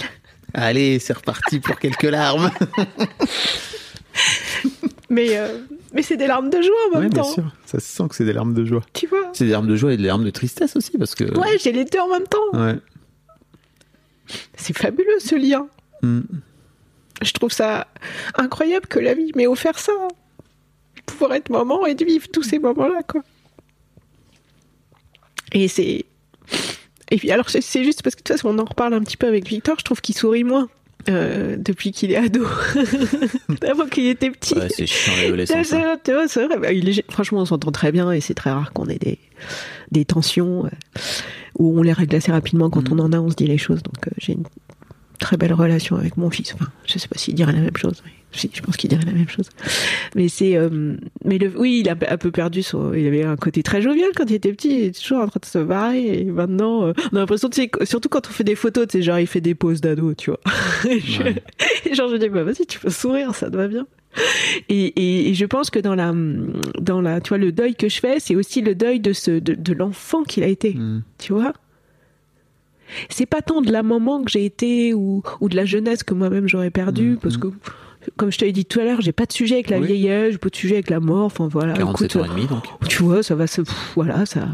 Allez, 0.54 1.00
c'est 1.00 1.14
reparti 1.14 1.60
pour 1.60 1.78
quelques 1.80 2.04
larmes. 2.04 2.52
Mais, 5.10 5.38
euh, 5.38 5.60
mais 5.94 6.02
c'est 6.02 6.18
des 6.18 6.28
larmes 6.28 6.50
de 6.50 6.62
joie 6.62 6.76
en 6.92 6.96
même 7.00 7.04
Oui, 7.08 7.14
bien 7.14 7.24
temps. 7.24 7.32
sûr. 7.32 7.46
Ça 7.66 7.80
se 7.80 7.86
sent 7.88 8.04
que 8.10 8.16
c'est 8.16 8.26
des 8.26 8.34
larmes 8.34 8.54
de 8.54 8.66
joie. 8.66 8.82
Tu 8.94 9.08
vois? 9.08 9.30
C'est 9.34 9.46
des 9.46 9.52
larmes 9.52 9.68
de 9.68 9.76
joie 9.78 9.94
et 9.94 9.98
des 9.98 10.04
larmes 10.04 10.26
de 10.26 10.30
tristesse 10.32 10.76
aussi, 10.76 10.98
parce 10.98 11.16
que. 11.16 11.24
Ouais, 11.38 11.58
j'ai 11.64 11.72
les 11.72 11.86
deux 11.86 12.00
en 12.00 12.10
même 12.10 12.28
temps. 12.28 12.38
Ouais. 12.60 12.76
C'est 14.56 14.76
fabuleux 14.78 15.20
ce 15.20 15.36
lien. 15.36 15.68
Hmm. 16.02 16.22
Je 17.22 17.32
trouve 17.34 17.52
ça 17.52 17.88
incroyable 18.36 18.88
que 18.88 19.00
la 19.00 19.14
vie 19.14 19.32
m'ait 19.36 19.48
offert 19.48 19.80
ça. 19.80 19.92
Pouvoir 21.06 21.34
être 21.34 21.50
maman 21.50 21.86
et 21.86 21.96
de 21.96 22.06
vivre 22.06 22.28
tous 22.32 22.44
ces 22.44 22.60
moments-là, 22.60 23.02
quoi. 23.08 23.22
Et 25.54 25.68
c'est. 25.68 26.06
Et 27.10 27.18
puis 27.18 27.32
alors, 27.32 27.50
c'est- 27.50 27.84
juste 27.84 28.04
parce 28.04 28.16
que 28.16 28.20
de 28.20 28.24
toute 28.24 28.36
façon, 28.36 28.50
on 28.50 28.60
en 28.60 28.66
reparle 28.66 28.94
un 28.94 29.02
petit 29.02 29.16
peu 29.18 29.28
avec 29.28 29.48
Victor, 29.48 29.78
je 29.80 29.86
trouve 29.86 30.02
qu'il 30.02 30.16
sourit 30.16 30.44
moins 30.44 30.68
euh, 31.10 31.56
depuis 31.58 31.92
qu'il 31.94 32.12
est 32.12 32.18
ado. 32.18 32.46
Avant 33.68 33.86
qu'il 33.88 34.08
était 34.08 34.30
petit. 34.30 34.56
Ouais, 34.56 34.68
c'est 34.70 34.86
chiant 34.86 35.14
l'adolescence. 35.16 35.72
hein. 35.74 35.98
Bah, 36.60 36.68
franchement, 37.10 37.40
on 37.40 37.46
s'entend 37.46 37.72
très 37.72 37.94
bien 37.94 38.12
et 38.12 38.20
c'est 38.20 38.34
très 38.34 38.52
rare 38.52 38.74
qu'on 38.74 38.88
ait 38.88 39.00
des, 39.00 39.18
des 39.92 40.04
tensions 40.04 40.66
euh, 40.66 40.70
où 41.58 41.80
on 41.80 41.82
les 41.82 41.94
règle 41.94 42.18
assez 42.18 42.32
rapidement. 42.34 42.70
Quand 42.70 42.90
Mhm. 42.92 43.00
on 43.00 43.04
en 43.06 43.14
a, 43.14 43.20
on 43.22 43.30
se 43.30 43.36
dit 43.36 43.48
les 43.48 43.58
choses. 43.58 43.82
Donc, 43.84 44.06
euh, 44.08 44.12
j'ai 44.18 44.34
une 44.34 44.44
très 45.20 45.38
belle 45.38 45.54
relation 45.54 45.96
avec 45.98 46.18
mon 46.18 46.30
fils. 46.30 46.54
Enfin, 46.54 46.68
je 46.86 46.98
sais 47.00 47.08
pas 47.08 47.18
s'il 47.18 47.34
dirait 47.36 47.54
la 47.54 47.60
même 47.62 47.76
chose. 47.78 48.02
mais 48.06 48.12
si, 48.32 48.50
je 48.54 48.62
pense 48.62 48.78
qu'il 48.78 48.90
dirait 48.90 49.06
la 49.06 49.12
même 49.14 49.28
chose. 49.30 49.50
Mais 50.16 50.28
c'est, 50.28 50.56
euh, 50.58 50.96
mais 51.26 51.38
le, 51.38 51.52
oui, 51.58 51.82
il 51.84 51.90
a 51.90 51.96
un 52.10 52.18
peu 52.18 52.32
perdu 52.32 52.62
son, 52.64 52.94
il 52.94 53.06
avait 53.08 53.24
un 53.24 53.36
côté 53.36 53.64
très 53.64 53.82
jovial 53.82 54.10
quand 54.16 54.30
il 54.30 54.36
était 54.36 54.52
petit. 54.52 54.70
Il 54.70 54.84
était 54.86 55.00
toujours 55.00 55.20
en 55.20 55.28
train 55.28 55.40
de 55.42 55.46
se 55.46 55.60
barrer. 55.60 56.20
Et 56.20 56.26
maintenant, 56.26 56.88
euh, 56.88 56.94
on 57.12 57.16
a 57.16 57.20
l'impression, 57.20 57.50
tu 57.50 57.62
sais, 57.64 57.72
surtout 57.86 58.10
quand 58.10 58.28
on 58.28 58.32
fait 58.32 58.44
des 58.44 58.56
photos, 58.56 58.88
tu 58.88 58.98
sais, 58.98 59.02
genre, 59.04 59.20
il 59.20 59.28
fait 59.28 59.42
des 59.42 59.56
poses 59.56 59.82
d'ado, 59.82 60.14
tu 60.14 60.30
vois. 60.30 60.40
Et 60.90 61.00
je- 61.00 61.24
Ouais. 61.24 61.36
et 61.86 61.94
genre, 61.96 62.10
je 62.10 62.18
dis, 62.18 62.30
bah, 62.30 62.44
vas-y, 62.44 62.66
tu 62.68 62.80
peux 62.80 62.90
sourire, 62.90 63.34
ça 63.34 63.50
te 63.50 63.56
va 63.58 63.68
bien. 63.68 63.88
Et, 64.70 64.86
et, 64.88 65.30
et 65.30 65.34
je 65.36 65.46
pense 65.46 65.70
que 65.70 65.80
dans 65.80 65.94
la, 65.96 66.14
dans 66.80 67.02
la, 67.02 67.22
tu 67.22 67.30
vois, 67.30 67.38
le 67.38 67.52
deuil 67.52 67.76
que 67.76 67.88
je 67.90 68.00
fais, 68.00 68.20
c'est 68.20 68.36
aussi 68.36 68.62
le 68.62 68.74
deuil 68.74 69.00
de 69.00 69.14
ce, 69.14 69.32
de, 69.32 69.54
de 69.54 69.74
l'enfant 69.74 70.24
qu'il 70.24 70.44
a 70.44 70.48
été, 70.48 70.74
Hmm. 70.74 71.02
tu 71.20 71.34
vois. 71.34 71.54
C'est 73.10 73.26
pas 73.26 73.42
tant 73.42 73.62
de 73.62 73.72
la 73.72 73.84
maman 73.84 74.24
que 74.24 74.32
j'ai 74.32 74.46
été 74.46 74.94
ou, 74.94 75.22
ou 75.42 75.50
de 75.50 75.56
la 75.56 75.66
jeunesse 75.66 76.04
que 76.04 76.14
moi-même 76.14 76.48
j'aurais 76.48 76.70
perdu, 76.72 77.12
Mhm. 77.12 77.18
parce 77.18 77.38
que, 77.38 77.48
comme 78.16 78.32
je 78.32 78.38
te 78.38 78.46
l'ai 78.46 78.52
dit 78.52 78.66
tout 78.66 78.80
à 78.80 78.84
l'heure, 78.84 79.02
j'ai 79.02 79.12
pas 79.12 79.26
de 79.26 79.34
sujet 79.34 79.56
avec 79.56 79.70
la 79.70 79.80
Oui. 79.80 79.88
vieillesse, 79.88 80.32
j'ai 80.34 80.38
pas 80.38 80.50
de 80.50 80.56
sujet 80.56 80.76
avec 80.76 80.90
la 80.90 81.00
mort, 81.00 81.26
enfin 81.26 81.48
voilà. 81.52 81.74
47 81.74 82.12
écoute, 82.16 82.22
ans 82.22 82.26
et 82.26 82.30
demi, 82.36 82.48
donc. 82.48 82.64
tu 82.88 83.04
vois, 83.04 83.24
ça 83.24 83.36
va 83.36 83.48
se, 83.48 83.62
pff, 83.62 83.92
voilà, 83.96 84.26
ça, 84.26 84.48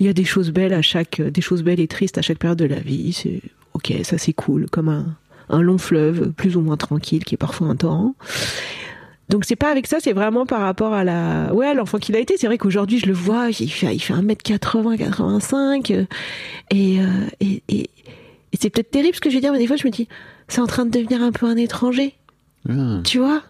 il 0.00 0.06
y 0.06 0.08
a 0.08 0.12
des 0.12 0.24
choses 0.24 0.50
belles 0.50 0.72
à 0.74 0.82
chaque, 0.82 1.20
des 1.20 1.40
choses 1.40 1.62
belles 1.62 1.80
et 1.80 1.88
tristes 1.88 2.18
à 2.18 2.22
chaque 2.22 2.38
période 2.38 2.58
de 2.58 2.64
la 2.66 2.80
vie. 2.80 3.12
C'est 3.12 3.40
ok, 3.74 3.92
ça 4.02 4.18
c'est 4.18 4.32
cool, 4.32 4.66
comme 4.70 4.88
un, 4.88 5.06
un 5.48 5.60
long 5.60 5.78
fleuve 5.78 6.30
plus 6.32 6.56
ou 6.56 6.60
moins 6.60 6.76
tranquille 6.76 7.24
qui 7.24 7.34
est 7.34 7.38
parfois 7.38 7.66
un 7.68 7.76
torrent. 7.76 8.14
Donc 9.28 9.44
c'est 9.44 9.56
pas 9.56 9.70
avec 9.70 9.86
ça, 9.86 9.98
c'est 10.00 10.12
vraiment 10.12 10.44
par 10.46 10.60
rapport 10.60 10.92
à 10.92 11.02
la, 11.02 11.52
ouais, 11.54 11.74
l'enfant 11.74 11.98
qu'il 11.98 12.14
a 12.16 12.18
été. 12.18 12.36
C'est 12.36 12.46
vrai 12.46 12.58
qu'aujourd'hui 12.58 12.98
je 12.98 13.06
le 13.06 13.12
vois, 13.12 13.48
il 13.48 13.70
fait, 13.70 13.94
il 13.94 14.00
fait 14.00 14.14
1m80, 14.14 14.98
85, 14.98 15.90
euh, 15.90 16.04
et, 16.70 17.00
euh, 17.00 17.06
et, 17.40 17.62
et, 17.68 17.80
et 17.80 18.58
c'est 18.60 18.70
peut-être 18.70 18.90
terrible 18.90 19.14
ce 19.14 19.20
que 19.20 19.30
je 19.30 19.34
vais 19.36 19.40
dire, 19.40 19.52
mais 19.52 19.58
des 19.58 19.66
fois 19.66 19.76
je 19.76 19.86
me 19.86 19.92
dis, 19.92 20.08
c'est 20.48 20.60
en 20.60 20.66
train 20.66 20.84
de 20.84 20.90
devenir 20.90 21.22
un 21.22 21.32
peu 21.32 21.46
un 21.46 21.56
étranger. 21.56 22.14
Ah. 22.68 23.00
Tu 23.04 23.18
vois? 23.18 23.42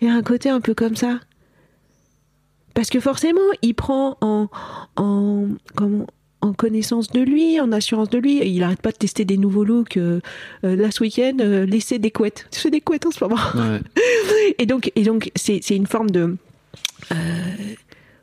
Il 0.00 0.08
y 0.08 0.10
a 0.10 0.14
un 0.14 0.22
côté 0.22 0.50
un 0.50 0.60
peu 0.60 0.74
comme 0.74 0.96
ça. 0.96 1.20
Parce 2.74 2.90
que 2.90 3.00
forcément, 3.00 3.40
il 3.62 3.74
prend 3.74 4.18
en, 4.20 4.48
en, 4.96 5.46
comment, 5.74 6.06
en 6.42 6.52
connaissance 6.52 7.10
de 7.10 7.20
lui, 7.20 7.60
en 7.60 7.72
assurance 7.72 8.10
de 8.10 8.18
lui. 8.18 8.38
Et 8.38 8.48
il 8.48 8.62
arrête 8.62 8.80
pas 8.82 8.92
de 8.92 8.96
tester 8.96 9.24
des 9.24 9.36
nouveaux 9.36 9.64
looks. 9.64 9.96
Euh, 9.96 10.20
euh, 10.64 10.76
là, 10.76 10.90
ce 10.90 11.02
week-end, 11.02 11.36
euh, 11.40 11.66
laisser 11.66 11.98
des 11.98 12.10
couettes. 12.10 12.46
Tu 12.52 12.60
fais 12.60 12.70
des 12.70 12.80
couettes 12.80 13.06
en 13.06 13.10
ce 13.10 13.22
moment. 13.24 13.40
Ouais. 13.54 13.80
Et 14.58 14.66
donc, 14.66 14.92
et 14.94 15.02
donc, 15.02 15.30
c'est, 15.34 15.60
c'est 15.62 15.74
une 15.76 15.86
forme 15.86 16.10
de, 16.10 16.36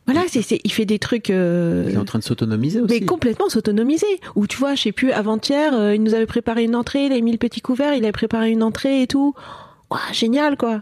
voilà, 0.06 0.22
c'est, 0.28 0.42
c'est, 0.42 0.60
il 0.66 0.72
fait 0.72 0.86
des 0.86 1.00
trucs. 1.00 1.30
euh, 1.30 1.86
Il 1.90 1.96
est 1.96 1.98
en 1.98 2.04
train 2.06 2.20
de 2.20 2.24
s'autonomiser 2.24 2.82
aussi. 2.82 3.00
mais 3.00 3.06
complètement 3.06 3.48
s'autonomiser. 3.50 4.20
Ou 4.36 4.48
tu 4.48 4.58
vois, 4.58 4.76
je 4.76 4.84
sais 4.84 4.92
plus, 4.92 5.12
avant-hier, 5.12 5.74
euh, 5.74 5.96
il 5.96 6.04
nous 6.04 6.14
avait 6.14 6.26
préparé 6.26 6.64
une 6.64 6.76
entrée, 6.76 7.06
il 7.06 7.12
avait 7.14 7.22
mis 7.22 7.32
le 7.32 7.38
petit 7.38 7.62
couvert, 7.62 7.94
il 7.94 8.04
avait 8.04 8.12
préparé 8.12 8.52
une 8.52 8.64
entrée 8.64 9.02
et 9.02 9.08
tout. 9.08 9.34
Ouah, 9.90 10.00
génial, 10.12 10.58
quoi. 10.58 10.82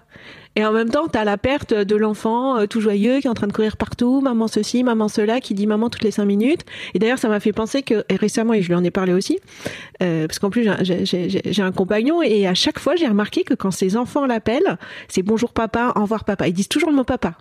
Et 0.57 0.65
en 0.65 0.73
même 0.73 0.89
temps, 0.89 1.07
t'as 1.07 1.23
la 1.23 1.37
perte 1.37 1.73
de 1.73 1.95
l'enfant 1.95 2.57
euh, 2.57 2.65
tout 2.65 2.81
joyeux 2.81 3.19
qui 3.21 3.27
est 3.27 3.29
en 3.29 3.33
train 3.33 3.47
de 3.47 3.53
courir 3.53 3.77
partout, 3.77 4.19
maman 4.19 4.47
ceci, 4.49 4.83
maman 4.83 5.07
cela, 5.07 5.39
qui 5.39 5.53
dit 5.53 5.65
maman 5.65 5.89
toutes 5.89 6.03
les 6.03 6.11
cinq 6.11 6.25
minutes. 6.25 6.61
Et 6.93 6.99
d'ailleurs, 6.99 7.19
ça 7.19 7.29
m'a 7.29 7.39
fait 7.39 7.53
penser 7.53 7.83
que 7.83 8.03
récemment, 8.09 8.53
et 8.53 8.61
je 8.61 8.67
lui 8.67 8.75
en 8.75 8.83
ai 8.83 8.91
parlé 8.91 9.13
aussi, 9.13 9.39
euh, 10.03 10.27
parce 10.27 10.39
qu'en 10.39 10.49
plus 10.49 10.67
j'ai- 10.81 11.61
un 11.61 11.71
compagnon 11.71 12.21
et 12.21 12.47
à 12.47 12.53
chaque 12.53 12.79
fois, 12.79 12.95
j'ai 12.97 13.07
remarqué 13.07 13.43
que 13.43 13.53
quand 13.53 13.71
ses 13.71 13.95
enfants 13.95 14.25
l'appellent, 14.25 14.77
c'est 15.07 15.21
bonjour 15.23 15.53
papa, 15.53 15.93
au 15.95 16.01
revoir 16.01 16.25
papa. 16.25 16.47
Ils 16.49 16.53
disent 16.53 16.67
toujours 16.69 16.89
le 16.89 16.95
mot 16.95 17.03
papa. 17.05 17.35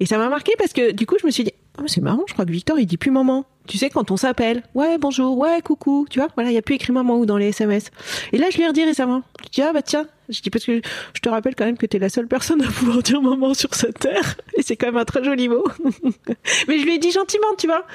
Et 0.00 0.06
ça 0.06 0.18
m'a 0.18 0.28
marqué 0.28 0.52
parce 0.58 0.72
que 0.72 0.90
du 0.92 1.06
coup, 1.06 1.16
je 1.20 1.26
me 1.26 1.30
suis 1.30 1.44
dit, 1.44 1.52
Ah, 1.78 1.84
c'est 1.86 2.02
marrant, 2.02 2.24
je 2.26 2.32
crois 2.34 2.44
que 2.44 2.50
Victor, 2.50 2.78
il 2.78 2.84
dit 2.86 2.98
plus 2.98 3.10
maman. 3.10 3.46
Tu 3.68 3.78
sais, 3.78 3.90
quand 3.90 4.10
on 4.10 4.16
s'appelle, 4.16 4.62
ouais, 4.74 4.98
bonjour, 4.98 5.38
ouais, 5.38 5.60
coucou, 5.62 6.06
tu 6.10 6.18
vois, 6.18 6.28
voilà, 6.34 6.50
il 6.50 6.54
n'y 6.54 6.58
a 6.58 6.62
plus 6.62 6.74
écrit 6.74 6.92
maman 6.92 7.18
ou 7.18 7.26
dans 7.26 7.36
les 7.36 7.48
SMS. 7.48 7.90
Et 8.32 8.38
là, 8.38 8.46
je 8.50 8.56
lui 8.56 8.64
ai 8.64 8.68
redit 8.68 8.84
récemment. 8.84 9.22
Je 9.44 9.50
dis, 9.50 9.62
ah 9.62 9.72
bah 9.72 9.82
tiens, 9.82 10.06
je 10.28 10.40
dis 10.40 10.50
parce 10.50 10.64
que 10.64 10.80
je 11.14 11.20
te 11.20 11.28
rappelle 11.28 11.54
quand 11.54 11.64
même 11.64 11.78
que 11.78 11.86
t'es 11.86 11.98
la 11.98 12.08
seule 12.08 12.26
personne 12.26 12.62
à 12.62 12.66
pouvoir 12.66 13.02
dire 13.02 13.22
maman 13.22 13.54
sur 13.54 13.74
cette 13.74 14.00
terre. 14.00 14.36
Et 14.56 14.62
c'est 14.62 14.76
quand 14.76 14.86
même 14.86 14.96
un 14.96 15.04
très 15.04 15.22
joli 15.22 15.48
mot. 15.48 15.64
mais 16.68 16.78
je 16.78 16.84
lui 16.84 16.94
ai 16.94 16.98
dit 16.98 17.12
gentiment, 17.12 17.54
tu 17.56 17.66
vois. 17.66 17.86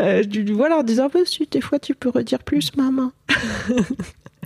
Euh, 0.00 0.22
je 0.22 0.40
lui 0.40 0.52
voilà, 0.52 0.78
en 0.78 0.82
disant, 0.82 1.08
bah, 1.12 1.20
si, 1.24 1.46
des 1.46 1.60
fois, 1.60 1.78
tu 1.78 1.94
peux 1.94 2.08
redire 2.08 2.42
plus 2.42 2.74
maman. 2.76 3.12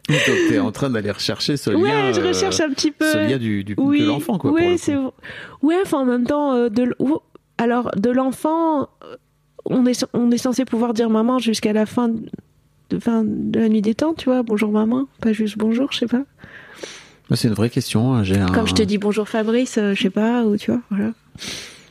Donc 0.09 0.19
t'es 0.51 0.59
en 0.59 0.71
train 0.71 0.91
d'aller 0.91 1.11
rechercher 1.11 1.57
ce 1.57 1.71
ouais, 1.71 1.89
lien. 1.89 2.13
je 2.13 2.21
euh, 2.21 2.29
recherche 2.29 2.61
un 2.61 2.69
petit 2.71 2.91
peu. 2.91 3.11
Ce 3.11 3.17
lien 3.17 3.39
du, 3.39 3.65
du 3.65 3.75
oui, 3.79 4.01
de 4.01 4.07
l'enfant, 4.07 4.37
quoi. 4.37 4.51
Oui, 4.51 4.77
c'est 4.77 4.97
ouais. 5.63 5.77
Enfin, 5.83 6.01
en 6.01 6.05
même 6.05 6.27
temps, 6.27 6.53
euh, 6.53 6.69
de 6.69 6.95
alors 7.57 7.91
de 7.97 8.11
l'enfant, 8.11 8.91
on 9.67 9.87
est 9.87 10.07
on 10.13 10.31
est 10.31 10.39
censé 10.39 10.65
pouvoir 10.65 10.95
dire 10.95 11.11
maman 11.11 11.39
jusqu'à 11.39 11.73
la 11.73 11.87
fin 11.87 12.09
de, 12.91 12.99
fin 12.99 13.25
de 13.25 13.59
la 13.61 13.69
nuit 13.69 13.83
des 13.83 13.95
temps, 13.95 14.15
tu 14.15 14.27
vois. 14.27 14.43
Bonjour 14.43 14.71
maman, 14.71 15.07
pas 15.21 15.33
juste 15.33 15.57
bonjour, 15.59 15.91
je 15.93 15.99
sais 15.99 16.07
pas. 16.07 16.23
Moi, 17.31 17.37
C'est 17.37 17.49
une 17.49 17.55
vraie 17.55 17.71
question. 17.71 18.15
hein. 18.15 18.23
Un... 18.31 18.47
Comme 18.53 18.67
je 18.67 18.75
te 18.75 18.83
dis 18.83 18.99
bonjour 18.99 19.29
Fabrice, 19.29 19.79
euh, 19.79 19.95
je 19.95 20.03
sais 20.03 20.11
pas, 20.11 20.45
ou 20.45 20.57
tu 20.57 20.71
vois, 20.71 20.81
voilà. 20.91 21.13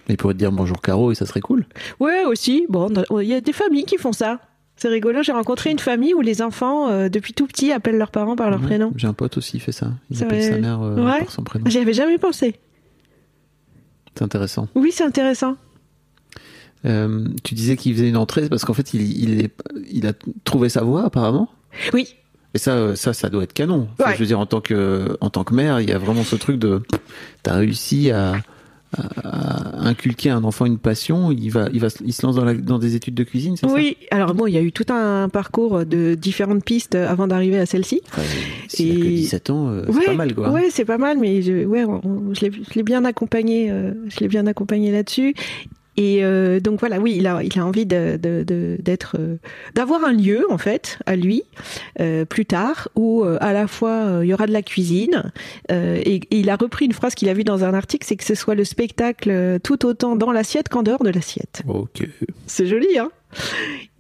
Il 0.10 0.18
pourrait 0.18 0.34
te 0.34 0.40
dire 0.40 0.52
bonjour 0.52 0.82
Caro 0.82 1.12
et 1.12 1.16
ça 1.16 1.26
serait 1.26 1.42
cool. 1.42 1.66
Ouais, 2.00 2.26
aussi. 2.26 2.66
Bon, 2.70 2.90
il 3.22 3.28
y 3.28 3.34
a 3.34 3.42
des 3.42 3.54
familles 3.54 3.86
qui 3.86 3.98
font 3.98 4.12
ça. 4.12 4.40
C'est 4.76 4.90
rigolo. 4.90 5.24
J'ai 5.24 5.32
rencontré 5.32 5.70
une 5.72 5.80
famille 5.80 6.14
où 6.14 6.22
les 6.22 6.42
enfants, 6.42 6.90
euh, 6.90 7.08
depuis 7.08 7.34
tout 7.34 7.48
petit, 7.48 7.72
appellent 7.72 7.98
leurs 7.98 8.12
parents 8.12 8.36
par 8.36 8.50
leur 8.50 8.60
prénom. 8.60 8.92
J'ai 8.96 9.08
un 9.08 9.14
pote 9.14 9.38
aussi, 9.38 9.60
fait 9.60 9.72
ça. 9.72 9.92
Il 10.10 10.18
Ça 10.18 10.26
appelle 10.26 10.44
sa 10.44 10.58
mère 10.58 10.82
euh, 10.82 10.96
Ouais. 11.06 11.20
par 11.20 11.32
son 11.32 11.44
prénom. 11.44 11.66
J'y 11.70 11.78
avais 11.78 11.94
jamais 11.94 12.18
pensé. 12.18 12.56
C'est 14.16 14.24
intéressant. 14.24 14.68
Oui, 14.76 14.92
c'est 14.92 15.04
intéressant. 15.06 15.56
Euh, 16.86 17.26
tu 17.44 17.54
disais 17.56 17.78
qu'il 17.78 17.94
faisait 17.94 18.10
une 18.10 18.18
entrée 18.18 18.50
parce 18.50 18.66
qu'en 18.66 18.74
fait, 18.74 18.94
il, 18.94 19.02
il, 19.24 19.42
est- 19.42 19.54
il 19.92 20.06
a 20.08 20.14
trouvé 20.44 20.70
sa 20.70 20.82
voie 20.84 21.06
apparemment. 21.06 21.50
Oui, 21.94 22.16
Et 22.54 22.58
ça, 22.58 22.72
euh, 22.76 22.96
ça, 22.96 23.14
ça 23.14 23.30
doit 23.30 23.44
être 23.44 23.54
canon. 23.54 23.88
Enfin, 23.94 24.10
Ouais. 24.10 24.16
Je 24.16 24.20
veux 24.20 24.26
dire, 24.28 24.40
en 24.40 24.46
tant 24.46 24.62
que, 24.62 25.18
en 25.22 25.30
tant 25.30 25.44
que 25.44 25.54
mère, 25.54 25.80
il 25.82 25.90
y 25.90 25.94
a 25.94 25.98
vraiment 25.98 26.24
ce 26.24 26.36
truc 26.36 26.58
de, 26.60 26.82
t'as 27.42 27.56
réussi 27.56 28.12
à, 28.12 28.34
à- 28.96 29.02
à 29.84 29.88
inculquer 29.88 30.30
à 30.30 30.36
un 30.36 30.44
enfant 30.44 30.66
une 30.66 30.78
passion. 30.78 31.32
Il 31.32 31.50
va, 31.50 31.68
il 31.74 31.80
va, 31.80 31.90
se- 31.90 32.04
il 32.06 32.14
se 32.14 32.24
lance 32.26 32.36
dans, 32.36 32.44
la- 32.46 32.54
dans 32.54 32.78
des 32.80 32.96
études 32.96 33.16
de 33.16 33.24
cuisine, 33.24 33.56
c'est 33.58 33.66
Oui, 33.66 33.98
alors 34.12 34.34
bon, 34.36 34.46
il 34.46 34.54
y 34.54 34.58
a 34.58 34.62
eu 34.62 34.72
tout 34.72 34.86
un 34.94 35.30
parcours 35.30 35.86
de 35.86 36.14
différentes 36.16 36.64
pistes 36.64 36.94
avant 36.96 37.26
d'arriver 37.28 37.58
à 37.60 37.66
celle-ci. 37.66 38.02
Enfin, 38.12 38.22
a 38.22 38.76
que 38.78 38.84
Et- 38.84 39.16
17 39.16 39.50
ans, 39.50 39.70
euh, 39.70 39.84
c'est 39.92 40.06
pas 40.06 40.14
mal, 40.14 40.36
quoi. 40.36 40.52
Ouais, 40.52 40.68
c'est 40.70 40.86
pas 40.86 40.98
mal, 41.00 41.18
mais 41.18 41.42
je, 41.42 41.66
ouais, 41.66 41.86
on- 41.86 42.02
on- 42.06 42.34
je 42.36 42.42
l'ai 42.42 42.52
je 42.52 42.74
l'ai 42.76 42.84
bien 42.84 43.04
accompagné, 43.04 43.72
euh, 43.72 43.94
je 44.10 44.20
l'ai 44.20 44.28
bien 44.28 44.46
accompagné 44.48 44.92
là-dessus. 44.92 45.34
Et 45.96 46.24
euh, 46.24 46.60
donc 46.60 46.80
voilà, 46.80 47.00
oui, 47.00 47.14
il 47.18 47.28
a, 47.28 47.42
il 47.44 47.58
a 47.60 47.66
envie 47.66 47.86
de, 47.86 48.18
de, 48.22 48.44
de- 48.44 48.78
d'être, 48.82 49.16
euh, 49.20 49.36
d'avoir 49.76 50.04
un 50.04 50.14
lieu 50.14 50.46
en 50.50 50.58
fait 50.58 50.98
à 51.06 51.16
lui 51.16 51.44
euh, 52.00 52.26
plus 52.26 52.46
tard 52.46 52.88
où 52.96 53.24
euh, 53.24 53.38
à 53.42 53.54
la 53.54 53.68
fois 53.68 53.92
euh, 53.92 54.26
il 54.26 54.30
y 54.30 54.34
aura 54.34 54.48
de 54.48 54.52
la 54.54 54.64
cuisine 54.64 55.32
euh, 55.72 56.00
et, 56.04 56.16
et 56.16 56.40
il 56.40 56.50
a 56.50 56.56
repris 56.56 56.86
une 56.86 56.94
phrase 56.94 57.14
qu'il 57.14 57.30
a 57.30 57.34
vue 57.36 57.44
dans 57.44 57.64
un 57.64 57.74
article, 57.74 58.06
c'est 58.08 58.16
que 58.16 58.24
ce 58.24 58.34
soit 58.36 58.56
le 58.56 58.64
spectacle 58.64 59.60
tout 59.64 59.86
autant 59.86 60.16
dans 60.16 60.32
l'assiette 60.32 60.68
qu'en 60.70 60.82
dehors 60.84 61.04
de 61.04 61.10
l'assiette. 61.12 61.62
Ok. 61.68 62.08
C'est 62.48 62.66
joli, 62.66 62.98
hein? 62.98 63.12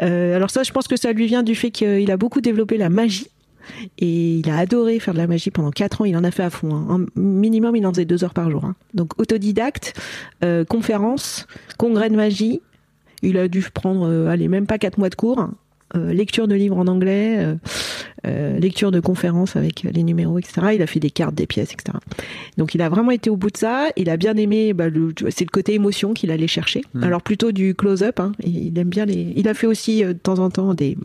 Euh, 0.02 0.36
Alors 0.36 0.50
ça, 0.50 0.64
je 0.64 0.72
pense 0.72 0.88
que 0.88 0.96
ça 0.96 1.12
lui 1.12 1.26
vient 1.28 1.44
du 1.44 1.56
fait 1.56 1.72
qu'il 1.72 2.10
a 2.12 2.18
beaucoup 2.18 2.42
développé 2.42 2.78
la 2.78 2.90
magie. 2.90 3.28
Et 4.00 4.36
il 4.38 4.50
a 4.50 4.58
adoré 4.58 5.00
faire 5.00 5.14
de 5.14 5.20
la 5.20 5.28
magie 5.28 5.52
pendant 5.52 5.72
4 5.72 6.02
ans. 6.02 6.06
Il 6.06 6.16
en 6.18 6.24
a 6.24 6.32
fait 6.32 6.44
à 6.44 6.50
fond. 6.50 6.74
hein. 6.74 6.86
En 7.16 7.20
minimum, 7.20 7.76
il 7.76 7.86
en 7.86 7.92
faisait 7.92 8.06
2 8.06 8.24
heures 8.24 8.34
par 8.34 8.50
jour. 8.52 8.66
hein. 8.66 8.76
Donc 8.94 9.20
autodidacte, 9.20 9.94
euh, 10.44 10.66
conférence, 10.66 11.48
congrès 11.78 12.10
de 12.10 12.16
magie. 12.16 12.62
Il 13.22 13.38
a 13.38 13.48
dû 13.48 13.62
prendre, 13.74 14.08
euh, 14.10 14.28
allez, 14.28 14.48
même 14.48 14.66
pas 14.68 14.78
4 14.78 14.98
mois 14.98 15.10
de 15.10 15.16
cours. 15.16 15.40
hein. 15.40 15.54
Euh, 15.96 16.12
lecture 16.12 16.48
de 16.48 16.56
livres 16.56 16.80
en 16.80 16.88
anglais, 16.88 17.56
euh, 18.26 18.58
lecture 18.58 18.90
de 18.90 19.00
conférences 19.00 19.56
avec 19.56 19.84
les 19.84 20.02
numéros, 20.02 20.40
etc. 20.40 20.70
Il 20.74 20.82
a 20.82 20.88
fait 20.88 21.00
des 21.00 21.12
cartes, 21.12 21.36
des 21.36 21.46
pièces, 21.46 21.72
etc. 21.72 22.00
Donc 22.58 22.74
il 22.74 22.82
a 22.82 22.90
vraiment 22.90 23.12
été 23.12 23.30
au 23.30 23.36
bout 23.36 23.52
de 23.52 23.58
ça. 23.58 23.90
Il 23.96 24.10
a 24.10 24.18
bien 24.18 24.36
aimé, 24.36 24.74
bah, 24.74 24.86
c'est 25.30 25.46
le 25.46 25.52
côté 25.52 25.76
émotion 25.76 26.14
qu'il 26.16 26.32
allait 26.32 26.48
chercher. 26.48 26.82
Alors 27.04 27.22
plutôt 27.22 27.52
du 27.52 27.76
close-up. 27.76 28.20
Hein. 28.20 28.32
Il 28.44 28.76
aime 28.80 28.90
bien 28.90 29.06
les. 29.06 29.34
Il 29.36 29.48
a 29.48 29.54
fait 29.54 29.68
aussi 29.68 30.04
de 30.04 30.14
temps 30.14 30.40
en 30.40 30.50
temps 30.50 30.74
des 30.74 30.98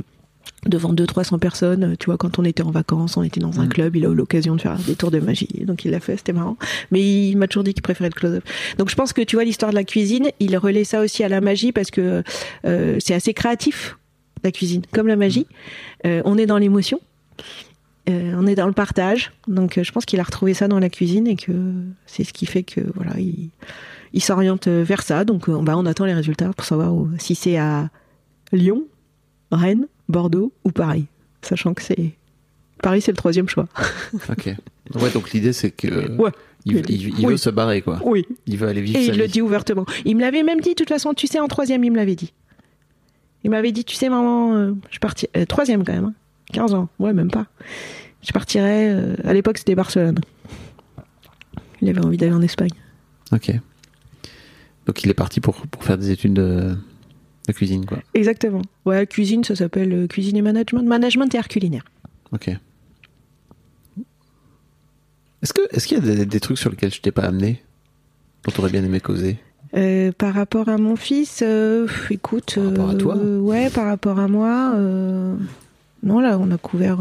devant 0.66 0.92
200-300 0.92 1.38
personnes. 1.38 1.84
euh, 1.84 1.94
Tu 1.98 2.06
vois, 2.06 2.16
quand 2.16 2.38
on 2.38 2.44
était 2.44 2.62
en 2.62 2.70
vacances, 2.70 3.16
on 3.16 3.22
était 3.22 3.40
dans 3.40 3.60
un 3.60 3.66
club, 3.68 3.96
il 3.96 4.04
a 4.04 4.08
eu 4.08 4.14
l'occasion 4.14 4.56
de 4.56 4.60
faire 4.60 4.76
des 4.78 4.94
tours 4.96 5.10
de 5.10 5.20
magie. 5.20 5.48
Donc 5.64 5.84
il 5.84 5.90
l'a 5.92 6.00
fait, 6.00 6.16
c'était 6.16 6.32
marrant. 6.32 6.56
Mais 6.90 7.00
il 7.30 7.36
m'a 7.36 7.46
toujours 7.46 7.64
dit 7.64 7.74
qu'il 7.74 7.82
préférait 7.82 8.10
le 8.10 8.14
close-up. 8.14 8.44
Donc 8.78 8.90
je 8.90 8.94
pense 8.96 9.12
que 9.12 9.22
tu 9.22 9.36
vois 9.36 9.44
l'histoire 9.44 9.70
de 9.70 9.76
la 9.76 9.84
cuisine, 9.84 10.28
il 10.40 10.56
relaie 10.58 10.84
ça 10.84 11.00
aussi 11.00 11.22
à 11.24 11.28
la 11.28 11.40
magie 11.40 11.72
parce 11.72 11.90
que 11.90 12.22
euh, 12.64 12.96
c'est 13.00 13.14
assez 13.14 13.32
créatif 13.34 13.96
la 14.44 14.52
cuisine, 14.52 14.82
comme 14.92 15.08
la 15.08 15.16
magie. 15.16 15.46
Euh, 16.06 16.22
on 16.24 16.38
est 16.38 16.46
dans 16.46 16.58
l'émotion. 16.58 17.00
Euh, 18.08 18.32
on 18.36 18.46
est 18.46 18.54
dans 18.54 18.66
le 18.66 18.72
partage, 18.72 19.32
donc 19.48 19.76
euh, 19.76 19.84
je 19.84 19.92
pense 19.92 20.06
qu'il 20.06 20.18
a 20.18 20.22
retrouvé 20.22 20.54
ça 20.54 20.66
dans 20.66 20.78
la 20.78 20.88
cuisine 20.88 21.26
et 21.26 21.36
que 21.36 21.52
c'est 22.06 22.24
ce 22.24 22.32
qui 22.32 22.46
fait 22.46 22.62
que 22.62 22.80
voilà, 22.94 23.18
il, 23.18 23.50
il 24.14 24.22
s'oriente 24.22 24.66
vers 24.66 25.02
ça. 25.02 25.24
Donc 25.24 25.48
euh, 25.48 25.60
bah, 25.60 25.74
on 25.76 25.84
attend 25.84 26.06
les 26.06 26.14
résultats 26.14 26.50
pour 26.56 26.64
savoir 26.64 26.94
où- 26.94 27.08
si 27.18 27.34
c'est 27.34 27.58
à 27.58 27.90
Lyon, 28.52 28.84
Rennes, 29.52 29.86
Bordeaux 30.08 30.52
ou 30.64 30.70
Paris, 30.72 31.06
sachant 31.42 31.74
que 31.74 31.82
c'est 31.82 32.12
Paris 32.82 33.00
c'est 33.00 33.10
le 33.12 33.16
troisième 33.16 33.48
choix. 33.48 33.68
Ok. 34.30 34.50
Ouais, 34.94 35.10
donc 35.10 35.32
l'idée, 35.32 35.52
c'est 35.52 35.70
que. 35.70 36.10
Ouais. 36.16 36.30
Il, 36.64 36.76
il- 36.90 37.08
il 37.18 37.26
Oui. 37.26 37.32
veut 37.32 37.36
se 37.36 37.50
barrer, 37.50 37.82
quoi. 37.82 38.00
Oui. 38.04 38.24
Il 38.46 38.56
veut 38.56 38.68
aller 38.68 38.80
vivre 38.80 38.98
Et 38.98 39.06
sa 39.06 39.12
il 39.12 39.18
le 39.18 39.28
dit 39.28 39.42
ouvertement. 39.42 39.84
Il 40.06 40.16
me 40.16 40.20
l'avait 40.22 40.42
même 40.42 40.60
dit, 40.60 40.70
de 40.70 40.74
toute 40.74 40.88
façon, 40.88 41.12
tu 41.14 41.26
sais, 41.26 41.38
en 41.40 41.46
troisième, 41.48 41.84
il 41.84 41.90
me 41.92 41.96
l'avait 41.96 42.14
dit. 42.16 42.32
Il 43.44 43.50
m'avait 43.50 43.70
dit, 43.72 43.84
tu 43.84 43.94
sais, 43.96 44.08
maman, 44.08 44.54
euh, 44.56 44.72
je 44.90 44.98
partirai. 44.98 45.30
euh, 45.36 45.44
troisième 45.46 45.84
quand 45.84 45.92
même, 45.92 46.06
hein. 46.06 46.14
15 46.52 46.72
ans, 46.74 46.88
ouais, 46.98 47.12
même 47.12 47.30
pas. 47.30 47.46
Je 48.22 48.32
partirais. 48.32 48.88
euh, 48.90 49.14
à 49.24 49.32
l'époque, 49.34 49.58
c'était 49.58 49.74
Barcelone. 49.74 50.18
Il 51.82 51.88
avait 51.88 52.04
envie 52.04 52.16
d'aller 52.16 52.32
en 52.32 52.42
Espagne. 52.42 52.70
Ok. 53.32 53.52
Donc 54.86 55.04
il 55.04 55.10
est 55.10 55.14
parti 55.14 55.40
pour, 55.40 55.54
pour 55.66 55.84
faire 55.84 55.98
des 55.98 56.10
études 56.10 56.38
de, 57.52 57.56
cuisine, 57.56 57.86
quoi. 57.86 57.98
Exactement. 58.14 58.62
Ouais, 58.84 59.06
cuisine, 59.06 59.44
ça 59.44 59.56
s'appelle 59.56 59.92
euh, 59.92 60.06
cuisine 60.06 60.36
et 60.36 60.42
management. 60.42 60.82
Management 60.82 61.34
et 61.34 61.38
art 61.38 61.48
culinaire. 61.48 61.84
Ok. 62.32 62.50
Est-ce 65.42 65.86
qu'il 65.86 65.98
y 65.98 66.00
a 66.00 66.02
des, 66.02 66.26
des 66.26 66.40
trucs 66.40 66.58
sur 66.58 66.70
lesquels 66.70 66.92
je 66.92 67.00
t'ai 67.00 67.12
pas 67.12 67.22
amené 67.22 67.62
dont 68.44 68.50
tu 68.50 68.60
aurais 68.60 68.70
bien 68.70 68.82
aimé 68.84 69.00
causer? 69.00 69.38
Euh, 69.76 70.12
par 70.12 70.34
rapport 70.34 70.68
à 70.68 70.78
mon 70.78 70.96
fils, 70.96 71.42
euh, 71.42 71.86
écoute. 72.10 72.54
Par 72.56 72.64
rapport 72.64 72.90
à 72.90 72.94
toi 72.94 73.16
Ouais, 73.16 73.70
par 73.70 73.86
rapport 73.86 74.18
à 74.18 74.28
moi. 74.28 74.74
non, 76.02 76.20
là, 76.20 76.38
on 76.38 76.50
a 76.50 76.58
couvert. 76.58 77.00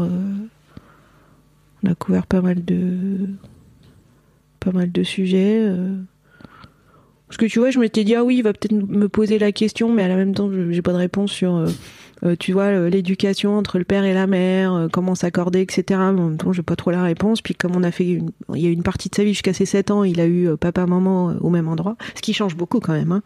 on 1.82 1.90
a 1.90 1.94
couvert 1.94 2.26
pas 2.26 2.40
mal 2.40 2.64
de. 2.64 3.28
Pas 4.60 4.72
mal 4.72 4.92
de 4.92 5.02
sujets. 5.02 5.68
Parce 7.28 7.36
que 7.36 7.46
tu 7.46 7.58
vois, 7.58 7.70
je 7.70 7.78
m'étais 7.78 8.04
dit, 8.04 8.14
ah 8.14 8.24
oui, 8.24 8.36
il 8.38 8.42
va 8.42 8.52
peut-être 8.52 8.72
me 8.72 9.08
poser 9.08 9.38
la 9.38 9.52
question, 9.52 9.92
mais 9.92 10.02
à 10.02 10.08
la 10.08 10.16
même 10.16 10.34
temps, 10.34 10.50
j'ai 10.70 10.82
pas 10.82 10.92
de 10.92 10.96
réponse 10.98 11.30
sur. 11.30 11.54
euh, 11.54 11.66
euh, 12.24 12.34
tu 12.36 12.52
vois, 12.52 12.88
l'éducation 12.88 13.56
entre 13.56 13.78
le 13.78 13.84
père 13.84 14.02
et 14.04 14.12
la 14.12 14.26
mère, 14.26 14.74
euh, 14.74 14.88
comment 14.90 15.14
s'accorder, 15.14 15.60
etc. 15.60 15.84
Mais 15.88 16.20
en 16.20 16.28
même 16.30 16.36
temps, 16.36 16.52
j'ai 16.52 16.64
pas 16.64 16.74
trop 16.74 16.90
la 16.90 17.04
réponse. 17.04 17.42
Puis 17.42 17.54
comme 17.54 17.76
on 17.76 17.84
a 17.84 17.92
fait, 17.92 18.08
une- 18.10 18.32
il 18.56 18.60
y 18.60 18.66
a 18.66 18.70
une 18.70 18.82
partie 18.82 19.08
de 19.08 19.14
sa 19.14 19.22
vie 19.22 19.34
jusqu'à 19.34 19.52
ses 19.52 19.66
7 19.66 19.92
ans, 19.92 20.02
il 20.02 20.20
a 20.20 20.26
eu 20.26 20.48
euh, 20.48 20.56
papa, 20.56 20.84
maman 20.86 21.34
au 21.40 21.48
même 21.48 21.68
endroit, 21.68 21.96
ce 22.16 22.20
qui 22.20 22.32
change 22.32 22.56
beaucoup 22.56 22.80
quand 22.80 22.92
même. 22.94 23.12
Hein. 23.12 23.22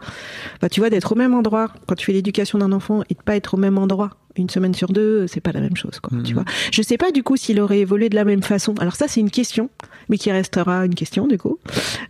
Bah, 0.61 0.69
tu 0.69 0.81
vois, 0.81 0.91
d'être 0.91 1.13
au 1.13 1.15
même 1.15 1.33
endroit 1.33 1.69
quand 1.87 1.95
tu 1.95 2.05
fais 2.05 2.13
l'éducation 2.13 2.59
d'un 2.59 2.71
enfant 2.73 3.03
et 3.09 3.15
de 3.15 3.23
pas 3.23 3.35
être 3.35 3.55
au 3.55 3.57
même 3.57 3.79
endroit 3.79 4.11
une 4.37 4.49
semaine 4.51 4.74
sur 4.74 4.89
deux, 4.89 5.26
c'est 5.26 5.41
pas 5.41 5.53
la 5.53 5.61
même 5.61 5.76
chose, 5.76 6.01
quoi. 6.01 6.16
Tu 6.24 6.35
vois. 6.35 6.45
Je 6.72 6.83
sais 6.83 6.97
pas 6.97 7.11
du 7.11 7.22
coup 7.22 7.37
s'il 7.37 7.61
aurait 7.61 7.80
évolué 7.80 8.09
de 8.09 8.14
la 8.14 8.24
même 8.24 8.43
façon. 8.43 8.74
Alors 8.78 8.97
ça, 8.97 9.09
c'est 9.09 9.20
une 9.20 9.30
question, 9.30 9.70
mais 10.09 10.18
qui 10.18 10.30
restera 10.30 10.85
une 10.87 10.95
question 10.95 11.26
du 11.26 11.39
coup, 11.39 11.59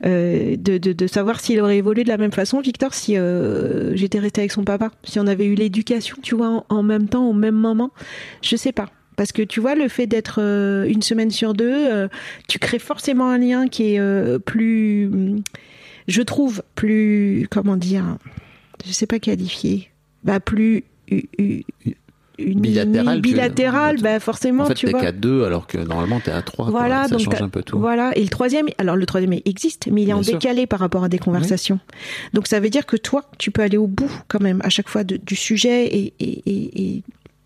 euh, 0.04 0.56
de, 0.56 0.78
de, 0.78 0.92
de 0.92 1.06
savoir 1.06 1.40
s'il 1.40 1.60
aurait 1.60 1.78
évolué 1.78 2.04
de 2.04 2.08
la 2.08 2.16
même 2.18 2.32
façon, 2.32 2.60
Victor, 2.60 2.94
si 2.94 3.16
euh, 3.16 3.94
j'étais 3.96 4.18
restée 4.18 4.42
avec 4.42 4.52
son 4.52 4.64
papa, 4.64 4.90
si 5.04 5.18
on 5.18 5.26
avait 5.26 5.46
eu 5.46 5.54
l'éducation, 5.54 6.16
tu 6.22 6.34
vois, 6.34 6.48
en, 6.48 6.66
en 6.68 6.82
même 6.82 7.08
temps, 7.08 7.28
au 7.28 7.32
même 7.32 7.56
moment. 7.56 7.90
Je 8.42 8.56
sais 8.56 8.72
pas. 8.72 8.88
Parce 9.16 9.32
que 9.32 9.42
tu 9.42 9.60
vois, 9.60 9.74
le 9.74 9.88
fait 9.88 10.06
d'être 10.06 10.40
euh, 10.40 10.84
une 10.84 11.02
semaine 11.02 11.30
sur 11.30 11.52
deux, 11.52 11.70
euh, 11.70 12.08
tu 12.48 12.58
crées 12.58 12.78
forcément 12.78 13.28
un 13.28 13.38
lien 13.38 13.68
qui 13.68 13.94
est 13.94 14.00
euh, 14.00 14.38
plus 14.38 15.10
je 16.08 16.22
trouve 16.22 16.62
plus, 16.74 17.46
comment 17.50 17.76
dire, 17.76 18.16
je 18.84 18.92
sais 18.92 19.06
pas 19.06 19.18
qualifier, 19.18 19.90
bah 20.24 20.40
plus 20.40 20.84
une 22.38 22.60
Bilatéral, 22.60 23.04
tu 23.04 23.28
veux 23.28 23.34
dire. 23.34 23.42
bilatéral, 23.44 23.96
bah 24.00 24.18
forcément, 24.20 24.64
En 24.64 24.66
fait, 24.66 24.74
tu 24.74 24.86
t'es 24.86 24.92
vois. 24.92 25.00
qu'à 25.00 25.12
deux 25.12 25.44
alors 25.44 25.66
que 25.66 25.78
normalement 25.78 26.18
t'es 26.20 26.30
à 26.30 26.42
trois. 26.42 26.66
quoi. 26.66 26.80
Voilà, 26.80 27.04
ça 27.04 27.10
donc 27.16 27.20
change 27.20 27.42
un 27.42 27.48
peu 27.48 27.62
tout. 27.62 27.78
Voilà, 27.78 28.16
et 28.16 28.22
le 28.22 28.28
troisième, 28.28 28.66
alors 28.78 28.96
le 28.96 29.06
troisième 29.06 29.34
existe, 29.44 29.88
mais 29.90 30.02
il 30.02 30.08
est 30.10 30.12
en 30.12 30.22
sûr. 30.22 30.38
décalé 30.38 30.66
par 30.66 30.80
rapport 30.80 31.04
à 31.04 31.08
des 31.08 31.18
conversations. 31.18 31.78
Donc 32.32 32.46
ça 32.46 32.58
veut 32.60 32.70
dire 32.70 32.86
que 32.86 32.96
toi, 32.96 33.24
tu 33.38 33.50
peux 33.50 33.62
aller 33.62 33.76
au 33.76 33.86
bout 33.86 34.10
quand 34.28 34.40
même 34.40 34.60
à 34.64 34.68
chaque 34.70 34.88
fois 34.88 35.04
de- 35.04 35.18
du 35.18 35.36
sujet 35.36 35.86
et, 35.86 36.12
et, 36.20 36.42
et, 36.46 37.02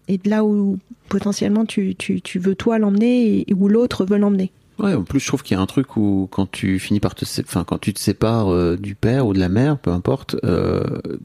et, 0.09 0.19
de 0.19 0.31
là 0.31 0.45
où 0.45 0.79
potentiellement 1.09 1.65
tu, 1.67 1.95
tu, 1.97 2.21
tu 2.21 2.39
veux 2.39 2.55
toi 2.55 2.79
l'emmener 2.79 3.45
et 3.49 3.55
où 3.55 3.69
l'autre 3.69 4.05
veut 4.05 4.17
l'emmener. 4.19 4.51
Ouais, 4.79 4.93
en 4.95 5.05
plus, 5.05 5.21
je 5.21 5.27
trouve 5.27 5.43
qu'il 5.43 5.57
y 5.57 5.59
a 5.59 5.63
un 5.63 5.67
truc 5.67 5.97
où 5.97 6.29
quand 6.31 6.51
tu 6.51 6.79
finis 6.79 7.01
par 7.01 7.15
te, 7.15 7.25
enfin, 7.41 7.65
quand 7.65 7.79
tu 7.79 7.95
te 7.95 7.99
sépares 8.01 8.53
euh, 8.53 8.77
du 8.77 8.95
père 8.95 9.27
ou 9.27 9.33
de 9.33 9.39
la 9.39 9.49
mère, 9.49 9.79
peu 9.79 9.91
importe, 9.91 10.37
euh, 10.45 10.83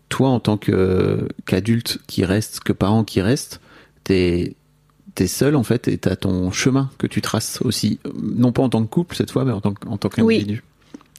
toi 0.08 0.30
en 0.30 0.40
tant 0.40 0.58
que 0.58 1.28
qu'adulte 1.46 2.00
qui 2.08 2.24
reste, 2.24 2.62
que 2.62 2.72
parent 2.72 3.04
qui 3.04 3.22
reste, 3.22 3.60
t'es 4.04 4.56
t'es 5.16 5.28
seul 5.28 5.58
en 5.58 5.64
fait 5.64 5.90
et 5.90 5.98
t'as 5.98 6.16
ton 6.16 6.52
chemin 6.52 6.90
que 6.98 7.06
tu 7.08 7.20
traces 7.22 7.60
aussi, 7.64 8.00
non 8.24 8.54
pas 8.54 8.62
en 8.64 8.70
tant 8.70 8.82
que 8.82 8.88
couple 8.90 9.18
cette 9.18 9.32
fois, 9.32 9.44
mais 9.44 9.52
en 9.52 9.60
tant, 9.60 9.74
en 9.86 9.98
tant 9.98 10.08
qu'individu. 10.08 10.64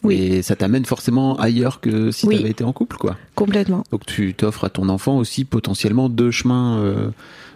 Oui. 0.02 0.14
Et 0.16 0.42
ça 0.42 0.56
t'amène 0.56 0.86
forcément 0.86 1.36
ailleurs 1.38 1.80
que 1.82 2.10
si 2.10 2.26
Oui. 2.26 2.36
t'avais 2.38 2.48
été 2.50 2.64
en 2.64 2.72
couple, 2.72 2.96
quoi. 2.96 3.18
Complètement. 3.34 3.84
Donc 3.92 4.06
tu 4.06 4.32
t'offres 4.32 4.64
à 4.64 4.70
ton 4.70 4.88
enfant 4.88 5.18
aussi 5.18 5.44
potentiellement 5.44 6.08
deux 6.08 6.30
chemins, 6.30 6.78
euh, 6.78 7.10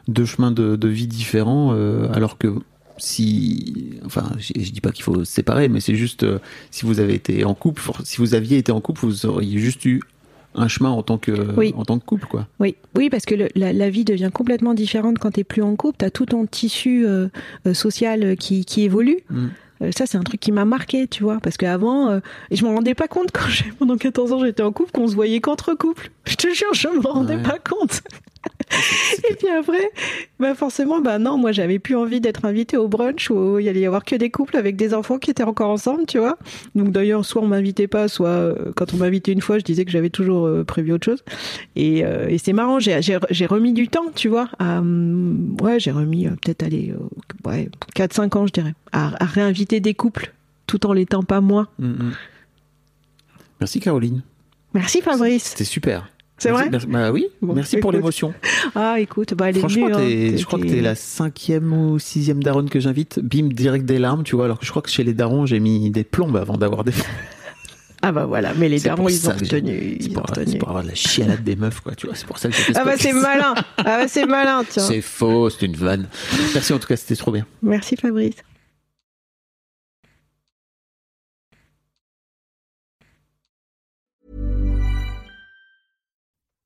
deux 0.06 0.26
chemins 0.26 0.50
de, 0.50 0.76
de 0.76 0.88
vie 0.88 1.06
différents, 1.06 1.72
alors 2.12 2.36
que 2.36 2.54
si, 2.98 3.90
enfin, 4.04 4.30
je, 4.38 4.52
dis 4.70 4.80
pas 4.80 4.90
qu'il 4.90 5.04
faut 5.04 5.24
se 5.24 5.30
séparer, 5.30 5.68
mais 5.68 5.80
c'est 5.80 5.94
juste 5.96 6.22
euh, 6.22 6.38
si 6.70 6.84
vous 6.86 7.00
avez 7.00 7.14
été 7.14 7.44
en 7.44 7.54
couple, 7.54 7.82
si 8.04 8.18
vous 8.18 8.34
aviez 8.34 8.58
été 8.58 8.72
en 8.72 8.80
couple, 8.80 9.06
vous 9.06 9.26
auriez 9.26 9.58
juste 9.58 9.84
eu 9.84 10.00
un 10.54 10.68
chemin 10.68 10.88
en 10.90 11.02
tant 11.02 11.18
que, 11.18 11.54
Oui. 11.56 11.74
en 11.76 11.84
tant 11.84 11.98
que 11.98 12.04
couple, 12.04 12.26
quoi. 12.26 12.46
Oui, 12.60 12.76
oui, 12.94 13.10
parce 13.10 13.26
que 13.26 13.34
le- 13.34 13.48
la, 13.54 13.72
la 13.74 13.90
vie 13.90 14.04
devient 14.06 14.30
complètement 14.32 14.72
différente 14.72 15.18
quand 15.18 15.32
t'es 15.32 15.44
plus 15.44 15.60
en 15.62 15.76
couple. 15.76 15.96
T'as 15.98 16.08
tout 16.10 16.24
ton 16.26 16.46
tissu 16.46 17.06
euh, 17.06 17.28
euh, 17.66 17.74
social 17.74 18.36
qui, 18.36 18.64
qui 18.64 18.82
évolue. 18.82 19.18
Mm. 19.28 19.46
Euh, 19.82 19.90
ça, 19.94 20.06
c'est 20.06 20.16
un 20.16 20.22
truc 20.22 20.40
qui 20.40 20.52
m'a 20.52 20.64
marqué, 20.64 21.06
tu 21.08 21.22
vois, 21.22 21.38
parce 21.42 21.58
qu'avant, 21.58 22.08
euh, 22.08 22.20
je 22.50 22.64
m'en 22.64 22.72
rendais 22.74 22.94
pas 22.94 23.08
compte 23.08 23.28
quand 23.32 23.42
pendant 23.78 23.98
14 23.98 24.32
ans 24.32 24.42
j'étais 24.42 24.62
en 24.62 24.72
couple 24.72 24.92
qu'on 24.92 25.06
se 25.08 25.14
voyait 25.14 25.40
qu'entre 25.40 25.74
couples. 25.74 26.10
Je 26.24 26.36
te 26.36 26.48
jure, 26.54 26.72
je 26.72 26.88
me 26.88 27.06
rendais 27.06 27.36
Ouais. 27.36 27.42
pas 27.42 27.58
compte. 27.58 28.00
Et 29.30 29.34
puis 29.34 29.48
après, 29.48 29.90
bah 30.40 30.54
forcément, 30.54 31.00
bah 31.00 31.18
non, 31.18 31.38
moi 31.38 31.52
j'avais 31.52 31.78
plus 31.78 31.94
envie 31.94 32.20
d'être 32.20 32.44
invitée 32.44 32.76
au 32.76 32.88
brunch 32.88 33.30
où 33.30 33.58
il 33.58 33.68
allait 33.68 33.80
y 33.80 33.86
avoir 33.86 34.04
que 34.04 34.16
des 34.16 34.30
couples 34.30 34.56
avec 34.56 34.76
des 34.76 34.92
enfants 34.92 35.18
qui 35.18 35.30
étaient 35.30 35.44
encore 35.44 35.70
ensemble, 35.70 36.06
tu 36.06 36.18
vois. 36.18 36.36
Donc 36.74 36.90
d'ailleurs, 36.90 37.24
soit 37.24 37.42
on 37.42 37.46
m'invitait 37.46 37.86
pas, 37.86 38.08
soit 38.08 38.28
euh, 38.28 38.72
quand 38.74 38.92
on 38.94 38.96
m'invitait 38.96 39.32
une 39.32 39.40
fois, 39.40 39.58
je 39.58 39.64
disais 39.64 39.84
que 39.84 39.90
j'avais 39.90 40.10
toujours 40.10 40.46
euh, 40.46 40.64
prévu 40.64 40.92
autre 40.92 41.04
chose. 41.04 41.22
Et, 41.76 42.04
euh, 42.04 42.28
et 42.28 42.38
c'est 42.38 42.52
marrant, 42.52 42.80
j'ai, 42.80 42.96
remis 43.46 43.72
du 43.72 43.88
temps, 43.88 44.06
tu 44.14 44.28
vois. 44.28 44.48
À, 44.58 44.78
hum, 44.78 45.56
ouais, 45.60 45.78
j'ai 45.78 45.92
remis 45.92 46.26
peut-être 46.26 46.62
aller 46.62 46.92
ouais, 47.44 47.68
4-5 47.94 48.36
ans, 48.36 48.46
je 48.46 48.52
dirais, 48.52 48.74
à, 48.92 49.22
à 49.22 49.26
réinviter 49.26 49.80
des 49.80 49.94
couples 49.94 50.32
tout 50.66 50.86
en 50.86 50.92
l'étant 50.92 51.22
pas 51.22 51.40
moi. 51.40 51.68
Mm, 51.78 51.86
mm. 51.86 52.12
Merci 53.60 53.80
Caroline, 53.80 54.22
Merci 54.74 55.00
Fabrice. 55.00 55.44
c'était 55.44 55.64
super. 55.64 56.08
C'est 56.38 56.50
vrai 56.50 56.68
merci- 56.70 56.86
Bah 56.86 57.12
oui, 57.12 57.28
Bon, 57.40 57.54
merci 57.54 57.78
pour 57.78 57.92
l'émotion. 57.92 58.34
Ah, 58.74 58.96
écoute, 59.00 59.32
bah 59.34 59.48
elle 59.48 59.56
est 59.56 59.60
Franchement, 59.60 59.86
venue. 59.86 59.94
hein. 59.96 60.30
t'es- 60.32 60.36
je 60.38 60.44
crois 60.44 60.58
que 60.58 60.66
t'es 60.66 60.80
la 60.82 60.94
cinquième 60.94 61.72
ou 61.72 61.98
sixième 61.98 62.42
daronne 62.42 62.68
que 62.68 62.78
j'invite. 62.78 63.20
Bim, 63.20 63.48
direct 63.48 63.86
des 63.86 63.98
larmes, 63.98 64.22
tu 64.22 64.36
vois. 64.36 64.44
Alors 64.44 64.58
que 64.58 64.66
je 64.66 64.70
crois 64.70 64.82
que 64.82 64.90
chez 64.90 65.02
les 65.04 65.14
darons, 65.14 65.46
j'ai 65.46 65.60
mis 65.60 65.90
des 65.90 66.04
plombes 66.04 66.36
avant 66.36 66.56
d'avoir 66.56 66.84
des. 66.84 66.92
Ah 68.02 68.12
bah 68.12 68.26
voilà, 68.26 68.52
mais 68.56 68.68
les 68.68 68.78
darons, 68.78 69.08
ils 69.08 69.26
ont 69.28 69.32
retenu. 69.32 69.96
C'est 70.00 70.12
pour, 70.12 70.22
pour 70.58 70.68
avoir 70.68 70.82
de 70.84 70.88
la 70.88 70.94
chialade 70.94 71.42
des 71.42 71.56
meufs, 71.56 71.80
quoi. 71.80 71.94
Tu 71.96 72.06
vois, 72.06 72.14
c'est 72.14 72.26
pour 72.26 72.38
ça 72.38 72.50
que 72.50 72.54
Ah 72.74 72.84
bah 72.84 72.92
c'est 72.96 73.12
malin. 73.14 73.54
Ah 73.78 73.82
bah 73.84 74.06
c'est 74.06 74.26
malin, 74.26 74.62
tiens. 74.68 74.82
C'est 74.86 75.00
faux, 75.00 75.48
c'est 75.50 75.64
une 75.66 75.74
vanne. 75.76 76.06
Merci 76.52 76.72
en 76.74 76.78
tout 76.78 76.86
cas, 76.86 76.96
c'était 76.96 77.16
trop 77.16 77.32
bien. 77.32 77.46
Merci 77.62 77.96
Fabrice. 77.96 78.34